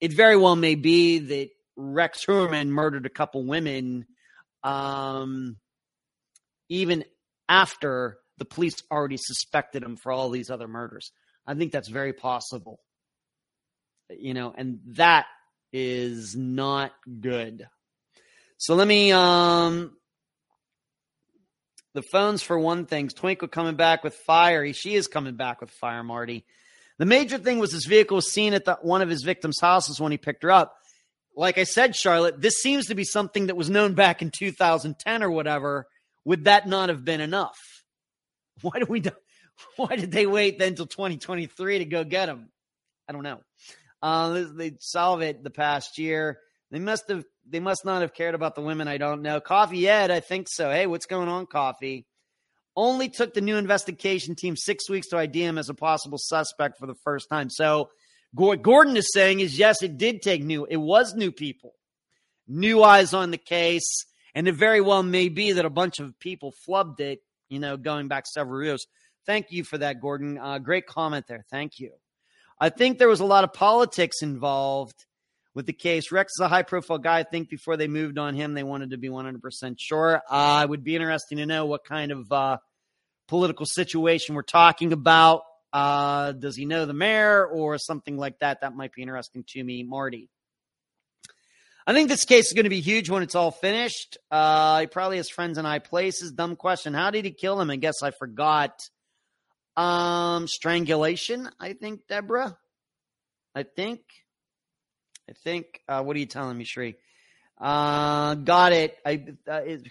It 0.00 0.12
very 0.12 0.36
well 0.36 0.56
may 0.56 0.74
be 0.74 1.18
that 1.18 1.50
Rex 1.76 2.24
Heuermann 2.24 2.68
murdered 2.68 3.06
a 3.06 3.10
couple 3.10 3.44
women 3.46 4.06
um, 4.62 5.56
even 6.68 7.04
after 7.48 8.18
the 8.38 8.44
police 8.44 8.82
already 8.90 9.16
suspected 9.18 9.82
him 9.82 9.96
for 9.96 10.12
all 10.12 10.30
these 10.30 10.50
other 10.50 10.68
murders. 10.68 11.12
I 11.46 11.54
think 11.54 11.72
that's 11.72 11.88
very 11.88 12.12
possible. 12.12 12.80
You 14.08 14.34
know, 14.34 14.52
and 14.56 14.80
that 14.96 15.26
is 15.72 16.34
not 16.36 16.92
good. 17.20 17.68
So 18.56 18.74
let 18.74 18.88
me 18.88 19.12
um 19.12 19.96
the 21.94 22.02
phones 22.02 22.42
for 22.42 22.58
one 22.58 22.86
thing. 22.86 23.08
Twinkle 23.08 23.48
coming 23.48 23.76
back 23.76 24.04
with 24.04 24.14
fire. 24.14 24.72
She 24.72 24.94
is 24.94 25.08
coming 25.08 25.36
back 25.36 25.60
with 25.60 25.70
fire, 25.70 26.02
Marty. 26.02 26.44
The 26.98 27.06
major 27.06 27.38
thing 27.38 27.58
was 27.58 27.72
his 27.72 27.86
vehicle 27.86 28.16
was 28.16 28.30
seen 28.30 28.52
at 28.52 28.64
the, 28.64 28.78
one 28.82 29.02
of 29.02 29.08
his 29.08 29.22
victims' 29.22 29.60
houses 29.60 30.00
when 30.00 30.12
he 30.12 30.18
picked 30.18 30.42
her 30.42 30.50
up. 30.50 30.76
Like 31.34 31.58
I 31.58 31.64
said, 31.64 31.96
Charlotte, 31.96 32.40
this 32.40 32.60
seems 32.60 32.86
to 32.86 32.94
be 32.94 33.04
something 33.04 33.46
that 33.46 33.56
was 33.56 33.70
known 33.70 33.94
back 33.94 34.20
in 34.20 34.30
2010 34.30 35.22
or 35.22 35.30
whatever. 35.30 35.86
Would 36.24 36.44
that 36.44 36.68
not 36.68 36.90
have 36.90 37.04
been 37.04 37.20
enough? 37.20 37.58
Why 38.62 38.78
do 38.78 38.86
we? 38.88 39.00
Do, 39.00 39.10
why 39.76 39.96
did 39.96 40.12
they 40.12 40.26
wait 40.26 40.58
then 40.58 40.68
until 40.68 40.86
2023 40.86 41.78
to 41.78 41.84
go 41.86 42.04
get 42.04 42.28
him? 42.28 42.50
I 43.08 43.12
don't 43.12 43.22
know. 43.22 43.40
Uh, 44.02 44.44
they 44.54 44.72
solve 44.80 45.22
it 45.22 45.42
the 45.42 45.50
past 45.50 45.98
year. 45.98 46.38
They 46.70 46.78
must 46.78 47.08
have. 47.08 47.24
They 47.50 47.60
must 47.60 47.84
not 47.84 48.02
have 48.02 48.14
cared 48.14 48.34
about 48.34 48.54
the 48.54 48.60
women. 48.62 48.88
I 48.88 48.98
don't 48.98 49.22
know. 49.22 49.40
Coffee 49.40 49.88
Ed, 49.88 50.10
I 50.10 50.20
think 50.20 50.46
so. 50.48 50.70
Hey, 50.70 50.86
what's 50.86 51.06
going 51.06 51.28
on, 51.28 51.46
Coffee? 51.46 52.06
Only 52.76 53.08
took 53.08 53.34
the 53.34 53.40
new 53.40 53.56
investigation 53.56 54.34
team 54.34 54.56
six 54.56 54.88
weeks 54.88 55.08
to 55.08 55.18
ID 55.18 55.42
him 55.42 55.58
as 55.58 55.68
a 55.68 55.74
possible 55.74 56.18
suspect 56.18 56.78
for 56.78 56.86
the 56.86 56.94
first 57.04 57.28
time. 57.28 57.50
So, 57.50 57.90
what 58.32 58.62
Gordon 58.62 58.96
is 58.96 59.10
saying 59.12 59.40
is 59.40 59.58
yes, 59.58 59.82
it 59.82 59.98
did 59.98 60.22
take 60.22 60.44
new. 60.44 60.64
It 60.64 60.76
was 60.76 61.14
new 61.14 61.32
people, 61.32 61.74
new 62.46 62.82
eyes 62.84 63.12
on 63.12 63.32
the 63.32 63.38
case, 63.38 64.04
and 64.34 64.46
it 64.46 64.54
very 64.54 64.80
well 64.80 65.02
may 65.02 65.28
be 65.28 65.52
that 65.52 65.64
a 65.64 65.70
bunch 65.70 65.98
of 65.98 66.18
people 66.20 66.54
flubbed 66.66 67.00
it 67.00 67.20
you 67.50 67.58
know, 67.58 67.76
going 67.76 68.08
back 68.08 68.26
several 68.26 68.64
years. 68.64 68.86
Thank 69.26 69.50
you 69.50 69.64
for 69.64 69.76
that, 69.76 70.00
Gordon. 70.00 70.38
Uh, 70.38 70.58
great 70.58 70.86
comment 70.86 71.26
there. 71.28 71.44
Thank 71.50 71.78
you. 71.78 71.90
I 72.58 72.70
think 72.70 72.98
there 72.98 73.08
was 73.08 73.20
a 73.20 73.26
lot 73.26 73.44
of 73.44 73.52
politics 73.52 74.22
involved 74.22 75.06
with 75.54 75.66
the 75.66 75.72
case. 75.72 76.12
Rex 76.12 76.32
is 76.34 76.40
a 76.40 76.48
high 76.48 76.62
profile 76.62 76.98
guy. 76.98 77.18
I 77.18 77.22
think 77.24 77.48
before 77.48 77.76
they 77.76 77.88
moved 77.88 78.18
on 78.18 78.34
him, 78.34 78.54
they 78.54 78.62
wanted 78.62 78.90
to 78.90 78.98
be 78.98 79.08
100% 79.08 79.76
sure. 79.78 80.22
Uh, 80.28 80.66
would 80.68 80.84
be 80.84 80.94
interesting 80.94 81.38
to 81.38 81.46
know 81.46 81.66
what 81.66 81.84
kind 81.84 82.12
of 82.12 82.30
uh, 82.30 82.58
political 83.28 83.66
situation 83.66 84.34
we're 84.34 84.42
talking 84.42 84.92
about. 84.92 85.42
Uh, 85.72 86.32
does 86.32 86.56
he 86.56 86.64
know 86.64 86.84
the 86.84 86.92
mayor 86.92 87.46
or 87.46 87.78
something 87.78 88.16
like 88.16 88.38
that? 88.40 88.60
That 88.60 88.74
might 88.74 88.92
be 88.92 89.02
interesting 89.02 89.44
to 89.48 89.62
me, 89.62 89.82
Marty. 89.82 90.28
I 91.86 91.92
think 91.92 92.08
this 92.08 92.24
case 92.24 92.48
is 92.48 92.52
going 92.52 92.64
to 92.64 92.70
be 92.70 92.80
huge 92.80 93.08
when 93.08 93.22
it's 93.22 93.34
all 93.34 93.50
finished. 93.50 94.18
Uh, 94.30 94.80
he 94.80 94.86
probably 94.86 95.16
has 95.16 95.28
friends 95.28 95.58
in 95.58 95.64
high 95.64 95.78
places. 95.78 96.32
Dumb 96.32 96.56
question. 96.56 96.94
How 96.94 97.10
did 97.10 97.24
he 97.24 97.30
kill 97.30 97.60
him? 97.60 97.70
I 97.70 97.76
guess 97.76 98.02
I 98.02 98.10
forgot. 98.10 98.80
Um, 99.76 100.46
strangulation, 100.46 101.48
I 101.58 101.72
think, 101.72 102.02
Deborah. 102.08 102.56
I 103.54 103.62
think. 103.62 104.02
I 105.30 105.32
think. 105.44 105.80
Uh, 105.88 106.02
what 106.02 106.16
are 106.16 106.18
you 106.18 106.26
telling 106.26 106.58
me, 106.58 106.64
Shri? 106.64 106.96
Uh, 107.60 108.34
got 108.34 108.72
it. 108.72 108.98
I. 109.06 109.24
Uh, 109.48 109.60
it, 109.64 109.86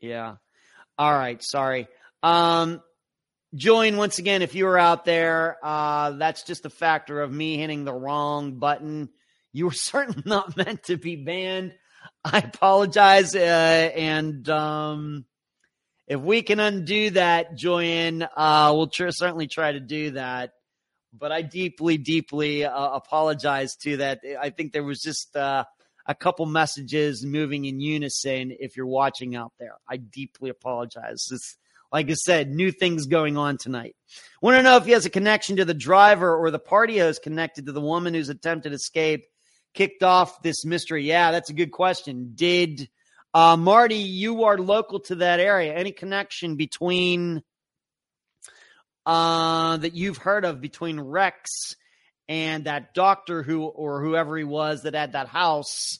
yeah. 0.00 0.36
All 0.98 1.12
right. 1.12 1.42
Sorry. 1.42 1.88
Um, 2.22 2.82
join 3.54 3.96
once 3.96 4.18
again 4.18 4.42
if 4.42 4.54
you 4.54 4.66
were 4.66 4.78
out 4.78 5.06
there. 5.06 5.56
Uh, 5.62 6.10
that's 6.12 6.42
just 6.42 6.66
a 6.66 6.70
factor 6.70 7.22
of 7.22 7.32
me 7.32 7.56
hitting 7.56 7.84
the 7.84 7.94
wrong 7.94 8.58
button. 8.58 9.08
You 9.52 9.66
were 9.66 9.72
certainly 9.72 10.22
not 10.26 10.54
meant 10.54 10.84
to 10.84 10.98
be 10.98 11.16
banned. 11.16 11.72
I 12.24 12.38
apologize. 12.38 13.34
Uh, 13.34 13.38
and 13.38 14.46
um, 14.50 15.24
if 16.06 16.20
we 16.20 16.42
can 16.42 16.60
undo 16.60 17.10
that, 17.10 17.56
Joanne, 17.56 18.22
uh, 18.36 18.72
we'll 18.74 18.88
tr- 18.88 19.10
certainly 19.10 19.46
try 19.46 19.72
to 19.72 19.80
do 19.80 20.12
that. 20.12 20.52
But 21.16 21.30
I 21.30 21.42
deeply, 21.42 21.98
deeply 21.98 22.64
uh, 22.64 22.90
apologize 22.90 23.76
to 23.82 23.98
that. 23.98 24.20
I 24.40 24.50
think 24.50 24.72
there 24.72 24.82
was 24.82 25.00
just 25.00 25.36
uh, 25.36 25.64
a 26.06 26.14
couple 26.14 26.46
messages 26.46 27.24
moving 27.24 27.66
in 27.66 27.80
unison. 27.80 28.52
If 28.58 28.76
you're 28.76 28.86
watching 28.86 29.36
out 29.36 29.52
there, 29.58 29.74
I 29.88 29.98
deeply 29.98 30.50
apologize. 30.50 31.28
It's, 31.30 31.58
like 31.92 32.10
I 32.10 32.14
said, 32.14 32.50
new 32.50 32.72
things 32.72 33.06
going 33.06 33.36
on 33.36 33.58
tonight. 33.58 33.94
Want 34.40 34.56
to 34.56 34.62
know 34.62 34.78
if 34.78 34.86
he 34.86 34.92
has 34.92 35.04
a 35.04 35.10
connection 35.10 35.56
to 35.56 35.66
the 35.66 35.74
driver 35.74 36.34
or 36.34 36.50
the 36.50 36.58
party 36.58 36.98
host 36.98 37.22
connected 37.22 37.66
to 37.66 37.72
the 37.72 37.82
woman 37.82 38.14
who's 38.14 38.30
attempted 38.30 38.72
escape 38.72 39.26
kicked 39.74 40.02
off 40.02 40.42
this 40.42 40.64
mystery? 40.64 41.04
Yeah, 41.04 41.30
that's 41.32 41.50
a 41.50 41.54
good 41.54 41.70
question. 41.70 42.32
Did 42.34 42.88
uh, 43.34 43.56
Marty, 43.56 43.96
you 43.96 44.44
are 44.44 44.58
local 44.58 45.00
to 45.00 45.16
that 45.16 45.40
area. 45.40 45.74
Any 45.74 45.92
connection 45.92 46.56
between 46.56 47.42
uh, 49.06 49.78
that 49.78 49.94
you've 49.94 50.18
heard 50.18 50.44
of 50.44 50.60
between 50.60 51.00
Rex 51.00 51.76
and 52.28 52.64
that 52.64 52.94
doctor 52.94 53.42
who 53.42 53.64
or 53.64 54.02
whoever 54.02 54.36
he 54.36 54.44
was 54.44 54.82
that 54.82 54.94
had 54.94 55.12
that 55.12 55.28
house 55.28 55.98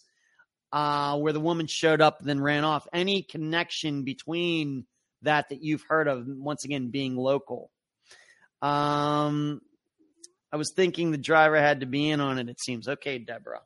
uh, 0.73 1.19
where 1.19 1.33
the 1.33 1.41
woman 1.41 1.67
showed 1.67 2.01
up 2.01 2.21
and 2.21 2.29
then 2.29 2.41
ran 2.41 2.65
off? 2.65 2.87
Any 2.93 3.23
connection 3.23 4.05
between 4.05 4.87
that 5.23 5.49
that 5.49 5.63
you've 5.63 5.85
heard 5.89 6.09
of? 6.09 6.27
Once 6.27 6.65
again, 6.65 6.89
being 6.91 7.17
local. 7.17 7.71
Um, 8.61 9.61
I 10.53 10.57
was 10.57 10.73
thinking 10.73 11.11
the 11.11 11.19
driver 11.19 11.57
had 11.57 11.81
to 11.81 11.87
be 11.87 12.11
in 12.11 12.21
on 12.21 12.39
it. 12.39 12.49
It 12.49 12.61
seems 12.61 12.87
okay, 12.87 13.19
Deborah. 13.19 13.63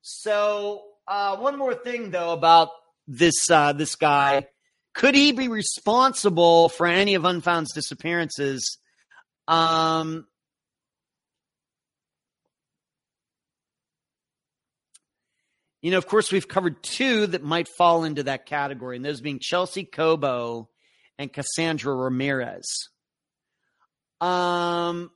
So 0.00 0.82
uh, 1.06 1.36
one 1.36 1.58
more 1.58 1.74
thing 1.74 2.10
though 2.10 2.32
about 2.32 2.70
this 3.06 3.50
uh, 3.50 3.72
this 3.72 3.96
guy. 3.96 4.46
Could 4.94 5.14
he 5.14 5.32
be 5.32 5.48
responsible 5.48 6.68
for 6.68 6.86
any 6.86 7.14
of 7.14 7.24
Unfound's 7.24 7.72
disappearances? 7.72 8.78
Um, 9.48 10.26
you 15.82 15.90
know, 15.90 15.98
of 15.98 16.06
course, 16.06 16.30
we've 16.30 16.46
covered 16.46 16.82
two 16.82 17.26
that 17.28 17.42
might 17.42 17.68
fall 17.68 18.04
into 18.04 18.22
that 18.22 18.46
category, 18.46 18.96
and 18.96 19.04
those 19.04 19.20
being 19.20 19.40
Chelsea 19.40 19.84
Cobo 19.84 20.68
and 21.18 21.32
Cassandra 21.32 21.94
Ramirez. 21.94 22.88
Um, 24.20 25.10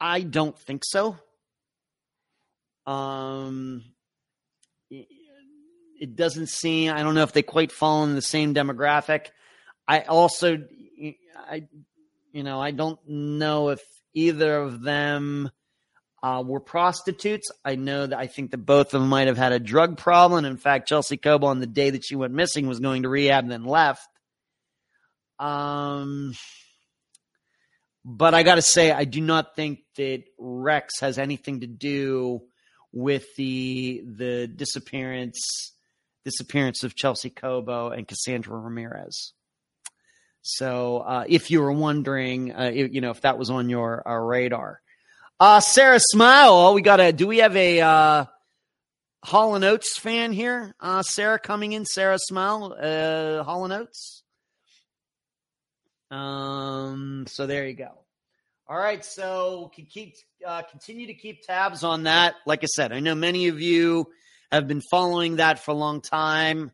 I 0.00 0.22
don't 0.22 0.58
think 0.58 0.82
so. 0.84 1.16
Um, 2.86 3.84
it 6.00 6.16
doesn't 6.16 6.48
seem. 6.48 6.92
I 6.92 7.02
don't 7.02 7.14
know 7.14 7.22
if 7.22 7.32
they 7.32 7.42
quite 7.42 7.72
fall 7.72 8.04
in 8.04 8.14
the 8.14 8.22
same 8.22 8.54
demographic. 8.54 9.26
I 9.86 10.00
also, 10.00 10.58
I, 11.48 11.68
you 12.32 12.42
know, 12.42 12.60
I 12.60 12.70
don't 12.70 12.98
know 13.08 13.70
if 13.70 13.80
either 14.14 14.56
of 14.56 14.82
them 14.82 15.50
uh, 16.22 16.42
were 16.44 16.60
prostitutes. 16.60 17.50
I 17.64 17.76
know 17.76 18.06
that 18.06 18.18
I 18.18 18.26
think 18.26 18.50
that 18.52 18.58
both 18.58 18.94
of 18.94 19.00
them 19.00 19.08
might 19.08 19.26
have 19.26 19.36
had 19.36 19.52
a 19.52 19.58
drug 19.58 19.98
problem. 19.98 20.44
In 20.44 20.56
fact, 20.56 20.88
Chelsea 20.88 21.16
Cobo 21.16 21.46
on 21.46 21.60
the 21.60 21.66
day 21.66 21.90
that 21.90 22.04
she 22.04 22.16
went 22.16 22.32
missing 22.32 22.66
was 22.66 22.80
going 22.80 23.02
to 23.02 23.08
rehab 23.08 23.44
and 23.44 23.52
then 23.52 23.64
left. 23.64 24.08
Um, 25.38 26.34
but 28.04 28.34
I 28.34 28.42
got 28.42 28.54
to 28.54 28.62
say, 28.62 28.90
I 28.90 29.04
do 29.04 29.20
not 29.20 29.54
think 29.54 29.80
that 29.96 30.24
Rex 30.38 31.00
has 31.00 31.18
anything 31.18 31.60
to 31.60 31.66
do 31.66 32.42
with 32.94 33.34
the 33.36 34.02
the 34.06 34.46
disappearance 34.46 35.72
disappearance 36.24 36.84
of 36.84 36.94
Chelsea 36.94 37.28
Cobo 37.28 37.90
and 37.90 38.08
Cassandra 38.08 38.58
Ramirez. 38.58 39.34
So, 40.40 40.98
uh, 40.98 41.24
if 41.26 41.50
you 41.50 41.60
were 41.60 41.72
wondering, 41.72 42.54
uh, 42.54 42.70
you 42.74 43.00
know, 43.00 43.10
if 43.10 43.22
that 43.22 43.38
was 43.38 43.50
on 43.50 43.68
your 43.68 44.06
uh, 44.08 44.14
radar, 44.14 44.80
uh, 45.40 45.60
Sarah 45.60 46.00
Smile, 46.00 46.74
we 46.74 46.82
got 46.82 47.00
a. 47.00 47.12
Do 47.12 47.26
we 47.26 47.38
have 47.38 47.56
a 47.56 47.80
uh, 47.80 48.24
Hall 49.24 49.54
and 49.54 49.64
Oates 49.64 49.98
fan 49.98 50.32
here? 50.32 50.74
Uh, 50.78 51.02
Sarah 51.02 51.38
coming 51.38 51.72
in. 51.72 51.84
Sarah 51.84 52.18
Smile, 52.18 52.76
uh, 52.78 53.42
Hall 53.42 53.64
and 53.64 53.72
Oates. 53.72 54.22
Um. 56.10 57.24
So 57.26 57.46
there 57.46 57.66
you 57.66 57.74
go. 57.74 58.03
All 58.66 58.78
right, 58.78 59.04
so 59.04 59.70
keep 59.74 60.14
uh, 60.46 60.62
continue 60.70 61.08
to 61.08 61.14
keep 61.14 61.42
tabs 61.42 61.84
on 61.84 62.04
that. 62.04 62.36
Like 62.46 62.64
I 62.64 62.66
said, 62.66 62.92
I 62.92 63.00
know 63.00 63.14
many 63.14 63.48
of 63.48 63.60
you 63.60 64.06
have 64.50 64.66
been 64.66 64.80
following 64.90 65.36
that 65.36 65.58
for 65.58 65.72
a 65.72 65.74
long 65.74 66.00
time. 66.00 66.72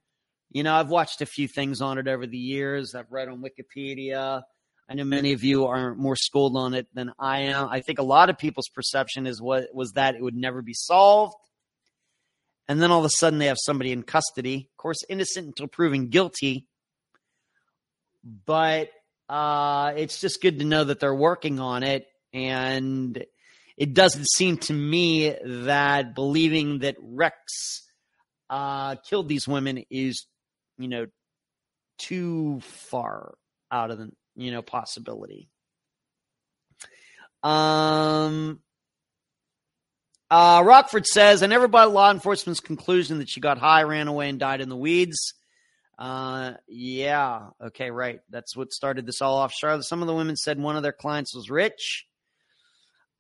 You 0.53 0.63
know, 0.63 0.73
I've 0.73 0.89
watched 0.89 1.21
a 1.21 1.27
few 1.27 1.49
things 1.49 1.81
on 1.81 1.99
it 1.99 2.07
over 2.07 2.29
the 2.29 2.39
years. 2.39 2.95
I've 2.95 3.11
read 3.11 3.29
on 3.29 3.43
Wikipedia. 3.43 4.43
I 4.89 4.95
know 4.95 5.03
many 5.03 5.33
of 5.33 5.43
you 5.43 5.67
are 5.67 5.97
more 5.97 6.15
schooled 6.15 6.57
on 6.57 6.75
it 6.75 6.87
than 6.95 7.13
I 7.19 7.41
am. 7.43 7.69
I 7.69 7.81
think 7.81 7.99
a 7.99 8.05
lot 8.05 8.31
of 8.31 8.39
people's 8.39 8.69
perception 8.69 9.27
is 9.27 9.43
what 9.43 9.75
was 9.75 9.93
that 9.93 10.15
it 10.15 10.23
would 10.23 10.37
never 10.37 10.63
be 10.63 10.75
solved. 10.75 11.35
And 12.69 12.81
then 12.81 12.93
all 12.93 13.01
of 13.01 13.05
a 13.05 13.11
sudden 13.11 13.41
they 13.41 13.47
have 13.47 13.59
somebody 13.61 13.91
in 13.91 14.05
custody. 14.05 14.69
Of 14.71 14.77
course, 14.77 14.99
innocent 15.09 15.47
until 15.49 15.67
proven 15.67 16.09
guilty. 16.09 16.67
But 18.47 18.91
uh, 19.31 19.93
it's 19.97 20.21
just 20.21 20.43
good 20.43 20.59
to 20.59 20.65
know 20.65 20.83
that 20.83 20.99
they're 20.99 21.15
working 21.15 21.61
on 21.61 21.85
it. 21.85 22.09
And 22.33 23.25
it 23.77 23.95
doesn't 23.95 24.29
seem 24.29 24.59
to 24.59 24.73
me 24.73 25.37
that 25.45 26.17
believing 26.17 26.81
that 26.81 26.97
Rex 27.01 27.89
uh, 28.51 28.97
killed 28.97 29.29
these 29.29 29.47
women 29.47 29.85
is, 29.89 30.27
you 30.79 30.89
know, 30.89 31.07
too 31.99 32.61
far 32.63 33.35
out 33.71 33.93
of 33.93 33.99
the, 33.99 34.11
you 34.35 34.51
know, 34.51 34.63
possibility. 34.63 35.49
Um, 37.45 38.61
uh, 40.29 40.63
Rockford 40.65 41.07
says, 41.07 41.45
I 41.45 41.47
never 41.47 41.69
bought 41.69 41.93
law 41.93 42.11
enforcement's 42.11 42.61
conclusion 42.61 43.19
that 43.19 43.29
she 43.29 43.41
got 43.41 43.59
high, 43.59 43.85
ran 43.85 44.09
away, 44.09 44.29
and 44.29 44.41
died 44.41 44.61
in 44.61 44.69
the 44.69 44.77
weeds. 44.77 45.35
Uh, 46.01 46.55
yeah. 46.67 47.49
Okay, 47.63 47.91
right. 47.91 48.21
That's 48.31 48.57
what 48.57 48.73
started 48.73 49.05
this 49.05 49.21
all 49.21 49.37
off. 49.37 49.53
Charlotte, 49.53 49.85
some 49.85 50.01
of 50.01 50.09
the 50.09 50.15
women 50.15 50.35
said 50.35 50.59
one 50.59 50.77
of 50.77 50.83
their 50.83 50.93
clients 50.93 51.35
was 51.35 51.51
rich. 51.51 52.07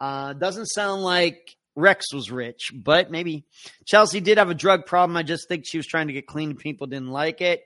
Uh, 0.00 0.32
doesn't 0.32 0.64
sound 0.66 1.02
like 1.02 1.56
Rex 1.76 2.12
was 2.14 2.30
rich, 2.30 2.72
but 2.74 3.10
maybe 3.10 3.44
Chelsea 3.86 4.20
did 4.20 4.38
have 4.38 4.48
a 4.48 4.54
drug 4.54 4.86
problem. 4.86 5.16
I 5.18 5.22
just 5.22 5.46
think 5.46 5.64
she 5.66 5.76
was 5.76 5.86
trying 5.86 6.06
to 6.06 6.14
get 6.14 6.26
clean. 6.26 6.56
People 6.56 6.86
didn't 6.86 7.10
like 7.10 7.42
it. 7.42 7.62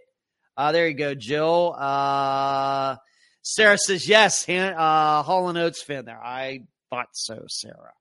Uh, 0.57 0.73
there 0.73 0.89
you 0.89 0.95
go, 0.95 1.15
Jill. 1.15 1.77
Uh, 1.79 2.97
Sarah 3.43 3.79
says 3.79 4.09
yes. 4.09 4.45
Han- 4.47 4.75
uh, 4.75 5.23
Hall 5.23 5.49
and 5.49 5.59
Oates 5.59 5.83
fan 5.83 6.07
there. 6.07 6.21
I 6.21 6.63
thought 6.91 7.11
so, 7.13 7.45
Sarah. 7.47 7.93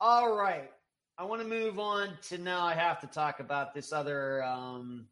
All 0.00 0.32
right. 0.36 0.70
I 1.20 1.24
want 1.24 1.42
to 1.42 1.48
move 1.48 1.80
on 1.80 2.10
to 2.28 2.38
now. 2.38 2.64
I 2.64 2.74
have 2.74 3.00
to 3.00 3.08
talk 3.08 3.40
about 3.40 3.74
this 3.74 3.92
other 3.92 4.40
um, 4.44 5.06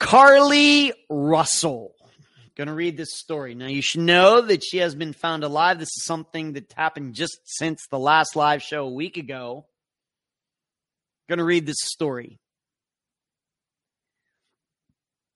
Carlee 0.00 0.90
Russell. 1.08 1.94
Going 2.56 2.66
to 2.66 2.74
read 2.74 2.96
this 2.96 3.14
story. 3.14 3.54
Now, 3.54 3.68
you 3.68 3.80
should 3.80 4.00
know 4.00 4.40
that 4.40 4.64
she 4.64 4.78
has 4.78 4.96
been 4.96 5.12
found 5.12 5.44
alive. 5.44 5.78
This 5.78 5.96
is 5.96 6.04
something 6.04 6.54
that 6.54 6.72
happened 6.72 7.14
just 7.14 7.38
since 7.44 7.86
the 7.92 7.98
last 7.98 8.34
live 8.34 8.60
show 8.60 8.86
a 8.86 8.92
week 8.92 9.16
ago. 9.16 9.66
Going 11.28 11.38
to 11.38 11.44
read 11.44 11.66
this 11.66 11.82
story. 11.82 12.40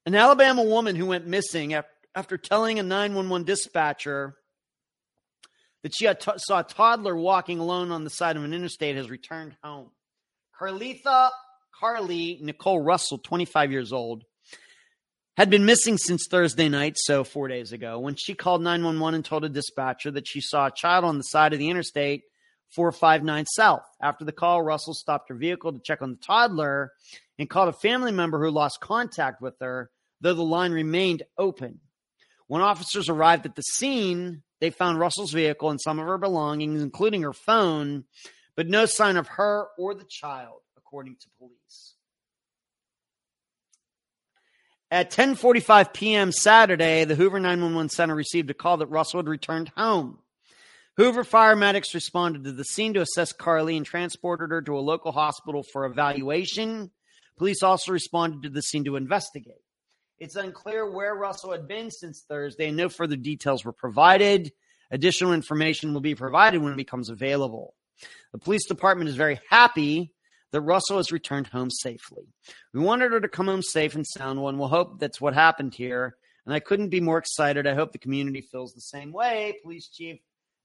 An 0.07 0.17
Alabama 0.17 0.65
woman 0.65 0.97
who 0.97 1.07
went 1.07 1.29
missing 1.29 1.73
after 2.17 2.37
telling 2.37 2.81
a 2.81 2.83
911 2.83 3.47
dispatcher 3.47 4.35
that 5.85 5.95
she 5.95 6.13
t- 6.15 6.31
saw 6.39 6.61
a 6.61 6.65
toddler 6.65 7.15
walking 7.15 7.61
alone 7.61 7.93
on 7.93 8.05
the 8.05 8.11
side 8.11 8.37
of 8.37 8.43
an 8.43 8.55
interstate 8.55 8.97
has 8.97 9.11
returned 9.11 9.55
home. 9.63 9.91
Carlethia 10.59 11.31
Carlee 11.79 12.41
Nicole 12.41 12.81
Russell, 12.81 13.19
25 13.19 13.71
years 13.71 13.93
old, 13.93 14.25
had 15.37 15.51
been 15.51 15.67
missing 15.67 15.99
since 15.99 16.27
Thursday 16.31 16.71
night, 16.71 16.95
so 16.97 17.23
four 17.23 17.49
days 17.49 17.73
ago, 17.73 17.99
when 17.99 18.15
she 18.17 18.35
called 18.35 18.63
911 18.63 19.15
and 19.15 19.25
told 19.25 19.45
a 19.45 19.49
dispatcher 19.51 20.11
that 20.11 20.27
she 20.27 20.41
saw 20.41 20.69
a 20.69 20.73
child 20.75 21.05
on 21.05 21.19
the 21.19 21.25
side 21.25 21.53
of 21.53 21.59
the 21.59 21.69
interstate 21.69 22.23
459 22.71 23.45
South. 23.45 23.85
After 24.01 24.25
the 24.25 24.33
call, 24.33 24.63
Russell 24.63 24.95
stopped 24.95 25.29
her 25.29 25.35
vehicle 25.35 25.75
to 25.75 25.81
check 25.85 26.01
on 26.01 26.13
the 26.13 26.17
toddler 26.17 26.93
and 27.39 27.51
called 27.51 27.69
a 27.69 27.73
family 27.73 28.13
member 28.13 28.43
who 28.43 28.51
lost 28.51 28.81
contact 28.81 29.43
with 29.43 29.55
her, 29.61 29.91
though 30.23 30.35
the 30.35 30.43
line 30.43 30.73
remained 30.73 31.25
open. 31.37 31.81
When 32.47 32.63
officers 32.63 33.11
arrived 33.11 33.45
at 33.45 33.55
the 33.55 33.63
scene, 33.63 34.43
they 34.65 34.71
found 34.71 34.99
Russell's 34.99 35.33
vehicle 35.33 35.69
and 35.69 35.79
some 35.79 35.99
of 35.99 36.07
her 36.07 36.17
belongings, 36.17 36.81
including 36.81 37.21
her 37.21 37.35
phone, 37.35 38.05
but 38.57 38.67
no 38.67 38.87
sign 38.87 39.19
of 39.19 39.29
her 39.29 39.67
or 39.77 39.95
the 39.95 40.07
child, 40.09 40.61
according 40.79 41.17
to 41.17 41.27
police. 41.39 41.97
At 44.91 45.11
10:45 45.11 45.93
p.m. 45.93 46.33
Saturday, 46.33 47.05
the 47.05 47.15
Hoover 47.15 47.39
911 47.39 47.91
center 47.91 48.15
received 48.15 48.49
a 48.49 48.55
call 48.55 48.79
that 48.79 48.87
Russell 48.87 49.19
had 49.19 49.29
returned 49.29 49.71
home. 49.77 50.21
Hoover 50.97 51.25
fire 51.25 51.57
medics 51.57 51.93
responded 51.93 52.45
to 52.45 52.53
the 52.53 52.65
scene 52.65 52.95
to 52.95 53.03
assess 53.03 53.35
Carlee 53.35 53.77
and 53.77 53.85
transported 53.85 54.51
her 54.51 54.63
to 54.63 54.79
a 54.79 54.81
local 54.81 55.13
hospital 55.13 55.63
for 55.75 55.85
evaluation. 55.85 56.91
Police 57.37 57.63
also 57.63 57.93
responded 57.93 58.45
to 58.45 58.49
the 58.49 58.63
scene 58.63 58.85
to 58.85 58.97
investigate. 58.97 59.64
It's 60.25 60.37
unclear 60.37 60.91
where 60.91 61.15
Russell 61.15 61.53
had 61.53 61.69
been 61.69 61.91
since 61.91 62.25
Thursday, 62.27 62.69
and 62.69 62.79
no 62.79 62.89
further 62.89 63.15
details 63.15 63.63
were 63.63 63.75
provided. 63.75 64.53
Additional 64.91 65.35
information 65.35 65.93
will 65.93 66.01
be 66.01 66.15
provided 66.15 66.63
when 66.63 66.73
it 66.73 66.79
becomes 66.79 67.11
available. 67.11 67.75
The 68.33 68.39
police 68.39 68.67
department 68.67 69.11
is 69.11 69.17
very 69.17 69.39
happy 69.51 70.15
that 70.53 70.63
Russell 70.63 70.97
has 70.97 71.13
returned 71.13 71.49
home 71.49 71.71
safely. 71.71 72.33
We 72.73 72.81
wanted 72.81 73.13
her 73.13 73.21
to 73.21 73.29
come 73.29 73.49
home 73.49 73.61
safe 73.61 73.95
and 73.97 74.07
sound. 74.07 74.41
One 74.41 74.57
will 74.57 74.69
hope 74.69 74.99
that's 74.99 75.21
what 75.21 75.35
happened 75.35 75.75
here. 75.75 76.17
And 76.47 76.55
I 76.55 76.59
couldn't 76.61 76.89
be 76.89 77.03
more 77.03 77.19
excited. 77.19 77.67
I 77.67 77.75
hope 77.75 77.93
the 77.93 77.99
community 77.99 78.41
feels 78.41 78.73
the 78.73 78.81
same 78.81 79.13
way, 79.13 79.59
Police 79.63 79.89
Chief 79.89 80.21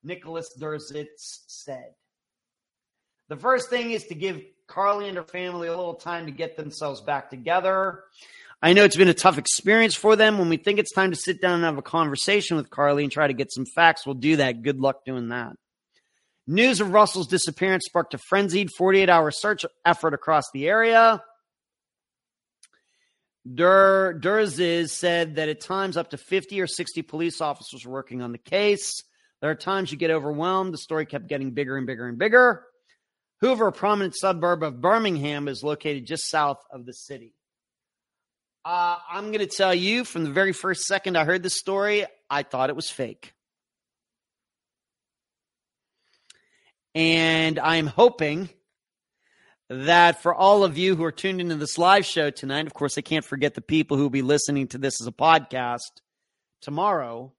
Nicholas 0.05 0.47
Derzis 0.57 1.07
said. 1.17 1.95
The 3.27 3.35
first 3.35 3.69
thing 3.69 3.91
is 3.91 4.05
to 4.05 4.15
give 4.15 4.41
Carlee 4.69 5.09
and 5.09 5.17
her 5.17 5.23
family 5.23 5.67
a 5.67 5.75
little 5.75 5.95
time 5.95 6.27
to 6.27 6.31
get 6.31 6.55
themselves 6.55 7.01
back 7.01 7.29
together. 7.29 8.05
I 8.61 8.73
know 8.73 8.83
it's 8.83 8.97
been 8.97 9.07
a 9.07 9.13
tough 9.13 9.37
experience 9.37 9.95
for 9.95 10.17
them. 10.17 10.37
When 10.37 10.49
we 10.49 10.57
think 10.57 10.79
it's 10.79 10.91
time 10.91 11.11
to 11.11 11.17
sit 11.17 11.41
down 11.41 11.55
and 11.55 11.63
have 11.63 11.77
a 11.77 11.81
conversation 11.81 12.57
with 12.57 12.69
Carlee 12.69 13.03
and 13.03 13.11
try 13.11 13.27
to 13.27 13.33
get 13.33 13.53
some 13.53 13.65
facts, 13.65 14.05
we'll 14.05 14.15
do 14.15 14.35
that. 14.37 14.63
Good 14.63 14.79
luck 14.81 15.05
doing 15.05 15.29
that. 15.29 15.53
News 16.45 16.81
of 16.81 16.91
Russell's 16.91 17.27
disappearance 17.27 17.85
sparked 17.85 18.15
a 18.15 18.17
frenzied 18.17 18.69
48 18.71 19.07
hour 19.07 19.31
search 19.31 19.65
effort 19.85 20.13
across 20.13 20.45
the 20.51 20.67
area. 20.67 21.21
Dur- 23.51 24.19
Derzis 24.21 24.89
said 24.89 25.35
that 25.35 25.47
at 25.47 25.61
times 25.61 25.95
up 25.95 26.09
to 26.09 26.17
50 26.17 26.59
or 26.59 26.67
60 26.67 27.01
police 27.03 27.39
officers 27.39 27.85
were 27.85 27.93
working 27.93 28.21
on 28.21 28.31
the 28.33 28.37
case. 28.37 29.03
There 29.41 29.49
are 29.49 29.55
times 29.55 29.91
you 29.91 29.97
get 29.97 30.11
overwhelmed. 30.11 30.73
The 30.73 30.79
story 30.79 31.05
kept 31.05 31.27
getting 31.27 31.51
bigger 31.51 31.77
and 31.77 31.87
bigger 31.87 32.07
and 32.07 32.17
bigger. 32.17 32.65
Hoover, 33.39 33.67
a 33.67 33.71
prominent 33.71 34.17
suburb 34.17 34.63
of 34.63 34.81
Birmingham, 34.81 35.47
is 35.47 35.63
located 35.63 36.05
just 36.05 36.29
south 36.29 36.61
of 36.73 36.85
the 36.85 36.93
city. 36.93 37.33
Uh, 38.65 38.97
I'm 39.09 39.27
going 39.31 39.39
to 39.39 39.47
tell 39.47 39.73
you 39.73 40.03
from 40.03 40.25
the 40.25 40.31
very 40.31 40.51
first 40.51 40.81
second 40.83 41.17
I 41.17 41.23
heard 41.23 41.43
this 41.43 41.57
story, 41.57 42.05
I 42.29 42.43
thought 42.43 42.69
it 42.69 42.75
was 42.75 42.89
fake. 42.89 43.33
And 46.93 47.57
I'm 47.57 47.87
hoping 47.87 48.49
that 49.69 50.21
for 50.21 50.33
all 50.33 50.63
of 50.63 50.77
you 50.77 50.95
who 50.95 51.03
are 51.03 51.11
tuned 51.11 51.39
into 51.39 51.55
this 51.55 51.77
live 51.77 52.05
show 52.05 52.31
tonight, 52.31 52.65
of 52.65 52.73
course, 52.73 52.97
I 52.97 53.01
can't 53.01 53.23
forget 53.23 53.53
the 53.53 53.61
people 53.61 53.95
who 53.95 54.03
will 54.03 54.09
be 54.09 54.23
listening 54.23 54.67
to 54.69 54.77
this 54.77 54.99
as 54.99 55.07
a 55.07 55.11
podcast 55.11 56.01
tomorrow. 56.61 57.31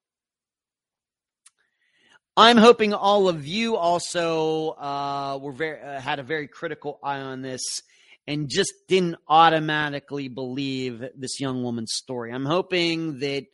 I'm 2.36 2.56
hoping 2.56 2.94
all 2.94 3.28
of 3.28 3.46
you 3.46 3.76
also 3.76 4.70
uh, 4.70 5.38
were 5.42 5.52
very 5.52 5.82
uh, 5.82 6.00
had 6.00 6.20
a 6.20 6.22
very 6.22 6.46
critical 6.46 6.98
eye 7.02 7.20
on 7.20 7.42
this 7.42 7.82
and 8.26 8.48
just 8.48 8.72
didn't 8.88 9.16
automatically 9.28 10.28
believe 10.28 11.02
this 11.16 11.40
young 11.40 11.62
woman's 11.62 11.92
story. 11.92 12.32
I'm 12.32 12.44
hoping 12.44 13.20
that 13.20 13.46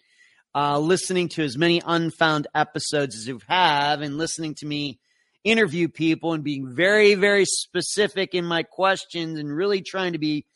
uh, 0.54 0.78
listening 0.78 1.28
to 1.30 1.42
as 1.42 1.56
many 1.56 1.82
unfound 1.84 2.46
episodes 2.54 3.16
as 3.16 3.28
you 3.28 3.40
have 3.48 4.00
and 4.00 4.18
listening 4.18 4.54
to 4.56 4.66
me 4.66 4.98
interview 5.44 5.88
people 5.88 6.32
and 6.32 6.42
being 6.42 6.74
very, 6.74 7.14
very 7.14 7.44
specific 7.44 8.34
in 8.34 8.44
my 8.44 8.62
questions 8.62 9.38
and 9.38 9.54
really 9.54 9.80
trying 9.80 10.12
to 10.12 10.18
be 10.18 10.46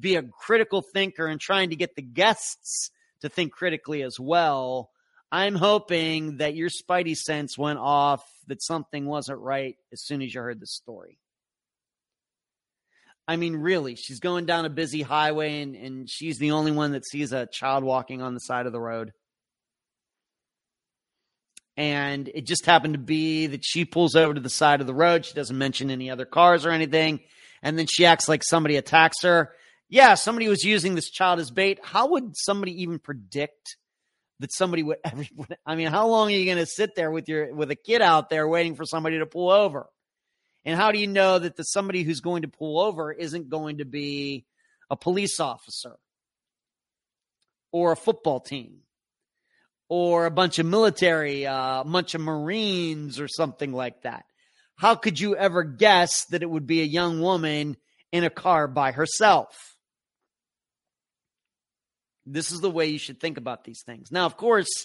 be 0.00 0.16
a 0.16 0.22
critical 0.22 0.82
thinker 0.92 1.26
and 1.26 1.40
trying 1.40 1.70
to 1.70 1.76
get 1.76 1.96
the 1.96 2.02
guests 2.02 2.90
to 3.22 3.28
think 3.28 3.52
critically 3.52 4.02
as 4.02 4.20
well. 4.20 4.90
I'm 5.32 5.54
hoping 5.54 6.38
that 6.38 6.54
your 6.54 6.68
spidey 6.68 7.16
sense 7.16 7.56
went 7.58 7.78
off 7.78 8.22
that 8.46 8.62
something 8.62 9.06
wasn't 9.06 9.40
right 9.40 9.76
as 9.92 10.02
soon 10.04 10.22
as 10.22 10.34
you 10.34 10.40
heard 10.40 10.60
the 10.60 10.66
story. 10.66 11.18
I 13.28 13.36
mean, 13.36 13.56
really, 13.56 13.94
she's 13.94 14.20
going 14.20 14.46
down 14.46 14.64
a 14.64 14.70
busy 14.70 15.02
highway 15.02 15.60
and, 15.60 15.76
and 15.76 16.10
she's 16.10 16.38
the 16.38 16.52
only 16.52 16.72
one 16.72 16.92
that 16.92 17.06
sees 17.06 17.30
a 17.32 17.46
child 17.46 17.84
walking 17.84 18.22
on 18.22 18.32
the 18.32 18.40
side 18.40 18.64
of 18.64 18.72
the 18.72 18.80
road. 18.80 19.12
And 21.76 22.28
it 22.34 22.46
just 22.46 22.64
happened 22.64 22.94
to 22.94 22.98
be 22.98 23.46
that 23.48 23.64
she 23.64 23.84
pulls 23.84 24.16
over 24.16 24.32
to 24.32 24.40
the 24.40 24.48
side 24.48 24.80
of 24.80 24.86
the 24.86 24.94
road. 24.94 25.26
She 25.26 25.34
doesn't 25.34 25.56
mention 25.56 25.90
any 25.90 26.10
other 26.10 26.24
cars 26.24 26.64
or 26.64 26.70
anything. 26.70 27.20
And 27.62 27.78
then 27.78 27.86
she 27.86 28.06
acts 28.06 28.30
like 28.30 28.42
somebody 28.42 28.76
attacks 28.76 29.22
her. 29.22 29.52
Yeah, 29.90 30.14
somebody 30.14 30.48
was 30.48 30.64
using 30.64 30.94
this 30.94 31.10
child 31.10 31.38
as 31.38 31.50
bait. 31.50 31.80
How 31.82 32.08
would 32.08 32.32
somebody 32.34 32.82
even 32.82 32.98
predict 32.98 33.76
that 34.40 34.52
somebody 34.54 34.82
would 34.82 34.98
ever? 35.04 35.24
I 35.66 35.76
mean, 35.76 35.88
how 35.88 36.08
long 36.08 36.28
are 36.28 36.36
you 36.36 36.46
going 36.46 36.58
to 36.58 36.66
sit 36.66 36.94
there 36.96 37.10
with 37.10 37.28
your 37.28 37.54
with 37.54 37.70
a 37.70 37.76
kid 37.76 38.00
out 38.00 38.30
there 38.30 38.48
waiting 38.48 38.74
for 38.74 38.86
somebody 38.86 39.18
to 39.18 39.26
pull 39.26 39.50
over? 39.50 39.86
And 40.68 40.76
how 40.76 40.92
do 40.92 40.98
you 40.98 41.06
know 41.06 41.38
that 41.38 41.56
the 41.56 41.62
somebody 41.62 42.02
who's 42.02 42.20
going 42.20 42.42
to 42.42 42.48
pull 42.48 42.78
over 42.78 43.10
isn't 43.10 43.48
going 43.48 43.78
to 43.78 43.86
be 43.86 44.44
a 44.90 44.96
police 44.96 45.40
officer 45.40 45.96
or 47.72 47.92
a 47.92 47.96
football 47.96 48.38
team 48.38 48.80
or 49.88 50.26
a 50.26 50.30
bunch 50.30 50.58
of 50.58 50.66
military, 50.66 51.46
uh, 51.46 51.80
a 51.80 51.84
bunch 51.86 52.14
of 52.14 52.20
Marines 52.20 53.18
or 53.18 53.28
something 53.28 53.72
like 53.72 54.02
that? 54.02 54.26
How 54.76 54.94
could 54.94 55.18
you 55.18 55.34
ever 55.36 55.64
guess 55.64 56.26
that 56.26 56.42
it 56.42 56.50
would 56.50 56.66
be 56.66 56.82
a 56.82 56.84
young 56.84 57.22
woman 57.22 57.78
in 58.12 58.24
a 58.24 58.30
car 58.30 58.68
by 58.68 58.92
herself? 58.92 59.56
This 62.26 62.52
is 62.52 62.60
the 62.60 62.70
way 62.70 62.88
you 62.88 62.98
should 62.98 63.20
think 63.20 63.38
about 63.38 63.64
these 63.64 63.82
things. 63.86 64.12
Now, 64.12 64.26
of 64.26 64.36
course, 64.36 64.84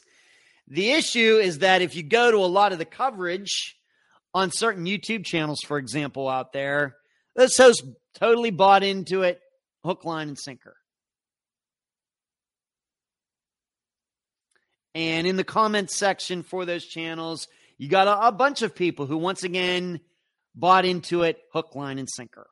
the 0.66 0.92
issue 0.92 1.40
is 1.44 1.60
that 1.60 1.82
if 1.82 1.94
you 1.94 2.04
go 2.04 2.32
to 2.32 2.38
a 2.38 2.48
lot 2.48 2.72
of 2.72 2.80
the 2.80 2.86
coverage, 2.86 3.76
on 4.34 4.52
certain 4.52 4.86
YouTube 4.86 5.26
channels, 5.26 5.60
for 5.62 5.78
example, 5.78 6.28
out 6.28 6.54
there, 6.54 6.96
this 7.36 7.58
host 7.58 7.84
totally 8.16 8.52
bought 8.52 8.84
into 8.84 9.24
it, 9.24 9.40
hook, 9.84 10.06
line, 10.06 10.30
and 10.30 10.40
sinker. 10.40 10.76
And 14.96 15.26
in 15.26 15.38
the 15.38 15.44
comments 15.44 15.96
section 15.98 16.44
for 16.44 16.66
those 16.66 16.86
channels, 16.86 17.48
you 17.78 17.90
got 17.90 18.08
a, 18.08 18.28
a 18.28 18.32
bunch 18.32 18.62
of 18.62 18.76
people 18.76 19.06
who, 19.06 19.18
once 19.18 19.44
again, 19.44 20.00
bought 20.56 20.86
into 20.86 21.24
it, 21.24 21.40
hook, 21.52 21.76
line, 21.76 21.98
and 21.98 22.10
sinker. 22.10 22.48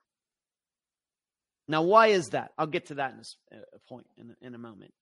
Now, 1.67 1.83
why 1.83 2.07
is 2.07 2.29
that? 2.29 2.51
I'll 2.57 2.67
get 2.67 2.87
to 2.87 2.95
that 2.95 3.13
in 3.13 3.19
a, 3.19 3.61
uh, 3.61 3.63
a 3.75 3.79
point 3.87 4.07
in, 4.17 4.35
in 4.41 4.55
a 4.55 4.57
moment. 4.57 4.93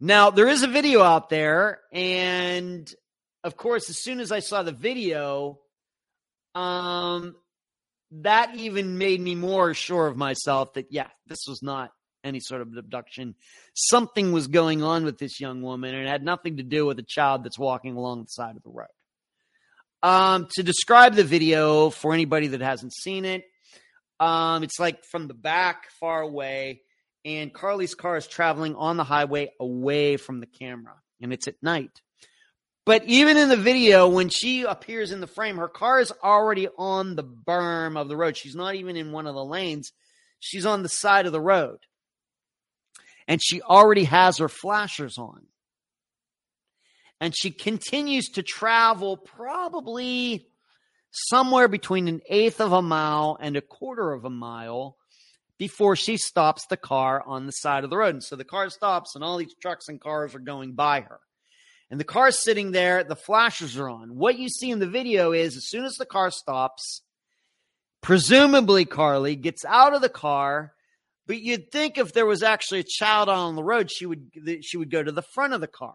Now, 0.00 0.30
there 0.30 0.48
is 0.48 0.62
a 0.62 0.68
video 0.68 1.02
out 1.02 1.28
there, 1.28 1.80
and 1.92 2.92
of 3.44 3.56
course, 3.56 3.90
as 3.90 3.98
soon 4.02 4.20
as 4.20 4.32
I 4.32 4.38
saw 4.38 4.62
the 4.62 4.72
video, 4.72 5.58
um, 6.54 7.34
that 8.10 8.54
even 8.56 8.98
made 8.98 9.20
me 9.20 9.34
more 9.34 9.74
sure 9.74 10.06
of 10.06 10.16
myself 10.16 10.74
that, 10.74 10.86
yeah, 10.90 11.08
this 11.26 11.46
was 11.48 11.62
not 11.62 11.90
any 12.24 12.40
sort 12.40 12.60
of 12.60 12.76
abduction. 12.76 13.34
Something 13.74 14.32
was 14.32 14.46
going 14.46 14.82
on 14.82 15.04
with 15.04 15.18
this 15.18 15.40
young 15.40 15.62
woman, 15.62 15.94
and 15.94 16.06
it 16.06 16.10
had 16.10 16.22
nothing 16.22 16.58
to 16.58 16.62
do 16.62 16.86
with 16.86 16.98
a 16.98 17.04
child 17.04 17.44
that's 17.44 17.58
walking 17.58 17.96
along 17.96 18.22
the 18.22 18.28
side 18.28 18.56
of 18.56 18.62
the 18.62 18.70
road. 18.70 18.86
Um, 20.02 20.48
to 20.54 20.62
describe 20.62 21.14
the 21.14 21.24
video 21.24 21.90
for 21.90 22.12
anybody 22.12 22.48
that 22.48 22.60
hasn't 22.60 22.92
seen 22.92 23.24
it, 23.24 23.44
um, 24.20 24.62
it's 24.62 24.78
like 24.78 25.04
from 25.10 25.28
the 25.28 25.34
back, 25.34 25.90
far 26.00 26.22
away, 26.22 26.82
and 27.24 27.52
Carlee's 27.52 27.94
car 27.94 28.16
is 28.16 28.26
traveling 28.26 28.74
on 28.74 28.96
the 28.96 29.04
highway 29.04 29.50
away 29.60 30.16
from 30.16 30.40
the 30.40 30.46
camera, 30.46 30.94
and 31.20 31.32
it's 31.32 31.48
at 31.48 31.54
night. 31.62 32.00
But 32.84 33.04
even 33.04 33.36
in 33.36 33.48
the 33.48 33.56
video, 33.56 34.08
when 34.08 34.28
she 34.28 34.62
appears 34.62 35.12
in 35.12 35.20
the 35.20 35.28
frame, 35.28 35.56
her 35.56 35.68
car 35.68 36.00
is 36.00 36.12
already 36.22 36.66
on 36.76 37.14
the 37.14 37.22
berm 37.22 37.96
of 37.96 38.08
the 38.08 38.16
road. 38.16 38.36
She's 38.36 38.56
not 38.56 38.74
even 38.74 38.96
in 38.96 39.12
one 39.12 39.28
of 39.28 39.34
the 39.34 39.44
lanes. 39.44 39.92
She's 40.40 40.66
on 40.66 40.82
the 40.82 40.88
side 40.88 41.26
of 41.26 41.32
the 41.32 41.40
road. 41.40 41.78
And 43.28 43.40
she 43.42 43.62
already 43.62 44.04
has 44.04 44.38
her 44.38 44.48
flashers 44.48 45.16
on. 45.16 45.46
And 47.20 47.36
she 47.36 47.52
continues 47.52 48.30
to 48.30 48.42
travel 48.42 49.16
probably 49.16 50.48
somewhere 51.12 51.68
between 51.68 52.08
an 52.08 52.20
eighth 52.28 52.60
of 52.60 52.72
a 52.72 52.82
mile 52.82 53.38
and 53.40 53.56
a 53.56 53.60
quarter 53.60 54.12
of 54.12 54.24
a 54.24 54.30
mile 54.30 54.96
before 55.56 55.94
she 55.94 56.16
stops 56.16 56.66
the 56.66 56.76
car 56.76 57.22
on 57.24 57.46
the 57.46 57.52
side 57.52 57.84
of 57.84 57.90
the 57.90 57.96
road. 57.96 58.14
And 58.14 58.24
so 58.24 58.34
the 58.34 58.44
car 58.44 58.68
stops, 58.70 59.14
and 59.14 59.22
all 59.22 59.36
these 59.36 59.54
trucks 59.54 59.86
and 59.86 60.00
cars 60.00 60.34
are 60.34 60.40
going 60.40 60.72
by 60.72 61.02
her 61.02 61.20
and 61.92 62.00
the 62.00 62.04
car's 62.04 62.38
sitting 62.38 62.72
there, 62.72 63.04
the 63.04 63.14
flashers 63.14 63.76
are 63.76 63.86
on. 63.86 64.16
What 64.16 64.38
you 64.38 64.48
see 64.48 64.70
in 64.70 64.78
the 64.78 64.86
video 64.86 65.32
is 65.32 65.58
as 65.58 65.68
soon 65.68 65.84
as 65.84 65.96
the 65.96 66.06
car 66.06 66.30
stops, 66.30 67.02
presumably 68.00 68.86
Carlee 68.86 69.38
gets 69.38 69.62
out 69.66 69.92
of 69.92 70.00
the 70.00 70.08
car, 70.08 70.72
but 71.26 71.38
you'd 71.38 71.70
think 71.70 71.98
if 71.98 72.14
there 72.14 72.24
was 72.24 72.42
actually 72.42 72.80
a 72.80 72.84
child 72.84 73.28
on 73.28 73.56
the 73.56 73.62
road, 73.62 73.90
she 73.90 74.06
would 74.06 74.30
she 74.62 74.78
would 74.78 74.90
go 74.90 75.02
to 75.02 75.12
the 75.12 75.20
front 75.20 75.52
of 75.52 75.60
the 75.60 75.66
car. 75.66 75.94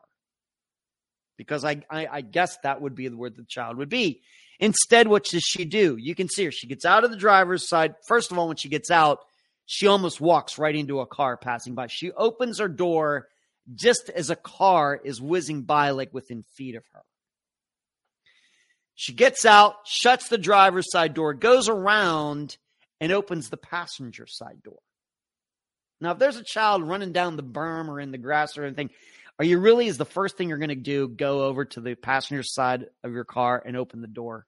Because 1.35 1.65
I, 1.65 1.81
I, 1.89 2.05
I 2.05 2.21
guess 2.21 2.59
that 2.61 2.79
would 2.79 2.93
be 2.93 3.09
where 3.09 3.31
the 3.31 3.45
child 3.49 3.77
would 3.77 3.89
be. 3.89 4.21
Instead, 4.59 5.07
what 5.07 5.23
does 5.23 5.41
she 5.41 5.65
do? 5.65 5.97
You 5.97 6.13
can 6.13 6.29
see 6.29 6.45
her. 6.45 6.51
She 6.51 6.67
gets 6.67 6.85
out 6.85 7.05
of 7.05 7.09
the 7.09 7.17
driver's 7.17 7.67
side. 7.67 7.95
First 8.07 8.31
of 8.31 8.37
all, 8.37 8.47
when 8.47 8.57
she 8.57 8.69
gets 8.69 8.91
out, 8.91 9.21
she 9.65 9.87
almost 9.87 10.21
walks 10.21 10.59
right 10.59 10.75
into 10.75 10.99
a 10.99 11.07
car 11.07 11.37
passing 11.37 11.73
by. 11.73 11.87
She 11.87 12.11
opens 12.11 12.59
her 12.59 12.67
door 12.67 13.29
just 13.73 14.09
as 14.09 14.29
a 14.29 14.35
car 14.35 14.99
is 15.03 15.21
whizzing 15.21 15.63
by, 15.63 15.91
like 15.91 16.13
within 16.13 16.43
feet 16.55 16.75
of 16.75 16.83
her. 16.93 17.01
She 18.95 19.13
gets 19.13 19.45
out, 19.45 19.75
shuts 19.85 20.27
the 20.27 20.37
driver's 20.37 20.91
side 20.91 21.13
door, 21.13 21.33
goes 21.33 21.69
around, 21.69 22.57
and 22.99 23.11
opens 23.11 23.49
the 23.49 23.57
passenger 23.57 24.25
side 24.27 24.63
door. 24.63 24.79
Now, 26.01 26.11
if 26.11 26.19
there's 26.19 26.37
a 26.37 26.43
child 26.43 26.83
running 26.83 27.11
down 27.11 27.37
the 27.37 27.43
berm 27.43 27.89
or 27.89 27.99
in 27.99 28.11
the 28.11 28.17
grass 28.17 28.57
or 28.57 28.63
anything, 28.63 28.89
are 29.39 29.45
you 29.45 29.59
really, 29.59 29.87
is 29.87 29.97
the 29.97 30.05
first 30.05 30.35
thing 30.35 30.49
you're 30.49 30.57
going 30.57 30.69
to 30.69 30.75
do, 30.75 31.07
go 31.07 31.45
over 31.45 31.65
to 31.65 31.81
the 31.81 31.95
passenger 31.95 32.43
side 32.43 32.85
of 33.03 33.13
your 33.13 33.23
car 33.23 33.61
and 33.63 33.77
open 33.77 34.01
the 34.01 34.07
door? 34.07 34.45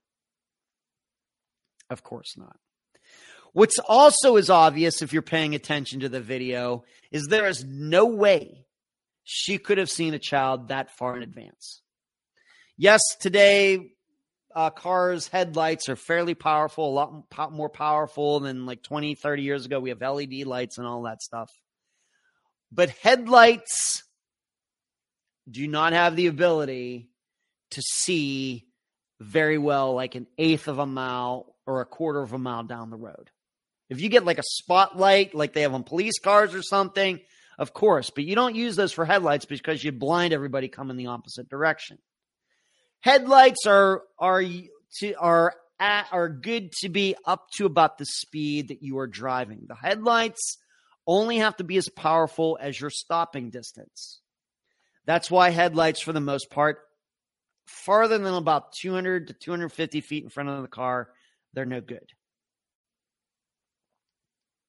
Of 1.89 2.03
course 2.03 2.35
not. 2.37 2.55
What's 3.53 3.79
also 3.79 4.35
is 4.35 4.49
obvious 4.49 5.01
if 5.01 5.11
you're 5.11 5.21
paying 5.21 5.55
attention 5.55 6.01
to 6.01 6.09
the 6.09 6.21
video 6.21 6.83
is 7.11 7.27
there 7.27 7.47
is 7.47 7.63
no 7.63 8.05
way 8.05 8.65
she 9.31 9.59
could 9.59 9.77
have 9.77 9.91
seen 9.91 10.15
a 10.15 10.19
child 10.19 10.69
that 10.69 10.89
far 10.89 11.15
in 11.15 11.21
advance. 11.21 11.83
Yes, 12.77 12.99
today 13.19 13.91
uh, 14.55 14.71
cars' 14.71 15.27
headlights 15.27 15.87
are 15.87 15.95
fairly 15.95 16.33
powerful, 16.33 16.89
a 16.89 16.95
lot 17.37 17.51
more 17.51 17.69
powerful 17.69 18.39
than 18.39 18.65
like 18.65 18.81
20, 18.81 19.13
30 19.13 19.43
years 19.43 19.67
ago. 19.67 19.79
We 19.79 19.89
have 19.89 20.01
LED 20.01 20.47
lights 20.47 20.79
and 20.79 20.87
all 20.87 21.03
that 21.03 21.21
stuff. 21.21 21.51
But 22.71 22.89
headlights 22.89 24.01
do 25.47 25.67
not 25.67 25.93
have 25.93 26.15
the 26.15 26.25
ability 26.25 27.11
to 27.71 27.83
see 27.83 28.65
very 29.19 29.59
well, 29.59 29.93
like 29.93 30.15
an 30.15 30.25
eighth 30.39 30.67
of 30.67 30.79
a 30.79 30.87
mile 30.87 31.55
or 31.67 31.81
a 31.81 31.85
quarter 31.85 32.23
of 32.23 32.33
a 32.33 32.39
mile 32.39 32.63
down 32.63 32.89
the 32.89 32.97
road. 32.97 33.29
If 33.91 34.01
you 34.01 34.09
get 34.09 34.25
like 34.25 34.39
a 34.39 34.43
spotlight, 34.43 35.35
like 35.35 35.53
they 35.53 35.61
have 35.61 35.75
on 35.75 35.83
police 35.83 36.17
cars 36.17 36.55
or 36.55 36.63
something, 36.63 37.19
of 37.59 37.73
course, 37.73 38.09
but 38.09 38.23
you 38.23 38.35
don't 38.35 38.55
use 38.55 38.77
those 38.77 38.93
for 38.93 39.03
headlights 39.03 39.43
because 39.43 39.83
you 39.83 39.91
blind 39.91 40.33
everybody 40.33 40.69
coming 40.69 40.95
the 40.95 41.07
opposite 41.07 41.49
direction. 41.49 41.97
Headlights 43.01 43.67
are 43.67 44.03
are 44.17 44.41
to 44.99 45.13
are 45.15 45.53
at, 45.77 46.07
are 46.13 46.29
good 46.29 46.71
to 46.81 46.89
be 46.89 47.15
up 47.25 47.47
to 47.57 47.65
about 47.65 47.97
the 47.97 48.05
speed 48.05 48.69
that 48.69 48.81
you 48.81 48.97
are 48.99 49.07
driving. 49.07 49.65
The 49.67 49.75
headlights 49.75 50.57
only 51.05 51.39
have 51.39 51.57
to 51.57 51.65
be 51.65 51.75
as 51.75 51.89
powerful 51.89 52.57
as 52.61 52.79
your 52.79 52.89
stopping 52.89 53.49
distance. 53.49 54.21
That's 55.05 55.29
why 55.29 55.49
headlights, 55.49 56.01
for 56.01 56.13
the 56.13 56.21
most 56.21 56.49
part, 56.49 56.79
farther 57.65 58.17
than 58.17 58.33
about 58.33 58.71
200 58.81 59.27
to 59.27 59.33
250 59.33 60.01
feet 60.01 60.23
in 60.23 60.29
front 60.29 60.49
of 60.49 60.61
the 60.61 60.67
car, 60.69 61.09
they're 61.53 61.65
no 61.65 61.81
good. 61.81 62.09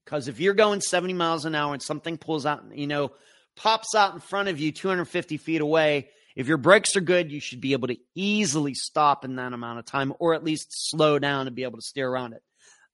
Because 0.05 0.29
if 0.29 0.41
you're 0.41 0.55
going 0.55 0.81
70 0.81 1.15
miles 1.15 1.45
an 1.45 1.55
hour 1.55 1.73
and 1.73 1.83
something 1.83 2.19
pulls 2.19 2.47
out, 2.47 2.65
you 2.75 2.87
know, 2.87 3.13
pops 3.57 3.95
out 3.95 4.15
in 4.15 4.21
front 4.21 4.49
of 4.49 4.59
you 4.59 4.73
250 4.73 5.37
feet 5.37 5.61
away, 5.61 6.09
if 6.37 6.49
your 6.49 6.57
brakes 6.57 6.97
are 6.97 7.01
good, 7.01 7.31
you 7.31 7.41
should 7.41 7.61
be 7.61 7.73
able 7.73 7.89
to 7.89 7.99
easily 8.15 8.75
stop 8.75 9.25
in 9.25 9.37
that 9.37 9.53
amount 9.53 9.79
of 9.79 9.85
time 9.85 10.13
or 10.19 10.35
at 10.35 10.45
least 10.45 10.69
slow 10.71 11.19
down 11.19 11.47
and 11.47 11.57
be 11.57 11.65
able 11.65 11.79
to 11.79 11.87
steer 11.87 12.09
around 12.09 12.33
it. 12.33 12.43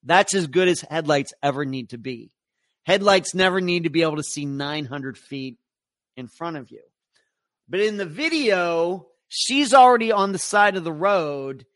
That's 0.02 0.34
as 0.34 0.46
good 0.46 0.68
as 0.68 0.80
headlights 0.80 1.32
ever 1.42 1.64
need 1.64 1.90
to 1.90 1.98
be. 1.98 2.30
Headlights 2.84 3.34
never 3.34 3.60
need 3.60 3.84
to 3.84 3.90
be 3.90 4.02
able 4.02 4.16
to 4.16 4.22
see 4.22 4.46
900 4.46 5.18
feet 5.18 5.58
in 6.16 6.28
front 6.28 6.56
of 6.56 6.70
you. 6.70 6.82
But 7.68 7.80
in 7.80 7.96
the 7.96 8.06
video, 8.06 9.08
she's 9.28 9.74
already 9.74 10.12
on 10.12 10.32
the 10.32 10.38
side 10.38 10.76
of 10.76 10.84
the 10.84 10.92
road 10.92 11.66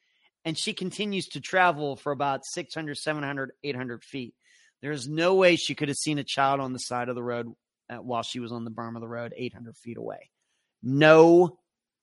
and 0.45 0.57
she 0.57 0.73
continues 0.73 1.27
to 1.29 1.41
travel 1.41 1.97
for 1.97 2.13
about 2.13 2.45
600, 2.45 2.97
700, 2.97 3.53
800 3.63 4.05
feet. 4.05 4.35
There's 4.83 5.09
no 5.09 5.35
way 5.35 5.57
she 5.57 5.75
could 5.75 5.89
have 5.89 5.97
seen 5.97 6.19
a 6.19 6.25
child 6.25 6.61
on 6.61 6.73
the 6.73 6.79
side 6.79 7.09
of 7.09 7.15
the 7.15 7.23
road 7.23 7.53
uh, 7.89 7.97
while 7.97 8.23
she 8.23 8.41
was 8.41 8.53
on 8.53 8.65
the 8.65 8.71
berm 8.71 8.95
of 8.95 9.01
the 9.01 9.09
road 9.09 9.35
800 9.37 9.77
feet 9.77 9.99
away. 9.99 10.31
No 10.83 11.59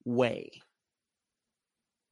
way. 0.06 0.50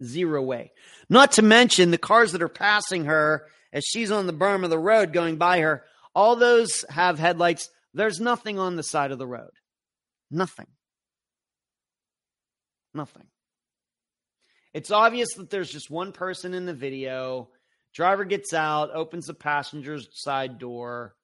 Zero 0.04 0.42
way. 0.42 0.72
Not 1.10 1.34
to 1.34 1.42
mention 1.42 1.92
the 1.92 1.98
cars 1.98 2.32
that 2.32 2.42
are 2.42 2.50
passing 2.50 3.06
her 3.06 3.48
as 3.72 3.86
she's 3.86 4.12
on 4.12 4.28
the 4.28 4.34
berm 4.34 4.64
of 4.64 4.70
the 4.70 4.80
road 4.80 5.14
going 5.14 5.38
by 5.38 5.60
her. 5.60 5.84
All 6.14 6.36
those 6.36 6.84
have 6.90 7.20
headlights. 7.20 7.70
There's 7.94 8.20
nothing 8.20 8.60
on 8.60 8.76
the 8.76 8.84
side 8.84 9.12
of 9.12 9.20
the 9.20 9.28
road. 9.28 9.52
Nothing. 10.32 10.68
Nothing. 12.94 13.28
It's 14.74 14.92
obvious 14.92 15.34
that 15.36 15.50
there's 15.50 15.70
just 15.70 15.90
one 15.90 16.12
person 16.12 16.54
in 16.54 16.66
the 16.66 16.74
video. 16.74 17.50
Driver 17.96 18.26
gets 18.26 18.54
out, 18.54 18.94
opens 18.94 19.26
the 19.26 19.34
passenger's 19.34 20.08
side 20.12 20.60
door. 20.60 21.16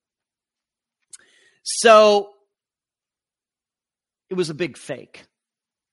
So 1.63 2.29
it 4.29 4.35
was 4.35 4.49
a 4.49 4.53
big 4.53 4.77
fake. 4.77 5.23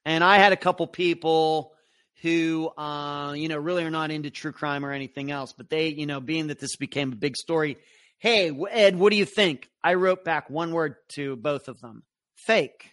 And 0.05 0.23
I 0.23 0.39
had 0.39 0.53
a 0.53 0.57
couple 0.57 0.87
people 0.87 1.75
who, 2.23 2.69
uh, 2.79 3.33
you 3.33 3.49
know, 3.49 3.59
really 3.59 3.85
are 3.85 3.91
not 3.91 4.11
into 4.11 4.31
true 4.31 4.53
crime 4.53 4.85
or 4.85 4.93
anything 4.93 5.31
else, 5.31 5.53
but 5.53 5.69
they, 5.69 5.89
you 5.89 6.07
know, 6.07 6.21
being 6.21 6.47
that 6.47 6.61
this 6.61 6.77
became 6.77 7.13
a 7.13 7.17
big 7.17 7.37
story, 7.37 7.77
hey, 8.19 8.51
Ed, 8.71 8.97
what 8.97 9.11
do 9.11 9.17
you 9.17 9.25
think? 9.25 9.69
I 9.83 9.95
wrote 9.95 10.25
back 10.25 10.49
one 10.49 10.73
word 10.73 10.95
to 11.11 11.37
both 11.37 11.69
of 11.69 11.81
them 11.81 12.05
fake. 12.37 12.93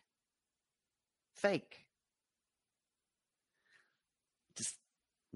Fake. 1.35 1.85
Just, 4.57 4.75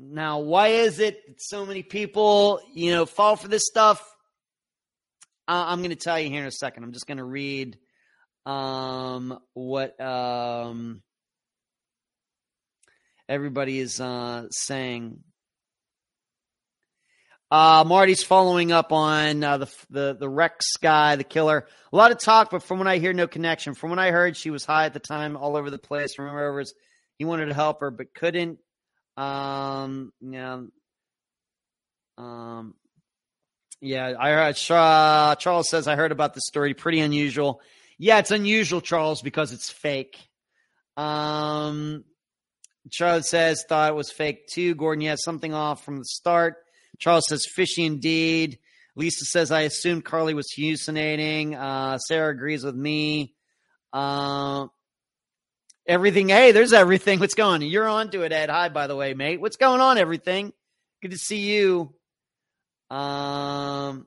now, 0.01 0.39
why 0.39 0.69
is 0.69 0.99
it 0.99 1.27
that 1.27 1.41
so 1.41 1.65
many 1.65 1.84
people, 1.84 2.61
you 2.73 2.91
know, 2.91 3.05
fall 3.05 3.35
for 3.35 3.49
this 3.49 3.65
stuff? 3.65 4.01
I'm 5.45 5.80
going 5.80 5.89
to 5.89 5.95
tell 5.97 6.17
you 6.17 6.30
here 6.30 6.41
in 6.41 6.47
a 6.47 6.51
second. 6.51 6.84
I'm 6.84 6.93
just 6.93 7.07
going 7.07 7.17
to 7.17 7.23
read 7.23 7.77
um, 8.45 9.39
what 9.53 9.99
um, 9.99 11.01
everybody 13.27 13.80
is 13.80 13.99
uh, 13.99 14.47
saying. 14.51 15.19
Uh, 17.51 17.84
Marty's 17.85 18.23
following 18.23 18.71
up 18.71 18.93
on 18.93 19.43
uh, 19.43 19.57
the 19.57 19.76
the 19.89 20.17
the 20.19 20.30
Rex 20.30 20.77
guy, 20.80 21.15
the 21.15 21.23
killer. 21.23 21.65
A 21.91 21.95
lot 21.95 22.11
of 22.11 22.19
talk, 22.19 22.51
but 22.51 22.61
from 22.61 22.77
what 22.77 22.88
I 22.88 22.99
hear, 22.99 23.11
no 23.11 23.27
connection. 23.27 23.73
From 23.73 23.89
what 23.89 23.99
I 23.99 24.11
heard, 24.11 24.38
she 24.38 24.51
was 24.51 24.65
high 24.65 24.85
at 24.85 24.93
the 24.93 24.99
time, 24.99 25.35
all 25.35 25.57
over 25.57 25.71
the 25.71 25.80
place. 25.80 26.19
Remember, 26.19 26.63
he 27.17 27.26
wanted 27.26 27.47
to 27.47 27.55
help 27.55 27.81
her 27.81 27.89
but 27.89 28.13
couldn't. 28.13 28.59
Um, 29.19 30.13
yeah, 30.21 30.61
um, 32.17 32.75
yeah. 33.81 34.13
I 34.17 34.29
heard 34.29 34.71
uh, 34.71 35.35
Charles 35.35 35.69
says 35.69 35.87
I 35.87 35.95
heard 35.95 36.11
about 36.13 36.33
this 36.33 36.45
story. 36.47 36.73
Pretty 36.73 37.01
unusual. 37.01 37.61
Yeah, 37.97 38.19
it's 38.19 38.31
unusual, 38.31 38.79
Charles, 38.79 39.21
because 39.21 39.51
it's 39.51 39.69
fake. 39.69 40.17
Um, 40.95 42.05
Charles 42.89 43.29
says, 43.29 43.65
thought 43.67 43.91
it 43.91 43.95
was 43.95 44.09
fake 44.09 44.47
too. 44.47 44.73
Gordon, 44.75 45.01
yeah, 45.01 45.15
something 45.17 45.53
off 45.53 45.83
from 45.83 45.97
the 45.97 46.05
start. 46.05 46.55
Charles 46.97 47.25
says, 47.27 47.45
fishy 47.45 47.85
indeed. 47.85 48.59
Lisa 48.95 49.25
says, 49.25 49.51
I 49.51 49.61
assumed 49.61 50.05
Carlee 50.05 50.33
was 50.33 50.51
hallucinating. 50.55 51.55
Uh, 51.55 51.97
Sarah 51.97 52.31
agrees 52.31 52.63
with 52.63 52.75
me. 52.75 53.35
Uh, 53.91 54.67
everything. 55.89 56.29
Hey, 56.29 56.51
there's 56.51 56.71
everything. 56.71 57.19
What's 57.19 57.33
going 57.33 57.63
on? 57.63 57.67
You're 57.69 57.87
on 57.87 58.11
to 58.11 58.21
it, 58.21 58.31
Ed. 58.31 58.49
Hi, 58.49 58.69
by 58.69 58.85
the 58.85 58.95
way, 58.95 59.15
mate. 59.15 59.41
What's 59.41 59.57
going 59.57 59.81
on, 59.81 59.97
everything? 59.97 60.53
Good 61.01 61.11
to 61.11 61.17
see 61.17 61.39
you. 61.39 61.93
Um, 62.91 64.05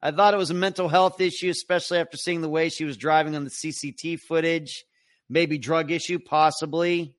I 0.00 0.10
thought 0.10 0.32
it 0.32 0.38
was 0.38 0.50
a 0.50 0.54
mental 0.54 0.88
health 0.88 1.20
issue, 1.20 1.50
especially 1.50 1.98
after 1.98 2.16
seeing 2.16 2.40
the 2.40 2.48
way 2.48 2.70
she 2.70 2.84
was 2.84 2.96
driving 2.96 3.36
on 3.36 3.44
the 3.44 3.50
CCT 3.50 4.20
footage. 4.20 4.84
Maybe 5.28 5.58
drug 5.58 5.90
issue, 5.90 6.18
possibly. 6.18 7.14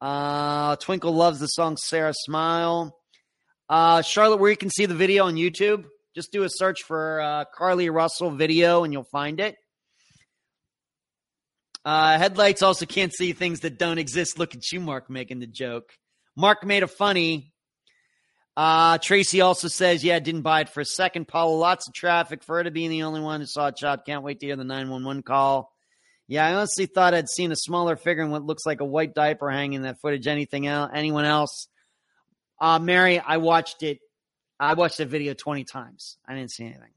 Uh, 0.00 0.76
Twinkle 0.76 1.14
loves 1.14 1.40
the 1.40 1.46
song 1.46 1.78
Sarah 1.78 2.14
Smile. 2.14 2.98
Uh, 3.68 4.02
Charlotte, 4.02 4.40
where 4.40 4.50
you 4.50 4.56
can 4.58 4.70
see 4.70 4.84
the 4.84 4.94
video 4.94 5.24
on 5.24 5.36
YouTube, 5.36 5.86
just 6.14 6.32
do 6.32 6.42
a 6.42 6.50
search 6.50 6.82
for 6.82 7.20
uh, 7.22 7.44
Carlee 7.58 7.90
Russell 7.90 8.30
video 8.30 8.84
and 8.84 8.92
you'll 8.92 9.04
find 9.04 9.40
it. 9.40 9.56
Uh, 11.84 12.16
headlights 12.16 12.62
also 12.62 12.86
can't 12.86 13.12
see 13.12 13.32
things 13.32 13.60
that 13.60 13.78
don't 13.78 13.98
exist. 13.98 14.38
Look 14.38 14.54
at 14.54 14.70
you, 14.70 14.80
Mark, 14.80 15.10
making 15.10 15.40
the 15.40 15.46
joke. 15.46 15.92
Mark 16.36 16.64
made 16.64 16.82
a 16.82 16.88
funny. 16.88 17.52
Uh, 18.56 18.98
Tracy 18.98 19.40
also 19.40 19.68
says, 19.68 20.04
yeah, 20.04 20.18
didn't 20.18 20.42
buy 20.42 20.60
it 20.60 20.68
for 20.68 20.80
a 20.80 20.84
second. 20.84 21.26
Paula, 21.26 21.56
lots 21.56 21.88
of 21.88 21.94
traffic 21.94 22.44
for 22.44 22.56
her 22.56 22.64
to 22.64 22.70
be 22.70 22.86
the 22.88 23.02
only 23.02 23.20
one 23.20 23.40
who 23.40 23.46
saw 23.46 23.68
a 23.68 23.72
child. 23.72 24.00
Can't 24.06 24.22
wait 24.22 24.40
to 24.40 24.46
hear 24.46 24.56
the 24.56 24.64
911 24.64 25.22
call. 25.22 25.72
Yeah, 26.28 26.46
I 26.46 26.54
honestly 26.54 26.86
thought 26.86 27.14
I'd 27.14 27.28
seen 27.28 27.50
a 27.50 27.56
smaller 27.56 27.96
figure 27.96 28.22
in 28.22 28.30
what 28.30 28.44
looks 28.44 28.64
like 28.64 28.80
a 28.80 28.84
white 28.84 29.14
diaper 29.14 29.50
hanging 29.50 29.74
in 29.74 29.82
that 29.82 30.00
footage. 30.00 30.26
Anything 30.26 30.66
else? 30.66 30.90
Anyone 30.94 31.24
else? 31.24 31.66
Uh, 32.60 32.78
Mary, 32.78 33.18
I 33.18 33.38
watched 33.38 33.82
it. 33.82 33.98
I 34.60 34.74
watched 34.74 34.98
the 34.98 35.06
video 35.06 35.34
20 35.34 35.64
times. 35.64 36.16
I 36.26 36.34
didn't 36.34 36.52
see 36.52 36.64
anything. 36.64 36.92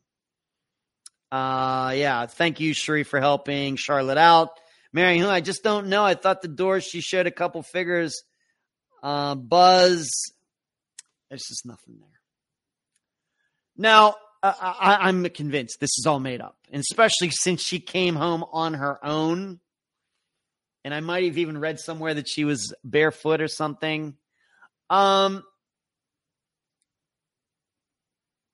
Uh, 1.32 1.94
yeah. 1.96 2.28
Thank 2.28 2.60
you, 2.60 2.74
Sheree, 2.74 3.06
for 3.06 3.20
helping 3.20 3.76
Charlotte 3.76 4.20
out. 4.20 4.60
Mary, 4.96 5.22
I 5.22 5.42
just 5.42 5.62
don't 5.62 5.88
know. 5.88 6.06
I 6.06 6.14
thought 6.14 6.42
the 6.42 6.48
door, 6.48 6.80
she 6.80 7.02
showed 7.02 7.28
a 7.28 7.32
couple 7.32 7.62
figures. 7.64 8.24
Uh, 9.04 9.36
Buzz, 9.36 10.10
there's 11.28 11.44
just 11.50 11.66
nothing 11.66 11.98
there. 12.00 12.08
Now, 13.76 14.16
I, 14.42 15.00
I'm 15.02 15.26
convinced 15.26 15.82
this 15.82 15.98
is 15.98 16.06
all 16.08 16.22
made 16.22 16.40
up, 16.40 16.56
and 16.72 16.80
especially 16.80 17.30
since 17.32 17.62
she 17.62 17.82
came 17.82 18.16
home 18.16 18.46
on 18.54 18.76
her 18.76 19.04
own. 19.04 19.60
And 20.86 20.94
I 20.94 21.02
might 21.02 21.26
have 21.26 21.38
even 21.40 21.58
read 21.58 21.78
somewhere 21.82 22.14
that 22.14 22.30
she 22.30 22.46
was 22.46 22.74
barefoot 22.86 23.42
or 23.42 23.50
something. 23.50 24.16
Um, 24.90 25.44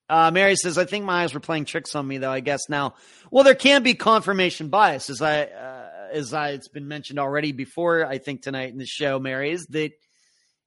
uh, 0.10 0.32
Mary 0.32 0.56
says, 0.56 0.80
"I 0.80 0.86
think 0.86 1.06
my 1.06 1.22
eyes 1.22 1.36
were 1.36 1.40
playing 1.40 1.66
tricks 1.66 1.94
on 1.94 2.08
me, 2.08 2.18
though. 2.18 2.32
I 2.32 2.40
guess 2.40 2.62
now, 2.68 2.96
well, 3.30 3.44
there 3.44 3.54
can 3.54 3.84
be 3.84 3.94
confirmation 3.94 4.70
bias, 4.70 5.12
as 5.12 5.22
I, 5.22 5.44
uh, 5.44 5.71
as 6.12 6.34
I, 6.34 6.50
it's 6.50 6.68
been 6.68 6.88
mentioned 6.88 7.20
already 7.20 7.52
before. 7.52 8.06
I 8.06 8.18
think 8.18 8.42
tonight 8.42 8.72
in 8.72 8.78
the 8.78 8.86
show, 8.86 9.20
Mary, 9.20 9.52
is 9.52 9.66
that 9.72 9.92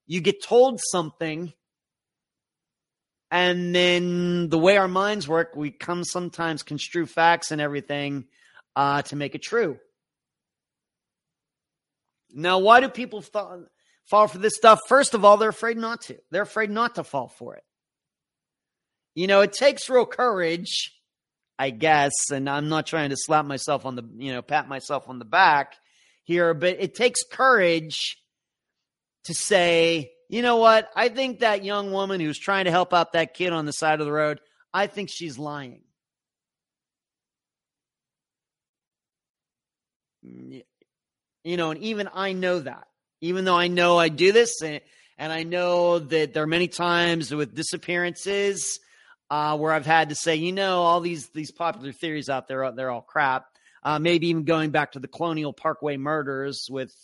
you 0.07 0.21
get 0.21 0.43
told 0.43 0.81
something 0.81 1.53
and 3.31 3.75
then 3.75 4.49
the 4.49 4.59
way 4.59 4.77
our 4.77 4.87
minds 4.87 5.27
work, 5.27 5.57
we 5.57 5.73
come 5.73 6.05
sometimes 6.05 6.63
construe 6.63 7.05
facts 7.05 7.51
and 7.51 7.61
everything 7.61 8.27
uh, 8.77 9.03
to 9.03 9.17
make 9.17 9.35
it 9.35 9.43
true. 9.43 9.79
Now, 12.33 12.61
why 12.61 12.81
do 12.81 12.89
people 12.89 13.23
fall, 13.23 13.65
fall 14.05 14.29
for 14.29 14.39
this 14.39 14.55
stuff? 14.55 14.79
First 14.87 15.15
of 15.15 15.25
all, 15.25 15.37
they're 15.37 15.49
afraid 15.49 15.77
not 15.77 16.03
to. 16.03 16.17
They're 16.31 16.43
afraid 16.43 16.71
not 16.71 16.95
to 16.95 17.03
fall 17.03 17.27
for 17.27 17.57
it. 17.57 17.65
You 19.17 19.27
know, 19.27 19.41
it 19.41 19.53
takes 19.53 19.91
real 19.91 20.07
courage, 20.07 20.93
I 21.59 21.71
guess, 21.71 22.13
and 22.33 22.49
I'm 22.49 22.69
not 22.69 22.87
trying 22.87 23.11
to 23.11 23.17
slap 23.17 23.45
myself 23.45 23.87
on 23.87 23.95
the, 23.95 24.03
you 24.17 24.33
know, 24.33 24.43
pat 24.43 24.69
myself 24.69 25.09
on 25.09 25.19
the 25.19 25.25
back 25.25 25.75
here, 26.25 26.53
but 26.55 26.77
it 26.81 26.95
takes 26.95 27.23
courage 27.23 28.17
to 29.25 29.35
say, 29.35 30.11
you 30.29 30.43
know 30.43 30.57
what? 30.57 30.89
I 30.97 31.09
think 31.09 31.41
that 31.41 31.65
young 31.65 31.93
woman 31.93 32.21
who's 32.21 32.39
trying 32.39 32.65
to 32.65 32.71
help 32.71 32.93
out 32.93 33.13
that 33.13 33.35
kid 33.35 33.53
on 33.53 33.67
the 33.67 33.73
side 33.73 34.01
of 34.01 34.07
the 34.07 34.13
road, 34.13 34.41
I 34.73 34.87
think 34.89 35.11
she's 35.11 35.39
lying. 35.39 35.83
Mm, 40.27 40.65
you 41.45 41.57
know, 41.57 41.71
and 41.71 41.81
even 41.83 42.09
I 42.13 42.33
know 42.33 42.59
that. 42.61 42.89
Even 43.21 43.45
though 43.45 43.57
I 43.57 43.69
know 43.69 43.97
I 43.97 44.09
do 44.09 44.33
this, 44.33 44.61
and, 44.61 44.81
and 45.17 45.33
I 45.33 45.45
know 45.45 45.99
that 45.99 46.35
there 46.35 46.43
are 46.43 46.49
many 46.49 46.69
times 46.69 47.33
with 47.33 47.55
disappearances 47.55 48.81
uh, 49.35 49.57
where 49.57 49.73
I've 49.73 49.87
had 49.87 50.11
to 50.11 50.15
say, 50.15 50.37
you 50.37 50.53
know, 50.53 50.83
all 50.83 51.01
these 51.01 51.29
these 51.31 51.51
popular 51.51 51.93
theories 51.93 52.29
out 52.29 52.47
there, 52.49 52.71
they're 52.73 52.91
all 52.91 53.03
crap. 53.03 53.47
Uh, 53.83 53.99
maybe 53.99 54.29
even 54.29 54.45
going 54.45 54.71
back 54.71 54.93
to 54.93 54.99
the 54.99 55.09
Colonial 55.09 55.53
Parkway 55.53 55.97
murders 55.97 56.69
with 56.71 56.95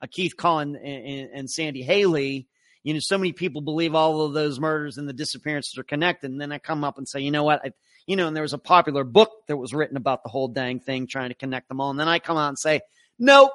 uh, 0.00 0.06
Keith 0.10 0.36
Cullen 0.36 0.76
and, 0.76 1.06
and, 1.06 1.30
and 1.34 1.50
Sandy 1.50 1.82
Hailey 1.82 2.48
you 2.82 2.94
know, 2.94 3.00
so 3.02 3.18
many 3.18 3.32
people 3.32 3.60
believe 3.60 3.94
all 3.94 4.22
of 4.22 4.32
those 4.32 4.58
murders 4.58 4.96
and 4.96 5.08
the 5.08 5.12
disappearances 5.12 5.76
are 5.78 5.84
connected. 5.84 6.30
And 6.30 6.40
then 6.40 6.52
I 6.52 6.58
come 6.58 6.84
up 6.84 6.96
and 6.98 7.06
say, 7.06 7.20
you 7.20 7.30
know 7.30 7.44
what? 7.44 7.60
I, 7.64 7.72
you 8.06 8.16
know, 8.16 8.26
and 8.26 8.34
there 8.34 8.42
was 8.42 8.54
a 8.54 8.58
popular 8.58 9.04
book 9.04 9.30
that 9.48 9.56
was 9.56 9.74
written 9.74 9.96
about 9.96 10.22
the 10.22 10.30
whole 10.30 10.48
dang 10.48 10.80
thing, 10.80 11.06
trying 11.06 11.28
to 11.28 11.34
connect 11.34 11.68
them 11.68 11.80
all. 11.80 11.90
And 11.90 12.00
then 12.00 12.08
I 12.08 12.18
come 12.18 12.38
out 12.38 12.48
and 12.48 12.58
say, 12.58 12.80
nope, 13.18 13.52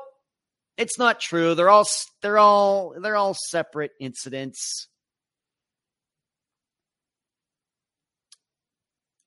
it's 0.77 0.99
not 0.99 1.19
true. 1.19 1.55
They're 1.55 1.69
all, 1.69 1.87
they're 2.21 2.37
all, 2.37 2.95
they're 3.01 3.15
all 3.15 3.35
separate 3.49 3.91
incidents. 3.99 4.87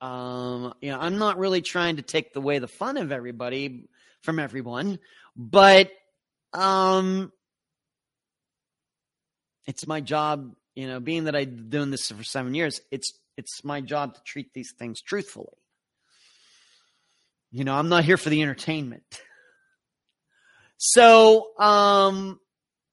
Um, 0.01 0.75
you 0.81 0.91
know, 0.91 0.99
I'm 0.99 1.19
not 1.19 1.39
really 1.39 1.61
trying 1.61 1.97
to 1.97 2.03
take 2.03 2.37
away 2.37 2.59
the 2.59 2.69
fun 2.69 2.97
of 2.97 3.11
everybody 3.11 3.89
from 4.23 4.39
everyone, 4.39 4.99
but 5.37 5.91
um, 6.53 7.33
it's 9.67 9.87
my 9.87 10.01
job, 10.01 10.55
you 10.75 10.87
know, 10.87 11.01
being 11.01 11.25
that 11.25 11.35
I've 11.35 11.55
been 11.55 11.69
doing 11.69 11.91
this 11.91 12.11
for 12.11 12.23
seven 12.23 12.55
years, 12.55 12.81
it's 12.91 13.13
it's 13.37 13.65
my 13.65 13.81
job 13.81 14.15
to 14.15 14.23
treat 14.25 14.53
these 14.53 14.73
things 14.79 15.01
truthfully. 15.01 15.47
You 17.51 17.65
know, 17.65 17.75
I'm 17.75 17.89
not 17.89 18.05
here 18.05 18.17
for 18.17 18.31
the 18.31 18.43
entertainment. 18.43 19.21
So, 20.77 21.59
um, 21.59 22.39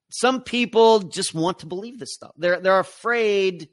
some 0.10 0.42
people 0.42 1.00
just 1.00 1.34
want 1.36 1.60
to 1.60 1.66
believe 1.66 2.00
this 2.00 2.14
stuff. 2.14 2.32
They're 2.38 2.60
they're 2.60 2.80
afraid 2.80 3.70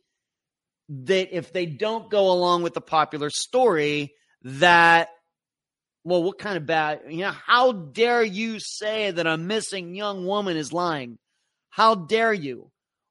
that 0.89 1.37
if 1.37 1.53
they 1.53 1.67
don't 1.67 2.11
go 2.11 2.33
along 2.33 2.63
with 2.63 2.75
the 2.75 2.81
popular 2.81 3.31
story, 3.31 4.15
that 4.43 5.09
well, 6.05 6.23
what 6.23 6.39
kind 6.39 6.57
of 6.57 6.67
bad? 6.67 7.03
You 7.09 7.19
know, 7.19 7.31
how 7.31 7.73
dare 7.73 8.25
you 8.25 8.59
say 8.59 9.13
that 9.13 9.27
a 9.27 9.37
missing 9.37 9.95
young 9.95 10.27
woman 10.27 10.57
is 10.57 10.73
lying? 10.73 11.19
How 11.71 11.95
dare 11.95 12.33
you? 12.33 12.71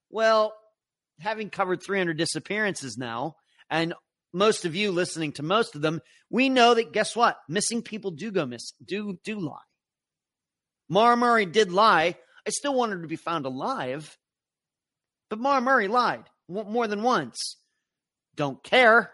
Well, 0.10 0.54
having 1.20 1.50
covered 1.50 1.82
300 1.82 2.18
disappearances 2.18 2.98
now, 2.98 3.36
and 3.70 3.94
most 4.34 4.66
of 4.66 4.76
you 4.76 4.92
listening 4.92 5.32
to 5.34 5.44
most 5.44 5.76
of 5.76 5.82
them, 5.82 6.02
we 6.30 6.50
know 6.50 6.74
that 6.74 6.92
guess 6.92 7.16
what? 7.16 7.38
Missing 7.48 7.84
people 7.84 8.12
do 8.12 8.32
go 8.32 8.46
miss, 8.46 8.74
do 8.84 9.18
do 9.24 9.40
lie. 9.40 9.58
Maura 10.90 11.16
Murray 11.16 11.46
did 11.46 11.72
lie. 11.72 12.16
I 12.46 12.50
still 12.50 12.74
want 12.74 12.92
her 12.92 13.02
to 13.02 13.08
be 13.08 13.16
found 13.16 13.46
alive, 13.46 14.18
but 15.30 15.40
Maura 15.40 15.62
Murray 15.62 15.88
lied 15.88 16.26
more 16.50 16.88
than 16.88 17.04
once. 17.04 17.56
Don't 18.36 18.64
care. 18.64 19.12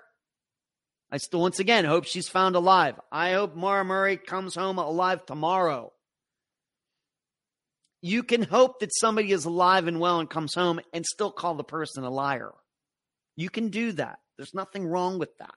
I 1.12 1.18
still, 1.18 1.42
once 1.42 1.60
again, 1.60 1.86
hope 1.86 2.06
she's 2.06 2.28
found 2.28 2.56
alive. 2.56 3.00
I 3.12 3.34
hope 3.34 3.56
Maura 3.56 3.86
Murray 3.86 4.18
comes 4.18 4.56
home 4.56 4.78
alive 4.78 5.26
tomorrow 5.26 5.92
you 8.02 8.24
can 8.24 8.44
hope 8.44 8.80
that 8.80 8.96
somebody 8.96 9.32
is 9.32 9.46
alive 9.46 9.88
and 9.88 10.00
well 10.00 10.20
and 10.20 10.30
comes 10.30 10.54
home 10.54 10.80
and 10.94 11.06
still 11.06 11.32
call 11.32 11.56
the 11.56 11.64
person 11.64 12.04
a 12.04 12.10
liar. 12.10 12.54
You 13.36 13.50
can 13.50 13.70
do 13.70 13.92
that. 13.94 14.20
There's 14.38 14.54
nothing 14.54 14.86
wrong 14.86 15.20
with 15.20 15.36
that. 15.40 15.54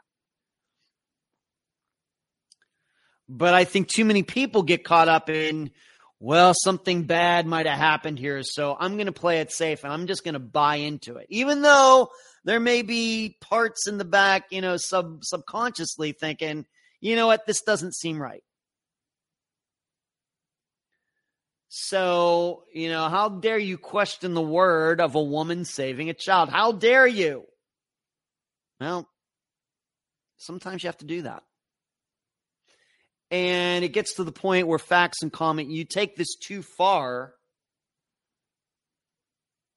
But 3.28 3.54
I 3.54 3.64
think 3.64 3.88
too 3.88 4.04
many 4.04 4.22
people 4.22 4.62
get 4.62 4.84
caught 4.84 5.08
up 5.08 5.30
in, 5.30 5.70
well, 6.18 6.52
something 6.54 7.04
bad 7.04 7.46
might 7.46 7.66
have 7.66 7.78
happened 7.78 8.18
here. 8.18 8.42
So 8.42 8.76
I'm 8.78 8.94
going 8.94 9.06
to 9.06 9.12
play 9.12 9.40
it 9.40 9.52
safe 9.52 9.84
and 9.84 9.92
I'm 9.92 10.06
just 10.06 10.24
going 10.24 10.34
to 10.34 10.40
buy 10.40 10.76
into 10.76 11.16
it. 11.16 11.26
Even 11.28 11.62
though 11.62 12.10
there 12.44 12.60
may 12.60 12.82
be 12.82 13.36
parts 13.40 13.86
in 13.86 13.98
the 13.98 14.04
back, 14.04 14.46
you 14.50 14.60
know, 14.60 14.76
sub 14.76 15.24
subconsciously 15.24 16.12
thinking, 16.12 16.66
you 17.00 17.16
know 17.16 17.26
what, 17.26 17.46
this 17.46 17.62
doesn't 17.62 17.94
seem 17.94 18.20
right. 18.20 18.42
So, 21.68 22.64
you 22.74 22.88
know, 22.88 23.08
how 23.08 23.28
dare 23.28 23.58
you 23.58 23.78
question 23.78 24.34
the 24.34 24.42
word 24.42 25.00
of 25.00 25.14
a 25.14 25.22
woman 25.22 25.64
saving 25.64 26.10
a 26.10 26.14
child? 26.14 26.48
How 26.48 26.72
dare 26.72 27.06
you? 27.06 27.44
Well, 28.80 29.08
sometimes 30.36 30.82
you 30.82 30.88
have 30.88 30.98
to 30.98 31.04
do 31.04 31.22
that. 31.22 31.44
And 33.30 33.84
it 33.84 33.90
gets 33.90 34.14
to 34.14 34.24
the 34.24 34.32
point 34.32 34.66
where 34.66 34.80
facts 34.80 35.22
and 35.22 35.32
comment, 35.32 35.70
you 35.70 35.84
take 35.84 36.16
this 36.16 36.34
too 36.34 36.62
far. 36.62 37.34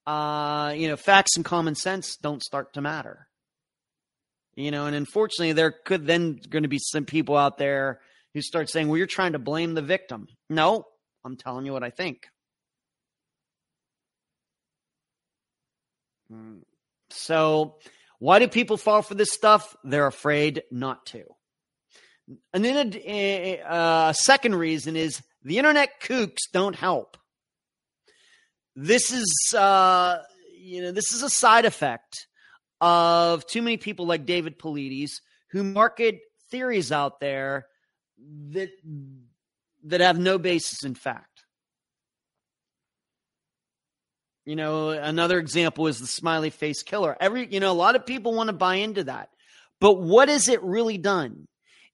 Uh, 0.06 0.74
you 0.76 0.88
know, 0.88 0.96
facts 0.96 1.36
and 1.36 1.44
common 1.44 1.74
sense 1.74 2.16
don't 2.16 2.42
start 2.42 2.74
to 2.74 2.80
matter. 2.80 3.26
You 4.54 4.70
know, 4.70 4.86
and 4.86 4.94
unfortunately, 4.94 5.52
there 5.52 5.72
could 5.72 6.06
then 6.06 6.38
going 6.48 6.62
to 6.62 6.68
be 6.68 6.78
some 6.78 7.06
people 7.06 7.36
out 7.36 7.58
there 7.58 8.00
who 8.34 8.40
start 8.40 8.68
saying, 8.68 8.88
well, 8.88 8.98
you're 8.98 9.06
trying 9.06 9.32
to 9.32 9.38
blame 9.38 9.74
the 9.74 9.82
victim. 9.82 10.28
No, 10.48 10.86
I'm 11.24 11.36
telling 11.36 11.66
you 11.66 11.72
what 11.72 11.82
I 11.82 11.90
think. 11.90 12.26
Hmm. 16.30 16.58
So, 17.10 17.76
why 18.18 18.38
do 18.38 18.48
people 18.48 18.76
fall 18.76 19.02
for 19.02 19.14
this 19.14 19.32
stuff? 19.32 19.76
They're 19.84 20.06
afraid 20.06 20.62
not 20.70 21.06
to. 21.06 21.24
And 22.52 22.64
then 22.64 22.94
a, 22.94 23.58
a, 23.58 24.14
second 24.16 24.54
reason 24.54 24.96
is 24.96 25.22
the 25.42 25.58
internet 25.58 26.00
kooks 26.00 26.50
don't 26.52 26.74
help. 26.74 27.18
This 28.76 29.12
is, 29.12 29.54
uh, 29.56 30.18
you 30.58 30.82
know, 30.82 30.92
this 30.92 31.12
is 31.12 31.22
a 31.22 31.30
side 31.30 31.64
effect 31.64 32.26
of 32.80 33.46
too 33.46 33.62
many 33.62 33.76
people 33.76 34.06
like 34.06 34.26
David 34.26 34.58
Paulides 34.58 35.12
who 35.50 35.62
market 35.62 36.18
theories 36.50 36.90
out 36.90 37.20
there 37.20 37.66
that 38.50 38.70
that 39.84 40.00
have 40.00 40.18
no 40.18 40.38
basis 40.38 40.84
in 40.84 40.94
fact. 40.94 41.44
You 44.44 44.56
know, 44.56 44.90
another 44.90 45.38
example 45.38 45.86
is 45.86 46.00
the 46.00 46.06
smiley 46.06 46.50
face 46.50 46.82
killer. 46.82 47.16
Every, 47.18 47.46
you 47.50 47.60
know, 47.60 47.70
a 47.70 47.72
lot 47.72 47.96
of 47.96 48.04
people 48.04 48.34
want 48.34 48.48
to 48.48 48.52
buy 48.52 48.76
into 48.76 49.04
that. 49.04 49.30
But 49.80 49.94
what 49.94 50.28
has 50.28 50.48
it 50.48 50.62
really 50.62 50.98
done? 50.98 51.46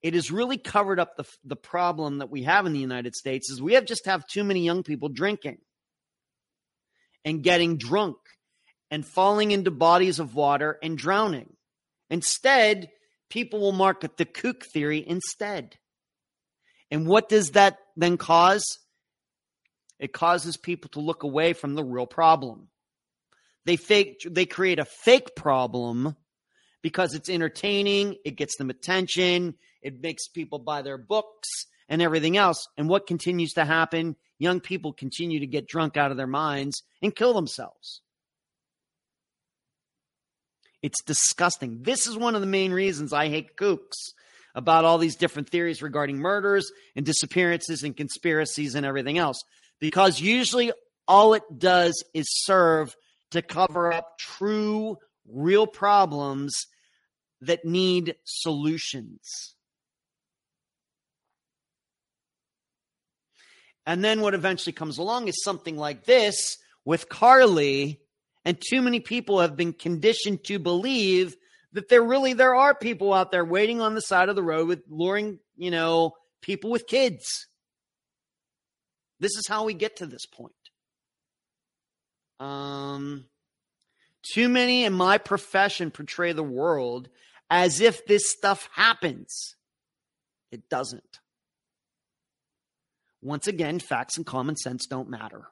It 0.02 0.14
has 0.14 0.30
really 0.30 0.58
covered 0.58 0.98
up 0.98 1.16
the 1.16 1.24
the 1.44 1.56
problem 1.56 2.18
that 2.18 2.30
we 2.30 2.44
have 2.44 2.66
in 2.66 2.72
the 2.72 2.78
United 2.78 3.14
States 3.14 3.50
is 3.50 3.60
we 3.60 3.74
have 3.74 3.84
just 3.84 4.06
have 4.06 4.26
too 4.26 4.44
many 4.44 4.64
young 4.64 4.82
people 4.82 5.10
drinking 5.10 5.58
and 7.24 7.42
getting 7.42 7.76
drunk 7.76 8.16
and 8.90 9.06
falling 9.06 9.50
into 9.50 9.70
bodies 9.70 10.18
of 10.18 10.34
water 10.34 10.78
and 10.82 10.98
drowning. 10.98 11.54
Instead, 12.08 12.90
people 13.28 13.60
will 13.60 13.72
market 13.72 14.16
the 14.16 14.24
kook 14.24 14.64
theory 14.64 15.04
instead. 15.06 15.76
And 16.90 17.06
what 17.06 17.28
does 17.28 17.52
that 17.52 17.78
then 17.96 18.16
cause? 18.16 18.64
It 19.98 20.12
causes 20.12 20.56
people 20.56 20.90
to 20.90 21.00
look 21.00 21.22
away 21.22 21.52
from 21.52 21.74
the 21.74 21.84
real 21.84 22.06
problem. 22.06 22.68
They 23.66 23.76
fake 23.76 24.22
they 24.26 24.46
create 24.46 24.78
a 24.78 24.84
fake 24.84 25.36
problem 25.36 26.16
because 26.82 27.14
it's 27.14 27.28
entertaining, 27.28 28.16
it 28.24 28.36
gets 28.36 28.56
them 28.56 28.70
attention, 28.70 29.54
it 29.82 30.00
makes 30.00 30.28
people 30.28 30.58
buy 30.58 30.82
their 30.82 30.98
books 30.98 31.66
and 31.90 32.00
everything 32.00 32.38
else. 32.38 32.68
And 32.78 32.88
what 32.88 33.06
continues 33.06 33.52
to 33.54 33.66
happen? 33.66 34.16
Young 34.38 34.60
people 34.60 34.94
continue 34.94 35.40
to 35.40 35.46
get 35.46 35.68
drunk 35.68 35.98
out 35.98 36.10
of 36.10 36.16
their 36.16 36.26
minds 36.26 36.82
and 37.02 37.14
kill 37.14 37.34
themselves. 37.34 38.00
It's 40.82 41.02
disgusting. 41.02 41.82
This 41.82 42.06
is 42.06 42.16
one 42.16 42.34
of 42.34 42.40
the 42.40 42.46
main 42.46 42.72
reasons 42.72 43.12
I 43.12 43.28
hate 43.28 43.56
kooks 43.56 44.14
about 44.54 44.84
all 44.84 44.96
these 44.96 45.16
different 45.16 45.50
theories 45.50 45.82
regarding 45.82 46.16
murders 46.16 46.72
and 46.96 47.04
disappearances 47.04 47.82
and 47.82 47.96
conspiracies 47.96 48.74
and 48.74 48.86
everything 48.86 49.18
else. 49.18 49.42
Because 49.78 50.20
usually 50.20 50.72
all 51.06 51.34
it 51.34 51.42
does 51.58 52.02
is 52.14 52.26
serve 52.30 52.94
to 53.32 53.42
cover 53.42 53.92
up 53.92 54.18
true, 54.18 54.96
real 55.28 55.66
problems 55.66 56.66
that 57.42 57.64
need 57.64 58.14
solutions. 58.24 59.54
And 63.86 64.04
then 64.04 64.20
what 64.20 64.34
eventually 64.34 64.72
comes 64.72 64.98
along 64.98 65.28
is 65.28 65.42
something 65.42 65.76
like 65.76 66.04
this 66.04 66.58
with 66.84 67.08
Carlee. 67.08 67.98
And 68.44 68.60
too 68.60 68.82
many 68.82 69.00
people 69.00 69.40
have 69.40 69.56
been 69.56 69.72
conditioned 69.72 70.44
to 70.44 70.58
believe 70.58 71.36
that 71.72 71.88
there 71.88 72.02
really 72.02 72.32
there 72.32 72.54
are 72.54 72.74
people 72.74 73.12
out 73.12 73.30
there 73.30 73.44
waiting 73.44 73.80
on 73.80 73.94
the 73.94 74.00
side 74.00 74.28
of 74.28 74.36
the 74.36 74.42
road 74.42 74.68
with 74.68 74.82
luring, 74.88 75.38
you 75.56 75.70
know, 75.70 76.14
people 76.42 76.70
with 76.70 76.86
kids. 76.86 77.46
This 79.20 79.32
is 79.36 79.46
how 79.46 79.64
we 79.64 79.74
get 79.74 79.96
to 79.96 80.06
this 80.06 80.26
point. 80.26 80.52
Um 82.38 83.26
too 84.22 84.48
many 84.48 84.84
in 84.84 84.92
my 84.92 85.18
profession 85.18 85.90
portray 85.90 86.32
the 86.32 86.42
world 86.42 87.08
as 87.48 87.80
if 87.80 88.06
this 88.06 88.30
stuff 88.30 88.68
happens. 88.74 89.56
It 90.50 90.68
doesn't. 90.68 91.20
Once 93.22 93.46
again, 93.46 93.78
facts 93.78 94.16
and 94.16 94.26
common 94.26 94.56
sense 94.56 94.86
don't 94.86 95.08
matter. 95.08 95.44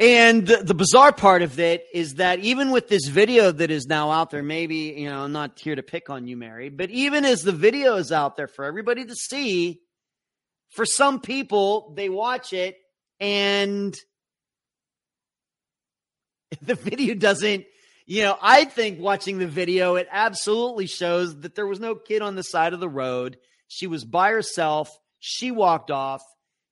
And 0.00 0.46
the, 0.46 0.74
bizarre 0.74 1.12
part 1.12 1.42
of 1.42 1.58
it 1.58 1.84
is 1.92 2.14
that 2.14 2.38
even 2.38 2.70
with 2.70 2.88
this 2.88 3.08
video 3.08 3.50
that 3.50 3.72
is 3.72 3.86
now 3.86 4.12
out 4.12 4.30
there, 4.30 4.44
maybe, 4.44 4.94
you 4.96 5.10
know, 5.10 5.24
I'm 5.24 5.32
not 5.32 5.58
here 5.58 5.74
to 5.74 5.82
pick 5.82 6.08
on 6.08 6.28
you, 6.28 6.36
Mary, 6.36 6.68
but 6.68 6.90
even 6.90 7.24
as 7.24 7.42
the 7.42 7.50
video 7.50 7.96
is 7.96 8.12
out 8.12 8.36
there 8.36 8.46
for 8.46 8.64
everybody 8.64 9.04
to 9.04 9.14
see, 9.16 9.80
for 10.70 10.84
some 10.84 11.20
people, 11.20 11.94
they 11.96 12.08
watch 12.08 12.52
it 12.52 12.76
and 13.18 13.92
the 16.62 16.76
video 16.76 17.16
doesn't, 17.16 17.64
you 18.08 18.22
know, 18.22 18.36
I 18.42 18.64
think 18.64 18.98
watching 18.98 19.38
the 19.38 19.46
video, 19.46 19.94
it 19.94 20.08
absolutely 20.10 20.86
shows 20.86 21.38
that 21.40 21.54
there 21.54 21.66
was 21.66 21.78
no 21.78 21.94
kid 21.94 22.22
on 22.22 22.34
the 22.34 22.42
side 22.42 22.72
of 22.72 22.80
the 22.80 22.88
road. 22.88 23.38
She 23.68 23.86
was 23.86 24.04
by 24.04 24.30
herself. 24.30 24.90
She 25.20 25.52
walked 25.52 25.92
off 25.92 26.22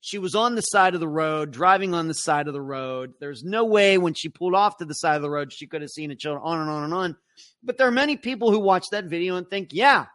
she 0.06 0.18
was 0.18 0.36
on 0.36 0.54
the 0.54 0.60
side 0.60 0.94
of 0.94 1.00
the 1.00 1.08
road, 1.08 1.50
driving 1.50 1.92
on 1.92 2.06
the 2.06 2.14
side 2.14 2.46
of 2.46 2.52
the 2.54 2.62
road. 2.62 3.14
There's 3.18 3.42
no 3.42 3.64
way 3.64 3.98
when 3.98 4.14
she 4.14 4.28
pulled 4.28 4.54
off 4.54 4.76
to 4.76 4.84
the 4.84 4.94
side 4.94 5.16
of 5.16 5.22
the 5.22 5.28
road, 5.28 5.52
she 5.52 5.66
could 5.66 5.80
have 5.80 5.90
seen 5.90 6.12
a 6.12 6.14
child 6.14 6.42
on 6.44 6.60
and 6.60 6.70
on 6.70 6.84
and 6.84 6.94
on. 6.94 7.16
But 7.60 7.76
there 7.76 7.88
are 7.88 7.90
many 7.90 8.16
people 8.16 8.52
who 8.52 8.60
watch 8.60 8.84
that 8.92 9.06
video 9.06 9.34
and 9.34 9.50
think, 9.50 9.70
yeah, 9.72 10.06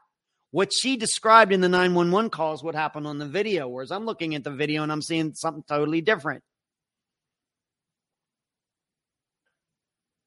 what 0.52 0.72
she 0.74 0.96
described 0.96 1.52
in 1.52 1.60
the 1.60 1.68
911 1.68 2.30
call 2.30 2.54
is 2.54 2.64
what 2.64 2.74
happened 2.74 3.06
on 3.06 3.18
the 3.18 3.28
video. 3.28 3.68
Whereas 3.68 3.92
I'm 3.92 4.06
looking 4.06 4.34
at 4.34 4.46
the 4.46 4.52
video 4.52 4.82
and 4.82 4.94
I'm 4.94 5.02
seeing 5.02 5.34
something 5.34 5.66
totally 5.68 6.00
different. 6.00 6.42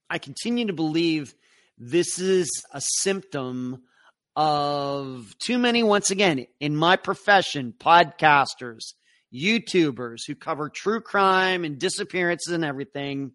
I 0.09 0.18
continue 0.18 0.66
to 0.66 0.72
believe 0.72 1.35
this 1.78 2.18
is 2.18 2.48
a 2.72 2.81
symptom 2.81 3.82
of 4.36 5.35
too 5.39 5.59
many, 5.59 5.82
once 5.82 6.10
again, 6.10 6.47
in 6.60 6.76
my 6.76 6.97
profession, 6.97 7.74
podcasters 7.78 8.94
YouTubers 9.35 10.20
who 10.26 10.35
cover 10.35 10.68
true 10.68 11.01
crime 11.01 11.64
and 11.64 11.78
disappearances 11.78 12.52
and 12.52 12.64
everything, 12.64 13.32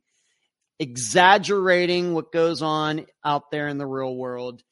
exaggerating 0.79 2.13
what 2.13 2.31
goes 2.31 2.61
on 2.61 3.05
out 3.23 3.51
there 3.51 3.67
in 3.67 3.77
the 3.77 3.85
real 3.85 4.15
world. 4.15 4.63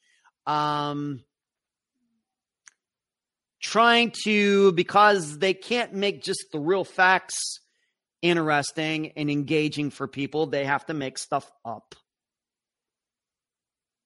Um, 0.46 1.22
trying 3.60 4.12
to, 4.24 4.72
because 4.72 5.38
they 5.38 5.52
can't 5.52 5.92
make 5.92 6.22
just 6.22 6.46
the 6.50 6.60
real 6.60 6.84
facts 6.84 7.60
interesting 8.22 9.12
and 9.16 9.30
engaging 9.30 9.90
for 9.90 10.08
people, 10.08 10.46
they 10.46 10.64
have 10.64 10.86
to 10.86 10.94
make 10.94 11.18
stuff 11.18 11.50
up. 11.64 11.94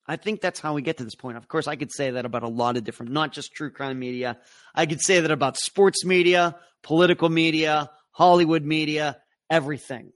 I 0.06 0.16
think 0.16 0.40
that's 0.40 0.60
how 0.60 0.74
we 0.74 0.82
get 0.82 0.98
to 0.98 1.04
this 1.04 1.14
point. 1.14 1.36
Of 1.36 1.46
course, 1.46 1.68
I 1.68 1.76
could 1.76 1.92
say 1.92 2.10
that 2.10 2.24
about 2.24 2.42
a 2.42 2.48
lot 2.48 2.76
of 2.76 2.84
different, 2.84 3.12
not 3.12 3.32
just 3.32 3.52
true 3.52 3.70
crime 3.70 3.98
media. 3.98 4.38
I 4.74 4.86
could 4.86 5.00
say 5.00 5.20
that 5.20 5.30
about 5.30 5.56
sports 5.56 6.04
media, 6.04 6.56
political 6.82 7.28
media, 7.28 7.88
Hollywood 8.10 8.64
media, 8.64 9.18
everything. 9.48 10.12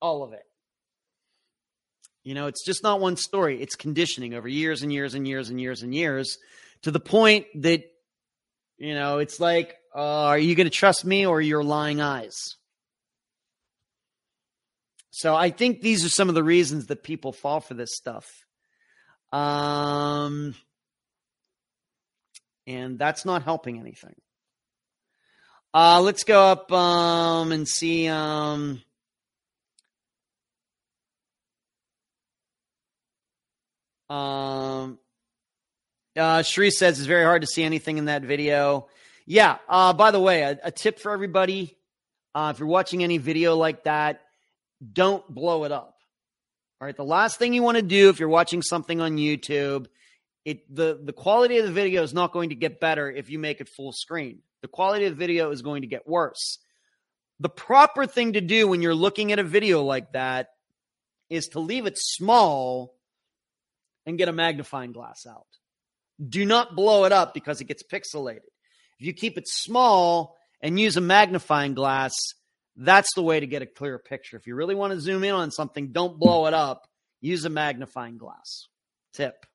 All 0.00 0.22
of 0.22 0.32
it. 0.32 0.44
You 2.22 2.34
know, 2.34 2.46
it's 2.46 2.64
just 2.64 2.82
not 2.82 3.00
one 3.00 3.16
story. 3.16 3.60
It's 3.60 3.74
conditioning 3.74 4.34
over 4.34 4.46
years 4.46 4.82
and 4.82 4.92
years 4.92 5.14
and 5.14 5.26
years 5.26 5.50
and 5.50 5.60
years 5.60 5.82
and 5.82 5.94
years 5.94 6.38
to 6.82 6.90
the 6.90 7.00
point 7.00 7.46
that, 7.56 7.82
you 8.78 8.94
know, 8.94 9.18
it's 9.18 9.40
like, 9.40 9.74
uh, 9.94 10.24
are 10.24 10.38
you 10.38 10.54
going 10.54 10.66
to 10.66 10.70
trust 10.70 11.04
me 11.04 11.26
or 11.26 11.40
your 11.40 11.64
lying 11.64 12.00
eyes? 12.00 12.56
So 15.10 15.34
I 15.34 15.50
think 15.50 15.80
these 15.80 16.04
are 16.04 16.08
some 16.08 16.28
of 16.28 16.34
the 16.34 16.44
reasons 16.44 16.86
that 16.86 17.02
people 17.02 17.32
fall 17.32 17.60
for 17.60 17.74
this 17.74 17.94
stuff. 17.94 18.26
Um, 19.32 20.54
and 22.66 22.98
that's 22.98 23.24
not 23.24 23.42
helping 23.42 23.78
anything. 23.78 24.14
Uh, 25.74 26.00
let's 26.00 26.24
go 26.24 26.46
up 26.46 26.72
um, 26.72 27.52
and 27.52 27.68
see. 27.68 28.08
Um, 28.08 28.82
um, 34.08 34.98
uh, 36.16 36.42
Shri 36.42 36.70
says 36.70 36.98
it's 36.98 37.06
very 37.06 37.24
hard 37.24 37.42
to 37.42 37.46
see 37.46 37.62
anything 37.62 37.98
in 37.98 38.06
that 38.06 38.22
video. 38.22 38.88
Yeah. 39.30 39.58
Uh, 39.68 39.92
by 39.92 40.10
the 40.10 40.20
way, 40.20 40.42
a, 40.42 40.58
a 40.64 40.70
tip 40.72 40.98
for 40.98 41.12
everybody: 41.12 41.76
uh, 42.34 42.52
if 42.52 42.58
you're 42.58 42.68
watching 42.68 43.04
any 43.04 43.18
video 43.18 43.56
like 43.56 43.84
that, 43.84 44.22
don't 44.92 45.26
blow 45.32 45.64
it 45.64 45.72
up. 45.72 45.94
All 46.80 46.86
right. 46.86 46.96
The 46.96 47.04
last 47.04 47.38
thing 47.38 47.54
you 47.54 47.62
want 47.62 47.76
to 47.76 47.82
do 47.82 48.08
if 48.08 48.18
you're 48.18 48.28
watching 48.28 48.62
something 48.62 49.00
on 49.00 49.16
YouTube, 49.16 49.86
it 50.44 50.74
the 50.74 50.98
the 51.02 51.12
quality 51.12 51.58
of 51.58 51.66
the 51.66 51.72
video 51.72 52.02
is 52.02 52.12
not 52.12 52.32
going 52.32 52.48
to 52.48 52.54
get 52.54 52.80
better 52.80 53.10
if 53.10 53.30
you 53.30 53.38
make 53.38 53.60
it 53.60 53.68
full 53.68 53.92
screen 53.92 54.40
the 54.62 54.68
quality 54.68 55.06
of 55.06 55.12
the 55.12 55.18
video 55.18 55.50
is 55.50 55.62
going 55.62 55.82
to 55.82 55.88
get 55.88 56.06
worse. 56.06 56.58
The 57.38 57.48
proper 57.48 58.06
thing 58.06 58.34
to 58.34 58.40
do 58.40 58.68
when 58.68 58.82
you're 58.82 58.94
looking 58.94 59.32
at 59.32 59.38
a 59.38 59.44
video 59.44 59.82
like 59.82 60.12
that 60.12 60.48
is 61.30 61.48
to 61.48 61.60
leave 61.60 61.86
it 61.86 61.96
small 61.96 62.94
and 64.04 64.18
get 64.18 64.28
a 64.28 64.32
magnifying 64.32 64.92
glass 64.92 65.26
out. 65.26 65.46
Do 66.26 66.44
not 66.44 66.76
blow 66.76 67.04
it 67.04 67.12
up 67.12 67.32
because 67.32 67.60
it 67.60 67.64
gets 67.64 67.82
pixelated. 67.82 68.49
If 69.00 69.06
you 69.06 69.14
keep 69.14 69.38
it 69.38 69.48
small 69.48 70.36
and 70.60 70.78
use 70.78 70.98
a 70.98 71.00
magnifying 71.00 71.72
glass, 71.72 72.12
that's 72.76 73.08
the 73.14 73.22
way 73.22 73.40
to 73.40 73.46
get 73.46 73.62
a 73.62 73.66
clear 73.66 73.98
picture. 73.98 74.36
If 74.36 74.46
you 74.46 74.54
really 74.54 74.74
want 74.74 74.92
to 74.92 75.00
zoom 75.00 75.24
in 75.24 75.34
on 75.34 75.50
something, 75.50 75.90
don't 75.90 76.18
blow 76.18 76.46
it 76.46 76.54
up. 76.54 76.86
Use 77.22 77.46
a 77.46 77.50
magnifying 77.50 78.18
glass. 78.18 78.68
Tip. 79.14 79.46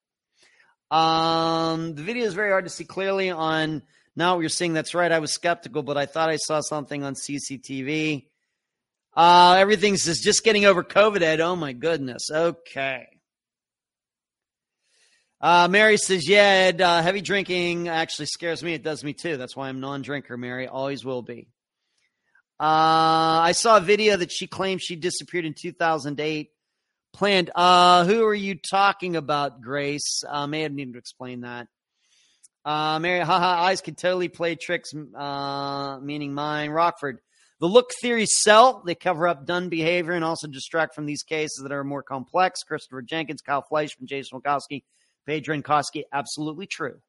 Um, 0.90 1.94
the 1.94 2.02
video 2.02 2.24
is 2.24 2.34
very 2.34 2.50
hard 2.50 2.64
to 2.64 2.70
see 2.70 2.84
clearly 2.84 3.30
on 3.30 3.82
now 4.16 4.34
what 4.34 4.40
you're 4.40 4.48
seeing. 4.48 4.72
that's 4.72 4.94
right. 4.94 5.12
I 5.12 5.20
was 5.20 5.32
skeptical, 5.32 5.84
but 5.84 5.96
I 5.96 6.06
thought 6.06 6.28
I 6.28 6.36
saw 6.36 6.60
something 6.60 7.04
on 7.04 7.14
CCTV. 7.14 8.26
Uh, 9.14 9.56
everything's 9.58 10.04
just, 10.04 10.44
getting 10.44 10.64
over 10.64 10.82
COVID, 10.82 11.22
Ed. 11.22 11.40
Oh 11.40 11.56
my 11.56 11.72
goodness. 11.72 12.30
Okay. 12.30 13.15
Uh, 15.40 15.68
Mary 15.68 15.98
says, 15.98 16.28
yeah, 16.28 16.72
uh, 16.78 17.02
heavy 17.02 17.20
drinking 17.20 17.88
actually 17.88 18.26
scares 18.26 18.62
me. 18.62 18.72
It 18.72 18.82
does 18.82 19.04
me 19.04 19.12
too. 19.12 19.36
That's 19.36 19.54
why 19.54 19.68
I'm 19.68 19.80
non-drinker, 19.80 20.36
Mary. 20.36 20.66
Always 20.66 21.04
will 21.04 21.22
be. 21.22 21.48
Uh, 22.58 23.44
I 23.44 23.52
saw 23.52 23.76
a 23.76 23.82
video 23.82 24.16
that 24.16 24.32
she 24.32 24.46
claimed 24.46 24.80
she 24.80 24.96
disappeared 24.96 25.44
in 25.44 25.54
2008. 25.54 26.50
Planned. 27.12 27.50
Uh, 27.54 28.04
who 28.04 28.24
are 28.24 28.34
you 28.34 28.54
talking 28.54 29.16
about, 29.16 29.60
Grace? 29.60 30.22
Uh, 30.26 30.46
may 30.46 30.62
have 30.62 30.72
needed 30.72 30.94
to 30.94 30.98
explain 30.98 31.42
that. 31.42 31.68
Uh, 32.64 32.98
Mary, 32.98 33.20
haha, 33.20 33.62
eyes 33.62 33.80
can 33.80 33.94
totally 33.94 34.28
play 34.28 34.54
tricks, 34.54 34.92
uh, 35.14 35.98
meaning 36.00 36.34
mine. 36.34 36.70
Rockford. 36.70 37.20
The 37.58 37.66
look 37.66 37.90
theories 38.02 38.34
sell. 38.42 38.82
They 38.84 38.94
cover 38.94 39.28
up 39.28 39.46
done 39.46 39.70
behavior 39.70 40.12
and 40.12 40.24
also 40.24 40.46
distract 40.46 40.94
from 40.94 41.06
these 41.06 41.22
cases 41.22 41.60
that 41.62 41.72
are 41.72 41.84
more 41.84 42.02
complex. 42.02 42.62
Christopher 42.62 43.00
Jenkins, 43.00 43.40
Kyle 43.40 43.64
Fleischman, 43.70 44.04
Jason 44.04 44.38
Wilkowski, 44.38 44.82
Paige 45.26 45.48
Renkowski. 45.48 46.04
Absolutely 46.12 46.66
true. 46.66 47.00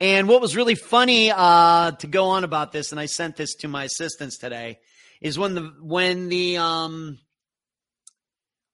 And 0.00 0.28
what 0.28 0.40
was 0.40 0.54
really 0.54 0.76
funny 0.76 1.32
uh, 1.34 1.90
to 1.92 2.06
go 2.06 2.26
on 2.26 2.44
about 2.44 2.70
this, 2.70 2.92
and 2.92 3.00
I 3.00 3.06
sent 3.06 3.36
this 3.36 3.56
to 3.56 3.68
my 3.68 3.84
assistants 3.84 4.38
today, 4.38 4.78
is 5.20 5.38
when 5.38 5.54
the 5.54 5.72
when 5.80 6.28
the 6.28 6.58
um, 6.58 7.18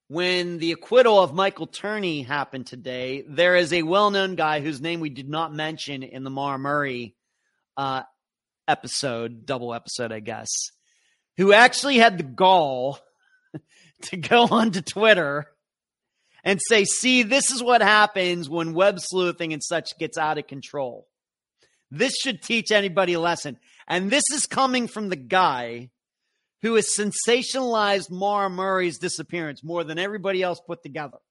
when 0.07 0.59
the 0.59 0.71
acquittal 0.71 1.19
of 1.19 1.33
Michael 1.33 1.65
Turney 1.65 2.21
happened 2.21 2.67
today. 2.67 3.23
There 3.27 3.55
is 3.55 3.73
a 3.73 3.81
well-known 3.81 4.35
guy 4.35 4.61
whose 4.61 4.81
name 4.81 4.99
we 4.99 5.09
did 5.09 5.27
not 5.27 5.51
mention 5.51 6.03
in 6.03 6.23
the 6.23 6.29
Maura 6.29 6.59
Murray 6.59 7.15
uh, 7.75 8.03
episode, 8.67 9.47
double 9.47 9.73
episode, 9.73 10.11
I 10.11 10.19
guess, 10.19 10.49
who 11.37 11.53
actually 11.53 11.97
had 11.97 12.19
the 12.19 12.23
gall 12.23 12.99
to 14.03 14.17
go 14.17 14.43
onto 14.43 14.81
Twitter 14.81 15.47
and 16.43 16.59
say, 16.61 16.85
see, 16.85 17.23
this 17.23 17.51
is 17.51 17.63
what 17.63 17.81
happens 17.81 18.49
when 18.49 18.73
web 18.73 18.99
sleuthing 18.99 19.51
and 19.51 19.63
such 19.63 19.97
gets 19.97 20.17
out 20.17 20.37
of 20.37 20.47
control. 20.47 21.07
This 21.91 22.15
should 22.15 22.41
teach 22.41 22.71
anybody 22.71 23.13
a 23.13 23.19
lesson. 23.19 23.57
And 23.87 24.09
this 24.09 24.23
is 24.31 24.45
coming 24.45 24.87
from 24.87 25.09
the 25.09 25.15
guy 25.15 25.89
who 26.61 26.75
has 26.75 26.95
sensationalized 26.97 28.09
Maura 28.09 28.49
Murray's 28.49 28.97
disappearance 28.97 29.63
more 29.63 29.83
than 29.83 29.99
everybody 29.99 30.41
else 30.41 30.59
put 30.65 30.83
together. 30.83 31.17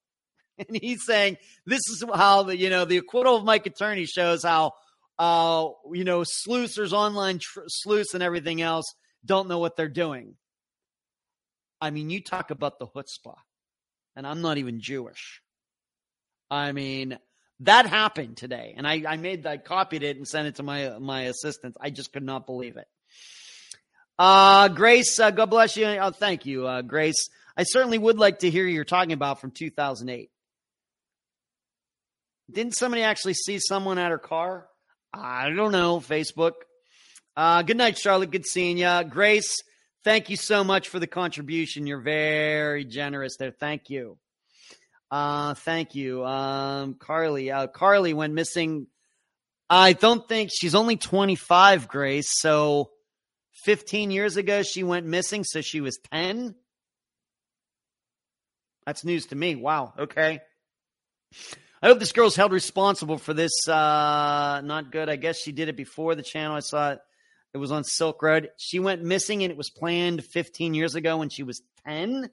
And 0.57 0.78
he's 0.81 1.05
saying 1.05 1.39
this 1.66 1.81
is 1.89 2.05
how 2.15 2.45
the 2.45 2.57
you 2.57 2.70
know 2.70 2.85
the 2.85 2.99
acquittal 2.99 3.35
of 3.35 3.43
Mike 3.43 3.69
Turney 3.77 4.07
shows 4.07 4.45
how 4.45 4.74
uh 5.19 5.66
you 5.93 6.05
know 6.05 6.23
sleuthers, 6.24 6.93
online 6.93 7.41
tr- 7.43 7.62
sleuths, 7.66 8.15
and 8.15 8.23
everything 8.23 8.62
else 8.62 8.85
don't 9.24 9.49
know 9.49 9.59
what 9.59 9.77
they're 9.77 9.89
doing. 9.89 10.36
I 11.85 11.90
mean, 11.90 12.09
you 12.09 12.23
talk 12.23 12.51
about 12.51 12.78
the 12.78 12.86
chutzpah, 12.86 13.36
and 14.16 14.27
I'm 14.27 14.40
not 14.40 14.56
even 14.56 14.81
Jewish. 14.81 15.43
I 16.51 16.73
mean, 16.73 17.19
that 17.61 17.85
happened 17.85 18.39
today, 18.39 18.73
and 18.74 18.86
I, 18.86 19.02
I 19.06 19.16
made 19.19 19.47
I 19.47 19.59
copied 19.59 20.02
it 20.02 20.16
and 20.16 20.27
sent 20.27 20.48
it 20.48 20.55
to 20.55 20.62
my 20.62 20.98
my 20.98 21.24
assistants. 21.24 21.77
I 21.78 21.90
just 21.90 22.11
could 22.11 22.23
not 22.23 22.47
believe 22.47 22.78
it. 22.78 22.86
Uh, 24.19 24.69
Grace, 24.69 25.20
uh, 25.20 25.31
God 25.31 25.51
bless 25.51 25.77
you. 25.77 25.85
Oh, 25.85 26.11
thank 26.11 26.47
you, 26.47 26.66
uh, 26.66 26.81
Grace. 26.81 27.28
I 27.55 27.65
certainly 27.65 27.98
would 27.98 28.16
like 28.16 28.39
to 28.39 28.51
hear 28.51 28.66
you're 28.66 28.85
talking 28.85 29.12
about 29.12 29.43
from 29.43 29.51
2008. 29.51 30.31
Didn't 32.51 32.77
somebody 32.77 33.02
actually 33.02 33.35
see 33.35 33.59
someone 33.59 33.98
at 33.98 34.11
her 34.11 34.19
car? 34.19 34.69
I 35.12 35.51
don't 35.51 35.73
know. 35.73 36.01
Facebook. 36.01 36.52
Uh, 37.36 37.61
good 37.61 37.77
night, 37.77 37.98
Charlotte. 37.98 38.31
Good 38.31 38.47
seeing 38.47 38.78
you. 38.78 39.05
Grace, 39.05 39.55
thank 40.05 40.31
you 40.31 40.36
so 40.36 40.62
much 40.62 40.89
for 40.89 40.98
the 40.98 41.06
contribution. 41.06 41.86
You're 41.86 42.01
very 42.01 42.85
generous 42.85 43.36
there. 43.39 43.51
Thank 43.51 43.90
you. 43.90 44.18
Uh, 45.10 45.55
thank 45.55 45.94
you. 45.94 46.24
Um, 46.24 46.94
Carlee. 46.94 47.52
Uh, 47.52 47.66
Carlee 47.66 48.14
went 48.14 48.35
missing. 48.35 48.86
I 49.68 49.94
don't 49.94 50.28
think 50.28 50.51
she's 50.52 50.74
only 50.74 50.97
25, 50.97 51.89
Grace. 51.89 52.28
So 52.31 52.90
15 53.64 54.10
years 54.10 54.36
ago, 54.36 54.62
she 54.62 54.82
went 54.82 55.06
missing. 55.06 55.44
So 55.44 55.60
she 55.60 55.81
was 55.81 55.98
10. 56.12 56.55
That's 58.86 59.05
news 59.05 59.26
to 59.26 59.36
me. 59.36 59.55
Wow. 59.55 59.94
Okay. 59.98 60.40
I 61.82 61.86
hope 61.86 61.98
this 61.98 62.12
girl's 62.12 62.36
held 62.36 62.52
responsible 62.52 63.18
for 63.18 63.35
this. 63.35 63.52
Uh, 63.66 64.60
not 64.64 64.90
good. 64.90 65.09
I 65.09 65.16
guess 65.16 65.39
she 65.39 65.52
did 65.52 65.68
it 65.68 65.76
before 65.76 66.14
the 66.14 66.22
channel. 66.22 66.56
I 66.56 66.60
saw 66.60 66.93
it. 66.93 67.01
It 67.55 67.59
was 67.59 67.70
on 67.70 67.85
Silk 67.85 68.20
Road. 68.20 68.51
She 68.56 68.81
went 68.81 69.02
missing 69.02 69.44
and 69.44 69.52
it 69.52 69.56
was 69.56 69.70
planned 69.70 70.24
15 70.24 70.74
years 70.74 70.97
ago 70.97 71.18
when 71.18 71.28
she 71.28 71.44
was 71.44 71.62
10. 71.86 72.28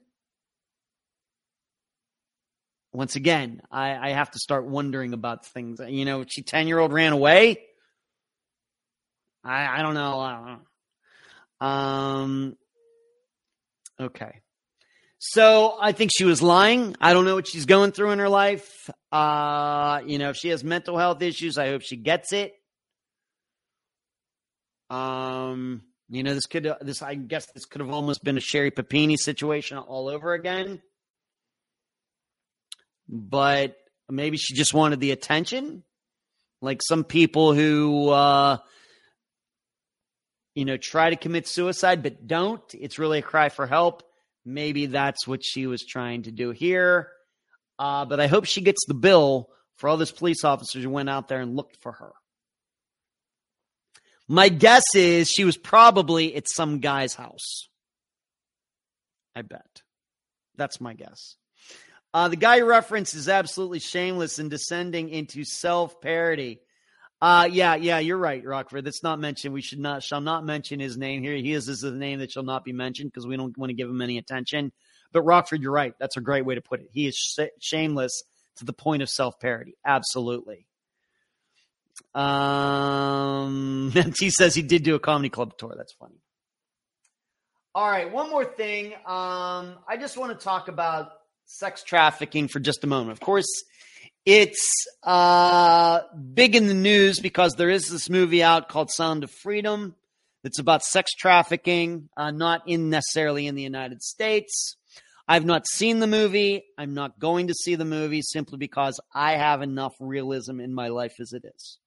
Once 2.92 3.14
again, 3.14 3.62
I, 3.70 3.94
I 3.94 4.10
have 4.10 4.32
to 4.32 4.40
start 4.40 4.66
wondering 4.66 5.12
about 5.14 5.46
things. 5.46 5.80
You 5.86 6.04
know, 6.04 6.24
she 6.28 6.42
10 6.42 6.66
year 6.66 6.80
old 6.80 6.92
ran 6.92 7.12
away. 7.12 7.62
I, 9.44 9.78
I 9.78 9.82
don't 9.82 9.94
know. 9.94 10.18
I 10.18 10.34
don't 10.34 10.46
know. 11.60 11.66
Um, 11.66 12.56
okay. 14.00 14.40
So 15.20 15.78
I 15.80 15.92
think 15.92 16.10
she 16.12 16.24
was 16.24 16.42
lying. 16.42 16.96
I 17.00 17.12
don't 17.12 17.24
know 17.24 17.36
what 17.36 17.46
she's 17.46 17.64
going 17.64 17.92
through 17.92 18.10
in 18.10 18.18
her 18.18 18.28
life. 18.28 18.90
Uh, 19.12 20.00
you 20.04 20.18
know, 20.18 20.30
if 20.30 20.36
she 20.36 20.48
has 20.48 20.64
mental 20.64 20.98
health 20.98 21.22
issues, 21.22 21.58
I 21.58 21.68
hope 21.68 21.82
she 21.82 21.96
gets 21.96 22.32
it. 22.32 22.54
Um, 24.92 25.82
you 26.08 26.22
know, 26.22 26.34
this 26.34 26.46
could 26.46 26.70
this 26.80 27.02
I 27.02 27.14
guess 27.14 27.46
this 27.52 27.64
could 27.64 27.80
have 27.80 27.90
almost 27.90 28.22
been 28.22 28.36
a 28.36 28.40
Sherri 28.40 28.70
Papini 28.70 29.16
situation 29.16 29.78
all 29.78 30.08
over 30.08 30.34
again. 30.34 30.82
But 33.08 33.76
maybe 34.08 34.36
she 34.36 34.54
just 34.54 34.74
wanted 34.74 35.00
the 35.00 35.10
attention. 35.10 35.84
Like 36.60 36.80
some 36.82 37.04
people 37.04 37.54
who 37.54 38.10
uh 38.10 38.58
you 40.54 40.64
know 40.64 40.76
try 40.76 41.10
to 41.10 41.16
commit 41.16 41.46
suicide 41.46 42.02
but 42.02 42.26
don't. 42.26 42.62
It's 42.74 42.98
really 42.98 43.20
a 43.20 43.22
cry 43.22 43.48
for 43.48 43.66
help 43.66 44.02
Maybe 44.44 44.86
that's 44.86 45.26
what 45.26 45.44
she 45.44 45.66
was 45.66 45.84
trying 45.84 46.24
to 46.24 46.32
do 46.32 46.50
here. 46.50 47.10
Uh, 47.78 48.04
but 48.04 48.20
I 48.20 48.26
hope 48.26 48.44
she 48.44 48.60
gets 48.60 48.84
the 48.86 48.94
bill 48.94 49.48
for 49.76 49.88
all 49.88 49.96
those 49.96 50.12
police 50.12 50.44
officers 50.44 50.82
who 50.82 50.90
went 50.90 51.08
out 51.08 51.28
there 51.28 51.40
and 51.40 51.56
looked 51.56 51.76
for 51.80 51.92
her. 51.92 52.12
My 54.28 54.48
guess 54.48 54.84
is 54.94 55.28
she 55.28 55.44
was 55.44 55.56
probably 55.56 56.34
at 56.34 56.48
some 56.48 56.80
guy's 56.80 57.14
house. 57.14 57.68
I 59.34 59.42
bet. 59.42 59.82
That's 60.56 60.80
my 60.80 60.94
guess. 60.94 61.36
Uh, 62.14 62.28
the 62.28 62.36
guy 62.36 62.60
reference 62.60 63.14
is 63.14 63.28
absolutely 63.28 63.78
shameless 63.78 64.38
in 64.38 64.48
descending 64.48 65.08
into 65.08 65.44
self 65.44 66.00
parody. 66.00 66.60
Uh, 67.22 67.48
yeah, 67.50 67.76
yeah, 67.76 68.00
you're 68.00 68.18
right, 68.18 68.44
Rockford. 68.44 68.84
That's 68.84 69.02
not 69.02 69.20
mentioned. 69.20 69.54
We 69.54 69.62
should 69.62 69.78
not, 69.78 70.02
shall 70.02 70.20
not 70.20 70.44
mention 70.44 70.80
his 70.80 70.98
name 70.98 71.22
here. 71.22 71.36
He 71.36 71.52
is, 71.52 71.66
this 71.66 71.76
is 71.76 71.82
the 71.82 71.92
name 71.92 72.18
that 72.18 72.32
shall 72.32 72.42
not 72.42 72.64
be 72.64 72.72
mentioned 72.72 73.12
because 73.12 73.26
we 73.26 73.36
don't 73.36 73.56
want 73.56 73.70
to 73.70 73.74
give 73.74 73.88
him 73.88 74.02
any 74.02 74.18
attention. 74.18 74.72
But 75.12 75.22
Rockford, 75.22 75.62
you're 75.62 75.72
right. 75.72 75.94
That's 76.00 76.16
a 76.16 76.20
great 76.20 76.44
way 76.44 76.56
to 76.56 76.60
put 76.60 76.80
it. 76.80 76.88
He 76.92 77.06
is 77.06 77.16
sh- 77.16 77.46
shameless 77.60 78.24
to 78.56 78.64
the 78.64 78.72
point 78.72 79.02
of 79.02 79.08
self 79.08 79.38
parody. 79.40 79.76
Absolutely. 79.86 80.66
Um, 82.14 83.92
he 84.18 84.30
says 84.30 84.54
he 84.54 84.62
did 84.62 84.82
do 84.82 84.94
a 84.94 85.00
comedy 85.00 85.28
club 85.30 85.56
tour. 85.56 85.74
That's 85.76 85.92
funny. 85.94 86.16
All 87.74 87.88
right, 87.90 88.12
one 88.12 88.30
more 88.30 88.44
thing. 88.44 88.92
Um, 89.06 89.78
I 89.88 89.96
just 89.98 90.18
want 90.18 90.38
to 90.38 90.44
talk 90.44 90.68
about 90.68 91.12
sex 91.46 91.82
trafficking 91.82 92.48
for 92.48 92.60
just 92.60 92.84
a 92.84 92.86
moment. 92.86 93.12
Of 93.12 93.20
course, 93.20 93.48
it's 94.26 94.70
uh, 95.02 96.00
big 96.34 96.54
in 96.54 96.66
the 96.66 96.74
news 96.74 97.18
because 97.18 97.54
there 97.54 97.70
is 97.70 97.88
this 97.88 98.10
movie 98.10 98.42
out 98.42 98.68
called 98.68 98.90
Sound 98.90 99.24
of 99.24 99.30
Freedom 99.30 99.94
that's 100.42 100.58
about 100.58 100.82
sex 100.82 101.12
trafficking, 101.14 102.08
uh, 102.16 102.30
not 102.30 102.62
in 102.66 102.90
necessarily 102.90 103.46
in 103.46 103.54
the 103.54 103.62
United 103.62 104.02
States. 104.02 104.76
I've 105.26 105.44
not 105.44 105.66
seen 105.66 106.00
the 106.00 106.06
movie. 106.06 106.64
I'm 106.76 106.94
not 106.94 107.18
going 107.18 107.46
to 107.46 107.54
see 107.54 107.74
the 107.74 107.84
movie 107.84 108.22
simply 108.22 108.58
because 108.58 109.00
I 109.14 109.36
have 109.36 109.62
enough 109.62 109.94
realism 110.00 110.60
in 110.60 110.74
my 110.74 110.88
life 110.88 111.14
as 111.20 111.32
it 111.32 111.44
is. 111.44 111.78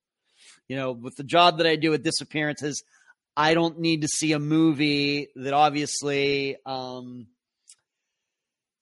You 0.68 0.76
know, 0.76 0.92
with 0.92 1.16
the 1.16 1.24
job 1.24 1.58
that 1.58 1.68
I 1.68 1.76
do 1.76 1.92
with 1.92 2.04
disappearances, 2.04 2.84
I 3.38 3.54
don't 3.54 3.80
need 3.80 4.02
to 4.02 4.08
see 4.08 4.32
a 4.32 4.40
movie 4.40 5.28
that 5.36 5.54
obviously 5.54 6.58
um, 6.66 7.28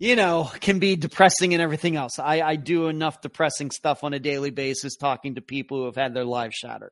you 0.03 0.17
know, 0.17 0.51
can 0.59 0.79
be 0.79 0.97
depressing 0.97 1.53
and 1.53 1.61
everything 1.61 1.95
else. 1.95 2.19
I, 2.19 2.41
I 2.41 2.55
do 2.57 2.87
enough 2.87 3.21
depressing 3.21 3.71
stuff 3.71 4.03
on 4.03 4.13
a 4.13 4.19
daily 4.19 4.51
basis 4.51 4.97
talking 4.97 5.35
to 5.35 5.41
people 5.41 5.77
who 5.77 5.85
have 5.85 5.95
had 5.95 6.13
their 6.13 6.25
lives 6.25 6.55
shattered. 6.55 6.91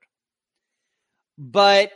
But 1.37 1.91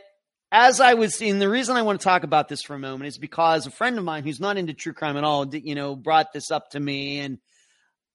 as 0.52 0.78
I 0.78 0.92
was 0.92 1.14
seeing, 1.14 1.38
the 1.38 1.48
reason 1.48 1.74
I 1.74 1.82
want 1.82 2.00
to 2.00 2.04
talk 2.04 2.22
about 2.22 2.48
this 2.48 2.60
for 2.60 2.74
a 2.74 2.78
moment 2.78 3.08
is 3.08 3.16
because 3.16 3.66
a 3.66 3.70
friend 3.70 3.96
of 3.96 4.04
mine 4.04 4.24
who's 4.24 4.40
not 4.40 4.58
into 4.58 4.74
true 4.74 4.92
crime 4.92 5.16
at 5.16 5.24
all, 5.24 5.46
you 5.54 5.74
know, 5.74 5.96
brought 5.96 6.34
this 6.34 6.50
up 6.50 6.68
to 6.72 6.80
me 6.80 7.20
and, 7.20 7.38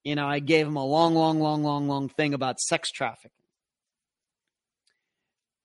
you 0.03 0.13
know, 0.13 0.27
I 0.27 0.37
gave 0.37 0.67
him 0.67 0.75
a 0.75 0.85
long, 0.85 1.15
long, 1.15 1.39
long, 1.39 1.63
long, 1.63 1.87
long 1.87 2.07
thing 2.07 2.35
about 2.35 2.59
sex 2.59 2.91
trafficking. 2.91 3.31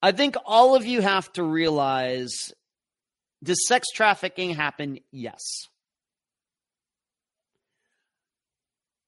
I 0.02 0.12
think 0.12 0.36
all 0.44 0.74
of 0.74 0.86
you 0.86 1.00
have 1.00 1.32
to 1.32 1.42
realize 1.42 2.52
does 3.42 3.66
sex 3.66 3.86
trafficking 3.94 4.50
happen? 4.50 4.98
Yes. 5.12 5.42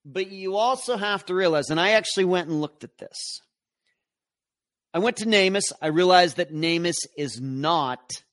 But 0.05 0.31
you 0.31 0.55
also 0.55 0.97
have 0.97 1.25
to 1.25 1.35
realize, 1.35 1.69
and 1.69 1.79
I 1.79 1.91
actually 1.91 2.25
went 2.25 2.47
and 2.47 2.61
looked 2.61 2.83
at 2.83 2.97
this. 2.97 3.41
I 4.93 4.99
went 4.99 5.17
to 5.17 5.25
NamUs. 5.25 5.71
I 5.81 5.87
realized 5.87 6.37
that 6.37 6.53
NamUs 6.53 6.97
is 7.15 7.39
not 7.39 8.23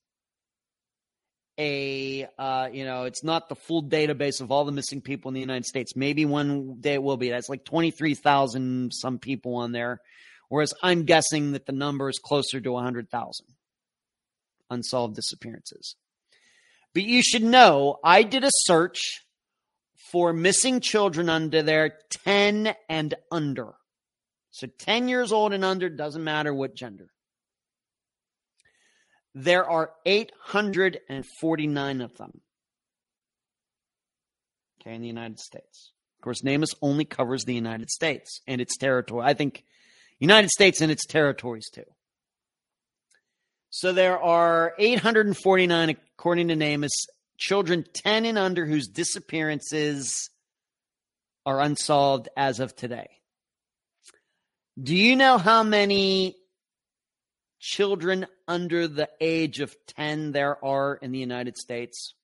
a, 1.58 2.26
uh, 2.38 2.68
you 2.72 2.84
know, 2.84 3.04
it's 3.04 3.24
not 3.24 3.48
the 3.48 3.56
full 3.56 3.82
database 3.82 4.40
of 4.40 4.50
all 4.50 4.64
the 4.64 4.72
missing 4.72 5.00
people 5.00 5.28
in 5.28 5.34
the 5.34 5.40
United 5.40 5.66
States. 5.66 5.96
Maybe 5.96 6.24
one 6.24 6.76
day 6.80 6.94
it 6.94 7.02
will 7.02 7.16
be. 7.16 7.30
That's 7.30 7.48
like 7.48 7.64
23,000 7.64 8.92
some 8.92 9.18
people 9.18 9.56
on 9.56 9.72
there. 9.72 10.00
Whereas 10.48 10.72
I'm 10.82 11.04
guessing 11.04 11.52
that 11.52 11.66
the 11.66 11.72
number 11.72 12.08
is 12.08 12.18
closer 12.22 12.60
to 12.60 12.72
100,000 12.72 13.46
unsolved 14.70 15.14
disappearances. 15.14 15.96
But 16.94 17.04
you 17.04 17.22
should 17.22 17.42
know 17.44 17.98
I 18.02 18.22
did 18.22 18.44
a 18.44 18.50
search 18.50 19.20
for 20.10 20.32
missing 20.32 20.80
children 20.80 21.28
under 21.28 21.62
there 21.62 21.98
10 22.24 22.74
and 22.88 23.14
under. 23.30 23.74
So 24.50 24.66
10 24.66 25.08
years 25.08 25.32
old 25.32 25.52
and 25.52 25.64
under, 25.64 25.88
doesn't 25.90 26.24
matter 26.24 26.54
what 26.54 26.74
gender. 26.74 27.10
There 29.34 29.68
are 29.68 29.90
849 30.06 32.00
of 32.00 32.16
them. 32.16 32.40
Okay, 34.80 34.94
in 34.94 35.02
the 35.02 35.08
United 35.08 35.38
States. 35.38 35.92
Of 36.18 36.22
course, 36.22 36.40
NamUs 36.42 36.74
only 36.80 37.04
covers 37.04 37.44
the 37.44 37.54
United 37.54 37.90
States 37.90 38.40
and 38.46 38.62
its 38.62 38.78
territory. 38.78 39.24
I 39.26 39.34
think 39.34 39.64
United 40.18 40.50
States 40.50 40.80
and 40.80 40.90
its 40.90 41.06
territories 41.06 41.68
too. 41.70 41.84
So 43.70 43.92
there 43.92 44.18
are 44.18 44.74
849, 44.78 45.96
according 46.18 46.48
to 46.48 46.56
NamUs, 46.56 47.06
children 47.36 47.84
10 47.92 48.24
and 48.24 48.38
under 48.38 48.64
whose 48.64 48.88
disappearances 48.88 50.30
are 51.44 51.60
unsolved 51.60 52.28
as 52.36 52.60
of 52.60 52.74
today. 52.74 53.08
Do 54.82 54.96
you 54.96 55.16
know 55.16 55.38
how 55.38 55.62
many 55.62 56.36
children 57.60 58.26
under 58.48 58.88
the 58.88 59.08
age 59.20 59.60
of 59.60 59.74
10 59.88 60.32
there 60.32 60.62
are 60.64 60.94
in 60.96 61.12
the 61.12 61.18
United 61.18 61.56
States 61.56 62.14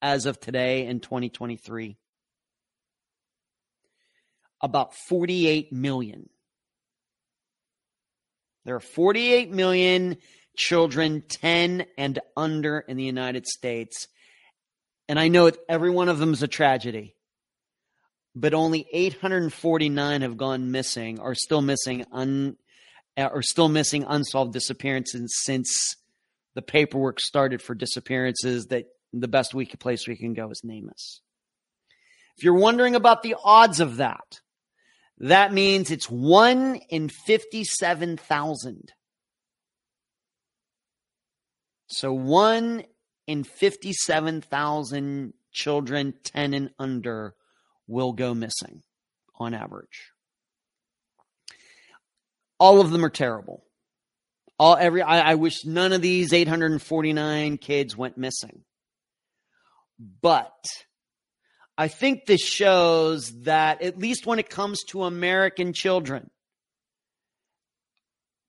as 0.00 0.26
of 0.26 0.40
today 0.40 0.86
in 0.86 1.00
2023? 1.00 1.96
About 4.62 4.94
48 4.94 5.72
million. 5.72 6.28
There 8.66 8.76
are 8.76 8.80
48 8.80 9.50
million 9.50 10.18
children 10.54 11.22
10 11.26 11.86
and 11.96 12.18
under 12.36 12.80
in 12.80 12.98
the 12.98 13.04
United 13.04 13.46
States. 13.46 14.08
And 15.08 15.18
I 15.18 15.28
know 15.28 15.50
every 15.68 15.90
one 15.90 16.10
of 16.10 16.18
them 16.18 16.34
is 16.34 16.42
a 16.42 16.48
tragedy 16.48 17.16
but 18.36 18.52
only 18.52 18.86
849 18.92 20.20
have 20.20 20.36
gone 20.36 20.70
missing, 20.70 21.18
are 21.18 21.34
still 21.34 21.62
missing, 21.62 22.04
un, 22.12 22.56
are 23.16 23.42
still 23.42 23.70
missing 23.70 24.04
unsolved 24.06 24.52
disappearances 24.52 25.34
since 25.42 25.96
the 26.54 26.60
paperwork 26.60 27.18
started 27.18 27.62
for 27.62 27.74
disappearances. 27.74 28.66
That 28.66 28.84
the 29.12 29.26
best 29.26 29.54
we 29.54 29.64
place 29.64 30.06
we 30.06 30.16
can 30.16 30.34
go 30.34 30.50
is 30.50 30.60
NamUs. 30.64 31.20
If 32.36 32.44
you're 32.44 32.54
wondering 32.54 32.94
about 32.94 33.22
the 33.22 33.36
odds 33.42 33.80
of 33.80 33.96
that, 33.96 34.40
that 35.18 35.52
means 35.52 35.90
it's 35.90 36.10
one 36.10 36.76
in 36.90 37.08
57,000. 37.08 38.92
So 41.88 42.12
one 42.12 42.84
in 43.26 43.44
57,000 43.44 45.32
children 45.52 46.14
10 46.24 46.54
and 46.54 46.70
under 46.78 47.34
will 47.86 48.12
go 48.12 48.34
missing 48.34 48.82
on 49.38 49.54
average. 49.54 50.10
All 52.58 52.80
of 52.80 52.90
them 52.90 53.04
are 53.04 53.10
terrible. 53.10 53.62
All 54.58 54.76
every 54.76 55.02
I, 55.02 55.32
I 55.32 55.34
wish 55.34 55.64
none 55.64 55.92
of 55.92 56.00
these 56.00 56.32
849 56.32 57.58
kids 57.58 57.96
went 57.96 58.16
missing. 58.16 58.64
But 59.98 60.54
I 61.78 61.88
think 61.88 62.24
this 62.24 62.42
shows 62.42 63.30
that 63.42 63.82
at 63.82 63.98
least 63.98 64.26
when 64.26 64.38
it 64.38 64.48
comes 64.48 64.82
to 64.84 65.04
American 65.04 65.72
children, 65.72 66.30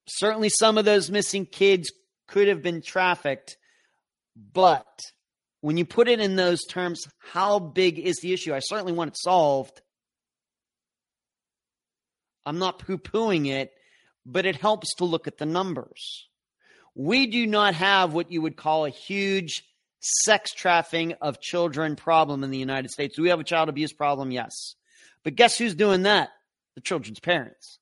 certainly 0.08 0.49
some 0.49 0.78
of 0.78 0.86
those 0.86 1.12
missing 1.12 1.45
kids 1.45 1.91
could 2.28 2.48
have 2.48 2.62
been 2.62 2.82
trafficked, 2.82 3.58
but 4.54 5.02
when 5.62 5.78
you 5.78 5.86
put 5.86 6.08
it 6.08 6.20
in 6.20 6.36
those 6.36 6.64
terms, 6.66 7.06
how 7.20 7.60
big 7.60 7.99
is 7.99 8.18
the 8.22 8.32
issue? 8.34 8.54
I 8.54 8.60
certainly 8.60 8.94
want 8.94 9.10
it 9.10 9.18
solved. 9.18 9.82
I'm 12.45 12.60
not 12.60 12.80
poo 12.80 12.98
pooing 12.98 13.49
it, 13.49 13.72
but 14.26 14.45
it 14.45 14.56
helps 14.56 14.94
to 14.95 15.06
look 15.06 15.28
at 15.28 15.38
the 15.38 15.45
numbers. 15.45 16.28
We 16.95 17.28
do 17.28 17.45
not 17.45 17.74
have 17.76 18.14
what 18.14 18.32
you 18.32 18.41
would 18.41 18.56
call 18.56 18.86
a 18.86 18.90
huge 18.90 19.64
sex 20.24 20.52
trafficking 20.54 21.14
of 21.22 21.40
children 21.40 21.96
problem 21.96 22.44
in 22.44 22.52
the 22.52 22.58
United 22.58 22.92
States. 22.92 23.16
Do 23.16 23.24
we 23.24 23.30
have 23.30 23.40
a 23.40 23.44
child 23.44 23.70
abuse 23.70 23.94
problem? 23.94 24.32
Yes. 24.32 24.76
But 25.24 25.36
guess 25.36 25.58
who's 25.58 25.76
doing 25.76 26.04
that? 26.04 26.30
The 26.76 26.82
children's 26.82 27.20
parents. 27.20 27.80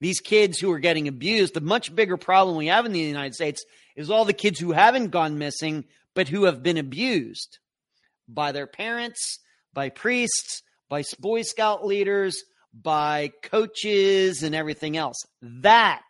These 0.00 0.20
kids 0.20 0.58
who 0.58 0.70
are 0.72 0.80
getting 0.80 1.06
abused, 1.06 1.54
the 1.54 1.60
much 1.60 1.94
bigger 1.94 2.16
problem 2.16 2.56
we 2.56 2.66
have 2.66 2.86
in 2.86 2.92
the 2.92 2.98
United 2.98 3.34
States 3.34 3.64
is 3.94 4.10
all 4.10 4.24
the 4.24 4.32
kids 4.32 4.58
who 4.58 4.72
haven't 4.72 5.10
gone 5.10 5.38
missing, 5.38 5.84
but 6.14 6.28
who 6.28 6.44
have 6.44 6.62
been 6.62 6.76
abused 6.76 7.58
by 8.28 8.52
their 8.52 8.66
parents, 8.66 9.38
by 9.72 9.90
priests, 9.90 10.62
by 10.88 11.04
Boy 11.20 11.42
Scout 11.42 11.86
leaders, 11.86 12.42
by 12.74 13.30
coaches, 13.44 14.42
and 14.42 14.54
everything 14.54 14.96
else. 14.96 15.16
That 15.40 16.02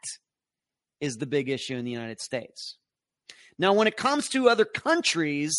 is 1.01 1.16
the 1.16 1.27
big 1.27 1.49
issue 1.49 1.77
in 1.77 1.85
the 1.85 1.91
United 1.91 2.20
States. 2.20 2.79
Now, 3.62 3.74
when 3.74 3.86
it 3.86 3.97
comes 3.97 4.28
to 4.30 4.48
other 4.48 4.64
countries, 4.64 5.55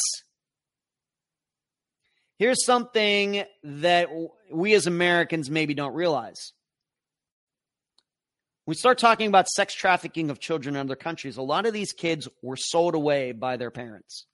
here's 2.37 2.65
something 2.65 3.45
that 3.63 4.09
we 4.51 4.73
as 4.73 4.87
Americans 4.87 5.49
maybe 5.49 5.73
don't 5.73 5.93
realize 5.93 6.51
we 8.65 8.75
start 8.75 8.97
talking 8.97 9.29
about 9.29 9.47
sex 9.47 9.73
trafficking 9.73 10.29
of 10.29 10.41
children 10.41 10.75
in 10.75 10.81
other 10.81 10.97
countries, 10.97 11.37
a 11.37 11.41
lot 11.41 11.65
of 11.65 11.71
these 11.71 11.93
kids 11.93 12.27
were 12.41 12.57
sold 12.57 12.93
away 12.93 13.31
by 13.31 13.55
their 13.55 13.71
parents. 13.71 14.25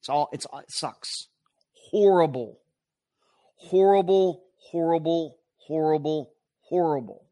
It's 0.00 0.08
all 0.08 0.30
it's 0.32 0.46
it 0.52 0.72
sucks. 0.72 1.28
Horrible. 1.92 2.58
Horrible, 3.54 4.42
horrible, 4.58 5.38
horrible, 5.58 6.32
horrible. 6.62 7.26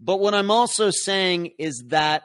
But 0.00 0.18
what 0.18 0.34
I'm 0.34 0.50
also 0.50 0.90
saying 0.90 1.52
is 1.58 1.84
that 1.88 2.22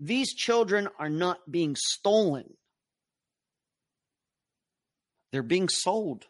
these 0.00 0.34
children 0.34 0.88
are 0.98 1.10
not 1.10 1.38
being 1.50 1.76
stolen. 1.76 2.54
They're 5.30 5.42
being 5.42 5.68
sold. 5.68 6.24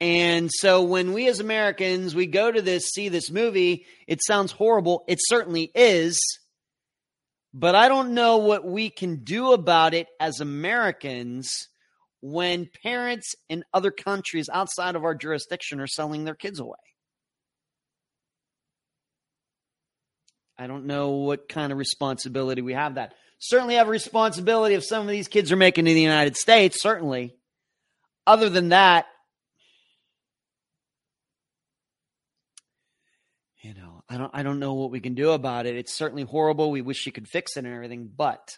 And 0.00 0.50
so 0.52 0.82
when 0.82 1.12
we 1.12 1.26
as 1.26 1.40
Americans, 1.40 2.14
we 2.14 2.26
go 2.26 2.52
to 2.52 2.62
this, 2.62 2.88
see 2.88 3.08
this 3.08 3.30
movie, 3.30 3.86
it 4.06 4.20
sounds 4.22 4.52
horrible. 4.52 5.04
It 5.08 5.18
certainly 5.22 5.70
is. 5.74 6.20
But 7.54 7.74
I 7.74 7.88
don't 7.88 8.12
know 8.12 8.36
what 8.36 8.66
we 8.66 8.90
can 8.90 9.24
do 9.24 9.52
about 9.52 9.94
it 9.94 10.08
as 10.20 10.40
Americans 10.40 11.50
when 12.20 12.68
parents 12.82 13.34
in 13.48 13.64
other 13.72 13.90
countries 13.90 14.50
outside 14.52 14.96
of 14.96 15.04
our 15.04 15.14
jurisdiction 15.14 15.80
are 15.80 15.86
selling 15.86 16.24
their 16.24 16.34
kids 16.34 16.60
away. 16.60 16.76
I 20.58 20.66
don't 20.66 20.86
know 20.86 21.10
what 21.10 21.48
kind 21.48 21.72
of 21.72 21.78
responsibility 21.78 22.62
we 22.62 22.72
have 22.72 22.94
that. 22.94 23.14
Certainly 23.38 23.74
have 23.74 23.88
a 23.88 23.90
responsibility 23.90 24.74
if 24.74 24.84
some 24.84 25.02
of 25.02 25.08
these 25.08 25.28
kids 25.28 25.52
are 25.52 25.56
making 25.56 25.86
in 25.86 25.94
the 25.94 26.00
United 26.00 26.36
States, 26.36 26.80
certainly. 26.80 27.34
Other 28.26 28.48
than 28.48 28.70
that, 28.70 29.06
you 33.60 33.74
know, 33.74 34.02
I 34.08 34.16
don't 34.16 34.30
I 34.32 34.42
don't 34.42 34.58
know 34.58 34.74
what 34.74 34.90
we 34.90 35.00
can 35.00 35.14
do 35.14 35.30
about 35.32 35.66
it. 35.66 35.76
It's 35.76 35.92
certainly 35.92 36.22
horrible. 36.24 36.70
We 36.70 36.82
wish 36.82 37.04
you 37.04 37.12
could 37.12 37.28
fix 37.28 37.56
it 37.56 37.64
and 37.64 37.74
everything, 37.74 38.10
but 38.14 38.56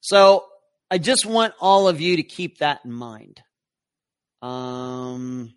so 0.00 0.44
I 0.90 0.98
just 0.98 1.26
want 1.26 1.54
all 1.60 1.88
of 1.88 2.00
you 2.00 2.16
to 2.16 2.22
keep 2.22 2.58
that 2.58 2.80
in 2.84 2.92
mind. 2.92 3.42
Um 4.40 5.54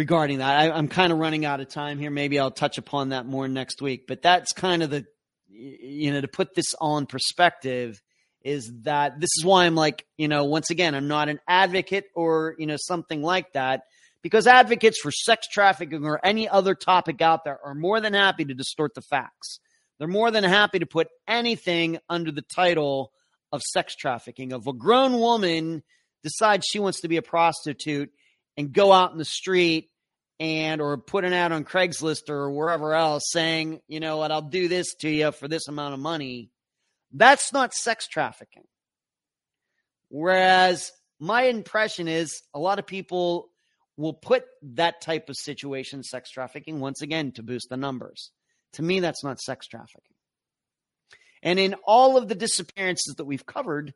regarding 0.00 0.38
that. 0.38 0.72
I, 0.72 0.78
am 0.78 0.88
kind 0.88 1.12
of 1.12 1.18
running 1.18 1.44
out 1.44 1.60
of 1.60 1.68
time 1.68 1.98
here. 1.98 2.10
Maybe 2.10 2.38
I'll 2.38 2.50
touch 2.50 2.78
upon 2.78 3.10
that 3.10 3.26
more 3.26 3.48
next 3.48 3.82
week. 3.82 4.06
But 4.08 4.22
that's 4.22 4.50
kind 4.54 4.82
of 4.82 4.88
the, 4.88 5.04
you 5.50 6.10
know, 6.10 6.22
to 6.22 6.26
put 6.26 6.54
this 6.54 6.74
on 6.80 7.04
perspective 7.04 8.00
is 8.42 8.72
that 8.84 9.20
this 9.20 9.28
is 9.36 9.44
why 9.44 9.66
I'm 9.66 9.74
like, 9.74 10.06
you 10.16 10.26
know, 10.26 10.44
once 10.44 10.70
again, 10.70 10.94
I'm 10.94 11.06
not 11.06 11.28
an 11.28 11.38
advocate 11.46 12.06
or, 12.14 12.54
you 12.58 12.64
know, 12.66 12.78
something 12.78 13.20
like 13.20 13.52
that 13.52 13.82
because 14.22 14.46
advocates 14.46 14.98
for 14.98 15.12
sex 15.12 15.46
trafficking 15.46 16.06
or 16.06 16.18
any 16.24 16.48
other 16.48 16.74
topic 16.74 17.20
out 17.20 17.44
there 17.44 17.60
are 17.62 17.74
more 17.74 18.00
than 18.00 18.14
happy 18.14 18.46
to 18.46 18.54
distort 18.54 18.94
the 18.94 19.02
facts. 19.02 19.60
They're 19.98 20.08
more 20.08 20.30
than 20.30 20.44
happy 20.44 20.78
to 20.78 20.86
put 20.86 21.08
anything 21.28 21.98
under 22.08 22.32
the 22.32 22.40
title 22.40 23.12
of 23.52 23.60
sex 23.60 23.94
trafficking. 23.94 24.52
If 24.52 24.66
a 24.66 24.72
grown 24.72 25.12
woman 25.18 25.82
decides 26.22 26.64
she 26.66 26.78
wants 26.78 27.02
to 27.02 27.08
be 27.08 27.18
a 27.18 27.22
prostitute 27.22 28.10
and 28.60 28.74
go 28.74 28.92
out 28.92 29.10
in 29.12 29.18
the 29.18 29.24
street 29.24 29.90
and 30.38 30.82
or 30.82 30.98
put 30.98 31.24
an 31.24 31.32
ad 31.32 31.50
on 31.50 31.64
Craigslist 31.64 32.28
or 32.28 32.50
wherever 32.50 32.94
else 32.94 33.24
saying, 33.30 33.80
you 33.88 34.00
know 34.00 34.18
what, 34.18 34.30
I'll 34.30 34.42
do 34.42 34.68
this 34.68 34.94
to 34.96 35.08
you 35.08 35.32
for 35.32 35.48
this 35.48 35.66
amount 35.66 35.94
of 35.94 36.00
money, 36.00 36.50
that's 37.12 37.54
not 37.54 37.72
sex 37.72 38.06
trafficking. 38.06 38.64
Whereas 40.10 40.92
my 41.18 41.44
impression 41.44 42.06
is 42.06 42.42
a 42.52 42.58
lot 42.58 42.78
of 42.78 42.86
people 42.86 43.48
will 43.96 44.12
put 44.12 44.44
that 44.62 45.00
type 45.00 45.30
of 45.30 45.36
situation, 45.36 46.02
sex 46.02 46.30
trafficking, 46.30 46.80
once 46.80 47.00
again 47.00 47.32
to 47.32 47.42
boost 47.42 47.68
the 47.70 47.78
numbers. 47.78 48.30
To 48.74 48.82
me, 48.82 49.00
that's 49.00 49.24
not 49.24 49.40
sex 49.40 49.66
trafficking. 49.66 50.14
And 51.42 51.58
in 51.58 51.74
all 51.84 52.18
of 52.18 52.28
the 52.28 52.34
disappearances 52.34 53.14
that 53.16 53.24
we've 53.24 53.46
covered, 53.46 53.94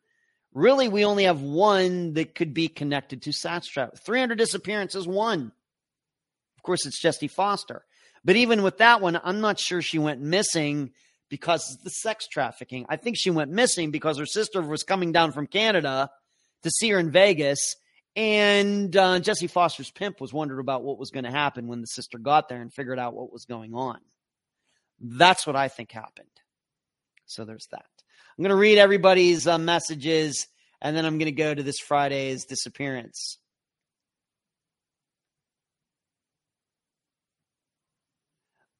really 0.55 0.89
we 0.89 1.05
only 1.05 1.25
have 1.25 1.43
one 1.43 2.15
that 2.15 2.35
could 2.35 2.55
be 2.55 2.69
connected 2.69 3.23
to 3.23 3.33
trafficking. 3.33 3.99
300 4.05 4.39
disappearances, 4.39 5.07
one. 5.07 5.53
Of 6.57 6.63
course, 6.63 6.87
it's 6.87 7.01
Jessie 7.01 7.29
Foster. 7.29 7.85
But 8.25 8.37
even 8.37 8.63
with 8.63 8.79
that 8.79 9.03
one, 9.03 9.21
I'm 9.23 9.41
not 9.41 9.59
sure 9.59 9.83
she 9.83 9.99
went 9.99 10.21
missing 10.21 10.93
because 11.29 11.75
of 11.75 11.83
the 11.83 11.91
sex 11.91 12.27
trafficking. 12.27 12.87
I 12.89 12.97
think 12.97 13.17
she 13.19 13.31
went 13.31 13.51
missing 13.51 13.91
because 13.91 14.19
her 14.19 14.27
sister 14.27 14.63
was 14.63 14.83
coming 14.83 15.13
down 15.13 15.33
from 15.33 15.47
Canada 15.47 16.11
to 16.63 16.71
see 16.71 16.89
her 16.91 16.99
in 16.99 17.11
Vegas. 17.11 17.75
And 18.17 18.97
uh, 18.97 19.19
Jessie 19.19 19.49
Foster's 19.49 19.91
pimp 19.91 20.21
was 20.21 20.33
wondering 20.33 20.61
about 20.61 20.85
what 20.85 20.99
was 20.99 21.11
going 21.11 21.25
to 21.25 21.31
happen 21.31 21.67
when 21.67 21.81
the 21.81 21.87
sister 21.87 22.17
got 22.17 22.49
there 22.49 22.63
and 22.63 22.73
figured 22.73 22.99
out 22.99 23.15
what 23.15 23.33
was 23.33 23.45
going 23.45 23.75
on. 23.75 23.99
That's 25.01 25.47
what 25.47 25.57
I 25.57 25.69
think 25.69 25.91
happened. 25.91 26.29
So 27.27 27.45
there's 27.45 27.67
that. 27.73 27.87
I'm 28.37 28.43
going 28.43 28.51
to 28.51 28.57
read 28.57 28.79
everybody's 28.79 29.47
uh, 29.47 29.59
messages 29.59 30.49
and 30.83 30.97
then 30.97 31.05
I'm 31.05 31.19
going 31.19 31.27
to 31.27 31.33
go 31.33 31.55
to 31.55 31.63
this 31.63 31.79
Friday's 31.79 32.45
disappearance. 32.45 33.39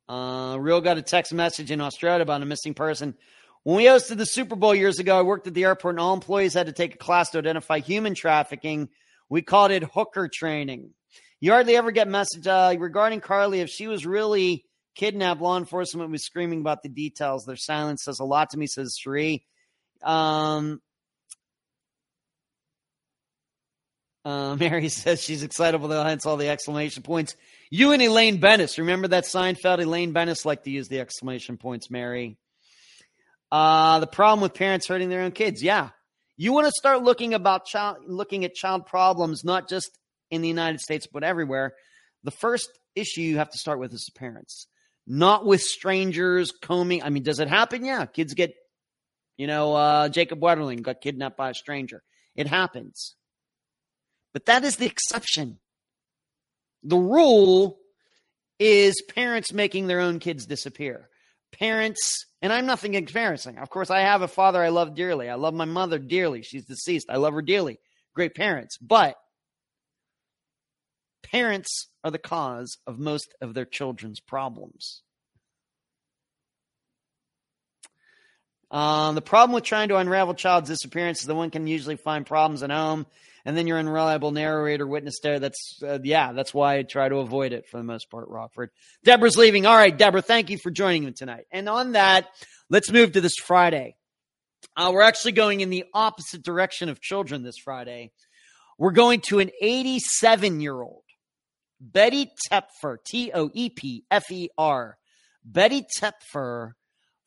Uh, 0.09 0.57
Real 0.59 0.81
got 0.81 0.99
a 0.99 1.03
text 1.03 1.33
message 1.33 1.71
in 1.71 1.81
Australia 1.81 2.23
about 2.23 2.43
a 2.43 2.47
missing 2.47 2.75
person. 2.75 3.15
When 3.63 3.77
we 3.77 3.85
hosted 3.85 4.19
the 4.19 4.27
Super 4.27 4.57
Bowl 4.57 4.75
years 4.75 4.99
ago, 4.99 5.19
I 5.19 5.23
worked 5.23 5.47
at 5.47 5.55
the 5.55 5.65
airport 5.65 5.95
and 5.95 6.01
all 6.01 6.13
employees 6.13 6.53
had 6.53 6.67
to 6.67 6.73
take 6.73 6.97
a 6.97 6.99
class 6.99 7.31
to 7.31 7.39
identify 7.39 7.79
human 7.79 8.15
trafficking. 8.15 8.89
We 9.29 9.41
called 9.41 9.71
it 9.71 9.85
hooker 9.85 10.29
training. 10.29 10.91
You 11.41 11.53
hardly 11.53 11.77
ever 11.77 11.91
get 11.91 12.09
message 12.09 12.47
uh, 12.47 12.75
regarding 12.79 13.21
Carlee. 13.21 13.63
If 13.63 13.71
she 13.71 13.87
was 13.87 14.05
really 14.05 14.67
kidnapped, 14.95 15.41
law 15.41 15.57
enforcement 15.59 16.11
was 16.11 16.25
screaming 16.25 16.61
about 16.61 16.83
the 16.83 16.89
details. 16.89 17.45
Their 17.45 17.57
silence 17.57 18.05
says 18.05 18.21
a 18.21 18.25
lot 18.25 18.51
to 18.51 18.59
me, 18.59 18.67
says 18.67 18.97
Sheree. 18.99 19.43
Um, 20.03 20.81
uh, 24.25 24.57
Mary 24.61 24.89
says 24.89 25.23
she's 25.23 25.43
excitable, 25.43 25.89
though, 25.89 26.05
hence 26.05 26.27
all 26.27 26.37
the 26.37 26.49
exclamation 26.49 27.03
points. 27.03 27.37
You 27.71 27.93
and 27.93 28.03
Elaine 28.03 28.39
Benes. 28.39 28.79
Remember 28.79 29.09
that 29.09 29.25
Seinfeld? 29.25 29.83
Elaine 29.83 30.13
Benes 30.13 30.45
liked 30.45 30.65
to 30.65 30.71
use 30.71 30.89
the 30.89 31.01
exclamation 31.01 31.57
points, 31.57 31.91
Mary. 31.91 32.37
Uh, 33.51 34.01
the 34.01 34.07
problem 34.07 34.41
with 34.41 34.55
parents 34.55 34.89
hurting 34.89 35.09
their 35.09 35.23
own 35.23 35.33
kids. 35.33 35.63
Yeah. 35.63 35.91
You 36.37 36.53
want 36.53 36.67
to 36.67 36.73
start 36.77 37.03
looking 37.03 37.35
about 37.35 37.67
child 37.67 37.99
looking 38.07 38.45
at 38.45 38.55
child 38.55 38.87
problems, 38.87 39.45
not 39.45 39.69
just 39.69 39.97
in 40.31 40.43
the 40.43 40.49
United 40.49 40.81
States, 40.81 41.07
but 41.07 41.23
everywhere. 41.23 41.75
The 42.25 42.33
first 42.33 42.69
issue 42.97 43.21
you 43.21 43.39
have 43.39 43.51
to 43.51 43.59
start 43.59 43.79
with 43.79 43.93
is 43.93 44.11
the 44.13 44.19
parents, 44.19 44.67
not 45.07 45.45
with 45.45 45.61
strangers 45.61 46.53
combing. 46.63 47.03
I 47.03 47.11
mean, 47.11 47.23
does 47.23 47.41
it 47.41 47.49
happen? 47.49 47.85
Yeah. 47.85 48.07
Kids 48.07 48.35
get, 48.35 48.55
you 49.37 49.47
know, 49.47 49.75
uh, 49.75 50.09
Jacob 50.09 50.41
Wetterling 50.41 50.83
got 50.83 51.01
kidnapped 51.01 51.37
by 51.37 51.51
a 51.51 51.55
stranger. 51.55 52.03
It 52.35 52.47
happens. 52.47 53.15
But 54.33 54.47
that 54.47 54.65
is 54.65 54.77
the 54.77 54.87
exception. 54.87 55.59
The 56.83 56.97
rule 56.97 57.79
is 58.59 59.03
parents 59.15 59.53
making 59.53 59.87
their 59.87 60.01
own 60.01 60.19
kids 60.19 60.47
disappear. 60.47 61.09
Parents, 61.53 62.27
and 62.43 62.53
I'm 62.53 62.67
nothing 62.67 62.95
embarrassing. 62.95 63.59
Of 63.59 63.71
course, 63.71 63.91
I 63.91 64.01
have 64.01 64.23
a 64.23 64.29
father 64.29 64.63
I 64.63 64.71
love 64.71 64.95
dearly. 64.95 65.29
I 65.29 65.35
love 65.35 65.55
my 65.55 65.65
mother 65.65 65.99
dearly. 65.99 66.43
She's 66.43 66.65
deceased. 66.65 67.07
I 67.09 67.17
love 67.17 67.35
her 67.35 67.43
dearly. 67.43 67.79
Great 68.15 68.35
parents. 68.35 68.77
But 68.79 69.17
parents 71.25 71.89
are 72.05 72.11
the 72.11 72.19
cause 72.19 72.79
of 72.87 72.99
most 72.99 73.35
of 73.41 73.55
their 73.55 73.65
children's 73.65 74.21
problems. 74.21 75.03
Um, 78.71 79.15
the 79.15 79.23
problem 79.23 79.55
with 79.55 79.65
trying 79.65 79.89
to 79.89 79.97
unravel 79.97 80.35
child's 80.35 80.69
disappearance 80.69 81.21
is 81.21 81.27
that 81.27 81.35
one 81.35 81.51
can 81.51 81.67
usually 81.67 81.97
find 81.97 82.27
problems 82.27 82.63
at 82.63 82.71
home 82.71 83.07
and 83.45 83.57
then 83.57 83.67
you're 83.67 83.79
unreliable 83.79 84.31
narrator 84.31 84.87
witness 84.87 85.21
there. 85.23 85.39
That's 85.39 85.81
uh, 85.83 85.99
yeah, 86.03 86.33
that's 86.33 86.55
why 86.55 86.79
I 86.79 86.83
try 86.83 87.09
to 87.09 87.17
avoid 87.17 87.53
it 87.53 87.69
for 87.69 87.77
the 87.77 87.85
most 87.85 88.11
part. 88.11 88.29
Rockford. 88.29 88.71
Deborah's 89.05 89.37
leaving. 89.37 89.67
All 89.67 89.77
right, 89.77 89.97
Deborah, 89.97 90.23
thank 90.23 90.51
you 90.51 90.59
for 90.59 90.71
joining 90.71 91.05
me 91.05 91.13
tonight. 91.13 91.45
And 91.53 91.69
on 91.69 91.93
that, 91.93 92.29
let's 92.71 92.91
move 92.91 93.13
to 93.13 93.21
this 93.21 93.37
Friday. 93.37 93.97
Uh, 94.77 94.91
we're 94.93 95.03
actually 95.03 95.33
going 95.33 95.61
in 95.61 95.71
the 95.71 95.85
opposite 95.93 96.43
direction 96.43 96.89
of 96.89 97.01
children 97.01 97.43
this 97.43 97.59
Friday. 97.63 98.13
We're 98.79 98.93
going 98.93 99.21
to 99.29 99.39
an 99.39 99.51
87 99.61 100.61
year 100.61 100.81
old 100.81 101.04
Betty 101.81 102.31
Toepfer, 102.51 102.97
T 103.05 103.33
O 103.33 103.51
E 103.53 103.71
P 103.71 104.05
F 104.11 104.31
E 104.31 104.49
R. 104.57 104.97
Betty 105.45 105.85
Toepfer 106.01 106.73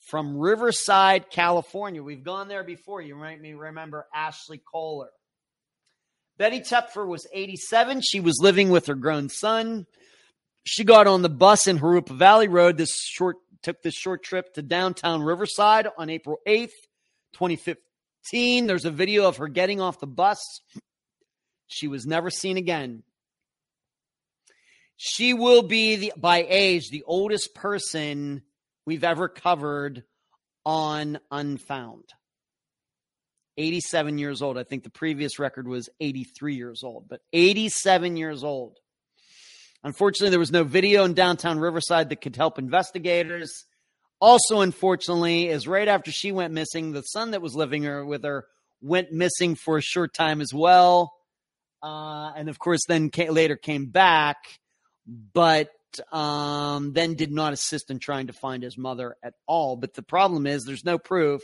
from 0.07 0.37
Riverside, 0.37 1.29
California. 1.29 2.01
We've 2.01 2.23
gone 2.23 2.47
there 2.47 2.63
before. 2.63 3.01
You 3.01 3.15
might 3.15 3.39
remember 3.41 4.07
Ashley 4.13 4.61
Kohler. 4.71 5.09
Betty 6.37 6.61
Toepfer 6.61 7.07
was 7.07 7.27
87. 7.33 8.01
She 8.01 8.19
was 8.19 8.39
living 8.41 8.69
with 8.69 8.87
her 8.87 8.95
grown 8.95 9.29
son. 9.29 9.85
She 10.63 10.83
got 10.83 11.07
on 11.07 11.21
the 11.21 11.29
bus 11.29 11.67
in 11.67 11.79
Jurupa 11.79 12.15
Valley 12.15 12.47
Road. 12.47 12.77
This 12.77 12.95
short 13.03 13.37
took 13.63 13.81
this 13.81 13.95
short 13.95 14.23
trip 14.23 14.53
to 14.53 14.61
downtown 14.61 15.23
Riverside 15.23 15.87
on 15.97 16.09
April 16.09 16.37
8th, 16.47 16.71
2015. 17.33 18.67
There's 18.67 18.85
a 18.85 18.91
video 18.91 19.27
of 19.27 19.37
her 19.37 19.47
getting 19.47 19.81
off 19.81 19.99
the 19.99 20.07
bus. 20.07 20.39
She 21.67 21.87
was 21.87 22.05
never 22.05 22.29
seen 22.29 22.57
again. 22.57 23.03
She 24.97 25.33
will 25.33 25.61
be 25.61 25.95
the, 25.95 26.13
by 26.17 26.45
age 26.47 26.89
the 26.89 27.03
oldest 27.05 27.53
person 27.53 28.41
we've 28.85 29.03
ever 29.03 29.29
covered 29.29 30.03
on 30.65 31.19
Unfound. 31.31 32.03
87 33.57 34.17
years 34.17 34.41
old. 34.41 34.57
I 34.57 34.63
think 34.63 34.83
the 34.83 34.89
previous 34.89 35.39
record 35.39 35.67
was 35.67 35.89
83 35.99 36.55
years 36.55 36.83
old, 36.83 37.07
but 37.07 37.21
87 37.33 38.17
years 38.17 38.43
old. 38.43 38.77
Unfortunately, 39.83 40.29
there 40.29 40.39
was 40.39 40.51
no 40.51 40.63
video 40.63 41.05
in 41.05 41.13
downtown 41.13 41.59
Riverside 41.59 42.09
that 42.09 42.21
could 42.21 42.35
help 42.35 42.59
investigators. 42.59 43.65
Also, 44.19 44.61
unfortunately, 44.61 45.47
is 45.47 45.67
right 45.67 45.87
after 45.87 46.11
she 46.11 46.31
went 46.31 46.53
missing, 46.53 46.91
the 46.91 47.03
son 47.03 47.31
that 47.31 47.41
was 47.41 47.55
living 47.55 47.83
her 47.83 48.05
with 48.05 48.23
her 48.23 48.45
went 48.81 49.11
missing 49.11 49.55
for 49.55 49.77
a 49.77 49.81
short 49.81 50.13
time 50.13 50.41
as 50.41 50.53
well. 50.53 51.13
Uh, 51.83 52.31
and 52.35 52.49
of 52.49 52.57
course, 52.59 52.81
then 52.87 53.09
came, 53.09 53.31
later 53.31 53.55
came 53.55 53.85
back, 53.85 54.37
but 55.07 55.69
um, 56.11 56.93
then 56.93 57.13
did 57.15 57.31
not 57.31 57.53
assist 57.53 57.89
in 57.89 57.99
trying 57.99 58.27
to 58.27 58.33
find 58.33 58.61
his 58.61 58.77
mother 58.77 59.15
at 59.23 59.33
all. 59.47 59.75
But 59.75 59.93
the 59.93 60.03
problem 60.03 60.45
is, 60.45 60.65
there's 60.65 60.85
no 60.85 60.97
proof 60.97 61.41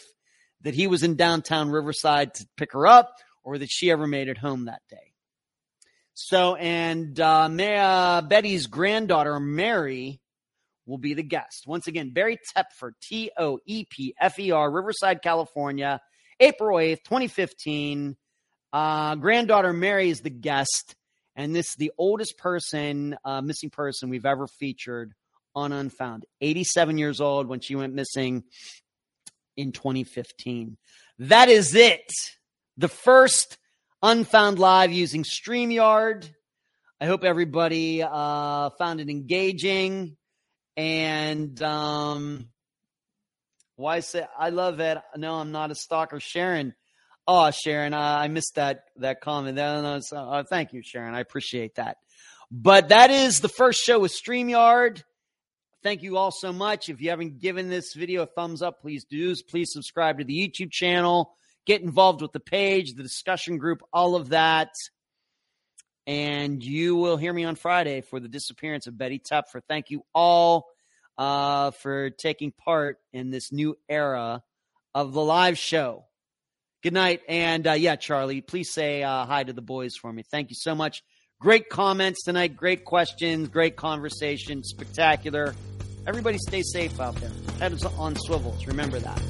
that 0.62 0.74
he 0.74 0.88
was 0.88 1.04
in 1.04 1.16
downtown 1.16 1.70
Riverside 1.70 2.34
to 2.36 2.48
pick 2.58 2.74
her 2.74 2.86
up 2.86 3.16
or 3.44 3.58
that 3.58 3.72
she 3.72 3.92
ever 3.92 4.08
made 4.08 4.28
it 4.28 4.38
home 4.38 4.66
that 4.66 4.82
day. 4.90 5.14
So, 6.14 6.56
and 6.56 7.20
uh, 7.20 7.50
uh, 7.50 8.22
Betty's 8.22 8.68
granddaughter, 8.68 9.40
Mary, 9.40 10.22
will 10.86 10.98
be 10.98 11.14
the 11.14 11.24
guest. 11.24 11.66
Once 11.66 11.88
again, 11.88 12.12
Betty 12.12 12.38
Toepfer, 12.56 12.92
T 13.02 13.32
O 13.38 13.60
E 13.66 13.86
P 13.90 14.14
F 14.20 14.38
E 14.40 14.52
R, 14.52 14.70
Riverside, 14.70 15.22
California, 15.22 16.00
April 16.40 16.78
8th, 16.78 17.04
2015. 17.04 18.16
Uh, 18.72 19.16
granddaughter 19.16 19.74
Mary 19.74 20.10
is 20.10 20.22
the 20.22 20.30
guest, 20.30 20.96
and 21.36 21.56
this 21.56 21.70
is 21.70 21.76
the 21.76 21.92
oldest 21.98 22.38
person, 22.38 23.18
uh, 23.26 23.42
missing 23.42 23.70
person 23.70 24.10
we've 24.10 24.26
ever 24.26 24.48
featured 24.48 25.14
on 25.56 25.72
Unfound. 25.72 26.26
87 26.42 26.98
years 26.98 27.22
old 27.22 27.48
when 27.48 27.60
she 27.60 27.76
went 27.76 27.94
missing 27.94 28.44
in 29.56 29.72
2015. 29.72 30.78
That 31.20 31.50
is 31.50 31.76
it. 31.76 32.12
The 32.78 32.88
first 32.88 33.58
Unfound 34.02 34.60
Live 34.60 34.92
using 34.92 35.24
StreamYard. 35.24 36.30
I 37.00 37.06
hope 37.06 37.24
everybody 37.24 38.04
uh, 38.04 38.70
found 38.72 39.00
it 39.00 39.10
engaging. 39.10 40.18
And 40.76 41.62
um, 41.62 42.50
why 43.76 44.00
say 44.02 44.26
I 44.38 44.50
love 44.50 44.80
it? 44.80 44.98
No, 45.16 45.36
I'm 45.36 45.52
not 45.52 45.72
a 45.72 45.76
stalker. 45.76 46.20
Sharon. 46.20 46.74
Oh, 47.26 47.52
Sharon, 47.52 47.94
uh, 47.94 48.00
I 48.00 48.28
missed 48.28 48.56
that 48.56 48.86
that 48.98 49.22
comment. 49.22 49.58
Uh, 49.58 50.02
uh, 50.14 50.44
thank 50.44 50.74
you, 50.74 50.82
Sharon. 50.84 51.16
I 51.16 51.22
appreciate 51.22 51.76
that. 51.76 51.98
But 52.52 52.90
that 52.90 53.10
is 53.10 53.40
the 53.40 53.50
first 53.50 53.82
show 53.84 54.00
with 54.00 54.14
StreamYard. 54.14 55.04
Thank 55.84 56.04
you 56.04 56.18
all 56.18 56.32
so 56.32 56.54
much. 56.54 56.90
If 56.90 57.02
you 57.02 57.10
haven't 57.10 57.40
given 57.40 57.70
this 57.70 57.94
video 57.94 58.24
a 58.24 58.26
thumbs 58.26 58.62
up, 58.62 58.82
please 58.82 59.06
do. 59.06 59.34
Please 59.50 59.72
subscribe 59.72 60.20
to 60.20 60.24
the 60.24 60.34
YouTube 60.34 60.72
channel. 60.72 61.36
Get 61.66 61.82
involved 61.82 62.22
with 62.22 62.32
the 62.34 62.40
page, 62.40 62.94
the 62.94 63.04
discussion 63.04 63.58
group, 63.58 63.82
all 63.92 64.16
of 64.16 64.30
that. 64.30 64.74
And 66.06 66.62
you 66.62 66.96
will 66.98 67.16
hear 67.16 67.32
me 67.32 67.46
on 67.46 67.56
Friday 67.56 68.02
for 68.02 68.20
the 68.20 68.28
disappearance 68.28 68.88
of 68.88 68.98
Betty 68.98 69.20
Toepfer. 69.20 69.62
Thank 69.68 69.90
you 69.90 70.06
all 70.14 70.68
uh, 71.18 71.72
for 71.72 72.10
taking 72.10 72.52
part 72.52 72.98
in 73.14 73.30
this 73.30 73.52
new 73.52 73.78
era 73.88 74.44
of 74.94 75.14
the 75.14 75.22
live 75.22 75.58
show. 75.58 76.06
Good 76.84 76.94
night. 76.94 77.22
And 77.30 77.66
uh, 77.66 77.72
yeah, 77.72 77.96
Charlie, 77.96 78.42
please 78.42 78.74
say 78.74 79.04
uh, 79.04 79.26
hi 79.26 79.44
to 79.44 79.54
the 79.54 79.62
boys 79.62 79.96
for 79.96 80.12
me. 80.12 80.24
Thank 80.30 80.50
you 80.50 80.56
so 80.60 80.76
much. 80.76 81.02
Great 81.40 81.70
comments 81.70 82.24
tonight. 82.24 82.58
Great 82.58 82.84
questions. 82.84 83.48
Great 83.48 83.78
conversation. 83.78 84.64
Spectacular. 84.64 85.56
Everybody 86.06 86.38
stay 86.46 86.62
safe 86.62 87.00
out 87.00 87.16
there. 87.16 87.32
Heads 87.60 87.86
on 87.86 88.18
swivels. 88.18 88.68
Remember 88.68 89.00
that. 89.00 89.22